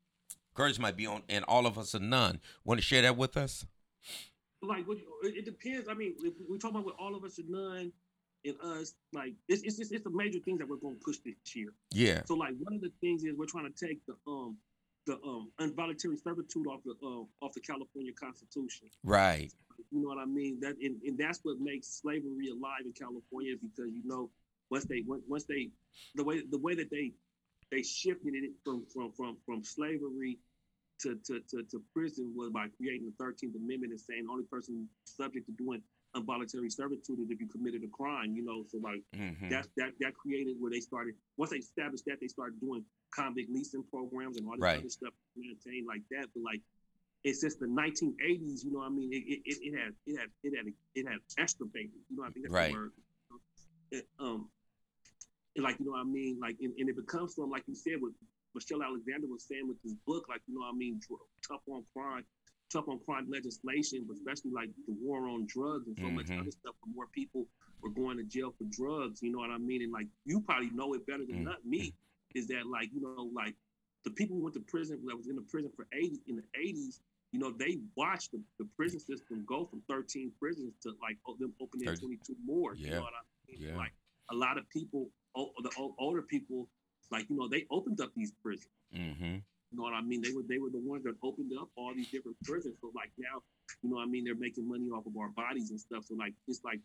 courage 0.54 0.78
might 0.78 0.96
be 0.96 1.06
on 1.06 1.22
and 1.28 1.44
all 1.46 1.66
of 1.66 1.78
us 1.78 1.94
or 1.94 2.00
none 2.00 2.40
want 2.64 2.78
to 2.78 2.86
share 2.86 3.02
that 3.02 3.16
with 3.16 3.36
us 3.36 3.64
like 4.62 4.84
it 4.88 4.98
it 5.22 5.44
depends. 5.44 5.88
I 5.88 5.94
mean, 5.94 6.14
if 6.22 6.34
we 6.48 6.58
talk 6.58 6.72
about 6.72 6.84
with 6.84 6.94
all 6.98 7.14
of 7.14 7.24
us 7.24 7.38
or 7.38 7.42
none 7.48 7.92
and 8.44 8.56
us, 8.62 8.94
like 9.12 9.32
it's 9.48 9.62
it's 9.62 9.78
it's, 9.78 9.90
it's 9.90 10.04
the 10.04 10.10
major 10.10 10.38
things 10.40 10.58
that 10.58 10.68
we're 10.68 10.76
going 10.76 10.96
to 10.96 11.04
push 11.04 11.18
this 11.24 11.34
year. 11.54 11.72
yeah 11.92 12.22
So 12.26 12.34
like 12.34 12.54
one 12.58 12.74
of 12.74 12.80
the 12.80 12.92
things 13.00 13.24
is 13.24 13.34
we're 13.36 13.46
trying 13.46 13.72
to 13.72 13.86
take 13.86 14.00
the 14.06 14.14
um 14.26 14.56
the 15.10 15.16
um 15.26 15.50
involuntary 15.60 16.16
servitude 16.16 16.66
off 16.68 16.80
the 16.84 16.94
um 17.04 17.26
off 17.42 17.52
the 17.54 17.60
California 17.60 18.12
Constitution. 18.12 18.88
right 19.04 19.50
You 19.90 20.02
know 20.02 20.08
what 20.08 20.18
I 20.18 20.26
mean? 20.26 20.60
That 20.60 20.76
and, 20.80 20.96
and 21.02 21.18
that's 21.18 21.40
what 21.42 21.56
makes 21.60 21.88
slavery 22.00 22.48
alive 22.56 22.84
in 22.84 22.92
California 22.92 23.54
because 23.60 23.90
you 23.92 24.02
know 24.04 24.30
once 24.70 24.84
they 24.84 25.02
once 25.06 25.44
they 25.44 25.70
the 26.14 26.24
way 26.24 26.42
the 26.48 26.58
way 26.58 26.74
that 26.74 26.90
they 26.90 27.12
they 27.72 27.82
shifted 27.82 28.34
it 28.34 28.52
from 28.64 28.84
from 28.92 29.12
from 29.16 29.36
from 29.44 29.64
slavery 29.64 30.38
to 31.02 31.18
to, 31.26 31.40
to, 31.50 31.62
to 31.70 31.82
prison 31.94 32.32
was 32.36 32.50
by 32.50 32.66
creating 32.76 33.06
the 33.10 33.16
Thirteenth 33.24 33.56
Amendment 33.56 33.90
and 33.92 34.00
saying 34.00 34.26
the 34.26 34.30
only 34.32 34.44
person 34.44 34.88
subject 35.04 35.46
to 35.46 35.52
doing 35.64 35.82
involuntary 36.14 36.70
servitude 36.70 37.20
is 37.20 37.30
if 37.30 37.40
you 37.40 37.48
committed 37.48 37.82
a 37.82 37.88
crime. 37.88 38.30
You 38.36 38.44
know, 38.44 38.64
so 38.70 38.78
like 38.78 39.02
Mhm. 39.16 39.50
that 39.50 39.66
that 39.76 39.92
that 40.02 40.14
created 40.14 40.54
where 40.60 40.70
they 40.70 40.80
started 40.80 41.14
once 41.36 41.50
they 41.50 41.58
established 41.58 42.04
that 42.06 42.18
they 42.20 42.28
started 42.28 42.60
doing 42.60 42.84
convict 43.14 43.50
leasing 43.50 43.84
programs 43.90 44.36
and 44.38 44.46
all 44.46 44.56
this 44.56 44.62
Right. 44.64 44.78
other 44.78 44.88
stuff 44.88 45.12
to 45.34 45.40
maintain 45.40 45.86
like 45.86 46.02
that. 46.10 46.28
But 46.34 46.42
like 46.44 46.60
it's 47.24 47.40
just 47.40 47.60
the 47.60 47.66
1980s, 47.66 48.64
you 48.64 48.72
know 48.72 48.78
what 48.80 48.86
I 48.86 48.90
mean? 48.90 49.12
It 49.12 49.24
it, 49.26 49.58
it, 49.62 49.78
had 49.78 49.92
it 50.06 50.18
had 50.18 50.28
it 50.42 50.56
had 50.56 50.66
it 50.94 51.06
had 51.08 51.18
extirpated, 51.38 51.90
you 52.08 52.16
know 52.16 52.22
what 52.22 52.28
I 52.28 52.32
think 52.32 52.44
that's 52.46 52.54
Right. 52.54 52.68
the 52.68 52.74
word. 52.74 52.92
It, 53.92 54.08
um 54.18 54.48
like 55.58 55.78
you 55.80 55.86
know 55.86 55.92
what 55.92 56.00
I 56.00 56.04
mean? 56.04 56.38
Like 56.40 56.56
and, 56.60 56.72
and 56.78 56.88
it 56.88 56.96
becomes 56.96 57.34
from 57.34 57.50
like 57.50 57.64
you 57.66 57.74
said 57.74 57.94
what 58.00 58.12
Michelle 58.54 58.82
Alexander 58.82 59.26
was 59.28 59.44
saying 59.46 59.66
with 59.68 59.80
this 59.82 59.94
book, 60.06 60.26
like 60.28 60.40
you 60.46 60.54
know 60.54 60.60
what 60.60 60.74
I 60.74 60.76
mean, 60.76 61.00
tough 61.46 61.60
on 61.68 61.84
crime, 61.94 62.24
tough 62.72 62.88
on 62.88 62.98
crime 63.04 63.28
legislation, 63.30 64.04
but 64.06 64.16
especially 64.16 64.52
like 64.52 64.70
the 64.86 64.94
war 65.00 65.28
on 65.28 65.46
drugs 65.46 65.86
and 65.86 65.96
so 65.98 66.10
much 66.10 66.26
Mhm. 66.26 66.40
other 66.40 66.50
stuff. 66.50 66.74
Where 66.82 66.94
more 66.94 67.06
people 67.12 67.46
were 67.82 67.90
going 67.90 68.16
to 68.18 68.24
jail 68.24 68.54
for 68.56 68.64
drugs, 68.70 69.22
you 69.22 69.30
know 69.32 69.38
what 69.38 69.50
I 69.50 69.58
mean? 69.58 69.82
And 69.82 69.92
like 69.92 70.06
you 70.24 70.40
probably 70.40 70.70
know 70.70 70.94
it 70.94 71.06
better 71.06 71.24
than 71.26 71.42
Mm. 71.42 71.44
not 71.44 71.64
me, 71.64 71.94
is 72.34 72.46
that 72.48 72.66
like 72.66 72.90
you 72.92 73.00
know 73.00 73.30
like 73.34 73.54
the 74.04 74.10
people 74.10 74.36
who 74.36 74.42
went 74.42 74.54
to 74.54 74.60
prison 74.60 74.98
that 75.06 75.16
was 75.16 75.28
in 75.28 75.36
the 75.36 75.42
prison 75.42 75.70
for 75.74 75.86
80 75.92 76.20
in 76.26 76.36
the 76.36 76.44
80s. 76.58 77.00
You 77.32 77.38
know, 77.38 77.52
they 77.52 77.78
watched 77.96 78.32
the, 78.32 78.40
the 78.58 78.64
prison 78.76 78.98
system 78.98 79.44
go 79.46 79.64
from 79.64 79.82
13 79.88 80.32
prisons 80.40 80.74
to 80.82 80.94
like 81.00 81.16
them 81.38 81.52
opening 81.60 81.86
30. 81.86 82.00
22 82.00 82.34
more. 82.44 82.74
You 82.74 82.86
Yeah. 82.88 82.94
know 82.96 83.02
what 83.02 83.12
I 83.14 83.22
mean? 83.48 83.60
Yeah. 83.68 83.76
Like 83.76 83.92
a 84.32 84.34
lot 84.34 84.58
of 84.58 84.68
people, 84.70 85.10
o- 85.36 85.52
the 85.62 85.70
o- 85.78 85.94
older 85.98 86.22
people, 86.22 86.66
like 87.12 87.28
you 87.30 87.36
know, 87.36 87.46
they 87.48 87.66
opened 87.70 88.00
up 88.00 88.10
these 88.16 88.32
prisons. 88.42 88.72
mm-hmm. 88.92 89.36
You 89.70 89.76
know 89.78 89.82
what 89.84 89.92
I 89.94 90.00
mean? 90.02 90.22
They 90.22 90.32
were 90.32 90.42
they 90.42 90.58
were 90.58 90.70
the 90.70 90.80
ones 90.80 91.04
that 91.04 91.14
opened 91.22 91.52
up 91.60 91.68
all 91.76 91.94
these 91.94 92.08
different 92.08 92.36
prisons. 92.42 92.76
So 92.80 92.90
like 92.96 93.12
now, 93.18 93.42
you 93.82 93.90
know 93.90 93.96
what 93.96 94.02
I 94.08 94.10
mean? 94.10 94.24
They're 94.24 94.34
making 94.34 94.66
money 94.66 94.88
off 94.90 95.06
of 95.06 95.16
our 95.16 95.28
bodies 95.28 95.70
and 95.70 95.78
stuff. 95.78 96.06
So 96.06 96.14
like 96.16 96.34
it's 96.48 96.64
like, 96.64 96.80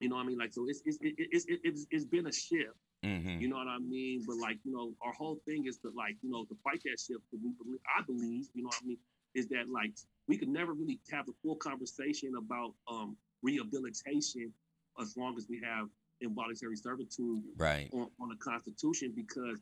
you 0.00 0.08
know 0.08 0.16
what 0.16 0.22
I 0.24 0.26
mean? 0.26 0.38
Like 0.38 0.52
so 0.52 0.66
it's 0.68 0.82
it's 0.84 0.98
it, 1.00 1.14
it's 1.18 1.44
it's, 1.48 1.86
it's 1.90 2.04
been 2.04 2.26
a 2.26 2.32
shift. 2.32 2.74
Mm-hmm. 3.04 3.40
You 3.40 3.48
know 3.48 3.56
what 3.56 3.68
I 3.68 3.78
mean? 3.78 4.22
But 4.26 4.36
like 4.36 4.58
you 4.64 4.72
know, 4.72 4.92
our 5.02 5.12
whole 5.12 5.40
thing 5.46 5.66
is 5.66 5.78
to 5.78 5.90
like 5.96 6.16
you 6.22 6.30
know 6.30 6.44
to 6.44 6.56
fight 6.62 6.80
that 6.84 6.98
shift. 7.00 7.22
'cause 7.30 7.40
we 7.42 7.50
believe, 7.62 7.80
I 7.98 8.02
believe, 8.02 8.46
you 8.54 8.62
know 8.62 8.68
what 8.68 8.80
I 8.82 8.86
mean? 8.86 8.98
is 9.34 9.46
that 9.48 9.68
like 9.70 9.92
we 10.26 10.36
could 10.36 10.48
never 10.48 10.72
really 10.72 10.98
have 11.12 11.24
the 11.24 11.32
full 11.40 11.54
conversation 11.54 12.32
about 12.36 12.74
um, 12.90 13.16
rehabilitation 13.42 14.52
as 15.00 15.16
long 15.16 15.36
as 15.36 15.46
we 15.48 15.60
have 15.64 15.88
involuntary 16.20 16.76
servitude 16.76 17.40
Right. 17.56 17.88
on, 17.92 18.08
on 18.20 18.28
the 18.28 18.36
Constitution 18.36 19.12
because 19.14 19.58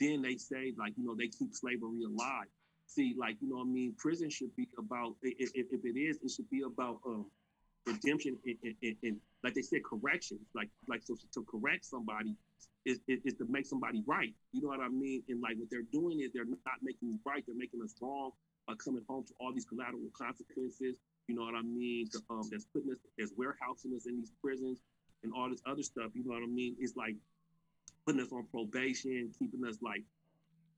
then 0.00 0.22
they 0.22 0.36
say 0.36 0.74
like 0.76 0.92
you 0.98 1.04
know 1.04 1.14
they 1.14 1.28
keep 1.28 1.54
slavery 1.54 2.02
alive. 2.04 2.48
See, 2.88 3.14
like 3.18 3.36
you 3.40 3.48
know 3.48 3.56
what 3.56 3.66
I 3.68 3.72
mean, 3.72 3.94
prison 3.96 4.28
should 4.28 4.54
be 4.56 4.68
about 4.78 5.14
if, 5.22 5.50
if 5.54 5.84
it 5.84 5.98
is, 5.98 6.18
it 6.22 6.30
should 6.30 6.50
be 6.50 6.62
about 6.62 6.98
um 7.06 7.26
redemption 7.86 8.36
and, 8.44 8.56
and, 8.64 8.74
and, 8.82 8.96
and 9.04 9.16
like 9.44 9.54
they 9.54 9.62
said, 9.62 9.80
corrections. 9.84 10.40
Like 10.54 10.68
like 10.88 11.02
so 11.04 11.14
to 11.34 11.44
correct 11.44 11.84
somebody 11.84 12.36
is, 12.84 13.00
is, 13.08 13.20
is 13.24 13.34
to 13.34 13.46
make 13.48 13.66
somebody 13.66 14.02
right. 14.06 14.32
You 14.52 14.62
know 14.62 14.68
what 14.68 14.80
I 14.80 14.88
mean? 14.88 15.22
And 15.28 15.40
like 15.40 15.56
what 15.58 15.68
they're 15.70 15.88
doing 15.92 16.20
is 16.20 16.30
they're 16.32 16.44
not 16.44 16.78
making 16.82 17.12
us 17.12 17.20
right. 17.24 17.42
They're 17.46 17.56
making 17.56 17.82
us 17.82 17.94
wrong 18.00 18.30
by 18.66 18.74
coming 18.74 19.02
home 19.08 19.24
to 19.24 19.34
all 19.40 19.52
these 19.52 19.64
collateral 19.64 20.10
consequences. 20.16 20.94
You 21.28 21.34
know 21.34 21.42
what 21.42 21.54
I 21.54 21.62
mean? 21.62 22.08
The, 22.12 22.20
um, 22.30 22.42
that's 22.50 22.64
putting 22.66 22.92
us, 22.92 22.98
that's 23.18 23.32
warehousing 23.36 23.92
us 23.96 24.06
in 24.06 24.18
these 24.18 24.32
prisons 24.42 24.80
and 25.24 25.32
all 25.36 25.50
this 25.50 25.62
other 25.66 25.82
stuff. 25.82 26.10
You 26.14 26.24
know 26.24 26.34
what 26.34 26.44
I 26.44 26.46
mean? 26.46 26.76
It's 26.78 26.96
like 26.96 27.16
putting 28.06 28.20
us 28.20 28.32
on 28.32 28.46
probation, 28.52 29.32
keeping 29.36 29.64
us 29.66 29.78
like, 29.82 30.02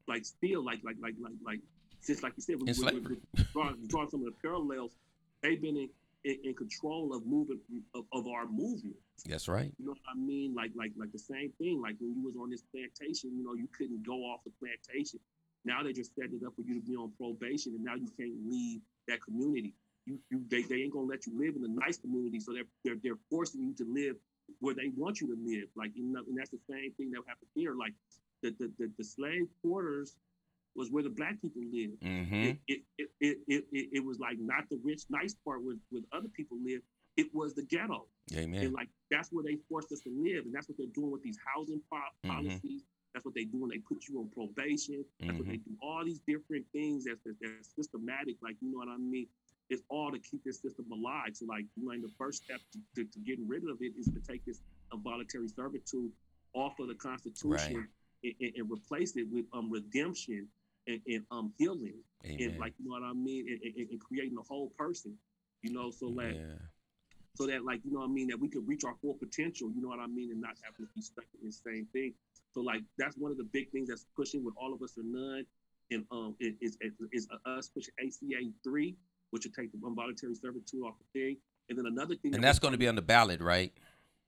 like 0.07 0.25
still 0.25 0.65
like 0.65 0.81
like 0.83 0.97
like 1.03 1.15
like 1.21 1.35
like 1.45 1.61
just 2.07 2.23
like 2.23 2.33
you 2.37 2.43
said, 2.43 2.57
we, 2.63 2.73
we, 2.73 3.01
we, 3.01 3.01
we 3.01 3.45
drawing, 3.53 3.77
drawing 3.89 4.09
some 4.09 4.21
of 4.21 4.27
the 4.27 4.35
parallels. 4.41 4.93
They've 5.43 5.61
been 5.61 5.77
in, 5.77 5.89
in, 6.25 6.39
in 6.45 6.55
control 6.55 7.15
of 7.15 7.27
moving 7.27 7.61
of, 7.95 8.05
of 8.13 8.27
our 8.27 8.47
movement. 8.47 8.97
That's 9.27 9.49
right. 9.49 9.73
You 9.79 9.87
know 9.87 9.93
what 9.93 10.15
I 10.15 10.19
mean? 10.19 10.55
Like 10.55 10.73
like 10.77 10.93
like 10.97 11.13
the 11.13 11.19
same 11.19 11.53
thing. 11.59 11.81
Like 11.83 11.97
when 12.01 12.15
you 12.15 12.23
was 12.23 12.37
on 12.37 12.51
this 12.51 12.63
plantation, 12.63 13.37
you 13.37 13.45
know, 13.45 13.55
you 13.55 13.69
couldn't 13.77 14.07
go 14.07 14.15
off 14.25 14.41
the 14.45 14.53
plantation. 14.59 15.21
Now 15.65 15.83
they 15.83 15.93
just 15.93 16.15
set 16.15 16.27
it 16.27 16.45
up 16.47 16.55
for 16.55 16.63
you 16.63 16.75
to 16.75 16.87
be 16.87 16.97
on 16.97 17.13
probation, 17.19 17.75
and 17.75 17.85
now 17.85 17.95
you 17.95 18.09
can't 18.17 18.35
leave 18.49 18.81
that 19.09 19.23
community. 19.23 19.75
You, 20.07 20.19
you 20.31 20.43
they, 20.49 20.63
they 20.63 20.77
ain't 20.77 20.93
gonna 20.93 21.07
let 21.07 21.27
you 21.27 21.39
live 21.39 21.57
in 21.57 21.65
a 21.65 21.69
nice 21.69 21.99
community, 21.99 22.41
so 22.41 22.53
they're 22.53 22.71
they're, 22.85 22.97
they're 23.03 23.21
forcing 23.31 23.63
you 23.63 23.75
to 23.75 23.85
live 23.85 24.17
where 24.61 24.75
they 24.75 24.91
want 24.97 25.21
you 25.21 25.27
to 25.27 25.39
live. 25.45 25.69
Like 25.77 25.91
you 25.95 26.05
know, 26.05 26.21
and 26.27 26.39
that's 26.39 26.51
the 26.51 26.61
same 26.71 26.93
thing 26.93 27.11
that 27.11 27.23
happened 27.27 27.51
here. 27.55 27.75
Like 27.75 27.93
the 28.43 28.55
the, 28.59 28.73
the, 28.79 28.91
the 28.97 29.05
slave 29.05 29.49
quarters 29.63 30.17
was 30.75 30.91
where 30.91 31.03
the 31.03 31.11
black 31.11 31.41
people 31.43 31.63
lived. 31.73 32.01
Mm-hmm. 32.01 32.35
It, 32.35 32.59
it, 32.69 32.81
it, 32.99 33.39
it, 33.49 33.65
it, 33.73 33.89
it, 33.93 34.05
was 34.05 34.21
like 34.21 34.37
not 34.39 34.69
the 34.71 34.79
rich, 34.85 35.03
nice 35.11 35.35
part 35.45 35.63
where, 35.63 35.77
where 35.91 36.03
other 36.13 36.29
people 36.29 36.57
live. 36.65 36.81
It 37.19 37.35
was 37.35 37.53
the 37.53 37.63
ghetto. 37.65 38.07
Amen. 38.33 38.63
And 38.67 38.73
like 38.73 38.89
that's 39.11 39.31
where 39.33 39.43
they 39.43 39.57
forced 39.69 39.91
us 39.93 40.01
to 40.01 40.11
live, 40.11 40.45
and 40.47 40.55
that's 40.55 40.69
what 40.69 40.79
they're 40.79 40.95
doing 40.95 41.11
with 41.11 41.23
these 41.23 41.39
housing 41.45 41.81
po- 41.91 41.99
Mhm. 42.25 42.31
policies. 42.31 42.85
That's 43.13 43.25
what 43.25 43.35
they 43.35 43.45
do 43.45 43.59
when 43.59 43.71
they 43.71 43.79
put 43.79 44.07
you 44.09 44.21
on 44.21 44.29
probation. 44.29 45.05
That's 45.19 45.37
what 45.39 45.49
they 45.49 45.57
do. 45.57 45.77
All 45.83 46.05
these 46.05 46.21
different 46.21 46.65
things 46.73 47.05
that's, 47.07 47.19
that's, 47.25 47.39
that's 47.41 47.75
systematic. 47.75 48.37
Like 48.41 48.57
you 48.63 48.71
know 48.71 48.79
what 48.79 48.89
I 48.89 48.99
mean? 48.99 49.27
It's 49.69 49.83
all 49.89 50.13
to 50.13 50.19
keep 50.21 50.45
this 50.45 50.61
system 50.61 50.87
alive. 50.93 51.31
So 51.35 51.47
like, 51.47 51.65
you 51.77 51.85
know, 51.85 52.01
the 52.01 52.13
first 52.17 52.45
step 52.45 52.61
to, 52.73 52.79
to, 52.95 53.11
to 53.11 53.19
getting 53.21 53.49
rid 53.49 53.65
of 53.69 53.79
it 53.83 53.93
is 53.99 54.07
to 54.07 54.21
take 54.21 54.45
this 54.45 54.61
involuntary 54.93 55.49
servitude 55.49 56.13
off 56.55 56.79
of 56.79 56.89
the 56.89 56.95
Constitution 56.95 57.89
and, 58.25 58.35
and, 58.41 58.53
and 58.57 58.71
replace 58.71 59.17
it 59.17 59.27
with 59.33 59.45
um 59.53 59.71
redemption 59.71 60.47
and, 60.87 61.01
and 61.09 61.25
um 61.33 61.53
healing 61.59 61.99
Amen. 62.25 62.39
and 62.51 62.59
like 62.59 62.75
you 62.79 62.85
know 62.87 62.93
what 62.93 63.03
I 63.03 63.13
mean, 63.13 63.49
and, 63.49 63.61
and, 63.77 63.91
and 63.91 64.01
creating 64.01 64.37
a 64.39 64.43
whole 64.43 64.71
person. 64.79 65.19
You 65.63 65.73
know, 65.73 65.91
so 65.91 66.07
like 66.07 66.37
yeah. 66.37 66.55
So 67.39 67.47
that 67.47 67.65
like 67.65 67.81
you 67.85 67.93
know 67.93 68.01
what 68.01 68.07
I 68.07 68.13
mean 68.13 68.27
that 68.29 68.41
we 68.41 68.49
could 68.49 68.67
reach 68.67 68.83
our 68.85 68.95
full 69.01 69.15
potential. 69.15 69.71
You 69.73 69.81
know 69.81 69.89
what 69.89 70.01
I 70.01 70.09
mean, 70.09 70.33
and 70.33 70.41
not 70.41 70.57
have 70.65 70.75
to 70.77 70.89
be 70.97 71.01
stuck 71.01 71.25
in 71.41 71.47
the 71.47 71.53
same 71.53 71.87
thing. 71.93 72.13
So 72.53 72.61
like 72.61 72.83
that's 72.99 73.17
one 73.17 73.31
of 73.31 73.39
the 73.39 73.45
big 73.45 73.71
things 73.71 73.89
that's 73.89 74.07
pushing 74.17 74.45
with 74.45 74.55
all 74.61 74.75
of 74.75 74.83
us 74.83 74.99
or 74.99 75.05
none, 75.05 75.47
and 75.93 76.05
um 76.11 76.35
it- 76.41 76.57
is 76.61 76.77
is, 76.81 76.93
is 77.13 77.29
us 77.47 77.69
pushing 77.69 77.95
ACA 78.01 78.51
three, 78.65 78.97
which 79.31 79.45
will 79.45 79.53
take 79.53 79.71
the 79.71 79.79
involuntary 79.87 80.35
servitude 80.35 80.83
off 80.83 80.95
the 80.99 81.21
thing, 81.21 81.37
and 81.69 81.79
then 81.79 81.87
another 81.87 82.17
thing. 82.17 82.35
And 82.35 82.43
that 82.43 82.49
that's 82.49 82.59
going 82.59 82.73
to 82.73 82.79
be 82.79 82.89
on 82.89 82.97
the 82.97 83.03
ballot, 83.03 83.41
right? 83.41 83.73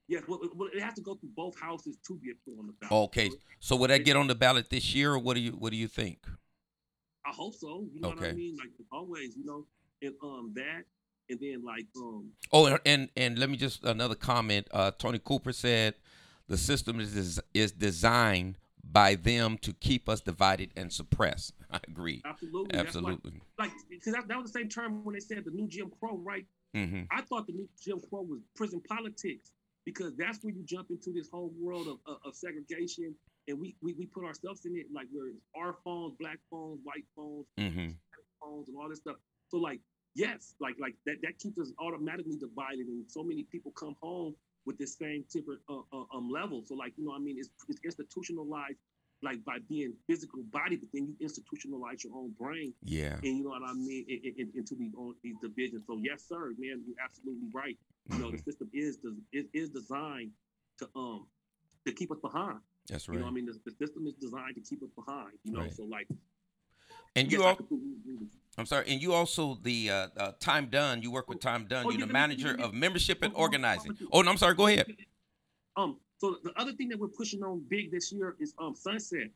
Yes, 0.07 0.23
well, 0.29 0.39
it- 0.43 0.55
well, 0.57 0.69
it 0.73 0.81
has 0.81 0.95
to 0.95 1.01
go 1.01 1.15
through 1.17 1.31
both 1.37 1.59
houses 1.59 1.97
to 2.07 2.15
be 2.17 2.33
put 2.45 2.59
on 2.61 2.69
the 2.69 2.73
ballot. 2.75 3.05
Okay. 3.11 3.31
So 3.59 3.75
would 3.77 3.91
that 3.91 4.05
get 4.05 4.17
on 4.17 4.29
the 4.29 4.35
ballot 4.37 4.71
this 4.71 4.95
year, 4.95 5.15
or 5.15 5.19
what 5.19 5.35
do 5.35 5.41
you 5.41 5.51
what 5.53 5.71
do 5.73 5.77
you 5.77 5.89
think? 5.89 6.27
I 7.27 7.33
hope 7.33 7.55
so. 7.55 7.89
You 7.93 8.01
know 8.01 8.09
what 8.11 8.19
I 8.19 8.33
mean? 8.33 8.57
Like 8.57 8.71
always, 8.93 9.37
you 9.37 9.45
know, 9.45 9.67
and 10.03 10.15
um 10.23 10.53
that, 10.55 10.85
and 11.31 11.39
then 11.41 11.65
like 11.65 11.87
um 11.97 12.31
Oh, 12.53 12.77
and 12.85 13.09
and, 13.17 13.39
let 13.39 13.49
me 13.51 13.57
just 13.57 13.85
another 13.85 14.15
comment. 14.15 14.67
Uh, 14.73 14.91
Tony 14.91 15.19
Cooper 15.19 15.53
said 15.53 15.95
the 16.49 16.59
system 16.59 17.01
is 17.01 17.41
is 17.55 17.73
designed 17.73 18.57
by 18.83 19.15
them 19.15 19.57
to 19.59 19.73
keep 19.75 20.09
us 20.09 20.21
divided 20.21 20.71
and 20.77 20.93
suppressed. 20.93 21.55
I 21.71 21.79
agree. 21.87 22.23
absolutely, 22.25 22.77
that's 22.77 22.95
why- 22.95 23.01
Absolutely. 23.13 23.41
like 23.59 23.71
because 23.89 24.13
that, 24.15 24.27
that 24.29 24.37
was 24.43 24.51
the 24.53 24.59
same 24.59 24.69
term 24.69 25.05
when 25.05 25.15
they 25.15 25.21
said 25.21 25.45
the 25.45 25.51
new 25.53 25.69
Jim 25.69 25.91
Crow, 26.01 26.17
right? 26.19 26.45
Mm-hmm. 26.77 27.03
I 27.11 27.23
thought 27.23 27.47
the 27.47 27.53
new 27.53 27.69
Jim 27.85 28.01
Crow 28.09 28.23
was 28.23 28.41
prison 28.57 28.81
politics 28.89 29.53
because 29.85 30.17
that's 30.17 30.43
where 30.43 30.53
you 30.53 30.63
jump 30.65 30.91
into 30.91 31.13
this 31.13 31.29
whole 31.33 31.53
world 31.61 31.87
of, 31.89 31.99
of, 32.07 32.19
of 32.25 32.35
segregation, 32.35 33.15
and 33.49 33.59
we, 33.61 33.77
we 33.83 33.93
we 33.95 34.07
put 34.07 34.25
ourselves 34.25 34.65
in 34.67 34.77
it 34.77 34.87
like 34.93 35.07
we're 35.13 35.33
our 35.61 35.77
phones, 35.85 36.15
black 36.19 36.39
phones, 36.51 36.81
white 36.83 37.05
phones, 37.15 37.47
Mm-hmm. 37.59 37.91
phones, 38.41 38.69
and 38.69 38.77
all 38.77 38.89
this 38.89 38.99
stuff. 39.01 39.17
So 39.49 39.59
like 39.59 39.81
yes, 40.15 40.55
like 40.61 40.77
like 40.81 40.95
that 41.07 41.17
that 41.23 41.39
keeps 41.39 41.59
us 41.59 41.73
automatically 41.79 42.37
divided, 42.37 42.87
and 42.87 43.05
so 43.11 43.23
many 43.23 43.45
people 43.45 43.73
come 43.73 43.97
home 44.03 44.35
with 44.67 44.79
this 44.79 44.97
same 44.97 45.25
different 45.33 45.61
uh, 45.69 45.81
uh, 45.93 46.05
um 46.15 46.29
level. 46.31 46.63
So 46.67 46.75
like 46.75 46.93
you 46.97 47.05
know, 47.05 47.11
what 47.11 47.21
I 47.21 47.25
mean, 47.25 47.37
it's, 47.39 47.51
it's 47.69 47.81
institutionalized 47.85 48.79
like 49.23 49.45
by 49.45 49.59
being 49.69 49.93
physical 50.07 50.43
body, 50.45 50.77
but 50.77 50.89
then 50.95 51.07
you 51.19 51.29
institutionalize 51.29 52.05
your 52.05 52.15
own 52.17 52.31
brain 52.39 52.73
Yeah. 52.83 53.17
and 53.23 53.37
you 53.37 53.45
know 53.45 53.51
what 53.51 53.63
I 53.63 53.75
mean, 53.75 54.07
in, 54.09 54.35
in, 54.39 54.53
into 54.55 54.75
these 54.75 54.95
on 54.97 55.15
these 55.23 55.37
divisions. 55.43 55.85
So 55.87 55.99
yes, 56.03 56.25
sir, 56.27 56.55
man, 56.59 56.83
you're 56.87 56.97
absolutely 57.05 57.49
right. 57.53 57.77
You 58.09 58.19
know, 58.19 58.31
the 58.31 58.39
Mhm. 58.39 58.45
system 58.45 58.71
is 58.73 58.99
is, 59.33 59.45
is 59.53 59.69
designed 59.71 60.33
to 60.79 60.89
um 60.97 61.27
to 61.87 61.93
keep 61.93 62.11
us 62.11 62.19
behind. 62.21 62.61
That's 62.89 63.09
right. 63.09 63.15
You 63.15 63.21
know, 63.21 63.27
what 63.27 63.33
I 63.33 63.35
mean, 63.35 63.47
the, 63.47 63.59
the 63.65 63.73
system 63.77 64.07
is 64.07 64.15
designed 64.15 64.55
to 64.57 64.63
keep 64.63 64.83
us 64.83 64.91
behind. 64.97 65.33
You 65.45 65.53
know, 65.53 65.61
Right. 65.61 65.75
so 65.75 65.85
like, 65.85 66.09
and 67.17 67.31
you 67.31 67.43
all, 67.43 67.57
completely 67.57 67.93
agree 68.01 68.15
with 68.15 68.33
you. 68.33 68.41
I'm 68.59 68.67
sorry, 68.67 68.85
and 68.89 69.01
you 69.01 69.13
also 69.13 69.59
the 69.63 69.91
uh, 69.91 70.09
uh, 70.17 70.33
Time 70.41 70.67
Done. 70.67 71.03
You 71.03 71.11
work 71.11 71.29
with 71.29 71.41
Time 71.41 71.67
Done. 71.67 71.87
Oh, 71.87 71.91
You're 71.91 72.01
yeah, 72.01 72.07
the 72.07 72.13
manager 72.13 72.57
me- 72.57 72.63
of 72.63 72.75
membership 72.75 73.23
and 73.23 73.33
oh, 73.35 73.41
organizing. 73.41 73.97
oh, 74.13 74.23
no, 74.23 74.31
I'm 74.31 74.37
sorry. 74.37 74.55
Go 74.55 74.67
ahead. 74.67 74.97
Um, 75.77 75.99
so 76.19 76.37
the 76.45 76.53
other 76.57 76.73
thing 76.73 76.89
that 76.91 76.99
we're 76.99 77.09
pushing 77.09 77.43
on 77.43 77.65
big 77.69 77.91
this 77.91 78.13
year 78.13 78.37
is 78.39 78.55
um 78.59 78.75
sunset, 78.75 79.31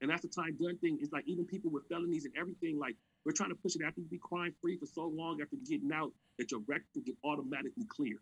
and 0.00 0.10
that's 0.10 0.22
the 0.22 0.28
time 0.28 0.56
done 0.60 0.76
thing. 0.78 0.98
Is 1.00 1.10
like 1.12 1.24
even 1.26 1.46
people 1.46 1.70
with 1.70 1.88
felonies 1.88 2.24
and 2.26 2.34
everything. 2.38 2.78
Like 2.78 2.96
we're 3.24 3.32
trying 3.32 3.50
to 3.50 3.56
push 3.56 3.74
it 3.76 3.82
after 3.86 4.00
you 4.00 4.06
be 4.06 4.18
crime 4.18 4.54
free 4.60 4.76
for 4.76 4.86
so 4.86 5.06
long 5.06 5.40
after 5.40 5.56
getting 5.68 5.92
out 5.92 6.12
that 6.38 6.50
your 6.50 6.60
record 6.66 6.86
will 6.94 7.02
get 7.02 7.16
automatically 7.24 7.86
clear. 7.88 8.16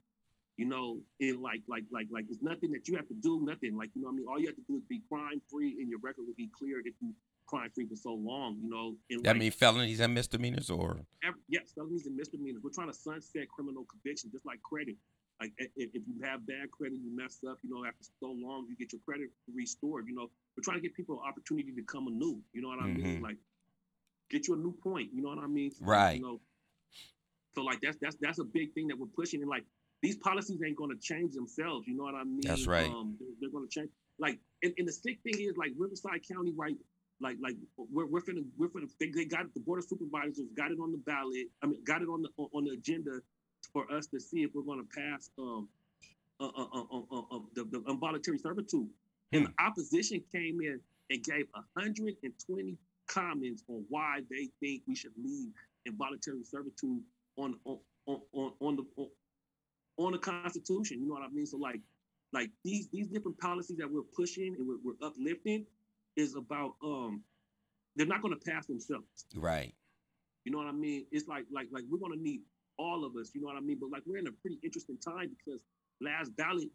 You 0.56 0.66
know, 0.66 0.98
and 1.20 1.42
like 1.42 1.62
like 1.66 1.82
like 1.90 2.06
like 2.12 2.26
it's 2.30 2.42
nothing 2.42 2.70
that 2.72 2.86
you 2.86 2.94
have 2.94 3.08
to 3.08 3.14
do, 3.14 3.44
nothing. 3.44 3.76
Like 3.76 3.90
you 3.94 4.02
know, 4.02 4.08
what 4.08 4.14
I 4.14 4.16
mean, 4.16 4.26
all 4.28 4.38
you 4.38 4.46
have 4.46 4.56
to 4.56 4.62
do 4.68 4.76
is 4.76 4.84
be 4.88 5.02
crime 5.08 5.42
free, 5.50 5.78
and 5.80 5.88
your 5.90 5.98
record 5.98 6.26
will 6.26 6.38
be 6.38 6.48
cleared 6.56 6.86
if 6.86 6.94
you 7.00 7.12
crime 7.46 7.70
free 7.74 7.86
for 7.86 7.96
so 7.96 8.14
long. 8.14 8.58
You 8.62 8.70
know, 8.70 8.96
That 9.22 9.30
like, 9.30 9.38
mean 9.38 9.50
felonies 9.50 10.00
and 10.00 10.14
misdemeanors, 10.14 10.70
or 10.70 11.00
every, 11.22 11.40
yes, 11.48 11.72
felonies 11.74 12.06
and 12.06 12.16
misdemeanors. 12.16 12.62
We're 12.62 12.70
trying 12.70 12.88
to 12.90 12.94
sunset 12.96 13.48
criminal 13.48 13.84
conviction, 13.84 14.30
just 14.32 14.46
like 14.46 14.60
credit. 14.62 14.96
Like 15.40 15.52
if, 15.58 15.70
if 15.76 16.02
you 16.06 16.22
have 16.22 16.46
bad 16.46 16.70
credit, 16.70 16.98
you 17.02 17.14
mess 17.14 17.38
up. 17.48 17.58
You 17.62 17.70
know, 17.70 17.84
after 17.84 18.04
so 18.20 18.28
long, 18.28 18.66
you 18.68 18.76
get 18.76 18.92
your 18.92 19.00
credit 19.04 19.30
restored. 19.52 20.06
You 20.08 20.14
know, 20.14 20.30
we're 20.56 20.62
trying 20.62 20.78
to 20.78 20.82
give 20.82 20.94
people 20.94 21.20
an 21.22 21.28
opportunity 21.28 21.72
to 21.72 21.82
come 21.82 22.06
anew. 22.06 22.40
You 22.52 22.62
know 22.62 22.68
what 22.68 22.80
I 22.80 22.86
mean? 22.86 23.18
Mhm. 23.18 23.22
Like 23.22 23.36
get 24.30 24.48
you 24.48 24.54
a 24.54 24.56
new 24.56 24.72
point. 24.72 25.10
You 25.12 25.22
know 25.22 25.28
what 25.30 25.38
I 25.38 25.46
mean? 25.46 25.70
So, 25.70 25.84
Right. 25.84 26.16
You 26.16 26.22
know, 26.22 26.40
so 27.54 27.62
like 27.62 27.80
that's 27.80 27.96
that's 28.00 28.16
that's 28.20 28.38
a 28.38 28.44
big 28.44 28.72
thing 28.74 28.88
that 28.88 28.98
we're 28.98 29.06
pushing, 29.06 29.40
and 29.40 29.50
like 29.50 29.64
these 30.02 30.16
policies 30.16 30.60
ain't 30.64 30.76
going 30.76 30.90
to 30.90 31.00
change 31.00 31.34
themselves. 31.34 31.86
You 31.86 31.96
know 31.96 32.04
what 32.04 32.14
I 32.14 32.24
mean? 32.24 32.40
That's 32.42 32.66
right. 32.66 32.88
Um, 32.88 33.16
they're, 33.18 33.28
they're 33.40 33.50
going 33.50 33.66
to 33.66 33.70
change. 33.70 33.90
Like, 34.18 34.38
and, 34.62 34.72
and 34.76 34.86
the 34.86 34.92
sick 34.92 35.18
thing 35.22 35.34
is, 35.40 35.56
like 35.56 35.72
Riverside 35.78 36.20
County, 36.30 36.52
right? 36.54 36.76
Like, 37.20 37.36
like 37.42 37.56
we're 37.76 38.06
we're 38.06 38.20
finna 38.20 38.44
we're 38.58 38.68
finna 38.68 38.90
they, 38.98 39.10
they 39.10 39.24
got 39.24 39.52
the 39.54 39.60
board 39.60 39.78
of 39.78 39.84
supervisors 39.84 40.46
got 40.56 40.72
it 40.72 40.78
on 40.80 40.92
the 40.92 40.98
ballot. 40.98 41.46
I 41.62 41.66
mean, 41.66 41.82
got 41.84 42.02
it 42.02 42.08
on 42.08 42.22
the 42.22 42.28
on, 42.36 42.64
the 42.64 42.72
agenda 42.72 43.20
for 43.72 43.90
us 43.92 44.06
to 44.08 44.20
see 44.20 44.42
if 44.42 44.50
we're 44.54 44.62
going 44.62 44.80
to 44.80 45.00
pass 45.00 45.30
um 45.38 45.68
uh, 46.40 46.46
uh, 46.46 46.66
uh, 46.74 46.82
uh, 46.92 47.02
uh, 47.12 47.36
uh, 47.36 47.38
the, 47.54 47.64
the 47.70 47.82
involuntary 47.88 48.38
servitude. 48.38 48.88
And 49.32 49.46
the 49.46 49.52
opposition 49.64 50.20
came 50.32 50.60
in 50.60 50.80
and 51.10 51.22
gave 51.22 51.46
120 51.52 52.76
comments 53.06 53.62
on 53.68 53.84
why 53.88 54.20
they 54.30 54.48
think 54.60 54.82
we 54.88 54.96
should 54.96 55.12
leave 55.16 55.50
involuntary 55.86 56.42
servitude 56.42 57.00
on 57.36 57.54
on 57.64 57.78
on, 58.06 58.52
on 58.60 58.76
the 58.76 58.84
on, 58.96 59.08
on 59.98 60.12
the 60.12 60.18
Constitution. 60.18 61.00
You 61.00 61.08
know 61.08 61.14
what 61.14 61.22
I 61.22 61.28
mean? 61.28 61.46
So 61.46 61.56
like 61.56 61.80
like 62.32 62.50
these 62.64 62.88
these 62.88 63.08
different 63.08 63.38
policies 63.38 63.76
that 63.78 63.90
we're 63.90 64.02
pushing 64.02 64.56
and 64.58 64.66
we're, 64.66 64.78
we're 64.84 65.06
uplifting 65.06 65.66
is 66.16 66.34
about 66.36 66.74
um 66.82 67.22
they're 67.96 68.06
not 68.06 68.22
going 68.22 68.36
to 68.38 68.50
pass 68.50 68.66
themselves. 68.66 69.26
right? 69.36 69.72
You 70.44 70.52
know 70.52 70.58
what 70.58 70.66
I 70.66 70.72
mean? 70.72 71.06
It's 71.12 71.26
like 71.28 71.44
like 71.52 71.68
like 71.72 71.84
we're 71.88 71.98
gonna 71.98 72.20
need 72.20 72.40
all 72.78 73.04
of 73.04 73.16
us. 73.16 73.30
You 73.34 73.40
know 73.40 73.46
what 73.46 73.56
I 73.56 73.60
mean? 73.60 73.78
But 73.80 73.90
like 73.90 74.02
we're 74.06 74.18
in 74.18 74.26
a 74.26 74.32
pretty 74.32 74.58
interesting 74.62 74.98
time 74.98 75.30
because 75.36 75.60
last 76.00 76.36
ballot 76.36 76.68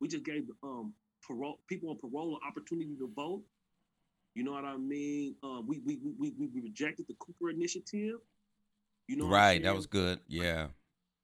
we 0.00 0.08
just 0.08 0.24
gave 0.24 0.44
um 0.62 0.92
parole 1.26 1.60
people 1.68 1.90
on 1.90 1.98
parole 1.98 2.34
an 2.42 2.48
opportunity 2.48 2.96
to 2.98 3.10
vote. 3.14 3.42
You 4.34 4.44
know 4.44 4.52
what 4.52 4.64
I 4.64 4.76
mean? 4.78 5.36
Um, 5.42 5.66
we, 5.68 5.78
we 5.84 5.98
we 6.18 6.32
we 6.38 6.48
we 6.54 6.60
rejected 6.62 7.06
the 7.06 7.14
Cooper 7.20 7.50
Initiative. 7.50 8.16
You 9.08 9.16
know, 9.16 9.26
Right. 9.28 9.62
That 9.62 9.74
was 9.74 9.86
good. 9.86 10.20
Yeah. 10.26 10.68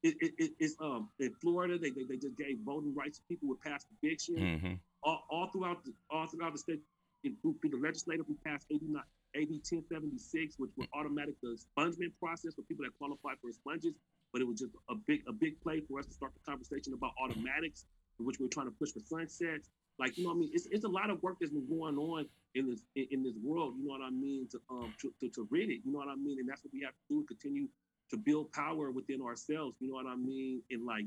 it, 0.03 0.15
it, 0.21 0.33
it, 0.37 0.51
it's 0.59 0.75
um 0.79 1.09
in 1.19 1.33
Florida 1.41 1.77
they, 1.77 1.89
they, 1.89 2.03
they 2.03 2.17
just 2.17 2.37
gave 2.37 2.59
voting 2.63 2.93
rights 2.95 3.17
to 3.17 3.23
people 3.27 3.49
with 3.49 3.61
past 3.61 3.87
conviction. 3.89 4.59
hmm 4.61 4.73
All, 5.03 5.23
all 5.29 5.49
throughout 5.51 5.83
the 5.83 5.91
all 6.09 6.27
throughout 6.27 6.53
the 6.53 6.59
state, 6.59 6.81
through 7.23 7.69
the 7.69 7.77
legislature, 7.77 8.23
we 8.27 8.35
passed 8.45 8.67
89, 8.71 9.01
AB 9.35 9.61
1076, 9.61 10.55
which 10.57 10.71
would 10.77 10.87
automatic 10.93 11.35
the 11.41 11.57
expungement 11.57 12.11
process 12.19 12.53
for 12.55 12.61
people 12.63 12.85
that 12.85 12.97
qualify 12.97 13.33
for 13.41 13.49
expunges. 13.49 13.93
But 14.31 14.41
it 14.41 14.47
was 14.47 14.59
just 14.59 14.73
a 14.89 14.95
big 14.95 15.21
a 15.27 15.33
big 15.33 15.59
play 15.61 15.81
for 15.81 15.99
us 15.99 16.05
to 16.05 16.13
start 16.13 16.33
the 16.33 16.43
conversation 16.49 16.93
about 16.93 17.11
automatics, 17.21 17.85
which 18.19 18.39
we're 18.39 18.47
trying 18.47 18.67
to 18.67 18.75
push 18.77 18.91
for 18.91 18.99
sunsets. 18.99 19.69
Like 19.97 20.17
you 20.17 20.23
know, 20.23 20.29
what 20.29 20.35
I 20.35 20.39
mean, 20.39 20.51
it's, 20.53 20.67
it's 20.71 20.85
a 20.85 20.89
lot 20.89 21.09
of 21.09 21.21
work 21.23 21.37
that's 21.41 21.51
been 21.51 21.67
going 21.67 21.97
on 21.97 22.25
in 22.55 22.69
this 22.69 22.81
in, 22.95 23.07
in 23.11 23.23
this 23.23 23.35
world. 23.43 23.73
You 23.77 23.87
know 23.87 23.97
what 23.97 24.05
I 24.05 24.11
mean 24.11 24.47
to 24.51 24.61
um 24.69 24.93
to, 25.01 25.11
to, 25.19 25.29
to 25.29 25.47
rid 25.49 25.69
it. 25.69 25.81
You 25.83 25.91
know 25.91 25.99
what 25.99 26.09
I 26.09 26.15
mean, 26.15 26.39
and 26.39 26.47
that's 26.47 26.63
what 26.63 26.71
we 26.73 26.81
have 26.81 26.93
to 26.93 27.03
do. 27.09 27.25
Continue 27.27 27.67
to 28.11 28.17
build 28.17 28.51
power 28.53 28.91
within 28.91 29.21
ourselves. 29.21 29.75
You 29.79 29.89
know 29.89 29.95
what 29.95 30.07
I 30.07 30.15
mean? 30.15 30.61
And 30.71 30.85
like, 30.85 31.05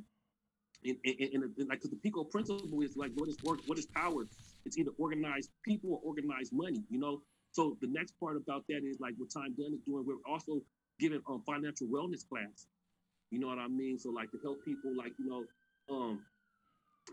in, 0.85 0.97
in 1.05 1.43
like, 1.69 1.79
because 1.79 1.91
the 1.91 1.97
Pico 1.97 2.25
principle 2.25 2.81
is 2.83 2.97
like, 2.97 3.13
what 3.15 3.29
is 3.29 3.39
work? 3.43 3.61
What 3.67 3.79
is 3.79 3.87
power? 3.87 4.27
It's 4.65 4.79
either 4.79 4.91
organized 4.99 5.51
people 5.65 5.91
or 5.93 6.01
organized 6.05 6.53
money. 6.53 6.83
You 6.91 6.99
know. 6.99 7.23
So 7.53 7.77
the 7.83 7.89
next 7.89 8.15
part 8.19 8.37
about 8.37 8.65
that 8.69 8.81
is 8.83 8.99
like 8.99 9.15
what 9.19 9.31
Time 9.31 9.55
Done 9.59 9.75
is 9.75 9.81
doing. 9.85 10.05
We're 10.07 10.25
also 10.31 10.63
giving 10.99 11.21
a 11.29 11.33
um, 11.33 11.43
financial 11.47 11.87
wellness 11.87 12.27
class. 12.27 12.67
You 13.31 13.41
know 13.41 13.49
what 13.49 13.59
I 13.59 13.69
mean? 13.69 13.99
So 13.99 14.11
like 14.11 14.31
to 14.33 14.39
help 14.43 14.65
people, 14.65 14.97
like 14.97 15.13
you 15.19 15.29
know, 15.29 15.45
um, 15.95 16.21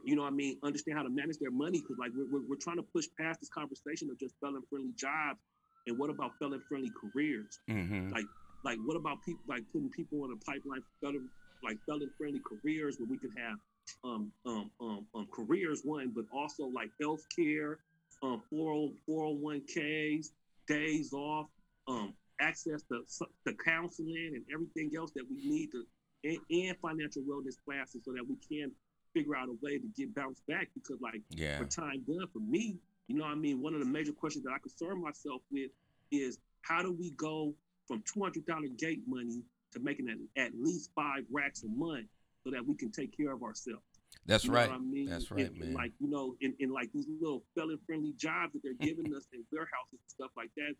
you 0.06 0.16
know 0.16 0.24
what 0.24 0.34
I 0.34 0.36
mean, 0.36 0.58
understand 0.64 0.98
how 0.98 1.04
to 1.04 1.10
manage 1.10 1.38
their 1.40 1.52
money. 1.52 1.80
Because 1.82 1.98
like 2.00 2.12
we're, 2.16 2.28
we're, 2.32 2.48
we're 2.50 2.62
trying 2.62 2.78
to 2.78 2.84
push 2.84 3.06
past 3.20 3.40
this 3.42 3.50
conversation 3.50 4.10
of 4.10 4.20
just 4.20 4.36
felon 4.40 4.62
friendly 4.70 4.92
jobs, 4.96 5.40
and 5.88 5.98
what 5.98 6.10
about 6.10 6.32
felon 6.40 6.62
friendly 6.70 6.92
careers? 6.96 7.60
hmm 7.68 8.12
Like 8.12 8.26
like 8.64 8.78
what 8.86 8.96
about 8.96 9.18
people 9.26 9.44
like 9.48 9.64
putting 9.72 9.90
people 9.90 10.24
on 10.24 10.32
a 10.32 10.40
pipeline 10.46 10.82
for 10.82 11.08
felon 11.08 11.30
like 11.64 11.78
felon 11.86 12.10
friendly 12.18 12.42
careers 12.44 12.98
where 13.00 13.08
we 13.10 13.18
can 13.18 13.32
have 13.38 13.58
um 14.04 14.32
um 14.46 14.72
um, 14.82 15.06
um 15.16 15.28
careers 15.32 15.82
one, 15.84 16.12
but 16.16 16.26
also 16.34 16.68
like 16.68 16.90
health 17.02 17.26
care, 17.36 17.80
um 18.24 18.42
40 18.50 18.96
401ks, 19.10 20.28
days 20.68 21.14
off, 21.14 21.48
um 21.88 22.14
access 22.42 22.84
to 22.84 23.02
to 23.46 23.54
counseling 23.66 24.32
and 24.36 24.44
everything 24.54 24.92
else 24.98 25.12
that 25.16 25.26
we 25.30 25.38
need 25.50 25.70
to 25.72 25.84
and, 26.24 26.38
and 26.52 26.78
financial 26.82 27.22
wellness 27.24 27.56
classes 27.66 28.02
so 28.06 28.12
that 28.14 28.26
we 28.28 28.36
can 28.48 28.72
figure 29.14 29.36
out 29.36 29.50
a 29.50 29.56
way 29.62 29.78
to 29.78 29.88
get 29.98 30.14
bounced 30.16 30.46
back 30.48 30.70
because 30.74 30.98
like 31.02 31.22
Yeah. 31.32 31.58
for 31.58 31.66
time 31.66 32.04
done 32.08 32.28
for 32.32 32.40
me, 32.40 32.78
you 33.08 33.16
know 33.18 33.24
what 33.24 33.32
I 33.32 33.36
mean? 33.36 33.62
One 33.62 33.74
of 33.74 33.80
the 33.80 33.86
major 33.86 34.12
questions 34.14 34.46
that 34.46 34.52
I 34.52 34.60
concern 34.60 35.02
myself 35.02 35.42
with 35.52 35.72
is 36.12 36.38
how 36.62 36.82
do 36.82 36.92
we 36.92 37.12
go 37.12 37.54
from 37.88 38.04
two 38.12 38.22
hundred 38.22 38.46
dollar 38.46 38.68
gate 38.78 39.02
money 39.08 39.42
to 39.72 39.80
making 39.80 40.10
at, 40.10 40.42
at 40.46 40.52
least 40.56 40.92
five 40.96 41.24
racks 41.32 41.64
a 41.64 41.68
month 41.68 42.08
so 42.44 42.52
that 42.52 42.66
we 42.66 42.76
can 42.76 42.92
take 42.92 43.16
care 43.16 43.32
of 43.34 43.44
ourselves. 43.44 43.84
That's 44.26 44.46
You 44.46 44.52
know 44.52 44.58
right. 44.58 44.70
I 44.72 44.78
mean? 44.78 45.10
That's 45.10 45.32
right, 45.32 45.46
And- 45.48 45.56
and 45.58 45.66
man. 45.66 45.74
like 45.74 45.92
you 46.00 46.08
know, 46.10 46.36
in, 46.42 46.54
in 46.60 46.70
like 46.72 46.92
these 46.94 47.08
little 47.08 47.44
felon 47.56 47.80
friendly 47.86 48.14
jobs 48.14 48.54
that 48.54 48.62
they're 48.64 48.74
giving 48.80 49.14
us 49.16 49.28
in 49.34 49.44
warehouses 49.52 50.00
and 50.00 50.10
stuff 50.10 50.32
like 50.38 50.52
that 50.58 50.74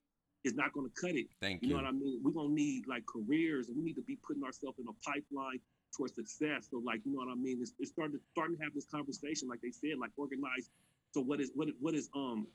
is 0.44 0.54
not 0.56 0.72
going 0.74 0.90
to 0.90 0.94
cut 1.02 1.16
it. 1.16 1.28
Thank 1.42 1.62
You 1.62 1.70
you. 1.70 1.76
know 1.76 1.82
what 1.84 1.90
I 1.90 1.92
mean? 1.92 2.22
We're 2.24 2.32
gonna 2.32 2.54
need 2.54 2.88
like 2.88 3.06
careers, 3.06 3.68
and 3.70 3.78
we 3.78 3.84
need 3.84 3.96
to 3.96 4.02
be 4.04 4.18
putting 4.26 4.44
ourselves 4.44 4.80
in 4.80 4.86
a 4.88 4.94
pipeline 5.10 5.60
towards 5.96 6.16
success. 6.16 6.68
So, 6.70 6.82
like, 6.86 7.02
you 7.06 7.12
know 7.12 7.18
what 7.20 7.30
I 7.30 7.36
mean? 7.36 7.60
It's, 7.62 7.74
it's 7.80 7.92
starting 7.92 8.16
to 8.18 8.22
starting 8.32 8.56
to 8.58 8.64
have 8.64 8.74
this 8.74 8.86
conversation, 8.86 9.48
like 9.48 9.62
they 9.62 9.72
said, 9.72 9.98
like 10.00 10.12
organized. 10.18 10.70
So, 11.14 11.22
what 11.22 11.42
is 11.42 11.52
what 11.56 11.68
is 11.68 11.74
what 11.80 11.94
is 11.96 12.10
um 12.16 12.48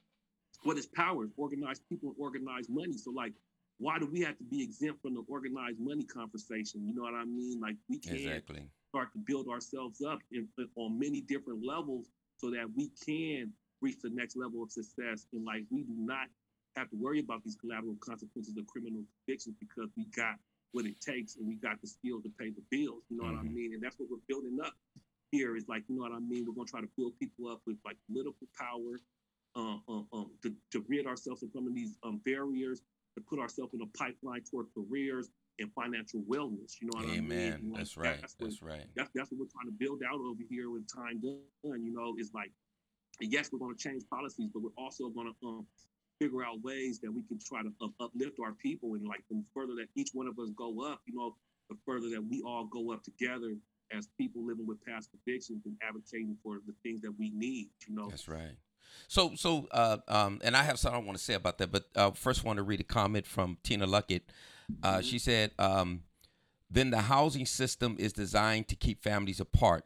what 0.63 0.79
is 0.79 0.87
power? 0.87 1.29
Organized 1.37 1.83
people 1.89 2.11
and 2.11 2.17
organized 2.19 2.71
money. 2.71 2.97
So, 2.97 3.11
like, 3.11 3.33
why 3.79 3.99
do 3.99 4.07
we 4.07 4.21
have 4.21 4.39
to 4.39 4.45
be 4.45 4.63
exempt 4.63 5.03
from 5.03 5.15
the 5.15 5.25
organized 5.29 5.81
money 5.81 6.05
conversation? 6.05 6.87
You 6.87 6.95
know 6.95 7.03
what 7.03 7.15
I 7.15 7.25
mean? 7.25 7.61
Like, 7.61 7.77
we 7.89 7.99
can 7.99 8.15
Exactly. 8.15 8.71
start 8.91 9.13
to 9.13 9.19
build 9.19 9.49
ourselves 9.49 10.03
up 10.03 10.21
in, 10.33 10.49
on 10.77 10.99
many 10.99 11.21
different 11.21 11.65
levels 11.65 12.11
so 12.37 12.51
that 12.51 12.67
we 12.77 12.91
can 13.05 13.53
reach 13.81 13.97
the 14.03 14.11
next 14.11 14.37
level 14.37 14.63
of 14.63 14.71
success. 14.71 15.27
And 15.33 15.45
like 15.45 15.65
we 15.71 15.83
do 15.83 15.95
not 15.97 16.29
have 16.77 16.91
to 16.91 16.97
worry 16.97 17.21
about 17.21 17.43
these 17.45 17.57
collateral 17.57 17.97
consequences 18.01 18.57
of 18.57 18.67
criminal 18.67 19.03
convictions 19.27 19.57
because 19.61 19.91
we 19.97 20.05
got 20.07 20.37
what 20.73 20.87
it 20.87 21.01
takes 21.01 21.37
and 21.37 21.47
we 21.47 21.55
got 21.55 21.81
the 21.81 21.87
skills 21.87 22.23
to 22.25 22.31
pay 22.39 22.51
the 22.51 22.63
bills. 22.71 23.03
You 23.11 23.19
know 23.19 23.25
what 23.25 23.35
I 23.35 23.43
Mhm. 23.43 23.55
mean? 23.55 23.75
And 23.75 23.83
that's 23.83 23.99
what 23.99 24.11
we're 24.11 24.25
building 24.29 24.59
up 24.65 24.75
here 25.31 25.57
is 25.57 25.69
like, 25.69 25.85
you 25.89 25.97
know 25.97 26.03
what 26.03 26.13
I 26.13 26.21
mean? 26.21 26.45
We're 26.47 26.55
gonna 26.55 26.67
try 26.67 26.81
to 26.81 26.91
build 26.97 27.19
people 27.19 27.49
up 27.49 27.61
with 27.67 27.77
like 27.85 27.97
political 28.07 28.47
power, 28.59 28.99
um, 29.57 29.83
um, 29.89 30.09
um 30.13 30.31
to, 30.43 30.55
to 30.73 30.85
rid 30.89 31.07
ourselves 31.07 31.43
of 31.43 31.51
some 31.53 31.67
of 31.67 31.75
these 31.75 31.97
um 32.03 32.19
barriers, 32.25 32.83
to 33.17 33.21
put 33.23 33.39
ourselves 33.39 33.75
in 33.75 33.81
a 33.81 33.87
pipeline 33.99 34.43
toward 34.51 34.67
careers 34.75 35.31
and 35.59 35.71
financial 35.73 36.21
wellness. 36.23 36.75
You 36.81 36.89
know 36.93 37.01
what 37.01 37.05
I 37.07 37.21
mean? 37.21 37.33
Amen. 37.33 37.61
Like, 37.71 37.79
That's 37.79 37.97
right. 37.97 38.21
what- 38.21 38.35
That's 38.39 38.63
right. 38.63 38.87
that's 38.97 39.11
that's 39.15 39.31
what 39.31 39.41
we're 39.41 39.53
trying 39.55 39.67
to 39.71 39.77
build 39.79 40.03
out 40.03 40.21
over 40.21 40.43
here 40.49 40.71
with 40.71 40.87
time 40.93 41.21
done. 41.21 41.83
You 41.85 41.93
know, 41.93 42.15
is 42.19 42.33
like, 42.35 42.51
yes, 43.21 43.51
we're 43.53 43.61
going 43.61 43.75
to 43.77 43.81
change 43.81 44.03
policies, 44.11 44.51
but 44.53 44.63
we're 44.63 44.77
also 44.77 45.09
going 45.11 45.33
to 45.33 45.47
um, 45.47 45.67
figure 46.21 46.45
out 46.45 46.61
ways 46.63 47.01
that 47.01 47.13
we 47.13 47.23
can 47.23 47.39
try 47.39 47.63
to 47.63 47.73
up, 47.83 47.93
uplift 48.01 48.39
our 48.43 48.53
people 48.53 48.95
and 48.95 49.07
like 49.07 49.23
the 49.31 49.43
further 49.55 49.75
that 49.75 49.87
each 49.95 50.11
one 50.13 50.27
of 50.27 50.39
us 50.39 50.51
go 50.57 50.85
up, 50.91 51.01
you 51.07 51.15
know, 51.15 51.37
the 51.71 51.77
further 51.87 52.09
that 52.11 52.23
we 52.29 52.43
all 52.43 52.65
go 52.67 52.93
up 52.93 53.03
together 53.03 53.55
as 53.93 54.09
people 54.19 54.45
living 54.45 54.67
with 54.67 54.83
past 54.85 55.11
convictions 55.11 55.63
and 55.67 55.77
advocating 55.87 56.37
for 56.43 56.59
the 56.67 56.75
things 56.83 57.01
that 57.03 57.13
we 57.19 57.31
need. 57.31 57.69
You 57.87 57.95
know, 57.95 58.09
That's 58.09 58.29
right. 58.29 58.57
So, 59.09 59.35
so, 59.37 59.69
uh, 59.71 59.99
um, 60.09 60.41
and 60.45 60.57
I 60.57 60.63
have 60.63 60.79
something 60.79 61.01
I 61.03 61.05
want 61.05 61.19
to 61.19 61.25
say 61.25 61.35
about 61.35 61.59
that, 61.59 61.71
but 61.71 61.85
uh, 61.95 62.11
first, 62.13 62.45
want 62.45 62.57
to 62.59 62.63
read 62.63 62.81
a 62.81 62.85
comment 62.85 63.27
from 63.27 63.59
Tina 63.63 63.87
Luckett. 63.87 64.23
Uh, 64.83 65.01
She 65.03 65.19
said, 65.19 65.53
um, 65.59 66.03
"Then 66.71 66.91
the 66.91 67.03
housing 67.03 67.47
system 67.47 67.97
is 67.99 68.13
designed 68.13 68.69
to 68.69 68.77
keep 68.77 69.03
families 69.03 69.41
apart 69.41 69.85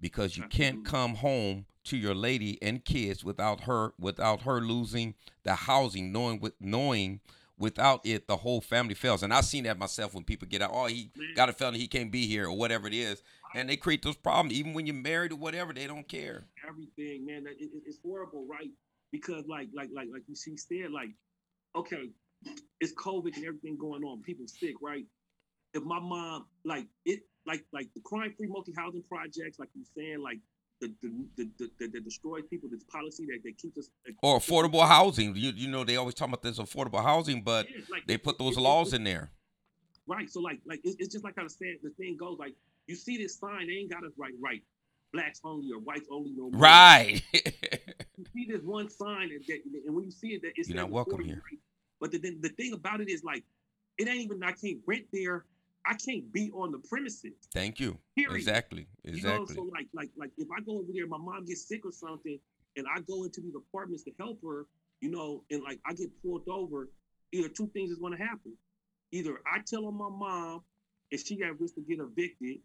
because 0.00 0.36
you 0.36 0.44
can't 0.44 0.84
come 0.84 1.16
home 1.16 1.66
to 1.84 1.96
your 1.96 2.14
lady 2.14 2.58
and 2.62 2.84
kids 2.84 3.24
without 3.24 3.62
her 3.62 3.94
without 3.98 4.42
her 4.42 4.60
losing 4.60 5.14
the 5.44 5.54
housing, 5.54 6.12
knowing 6.12 6.40
with 6.40 6.54
knowing." 6.60 7.20
Without 7.60 8.06
it, 8.06 8.28
the 8.28 8.36
whole 8.36 8.60
family 8.60 8.94
fails, 8.94 9.24
and 9.24 9.34
I've 9.34 9.44
seen 9.44 9.64
that 9.64 9.76
myself. 9.76 10.14
When 10.14 10.22
people 10.22 10.46
get 10.46 10.62
out, 10.62 10.70
oh, 10.72 10.86
he 10.86 11.10
got 11.34 11.48
a 11.48 11.52
felony, 11.52 11.80
he 11.80 11.88
can't 11.88 12.12
be 12.12 12.24
here, 12.24 12.46
or 12.46 12.52
whatever 12.56 12.86
it 12.86 12.94
is, 12.94 13.20
and 13.54 13.68
they 13.68 13.76
create 13.76 14.02
those 14.02 14.16
problems. 14.16 14.52
Even 14.54 14.74
when 14.74 14.86
you're 14.86 14.94
married 14.96 15.32
or 15.32 15.36
whatever, 15.36 15.72
they 15.72 15.86
don't 15.86 16.06
care. 16.08 16.46
everything, 16.68 17.26
man. 17.26 17.44
That 17.44 17.52
it, 17.52 17.70
it- 17.74 17.82
it's 17.86 17.98
horrible, 18.04 18.46
right? 18.48 18.70
Because 19.12 19.44
like 19.48 19.68
like 19.74 19.88
like 19.94 20.08
like 20.12 20.22
you 20.28 20.34
see 20.34 20.56
said, 20.56 20.90
like, 20.92 21.10
okay, 21.74 22.10
it's 22.80 22.92
COVID 22.94 23.34
and 23.36 23.44
everything 23.46 23.76
going 23.78 24.04
on, 24.04 24.22
people 24.22 24.46
sick, 24.46 24.74
right? 24.82 25.04
If 25.74 25.82
my 25.84 25.98
mom 26.00 26.46
like 26.64 26.86
it 27.04 27.20
like 27.46 27.64
like 27.72 27.88
the 27.94 28.00
crime 28.00 28.34
free 28.36 28.48
multi 28.48 28.72
housing 28.76 29.02
projects, 29.08 29.58
like 29.58 29.70
you 29.74 29.84
saying, 29.96 30.20
like 30.22 30.38
the 30.80 30.94
the 31.02 31.10
the, 31.36 31.50
the, 31.78 31.88
the, 31.88 32.00
destroys 32.00 32.44
people, 32.50 32.68
this 32.70 32.84
policy 32.84 33.24
that, 33.26 33.40
that 33.44 33.56
keeps 33.58 33.78
us 33.78 33.88
or 34.22 34.38
affordable 34.38 34.86
housing. 34.86 35.34
You 35.34 35.50
you 35.50 35.68
know 35.68 35.84
they 35.84 35.96
always 35.96 36.14
talk 36.14 36.28
about 36.28 36.42
this 36.42 36.58
affordable 36.58 37.02
housing, 37.02 37.42
but 37.42 37.66
Yeah, 37.68 37.80
like, 37.90 38.06
they 38.06 38.18
put 38.18 38.38
those 38.38 38.56
it- 38.56 38.60
laws 38.60 38.92
in 38.92 39.04
there. 39.04 39.30
Right. 40.06 40.30
So 40.30 40.40
like 40.40 40.60
like 40.66 40.80
it's, 40.84 40.96
it's 40.98 41.12
just 41.12 41.24
like 41.24 41.34
how 41.36 41.44
the 41.44 41.50
saying 41.50 41.78
the 41.82 41.90
thing 41.90 42.16
goes, 42.18 42.38
like 42.38 42.54
you 42.88 42.96
see 42.96 43.18
this 43.18 43.38
sign, 43.38 43.68
they 43.68 43.74
ain't 43.74 43.90
got 43.90 44.04
us 44.04 44.12
right 44.16 44.32
right. 44.40 44.62
Blacks 45.12 45.40
only 45.44 45.70
or 45.72 45.78
whites 45.78 46.06
only 46.10 46.32
no 46.36 46.50
more. 46.50 46.60
Right. 46.60 47.22
you 47.32 48.24
see 48.34 48.46
this 48.46 48.62
one 48.62 48.90
sign 48.90 49.30
and, 49.30 49.42
that, 49.46 49.60
and 49.86 49.94
when 49.94 50.04
you 50.04 50.10
see 50.10 50.28
it, 50.28 50.42
that 50.42 50.52
it's 50.56 50.68
You're 50.68 50.76
not 50.76 50.90
welcome 50.90 51.24
here. 51.24 51.42
But 52.00 52.12
the, 52.12 52.18
the 52.18 52.50
thing 52.50 52.74
about 52.74 53.00
it 53.00 53.08
is 53.08 53.24
like, 53.24 53.42
it 53.96 54.06
ain't 54.06 54.20
even 54.20 54.42
I 54.42 54.52
can't 54.52 54.78
rent 54.86 55.06
there. 55.12 55.44
I 55.86 55.94
can't 55.94 56.30
be 56.30 56.50
on 56.52 56.72
the 56.72 56.78
premises. 56.78 57.32
Thank 57.54 57.80
you. 57.80 57.96
Period. 58.14 58.36
Exactly. 58.36 58.86
Exactly. 59.04 59.30
You 59.30 59.38
know, 59.38 59.46
so 59.46 59.62
like 59.72 59.86
like 59.94 60.10
like 60.18 60.30
if 60.36 60.48
I 60.54 60.60
go 60.60 60.78
over 60.78 60.88
there, 60.92 61.06
my 61.06 61.16
mom 61.16 61.46
gets 61.46 61.66
sick 61.66 61.86
or 61.86 61.92
something, 61.92 62.38
and 62.76 62.86
I 62.94 63.00
go 63.00 63.24
into 63.24 63.40
these 63.40 63.54
apartments 63.54 64.04
to 64.04 64.12
help 64.18 64.40
her, 64.42 64.66
you 65.00 65.10
know, 65.10 65.44
and 65.50 65.62
like 65.62 65.80
I 65.86 65.94
get 65.94 66.10
pulled 66.22 66.46
over, 66.48 66.90
either 67.32 67.48
two 67.48 67.68
things 67.68 67.90
is 67.90 67.98
gonna 67.98 68.18
happen. 68.18 68.52
Either 69.12 69.40
I 69.50 69.60
tell 69.66 69.86
on 69.86 69.96
my 69.96 70.10
mom 70.10 70.62
and 71.10 71.20
she 71.20 71.36
got 71.36 71.58
risk 71.58 71.74
to 71.76 71.80
get 71.80 71.98
evicted, 72.00 72.58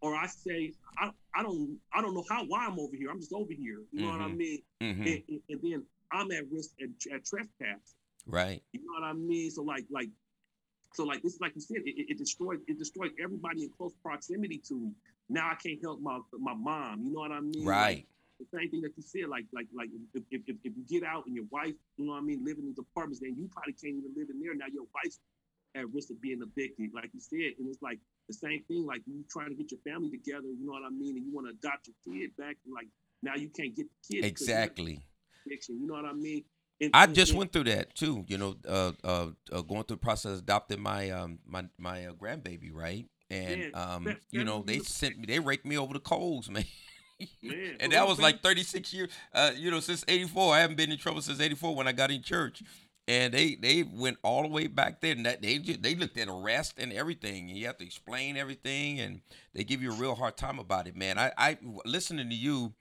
or 0.00 0.14
I 0.14 0.26
say 0.26 0.72
I, 0.98 1.10
I 1.34 1.42
don't 1.42 1.78
I 1.92 2.00
don't 2.02 2.14
know 2.14 2.24
how 2.28 2.44
why 2.44 2.66
I'm 2.66 2.78
over 2.78 2.96
here. 2.96 3.10
I'm 3.10 3.20
just 3.20 3.32
over 3.32 3.52
here. 3.52 3.80
You 3.92 4.02
know 4.02 4.10
what 4.10 4.20
I 4.20 4.28
Mhm. 4.28 4.36
mean? 4.36 4.62
hmm 4.80 5.02
and, 5.06 5.22
and, 5.28 5.40
and 5.48 5.60
then 5.62 5.86
I'm 6.12 6.30
at 6.32 6.50
risk 6.50 6.70
at, 6.80 6.88
at 7.14 7.24
trespass. 7.24 7.94
Right. 8.26 8.62
You 8.72 8.80
know 8.80 8.92
what 9.00 9.04
I 9.04 9.12
mean? 9.12 9.50
So 9.50 9.62
like 9.62 9.84
like 9.90 10.08
so 10.94 11.04
like 11.04 11.22
this 11.22 11.38
like 11.40 11.54
you 11.54 11.60
said, 11.60 11.78
it, 11.84 11.94
it, 11.98 12.06
it 12.10 12.18
destroyed 12.18 12.60
it 12.66 12.78
destroyed 12.78 13.12
everybody 13.22 13.64
in 13.64 13.70
close 13.70 13.94
proximity 14.02 14.58
to 14.68 14.74
me. 14.74 14.92
Now 15.28 15.50
I 15.50 15.54
can't 15.54 15.80
help 15.82 16.00
my 16.00 16.18
my 16.38 16.54
mom. 16.54 17.02
You 17.04 17.12
know 17.12 17.20
what 17.20 17.32
I 17.32 17.40
mean? 17.40 17.64
Like, 17.64 17.68
Right. 17.68 18.06
the 18.40 18.46
same 18.58 18.70
thing 18.70 18.80
that 18.82 18.92
you 18.96 19.02
said, 19.02 19.28
like 19.28 19.44
like 19.52 19.66
like 19.74 19.90
if, 20.14 20.22
if, 20.30 20.40
if, 20.48 20.56
if 20.64 20.72
you 20.76 20.84
get 20.88 21.06
out 21.06 21.26
and 21.26 21.34
your 21.34 21.44
wife, 21.50 21.74
you 21.96 22.06
know 22.06 22.12
what 22.12 22.18
I 22.18 22.22
mean, 22.22 22.44
live 22.44 22.58
in 22.58 22.66
these 22.66 22.78
apartments, 22.78 23.20
then 23.20 23.36
you 23.38 23.48
probably 23.52 23.74
can't 23.74 23.94
even 23.96 24.12
live 24.16 24.28
in 24.30 24.40
there. 24.40 24.54
Now 24.54 24.66
your 24.72 24.86
wife's 24.94 25.20
at 25.76 25.88
risk 25.92 26.10
of 26.10 26.20
being 26.20 26.42
evicted, 26.42 26.90
like 26.94 27.10
you 27.14 27.20
said. 27.20 27.54
And 27.58 27.68
it's 27.68 27.82
like 27.82 27.98
the 28.30 28.48
same 28.48 28.62
thing, 28.68 28.86
like 28.86 29.02
you 29.06 29.24
trying 29.30 29.48
to 29.48 29.54
get 29.54 29.70
your 29.70 29.80
family 29.80 30.10
together, 30.10 30.46
you 30.46 30.64
know 30.64 30.72
what 30.72 30.84
I 30.84 30.90
mean, 30.90 31.16
and 31.16 31.26
you 31.26 31.32
want 31.34 31.48
to 31.48 31.52
adopt 31.52 31.88
your 31.88 31.96
kid 32.04 32.30
back, 32.36 32.56
and 32.64 32.74
like 32.74 32.86
now 33.22 33.34
you 33.34 33.48
can't 33.48 33.74
get 33.74 33.86
the 33.86 34.14
kid 34.14 34.24
Exactly. 34.24 35.00
You 35.46 35.86
know 35.86 35.94
what 35.94 36.04
I 36.04 36.12
mean? 36.12 36.44
And- 36.80 36.90
I 36.94 37.06
just 37.06 37.32
and- 37.32 37.38
went 37.38 37.52
through 37.52 37.64
that 37.64 37.94
too. 37.94 38.24
You 38.28 38.38
know, 38.38 38.56
uh, 38.66 38.92
uh, 39.02 39.26
uh 39.52 39.62
going 39.62 39.84
through 39.84 39.96
the 39.96 40.02
process 40.02 40.32
of 40.32 40.38
adopting 40.40 40.80
my 40.80 41.10
um 41.10 41.38
my 41.46 41.64
my 41.78 42.06
uh, 42.06 42.12
grandbaby, 42.12 42.72
right? 42.72 43.06
And 43.30 43.60
Yeah, 43.62 43.94
um, 43.94 44.04
that- 44.04 44.20
you 44.30 44.44
know, 44.44 44.62
they 44.62 44.78
sent 44.80 45.18
me, 45.18 45.26
they 45.26 45.38
raked 45.40 45.66
me 45.66 45.76
over 45.76 45.92
the 45.92 46.00
coals, 46.00 46.48
man. 46.50 46.64
Man, 47.42 47.76
and 47.80 47.92
that 47.92 48.08
was 48.08 48.18
like 48.18 48.42
36 48.42 48.94
years. 48.94 49.10
Uh, 49.34 49.52
you 49.54 49.70
know, 49.70 49.80
since 49.80 50.02
'84, 50.08 50.54
I 50.54 50.60
haven't 50.60 50.76
been 50.76 50.90
in 50.90 50.96
trouble 50.96 51.20
since 51.20 51.38
'84 51.38 51.74
when 51.74 51.86
I 51.86 51.92
got 51.92 52.10
in 52.10 52.22
church. 52.22 52.62
And 53.10 53.34
they 53.34 53.56
they 53.56 53.82
went 53.82 54.18
all 54.22 54.42
the 54.42 54.48
way 54.48 54.68
back 54.68 55.00
there, 55.00 55.12
and 55.12 55.26
that 55.26 55.42
they 55.42 55.58
they 55.58 55.96
looked 55.96 56.16
at 56.16 56.28
arrest 56.28 56.74
and 56.78 56.92
everything, 56.92 57.48
and 57.48 57.58
you 57.58 57.66
have 57.66 57.78
to 57.78 57.84
explain 57.84 58.36
everything, 58.36 59.00
and 59.00 59.20
they 59.52 59.64
give 59.64 59.82
you 59.82 59.90
a 59.90 59.96
real 59.96 60.14
hard 60.14 60.36
time 60.36 60.60
about 60.60 60.86
it, 60.86 60.94
man. 60.94 61.18
I 61.18 61.32
I 61.36 61.58
listening 61.84 62.28
to 62.28 62.34
you, 62.36 62.72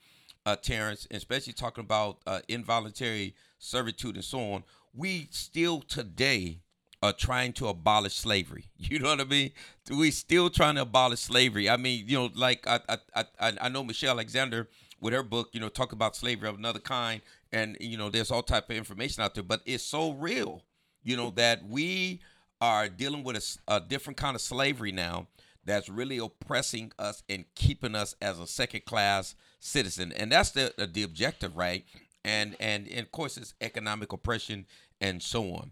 uh, 0.46 0.56
Terrence, 0.56 1.08
especially 1.12 1.54
talking 1.54 1.84
about 1.84 2.20
uh, 2.28 2.42
involuntary 2.48 3.34
servitude 3.58 4.16
and 4.16 4.24
so 4.24 4.40
on. 4.54 4.64
We 4.94 5.28
still 5.32 5.82
today 5.82 6.60
are 7.02 7.14
trying 7.14 7.54
to 7.54 7.68
abolish 7.68 8.16
slavery. 8.16 8.66
You 8.78 9.00
know 9.00 9.10
what 9.10 9.22
I 9.22 9.26
mean? 9.26 9.52
We 9.90 10.12
still 10.12 10.50
trying 10.50 10.76
to 10.76 10.82
abolish 10.82 11.22
slavery. 11.22 11.70
I 11.70 11.78
mean, 11.78 12.06
you 12.08 12.18
know, 12.18 12.30
like 12.36 12.68
I 12.68 12.80
I 13.16 13.26
I, 13.40 13.54
I 13.62 13.70
know 13.70 13.84
Michelle 13.84 14.12
Alexander 14.12 14.68
with 15.02 15.14
her 15.14 15.24
book, 15.24 15.50
you 15.54 15.60
know, 15.60 15.70
talk 15.70 15.92
about 15.94 16.16
slavery 16.16 16.50
of 16.50 16.56
another 16.58 16.80
kind, 16.80 17.22
and 17.52 17.78
you 17.80 17.98
know, 17.98 18.10
there's 18.10 18.32
all 18.32 18.44
type 18.44 18.70
of 18.70 18.76
information 18.76 19.24
out 19.24 19.36
there, 19.36 19.44
but 19.44 19.62
it's 19.66 19.84
so 19.84 20.12
real, 20.14 20.64
you 21.04 21.16
know, 21.18 21.32
that 21.32 21.68
we 21.68 22.22
are 22.62 22.90
dealing 22.90 23.24
with 23.24 23.58
a 23.68 23.80
different 23.80 24.18
kind 24.18 24.36
of 24.36 24.42
slavery 24.42 24.92
now 24.92 25.28
that's 25.66 25.90
really 25.90 26.18
oppressing 26.18 26.92
us 27.00 27.24
and 27.30 27.46
keeping 27.56 27.96
us 27.96 28.16
as 28.22 28.40
a 28.40 28.48
second 28.48 28.86
class 28.86 29.36
citizen, 29.60 30.12
and 30.14 30.32
that's 30.32 30.52
the 30.52 30.74
the 30.94 31.04
objective, 31.04 31.56
right? 31.56 31.86
And 32.26 32.56
and, 32.60 32.88
and 32.88 33.00
of 33.00 33.12
course, 33.12 33.38
it's 33.38 33.54
economic 33.62 34.12
oppression 34.12 34.66
and 35.02 35.22
so 35.22 35.54
on. 35.54 35.72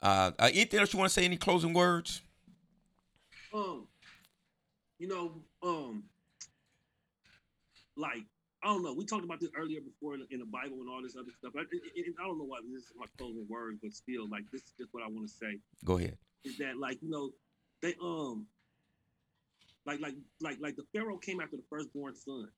Uh, 0.00 0.30
uh, 0.38 0.50
anything 0.52 0.78
else 0.78 0.92
you 0.92 0.98
want 0.98 1.10
to 1.10 1.14
say? 1.14 1.24
Any 1.24 1.36
closing 1.36 1.72
words? 1.72 2.22
um, 3.52 3.86
you 4.98 5.08
know, 5.08 5.32
um, 5.62 6.04
like 7.96 8.24
I 8.62 8.66
don't 8.68 8.82
know. 8.82 8.92
We 8.92 9.04
talked 9.06 9.24
about 9.24 9.40
this 9.40 9.50
earlier 9.56 9.80
before 9.80 10.14
in, 10.14 10.26
in 10.30 10.40
the 10.40 10.46
Bible 10.46 10.78
and 10.80 10.88
all 10.90 11.00
this 11.02 11.14
other 11.16 11.30
stuff. 11.38 11.52
I, 11.56 11.60
and- 11.60 12.14
I 12.20 12.26
don't 12.26 12.38
know 12.38 12.44
why 12.44 12.58
this 12.72 12.82
is 12.84 12.92
my 12.96 13.06
closing 13.16 13.46
words, 13.48 13.78
but 13.82 13.92
still, 13.92 14.28
like 14.28 14.44
this 14.52 14.62
is 14.62 14.72
just 14.78 14.92
what 14.92 15.02
I 15.04 15.08
want 15.08 15.28
to 15.28 15.34
say. 15.34 15.58
Go 15.84 15.98
ahead. 15.98 16.16
Is 16.44 16.58
that 16.58 16.76
like 16.78 16.98
you 17.02 17.08
know, 17.10 17.30
they 17.82 17.94
um, 18.02 18.46
like 19.86 20.00
like 20.00 20.14
like 20.40 20.58
like 20.60 20.76
the 20.76 20.84
Pharaoh 20.92 21.18
came 21.18 21.40
after 21.40 21.56
the 21.56 21.62
firstborn 21.70 22.14
son. 22.16 22.48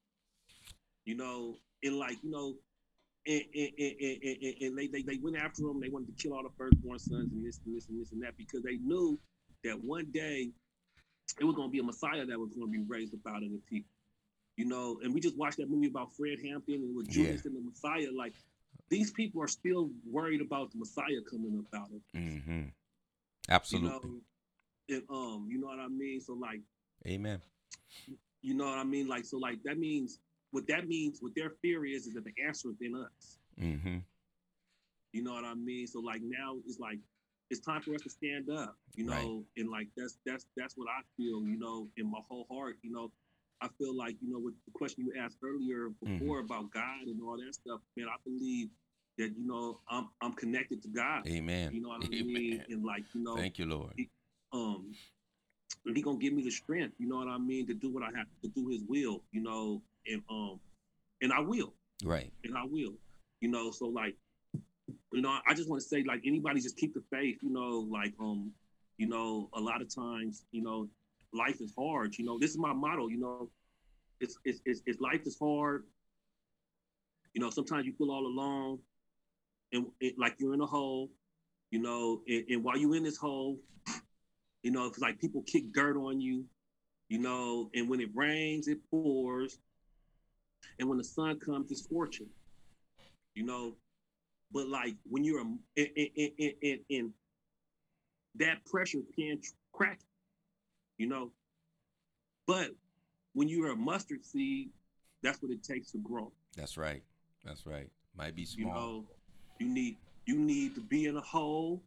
You 1.05 1.17
know, 1.17 1.57
and 1.83 1.97
like 1.97 2.17
you 2.23 2.31
know. 2.31 2.55
And, 3.27 3.43
and, 3.55 3.71
and, 3.79 3.93
and, 4.01 4.23
and- 4.25 4.55
and 4.63 4.79
they, 4.79 4.87
they, 4.87 5.03
they 5.03 5.19
went 5.23 5.37
after 5.37 5.61
him. 5.65 5.79
They 5.79 5.91
wanted 5.91 6.07
to 6.17 6.23
kill 6.23 6.33
all 6.33 6.43
the 6.43 6.49
firstborn 6.57 6.99
sons 6.99 7.31
and 7.33 7.45
this 7.45 7.61
and 7.67 7.77
this 7.77 7.87
and 7.91 8.01
this 8.01 8.13
and 8.13 8.23
that 8.23 8.35
because 8.39 8.63
they 8.63 8.77
knew 8.79 9.19
that 9.63 9.77
one 9.85 10.07
day 10.11 10.49
it 11.39 11.45
was 11.45 11.55
going 11.55 11.69
to 11.69 11.71
be 11.73 11.81
a 11.81 11.83
Messiah 11.83 12.25
that 12.25 12.39
was 12.41 12.49
going 12.55 12.73
to 12.73 12.79
be 12.79 12.83
raised 12.89 13.13
up 13.13 13.21
out 13.29 13.43
of 13.43 13.51
the 13.51 13.61
people. 13.69 13.91
You 14.61 14.67
know, 14.67 14.99
and 15.03 15.15
we 15.15 15.21
just 15.21 15.39
watched 15.39 15.57
that 15.57 15.71
movie 15.71 15.87
about 15.87 16.13
Fred 16.13 16.39
Hampton 16.45 16.75
and 16.85 16.95
with 16.95 17.09
Yeah. 17.17 17.29
And 17.31 17.57
the 17.57 17.63
Messiah. 17.71 18.09
Like 18.15 18.35
these 18.91 19.11
people 19.11 19.43
are 19.43 19.49
still 19.49 19.91
worried 20.07 20.43
about 20.43 20.71
the 20.73 20.79
Messiah 20.79 21.23
coming 21.31 21.55
about 21.73 21.83
out 21.83 21.89
of 21.97 22.03
Mm-hmm. 22.15 22.51
you 22.51 22.73
Absolutely. 23.49 23.89
know, 23.89 24.21
and 24.91 25.03
um, 25.09 25.47
you 25.51 25.59
know 25.59 25.69
what 25.69 25.79
I 25.79 25.89
mean. 25.89 26.21
So 26.21 26.35
like, 26.35 26.61
Amen. 27.07 27.41
you 28.43 28.53
know 28.55 28.67
what 28.67 28.77
I 28.79 28.85
mean. 28.85 29.09
Like 29.09 29.25
so, 29.25 29.39
like 29.39 29.63
that 29.65 29.79
means 29.79 30.19
what 30.51 30.67
that 30.67 30.87
means. 30.87 31.23
What 31.23 31.33
their 31.35 31.53
fear 31.63 31.87
is 31.87 32.07
is 32.07 32.13
that 32.15 32.25
the 32.25 32.35
answer 32.47 32.69
is 32.69 32.77
in 32.83 32.95
us. 32.95 33.39
Mm-hmm. 33.59 33.99
You 35.15 35.23
know 35.25 35.33
what 35.33 35.45
I 35.45 35.55
mean? 35.55 35.87
So 35.87 36.01
like 36.01 36.21
now 36.23 36.57
it's 36.67 36.79
like 36.79 36.99
it's 37.49 37.61
time 37.61 37.81
for 37.81 37.95
us 37.95 38.03
to 38.03 38.11
stand 38.11 38.51
up, 38.51 38.77
you 38.95 39.05
know, 39.07 39.13
Right. 39.15 39.45
and 39.57 39.71
like 39.71 39.89
that's 39.97 40.19
that's 40.27 40.45
that's 40.55 40.75
what 40.77 40.89
I 40.89 41.01
feel, 41.17 41.43
you 41.47 41.59
know, 41.59 41.89
in 41.97 42.11
my 42.11 42.21
whole 42.29 42.47
heart, 42.53 42.77
you 42.83 42.93
know. 42.93 43.11
I 43.63 43.69
feel 43.79 43.95
like, 43.97 44.17
you 44.23 44.33
know, 44.33 44.39
with 44.39 44.55
the 44.65 44.73
question 44.73 45.05
you 45.07 45.21
asked 45.21 45.37
earlier 45.43 45.91
Mm-hmm. 46.05 46.19
before 46.19 46.41
about 46.41 46.71
God 46.73 47.07
and 47.07 47.21
all 47.23 47.37
that 47.37 47.55
stuff, 47.55 47.81
man, 47.97 48.07
I 48.09 48.17
believe 48.25 48.69
that, 49.19 49.33
you 49.37 49.47
know, 49.47 49.81
I'm 49.91 50.09
I'm 50.23 50.33
connected 50.33 50.83
to 50.83 50.89
God. 50.89 51.27
Amen. 51.29 51.73
You 51.73 51.83
know 51.83 51.89
what 51.91 52.03
I 52.03 52.07
Amen. 52.13 52.25
mean? 52.27 52.65
And 52.71 52.85
like, 52.85 53.05
you 53.15 53.23
know, 53.23 53.37
Thank 53.37 53.59
you, 53.59 53.67
Lord. 53.67 53.95
um 54.53 54.95
and 55.87 55.97
he 55.97 56.03
gonna 56.03 56.19
give 56.19 56.33
me 56.33 56.43
the 56.43 56.51
strength, 56.51 56.95
you 56.99 57.09
know 57.09 57.17
what 57.17 57.29
I 57.29 57.39
mean, 57.39 57.67
to 57.67 57.75
do 57.75 57.91
what 57.91 58.03
I 58.03 58.17
have 58.17 58.27
to 58.43 58.49
do 58.49 58.69
his 58.69 58.83
will, 58.89 59.23
you 59.33 59.43
know, 59.43 59.83
and 60.07 60.23
um 60.31 60.61
and 61.23 61.33
I 61.33 61.41
will 61.41 61.75
Right. 62.05 62.33
and 62.45 62.57
I 62.57 62.65
will. 62.65 62.95
You 63.41 63.49
know, 63.49 63.71
so 63.71 63.87
like, 63.87 64.15
you 65.13 65.23
know, 65.23 65.37
I 65.49 65.55
just 65.55 65.69
want 65.69 65.83
to 65.83 65.89
say, 65.89 66.03
like, 66.07 66.23
anybody 66.27 66.61
just 66.61 66.77
keep 66.77 66.95
the 66.95 67.03
faith. 67.11 67.39
You 67.43 67.51
know, 67.51 67.87
like, 67.91 68.13
um, 68.21 68.53
you 68.99 69.09
know, 69.09 69.49
a 69.55 69.61
lot 69.61 69.81
of 69.83 69.95
times, 69.95 70.45
you 70.53 70.63
know, 70.63 70.89
life 71.33 71.61
is 71.61 71.73
hard. 71.79 72.17
You 72.19 72.25
know, 72.25 72.39
this 72.39 72.51
is 72.51 72.59
my 72.59 72.73
motto. 72.73 73.09
You 73.09 73.19
know, 73.21 73.51
it's 74.21 74.39
it's 74.45 74.61
it's, 74.65 74.83
it's 74.87 75.01
life 75.01 75.27
is 75.27 75.37
hard. 75.39 75.85
You 77.35 77.41
know, 77.41 77.51
sometimes 77.51 77.87
you 77.87 77.93
feel 77.93 78.11
all 78.11 78.27
alone, 78.27 78.79
and 79.73 79.87
it, 80.01 80.19
like 80.19 80.37
you're 80.39 80.55
in 80.55 80.61
a 80.61 80.67
hole. 80.67 81.11
You 81.71 81.81
know, 81.81 82.23
and, 82.29 82.45
and 82.51 82.65
while 82.65 82.77
you're 82.77 82.97
in 82.97 83.05
this 83.05 83.17
hole, 83.17 83.59
you 84.63 84.73
know, 84.73 84.87
it's 84.87 84.99
like 84.99 85.21
people 85.21 85.43
kick 85.43 85.73
dirt 85.73 85.97
on 85.97 86.21
you. 86.21 86.45
You 87.09 87.19
know, 87.19 87.71
and 87.75 87.89
when 87.89 88.01
it 88.01 88.11
rains, 88.15 88.69
it 88.69 88.79
pours 88.91 89.59
and 90.79 90.89
when 90.89 90.99
the 90.99 91.05
sun 91.05 91.39
comes, 91.39 91.71
it's 91.71 91.87
fortune. 91.87 92.29
You 93.35 93.45
know, 93.45 93.77
but 94.53 94.69
like 94.69 94.95
when 95.09 95.25
you're 95.25 95.41
in, 95.77 97.13
that 98.37 98.65
pressure 98.65 99.01
can 99.17 99.41
crack, 99.73 100.01
you 101.01 101.07
know. 101.07 101.31
But 102.47 102.71
when 103.33 103.49
you're 103.49 103.71
a 103.71 103.77
mustard 103.77 104.25
seed, 104.25 104.69
that's 105.23 105.43
what 105.43 105.51
it 105.51 105.65
takes 105.65 105.91
to 105.93 105.99
grow. 105.99 106.31
That's 106.57 106.77
right. 106.77 107.03
That's 107.45 107.67
right. 107.67 107.89
Might 108.17 108.37
be 108.37 108.43
You 108.43 108.65
small. 108.65 108.75
know, 108.75 109.05
you 109.59 109.69
need 109.69 109.97
you 110.27 110.39
need 110.39 110.75
to 110.75 110.83
be 110.83 111.07
in 111.07 111.17
a 111.17 111.23
hole. 111.23 111.83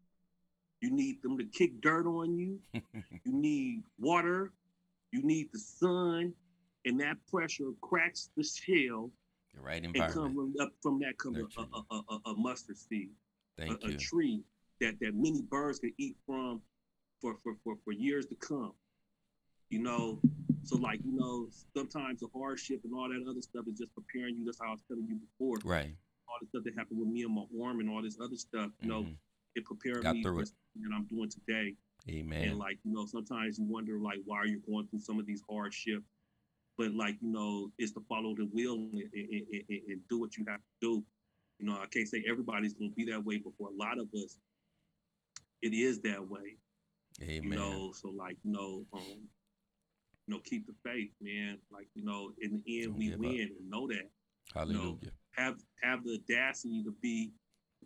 You 0.81 0.89
need 0.89 1.21
them 1.21 1.37
to 1.37 1.45
kick 1.45 1.79
dirt 1.79 2.07
on 2.07 2.37
you. 2.37 2.59
you 2.73 2.81
need 3.25 3.83
water. 3.99 4.51
You 5.11 5.21
need 5.21 5.49
the 5.53 5.59
sun, 5.59 6.33
and 6.85 6.99
that 6.99 7.17
pressure 7.29 7.69
cracks 7.81 8.31
the 8.35 8.43
shell 8.43 9.11
the 9.53 9.61
right 9.61 9.83
and 9.83 9.95
environment. 9.95 10.55
come 10.57 10.65
up 10.65 10.73
from 10.81 10.99
that 10.99 11.19
comes 11.19 11.37
a, 11.37 11.61
a, 11.61 11.95
a, 11.95 12.31
a, 12.31 12.35
mustard 12.35 12.77
seed, 12.77 13.09
Thank 13.59 13.83
a, 13.83 13.89
a 13.89 13.93
tree 13.93 14.41
that 14.81 14.99
that 15.01 15.13
many 15.13 15.43
birds 15.43 15.77
can 15.77 15.93
eat 15.99 16.17
from 16.25 16.61
for, 17.21 17.35
for 17.43 17.55
for 17.63 17.75
for 17.85 17.93
years 17.93 18.25
to 18.25 18.35
come. 18.35 18.73
You 19.73 19.79
know, 19.81 20.19
so 20.61 20.77
like 20.77 20.99
you 21.03 21.13
know, 21.17 21.47
sometimes 21.75 22.19
the 22.19 22.27
hardship 22.37 22.81
and 22.83 22.93
all 22.93 23.09
that 23.09 23.25
other 23.27 23.41
stuff 23.41 23.65
is 23.67 23.79
just 23.79 23.89
preparing 23.95 24.37
you. 24.37 24.45
That's 24.45 24.59
how 24.61 24.67
I 24.67 24.71
was 24.73 24.83
telling 24.87 25.07
you 25.09 25.15
before. 25.15 25.57
Right. 25.65 25.89
All 26.29 26.35
the 26.39 26.45
stuff 26.47 26.63
that 26.65 26.77
happened 26.77 26.99
with 26.99 27.09
me 27.09 27.23
and 27.23 27.33
my 27.33 27.41
arm 27.65 27.79
and 27.79 27.89
all 27.89 28.03
this 28.03 28.19
other 28.21 28.35
stuff. 28.35 28.69
You 28.81 28.87
know, 28.89 29.01
Mhm. 29.01 29.17
it 29.55 29.65
prepared 29.65 30.03
Got 30.03 30.13
me 30.17 30.21
for 30.21 30.39
it. 30.41 30.51
that 30.75 30.91
I'm 30.93 31.05
doing 31.05 31.27
today. 31.29 31.75
Amen. 32.07 32.49
And 32.49 32.59
like, 32.59 32.77
you 32.83 32.91
know, 32.93 33.07
sometimes 33.07 33.57
you 33.57 33.65
wonder 33.65 33.97
like 33.97 34.19
why 34.25 34.37
are 34.37 34.45
you 34.45 34.59
going 34.59 34.85
through 34.89 34.99
some 34.99 35.17
of 35.19 35.25
these 35.25 35.41
hardships? 35.49 36.05
But 36.77 36.93
like, 36.93 37.17
you 37.19 37.29
know, 37.31 37.71
it's 37.79 37.93
to 37.93 38.01
follow 38.01 38.35
the 38.35 38.45
will 38.45 38.75
and, 38.75 38.93
and, 38.93 39.11
and, 39.11 39.63
and- 39.69 39.81
and 39.87 40.07
do 40.07 40.19
what 40.19 40.37
you 40.37 40.45
have 40.47 40.59
to 40.59 40.71
do. 40.81 41.03
You 41.57 41.65
know, 41.65 41.79
I 41.79 41.87
can't 41.87 42.07
say 42.07 42.23
everybody's 42.29 42.75
gonna 42.75 42.91
be 42.91 43.05
that 43.05 43.25
way, 43.25 43.37
but 43.39 43.53
for 43.57 43.69
a 43.69 43.73
lot 43.73 43.97
of 43.97 44.07
us, 44.13 44.37
it 45.63 45.73
is 45.73 45.99
that 46.01 46.27
way. 46.29 46.57
Amen. 47.23 47.43
You 47.43 47.49
know, 47.55 47.91
so 47.91 48.09
like, 48.11 48.37
you 48.43 48.51
know, 48.51 48.85
um, 48.93 49.27
you 50.27 50.33
know, 50.33 50.41
keep 50.43 50.65
the 50.67 50.73
faith, 50.83 51.11
man. 51.21 51.57
Like, 51.71 51.87
you 51.95 52.03
know, 52.03 52.31
in 52.41 52.61
the 52.65 52.83
end 52.83 52.91
Don't 52.91 52.97
we 52.97 53.05
give 53.09 53.15
up. 53.15 53.19
win 53.19 53.49
and 53.59 53.69
know 53.69 53.87
that 53.87 54.09
Hallelujah. 54.53 55.11
have 55.35 55.55
have 55.81 56.03
the 56.03 56.19
audacity 56.21 56.83
to 56.83 56.91
be 57.01 57.31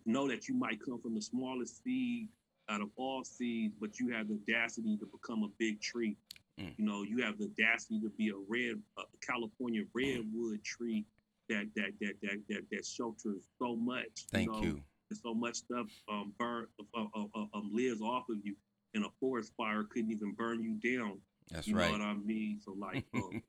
know 0.06 0.28
that 0.28 0.48
you 0.48 0.56
might 0.56 0.80
come 0.84 1.02
from 1.02 1.16
the 1.16 1.22
smallest 1.22 1.84
seed 1.84 2.30
out 2.70 2.82
of 2.82 2.90
all 2.96 3.24
seeds, 3.24 3.74
but 3.80 4.00
you 4.00 4.10
have 4.14 4.28
the 4.28 4.36
audacity 4.48 4.98
to 4.98 5.06
become 5.06 5.44
a 5.44 5.50
big 5.58 5.82
tree. 5.82 6.16
Mm. 6.60 6.74
You 6.78 6.86
know, 6.86 7.04
you 7.04 7.24
have 7.24 7.38
the 7.38 7.46
audacity 7.46 8.00
to 8.02 8.10
be 8.18 8.30
a 8.30 8.38
red 8.48 8.76
a 8.98 9.04
California 9.26 9.84
redwood 9.94 10.64
tree 10.64 11.06
that 11.50 11.68
that 11.76 11.92
that 12.02 12.14
that 12.22 12.40
that, 12.50 12.62
that 12.72 12.86
shelters 12.86 13.44
so 13.60 13.76
much. 13.76 14.26
Thank 14.32 14.52
know, 14.52 14.62
you. 14.62 14.82
And 15.10 15.18
so 15.18 15.34
much 15.34 15.56
stuff 15.56 15.88
um 16.12 16.34
burn 16.38 16.68
uh, 16.80 17.02
uh, 17.02 17.26
uh, 17.36 17.46
um 17.54 17.72
lives 17.74 18.02
off 18.02 18.30
of 18.30 18.38
you, 18.44 18.56
and 18.94 19.06
a 19.06 19.10
forest 19.20 19.54
fire 19.58 19.84
couldn't 19.84 20.12
even 20.12 20.34
burn 20.34 20.62
you 20.62 20.98
down. 20.98 21.20
That's 21.52 21.68
you 21.68 21.76
right. 21.76 21.86
know 21.86 21.92
what 21.92 22.02
I 22.02 22.14
mean? 22.16 22.60
So 22.64 22.74
like, 22.74 23.06
um, 23.14 23.42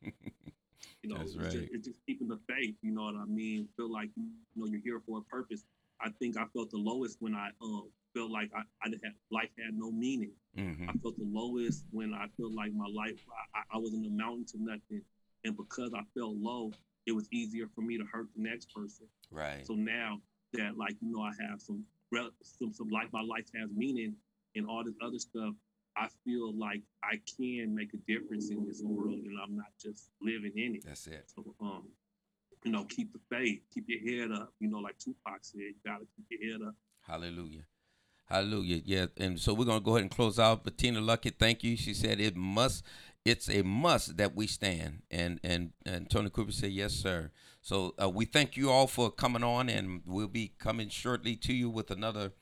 you 1.03 1.11
know, 1.11 1.19
That's 1.19 1.35
it's, 1.35 1.37
right. 1.37 1.53
just, 1.53 1.69
it's 1.73 1.87
just 1.89 1.99
keeping 2.07 2.29
the 2.29 2.39
faith. 2.49 2.75
You 2.83 2.93
know 2.93 3.05
what 3.05 3.17
I 3.17 3.25
mean? 3.27 3.69
Feel 3.77 3.91
like 3.91 4.11
you 4.17 4.25
know 4.57 4.67
you're 4.67 4.81
here 4.83 5.01
for 5.07 5.19
a 5.19 5.23
purpose. 5.23 5.65
I 6.01 6.11
think 6.21 6.37
I 6.37 6.45
felt 6.55 6.71
the 6.71 6.79
lowest 6.79 7.17
when 7.21 7.35
I 7.35 7.51
um 7.63 7.91
felt 8.15 8.31
like 8.31 8.51
I, 8.57 8.63
I 8.83 8.89
didn't 8.89 9.05
have 9.05 9.15
life 9.31 9.51
had 9.59 9.75
no 9.75 9.91
meaning. 9.91 10.33
hmm 10.57 10.89
I 10.89 10.93
felt 11.03 11.19
the 11.19 11.29
lowest 11.31 11.85
when 11.91 12.15
I 12.15 12.27
felt 12.39 12.55
like 12.55 12.73
my 12.73 12.87
life 12.87 13.19
I, 13.55 13.77
I 13.77 13.79
was 13.79 13.93
in 13.93 14.03
the 14.03 14.11
mountain 14.11 14.47
to 14.53 14.63
nothing, 14.63 15.03
and 15.45 15.57
because 15.57 15.93
I 15.95 16.03
felt 16.17 16.37
low, 16.37 16.73
it 17.07 17.13
was 17.13 17.29
easier 17.33 17.67
for 17.75 17.83
me 17.83 17.99
to 17.99 18.05
hurt 18.05 18.29
the 18.37 18.43
next 18.43 18.73
person. 18.75 19.07
Right. 19.31 19.67
So 19.67 19.75
now 19.75 20.21
that 20.55 20.79
like 20.79 20.97
you 21.01 21.13
know 21.13 21.23
I 21.23 21.33
have 21.51 21.61
some 21.61 21.85
some 22.43 22.73
some 22.73 22.89
like 22.89 23.13
my 23.13 23.23
life 23.23 23.47
has 23.55 23.71
meaning 23.75 24.15
and 24.57 24.67
all 24.67 24.85
this 24.85 24.95
other 25.03 25.19
stuff. 25.19 25.55
I 25.99 26.09
feel 26.25 26.53
like 26.57 26.83
I 27.03 27.21
can 27.37 27.75
make 27.75 27.93
a 27.95 27.97
difference 28.07 28.51
in 28.51 28.67
this 28.67 28.83
world, 28.83 29.19
and 29.25 29.37
I'm 29.43 29.57
not 29.57 29.73
just 29.83 30.11
living 30.21 30.53
in 30.57 30.77
it. 30.77 30.85
That's 30.87 31.07
it. 31.07 31.25
So, 31.35 31.55
um, 31.61 31.89
you 32.65 32.73
know, 32.73 32.85
keep 32.85 33.13
the 33.13 33.21
faith, 33.31 33.61
keep 33.73 33.87
your 33.89 34.01
head 34.01 34.33
up. 34.33 34.53
You 34.61 34.69
know, 34.69 34.79
like 34.79 34.99
Tupac 34.99 35.39
said, 35.43 35.61
you 35.61 35.75
gotta 35.85 36.07
keep 36.17 36.27
your 36.31 36.53
head 36.53 36.67
up. 36.69 36.75
Hallelujah. 37.07 37.65
Hallelujah. 38.27 38.83
Yeah. 38.85 39.07
And 39.17 39.41
so 39.41 39.55
we're 39.55 39.65
going 39.65 39.79
to 39.79 39.85
go 39.85 39.93
ahead 39.93 40.03
and 40.03 40.11
close 40.11 40.39
out. 40.39 40.63
But 40.63 40.77
Tina 40.77 41.01
Luckett, 41.01 41.39
thank 41.39 41.65
you. 41.65 41.79
She 41.79 41.95
said 41.95 42.21
it 42.21 42.37
must, 42.37 42.85
it's 43.25 43.49
a 43.49 43.63
must 43.63 44.19
that 44.19 44.37
we 44.37 44.47
stand. 44.47 45.01
And 45.11 45.41
and, 45.43 45.73
and 45.87 46.11
Tony 46.11 46.29
Cooper 46.29 46.53
said, 46.53 46.73
yes, 46.73 46.93
sir. 46.93 47.31
So 47.63 47.95
uh, 48.01 48.09
we 48.09 48.27
thank 48.27 48.57
you 48.57 48.71
all 48.71 48.87
for 48.87 49.11
coming 49.11 49.43
on, 49.43 49.69
and 49.69 50.03
we'll 50.07 50.29
be 50.29 50.53
coming 50.59 50.91
shortly 50.91 51.37
to 51.37 51.53
you 51.55 51.69
with 51.71 51.91
another 51.91 52.33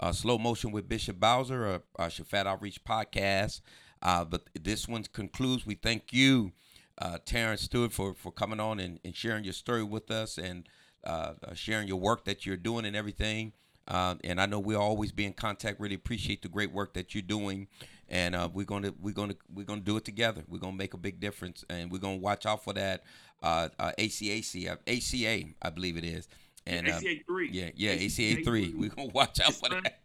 uh, 0.00 0.12
Slow 0.12 0.38
Motion 0.38 0.72
with 0.72 0.88
Bishop 0.88 1.18
Bowser, 1.18 1.66
or 1.66 1.82
uh, 1.98 2.06
Shafat 2.06 2.46
Outreach 2.46 2.82
podcast. 2.84 3.60
Uh, 4.02 4.24
but 4.24 4.42
this 4.60 4.86
one 4.86 5.04
concludes. 5.12 5.66
We 5.66 5.74
thank 5.74 6.12
you, 6.12 6.52
uh, 6.98 7.18
Terrence 7.24 7.62
Stewart, 7.62 7.92
for, 7.92 8.14
for 8.14 8.30
coming 8.30 8.60
on 8.60 8.78
and, 8.78 9.00
and 9.04 9.16
sharing 9.16 9.44
your 9.44 9.52
story 9.52 9.82
with 9.82 10.10
us 10.10 10.38
and 10.38 10.68
uh, 11.04 11.34
uh, 11.42 11.54
sharing 11.54 11.88
your 11.88 11.98
work 11.98 12.24
that 12.24 12.44
you're 12.44 12.56
doing 12.56 12.84
and 12.84 12.96
everything. 12.96 13.52
Uh, 13.88 14.16
and 14.24 14.40
I 14.40 14.46
know 14.46 14.58
we'll 14.58 14.80
always 14.80 15.12
be 15.12 15.24
in 15.24 15.32
contact. 15.32 15.80
Really 15.80 15.94
appreciate 15.94 16.42
the 16.42 16.48
great 16.48 16.72
work 16.72 16.94
that 16.94 17.14
you're 17.14 17.22
doing, 17.22 17.68
and 18.08 18.34
uh, 18.34 18.48
we're 18.52 18.66
gonna 18.66 18.92
we're 19.00 19.14
gonna 19.14 19.36
we're 19.54 19.64
gonna 19.64 19.80
do 19.80 19.96
it 19.96 20.04
together. 20.04 20.42
We're 20.48 20.58
gonna 20.58 20.76
make 20.76 20.94
a 20.94 20.98
big 20.98 21.20
difference, 21.20 21.64
and 21.70 21.92
we're 21.92 22.00
gonna 22.00 22.16
watch 22.16 22.46
out 22.46 22.64
for 22.64 22.72
that 22.72 23.04
ACAC 23.44 24.66
ACA, 24.66 25.48
I 25.62 25.70
believe 25.70 25.96
it 25.96 26.04
is. 26.04 26.26
And 26.66 26.88
uh, 26.88 26.92
ACA 26.92 27.14
three. 27.26 27.50
yeah, 27.52 27.70
yeah, 27.74 27.92
ACA 27.92 28.42
three. 28.44 28.74
We're 28.76 28.90
gonna 28.90 29.08
watch 29.14 29.40
out 29.40 29.54
for 29.54 29.68
that. 29.68 30.00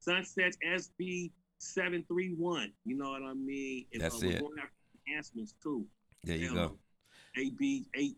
Sunset, 0.00 0.54
SB 0.66 1.30
seven 1.58 2.04
three 2.08 2.34
one. 2.36 2.72
You 2.84 2.96
know 2.96 3.10
what 3.10 3.22
I 3.22 3.34
mean? 3.34 3.86
And, 3.92 4.02
That's 4.02 4.16
uh, 4.16 4.26
we're 4.26 4.32
it. 4.32 4.40
Going 4.40 4.58
after 4.58 4.72
enhancements 5.06 5.54
too. 5.62 5.86
There 6.24 6.36
you 6.36 6.50
Um, 6.50 6.54
go. 6.54 6.72
AB 7.36 7.86
eight. 7.94 8.16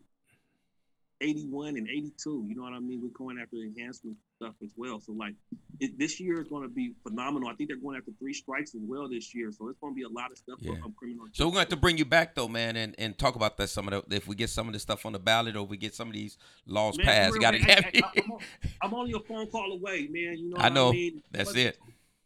81 1.23 1.77
and 1.77 1.89
82, 1.89 2.47
you 2.49 2.55
know 2.57 2.63
what 2.63 2.73
I 2.73 2.81
mean? 2.81 3.01
We're 3.03 3.09
going 3.17 3.39
after 3.41 3.57
enhancement 3.57 4.17
stuff 4.37 4.55
as 4.63 4.71
well. 4.77 5.01
So, 5.01 5.13
like, 5.13 5.35
it, 5.81 5.99
this 5.99 6.21
year 6.21 6.41
is 6.41 6.49
going 6.49 6.63
to 6.65 6.69
be 6.69 6.93
phenomenal. 7.03 7.49
I 7.49 7.55
think 7.55 7.69
they're 7.71 7.79
going 7.79 7.97
after 7.97 8.11
three 8.19 8.35
strikes 8.35 8.75
as 8.75 8.81
well 8.85 9.09
this 9.09 9.35
year. 9.35 9.51
So, 9.53 9.69
it's 9.69 9.79
going 9.79 9.95
to 9.95 9.97
be 9.97 10.03
a 10.03 10.09
lot 10.09 10.31
of 10.33 10.39
stuff 10.39 10.59
Yeah. 10.61 10.73
for 10.81 10.85
um, 10.87 10.95
criminal. 10.99 11.27
So 11.33 11.47
we're 11.47 11.53
going 11.53 11.55
to 11.55 11.61
have 11.61 11.69
to 11.71 11.77
bring 11.77 11.97
you 11.99 12.05
back 12.05 12.35
though, 12.35 12.49
man, 12.49 12.77
and, 12.77 12.95
and 12.99 13.17
talk 13.17 13.37
about 13.37 13.57
that 13.59 13.69
some 13.71 13.89
of 13.89 14.09
the 14.09 14.17
if 14.17 14.27
we 14.27 14.35
get 14.35 14.51
some 14.51 14.67
of 14.67 14.73
this 14.73 14.83
stuff 14.83 15.07
on 15.07 15.13
the 15.13 15.19
ballot 15.19 15.57
or 15.57 15.65
we 15.65 15.77
get 15.77 15.95
some 15.95 16.09
of 16.09 16.15
these 16.15 16.37
laws 16.67 16.99
Man, 16.99 17.07
passed. 17.07 17.41
Got 17.41 17.53
to 17.53 17.59
have 17.59 17.85
I, 17.87 18.01
I, 18.05 18.11
I'm, 18.25 18.33
on- 18.33 18.41
I'm 18.83 18.95
only 18.95 19.13
a 19.13 19.21
phone 19.21 19.47
call 19.47 19.73
away, 19.73 20.09
man. 20.11 20.37
You 20.39 20.51
know 20.51 20.57
I 20.59 20.69
know. 20.69 20.89
I 20.89 20.93
mean? 20.93 21.23
That's 21.31 21.51
But- 21.53 21.59
it. 21.59 21.79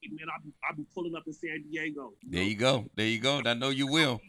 Man, 0.09 0.18
I'll 0.32 0.40
be, 0.40 0.52
I'll 0.70 0.77
be 0.77 0.86
pulling 0.94 1.16
up 1.16 1.24
in 1.27 1.32
San 1.32 1.64
Diego. 1.68 2.12
There 2.24 2.43
you 2.44 2.55
go. 2.55 2.85
There 2.94 3.06
you 3.06 3.18
go. 3.18 3.43
I 3.44 3.55
know 3.55 3.70
you 3.70 3.89
will. 3.89 4.20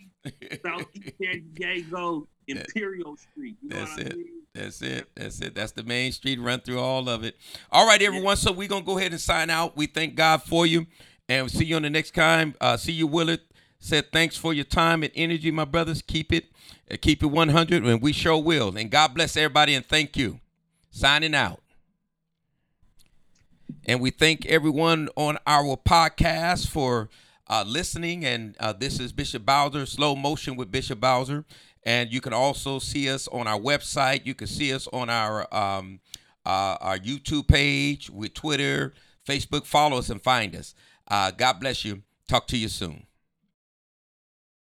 Southeast 0.64 1.14
San 1.22 1.50
Diego, 1.54 2.28
Imperial 2.48 3.18
Street. 3.18 3.58
You 3.62 3.70
know 3.70 3.76
That's 3.78 3.92
what 3.98 4.00
I 4.00 4.10
it. 4.10 4.18
mean? 4.18 4.28
That's 4.54 4.82
it. 4.82 5.10
That's 5.16 5.42
it. 5.42 5.56
That's 5.56 5.72
the 5.74 5.84
main 5.84 6.12
street. 6.12 6.40
Run 6.40 6.60
through 6.62 6.80
all 6.80 7.10
of 7.10 7.24
it. 7.24 7.36
All 7.72 7.86
right, 7.86 8.02
everyone. 8.02 8.38
So 8.38 8.52
we're 8.52 8.68
gonna 8.68 8.86
go 8.86 8.98
ahead 8.98 9.12
and 9.12 9.22
sign 9.22 9.50
out. 9.50 9.78
We 9.78 9.86
thank 9.86 10.16
God 10.16 10.42
for 10.44 10.66
you, 10.66 10.88
and 11.30 11.44
we'll 11.44 11.50
see 11.50 11.66
you 11.66 11.76
on 11.76 11.84
the 11.84 11.90
next 11.90 12.14
time. 12.16 12.56
Uh, 12.60 12.78
see 12.78 12.94
you, 12.94 13.06
Willard. 13.08 13.42
Said 13.80 14.12
thanks 14.12 14.36
for 14.36 14.54
your 14.54 14.66
time 14.66 15.04
and 15.04 15.12
energy, 15.16 15.52
my 15.52 15.66
brothers. 15.66 16.02
Keep 16.02 16.34
it, 16.34 16.46
uh, 16.90 16.98
keep 17.00 17.22
it 17.22 17.28
100, 17.28 17.84
and 17.86 18.02
we 18.02 18.12
sure 18.12 18.42
will. 18.42 18.76
And 18.76 18.90
God 18.90 19.14
bless 19.14 19.38
everybody, 19.38 19.76
and 19.76 19.86
thank 19.86 20.18
you. 20.18 20.40
Signing 20.90 21.36
out. 21.36 21.62
And 23.86 24.02
we 24.02 24.10
thank 24.10 24.46
everyone 24.48 25.10
on 25.16 25.38
our 25.46 25.78
podcast 25.78 26.68
for 26.68 27.10
uh, 27.48 27.64
listening. 27.68 28.26
And 28.26 28.56
uh, 28.60 28.74
this 28.74 29.00
is 29.00 29.12
Bishop 29.12 29.46
Bowser, 29.46 29.86
Slow 29.86 30.16
Motion 30.16 30.56
with 30.56 30.72
Bishop 30.72 31.00
Bowser. 31.00 31.46
And 31.88 32.12
you 32.12 32.20
can 32.20 32.34
also 32.34 32.80
see 32.80 33.10
us 33.10 33.30
on 33.30 33.48
our 33.48 33.58
website. 33.58 34.26
You 34.26 34.36
can 34.36 34.48
see 34.48 34.74
us 34.74 34.90
on 34.92 35.10
our 35.10 35.48
um, 35.56 36.02
uh, 36.46 36.76
our 36.82 36.98
YouTube 36.98 37.48
page, 37.48 38.10
with 38.10 38.34
Twitter, 38.34 38.94
Facebook. 39.26 39.66
Follow 39.66 39.98
us 39.98 40.10
and 40.10 40.22
find 40.22 40.54
us. 40.54 40.76
Uh, 41.08 41.32
God 41.32 41.62
bless 41.62 41.86
you. 41.86 42.04
Talk 42.28 42.46
to 42.48 42.58
you 42.58 42.68
soon. 42.68 43.07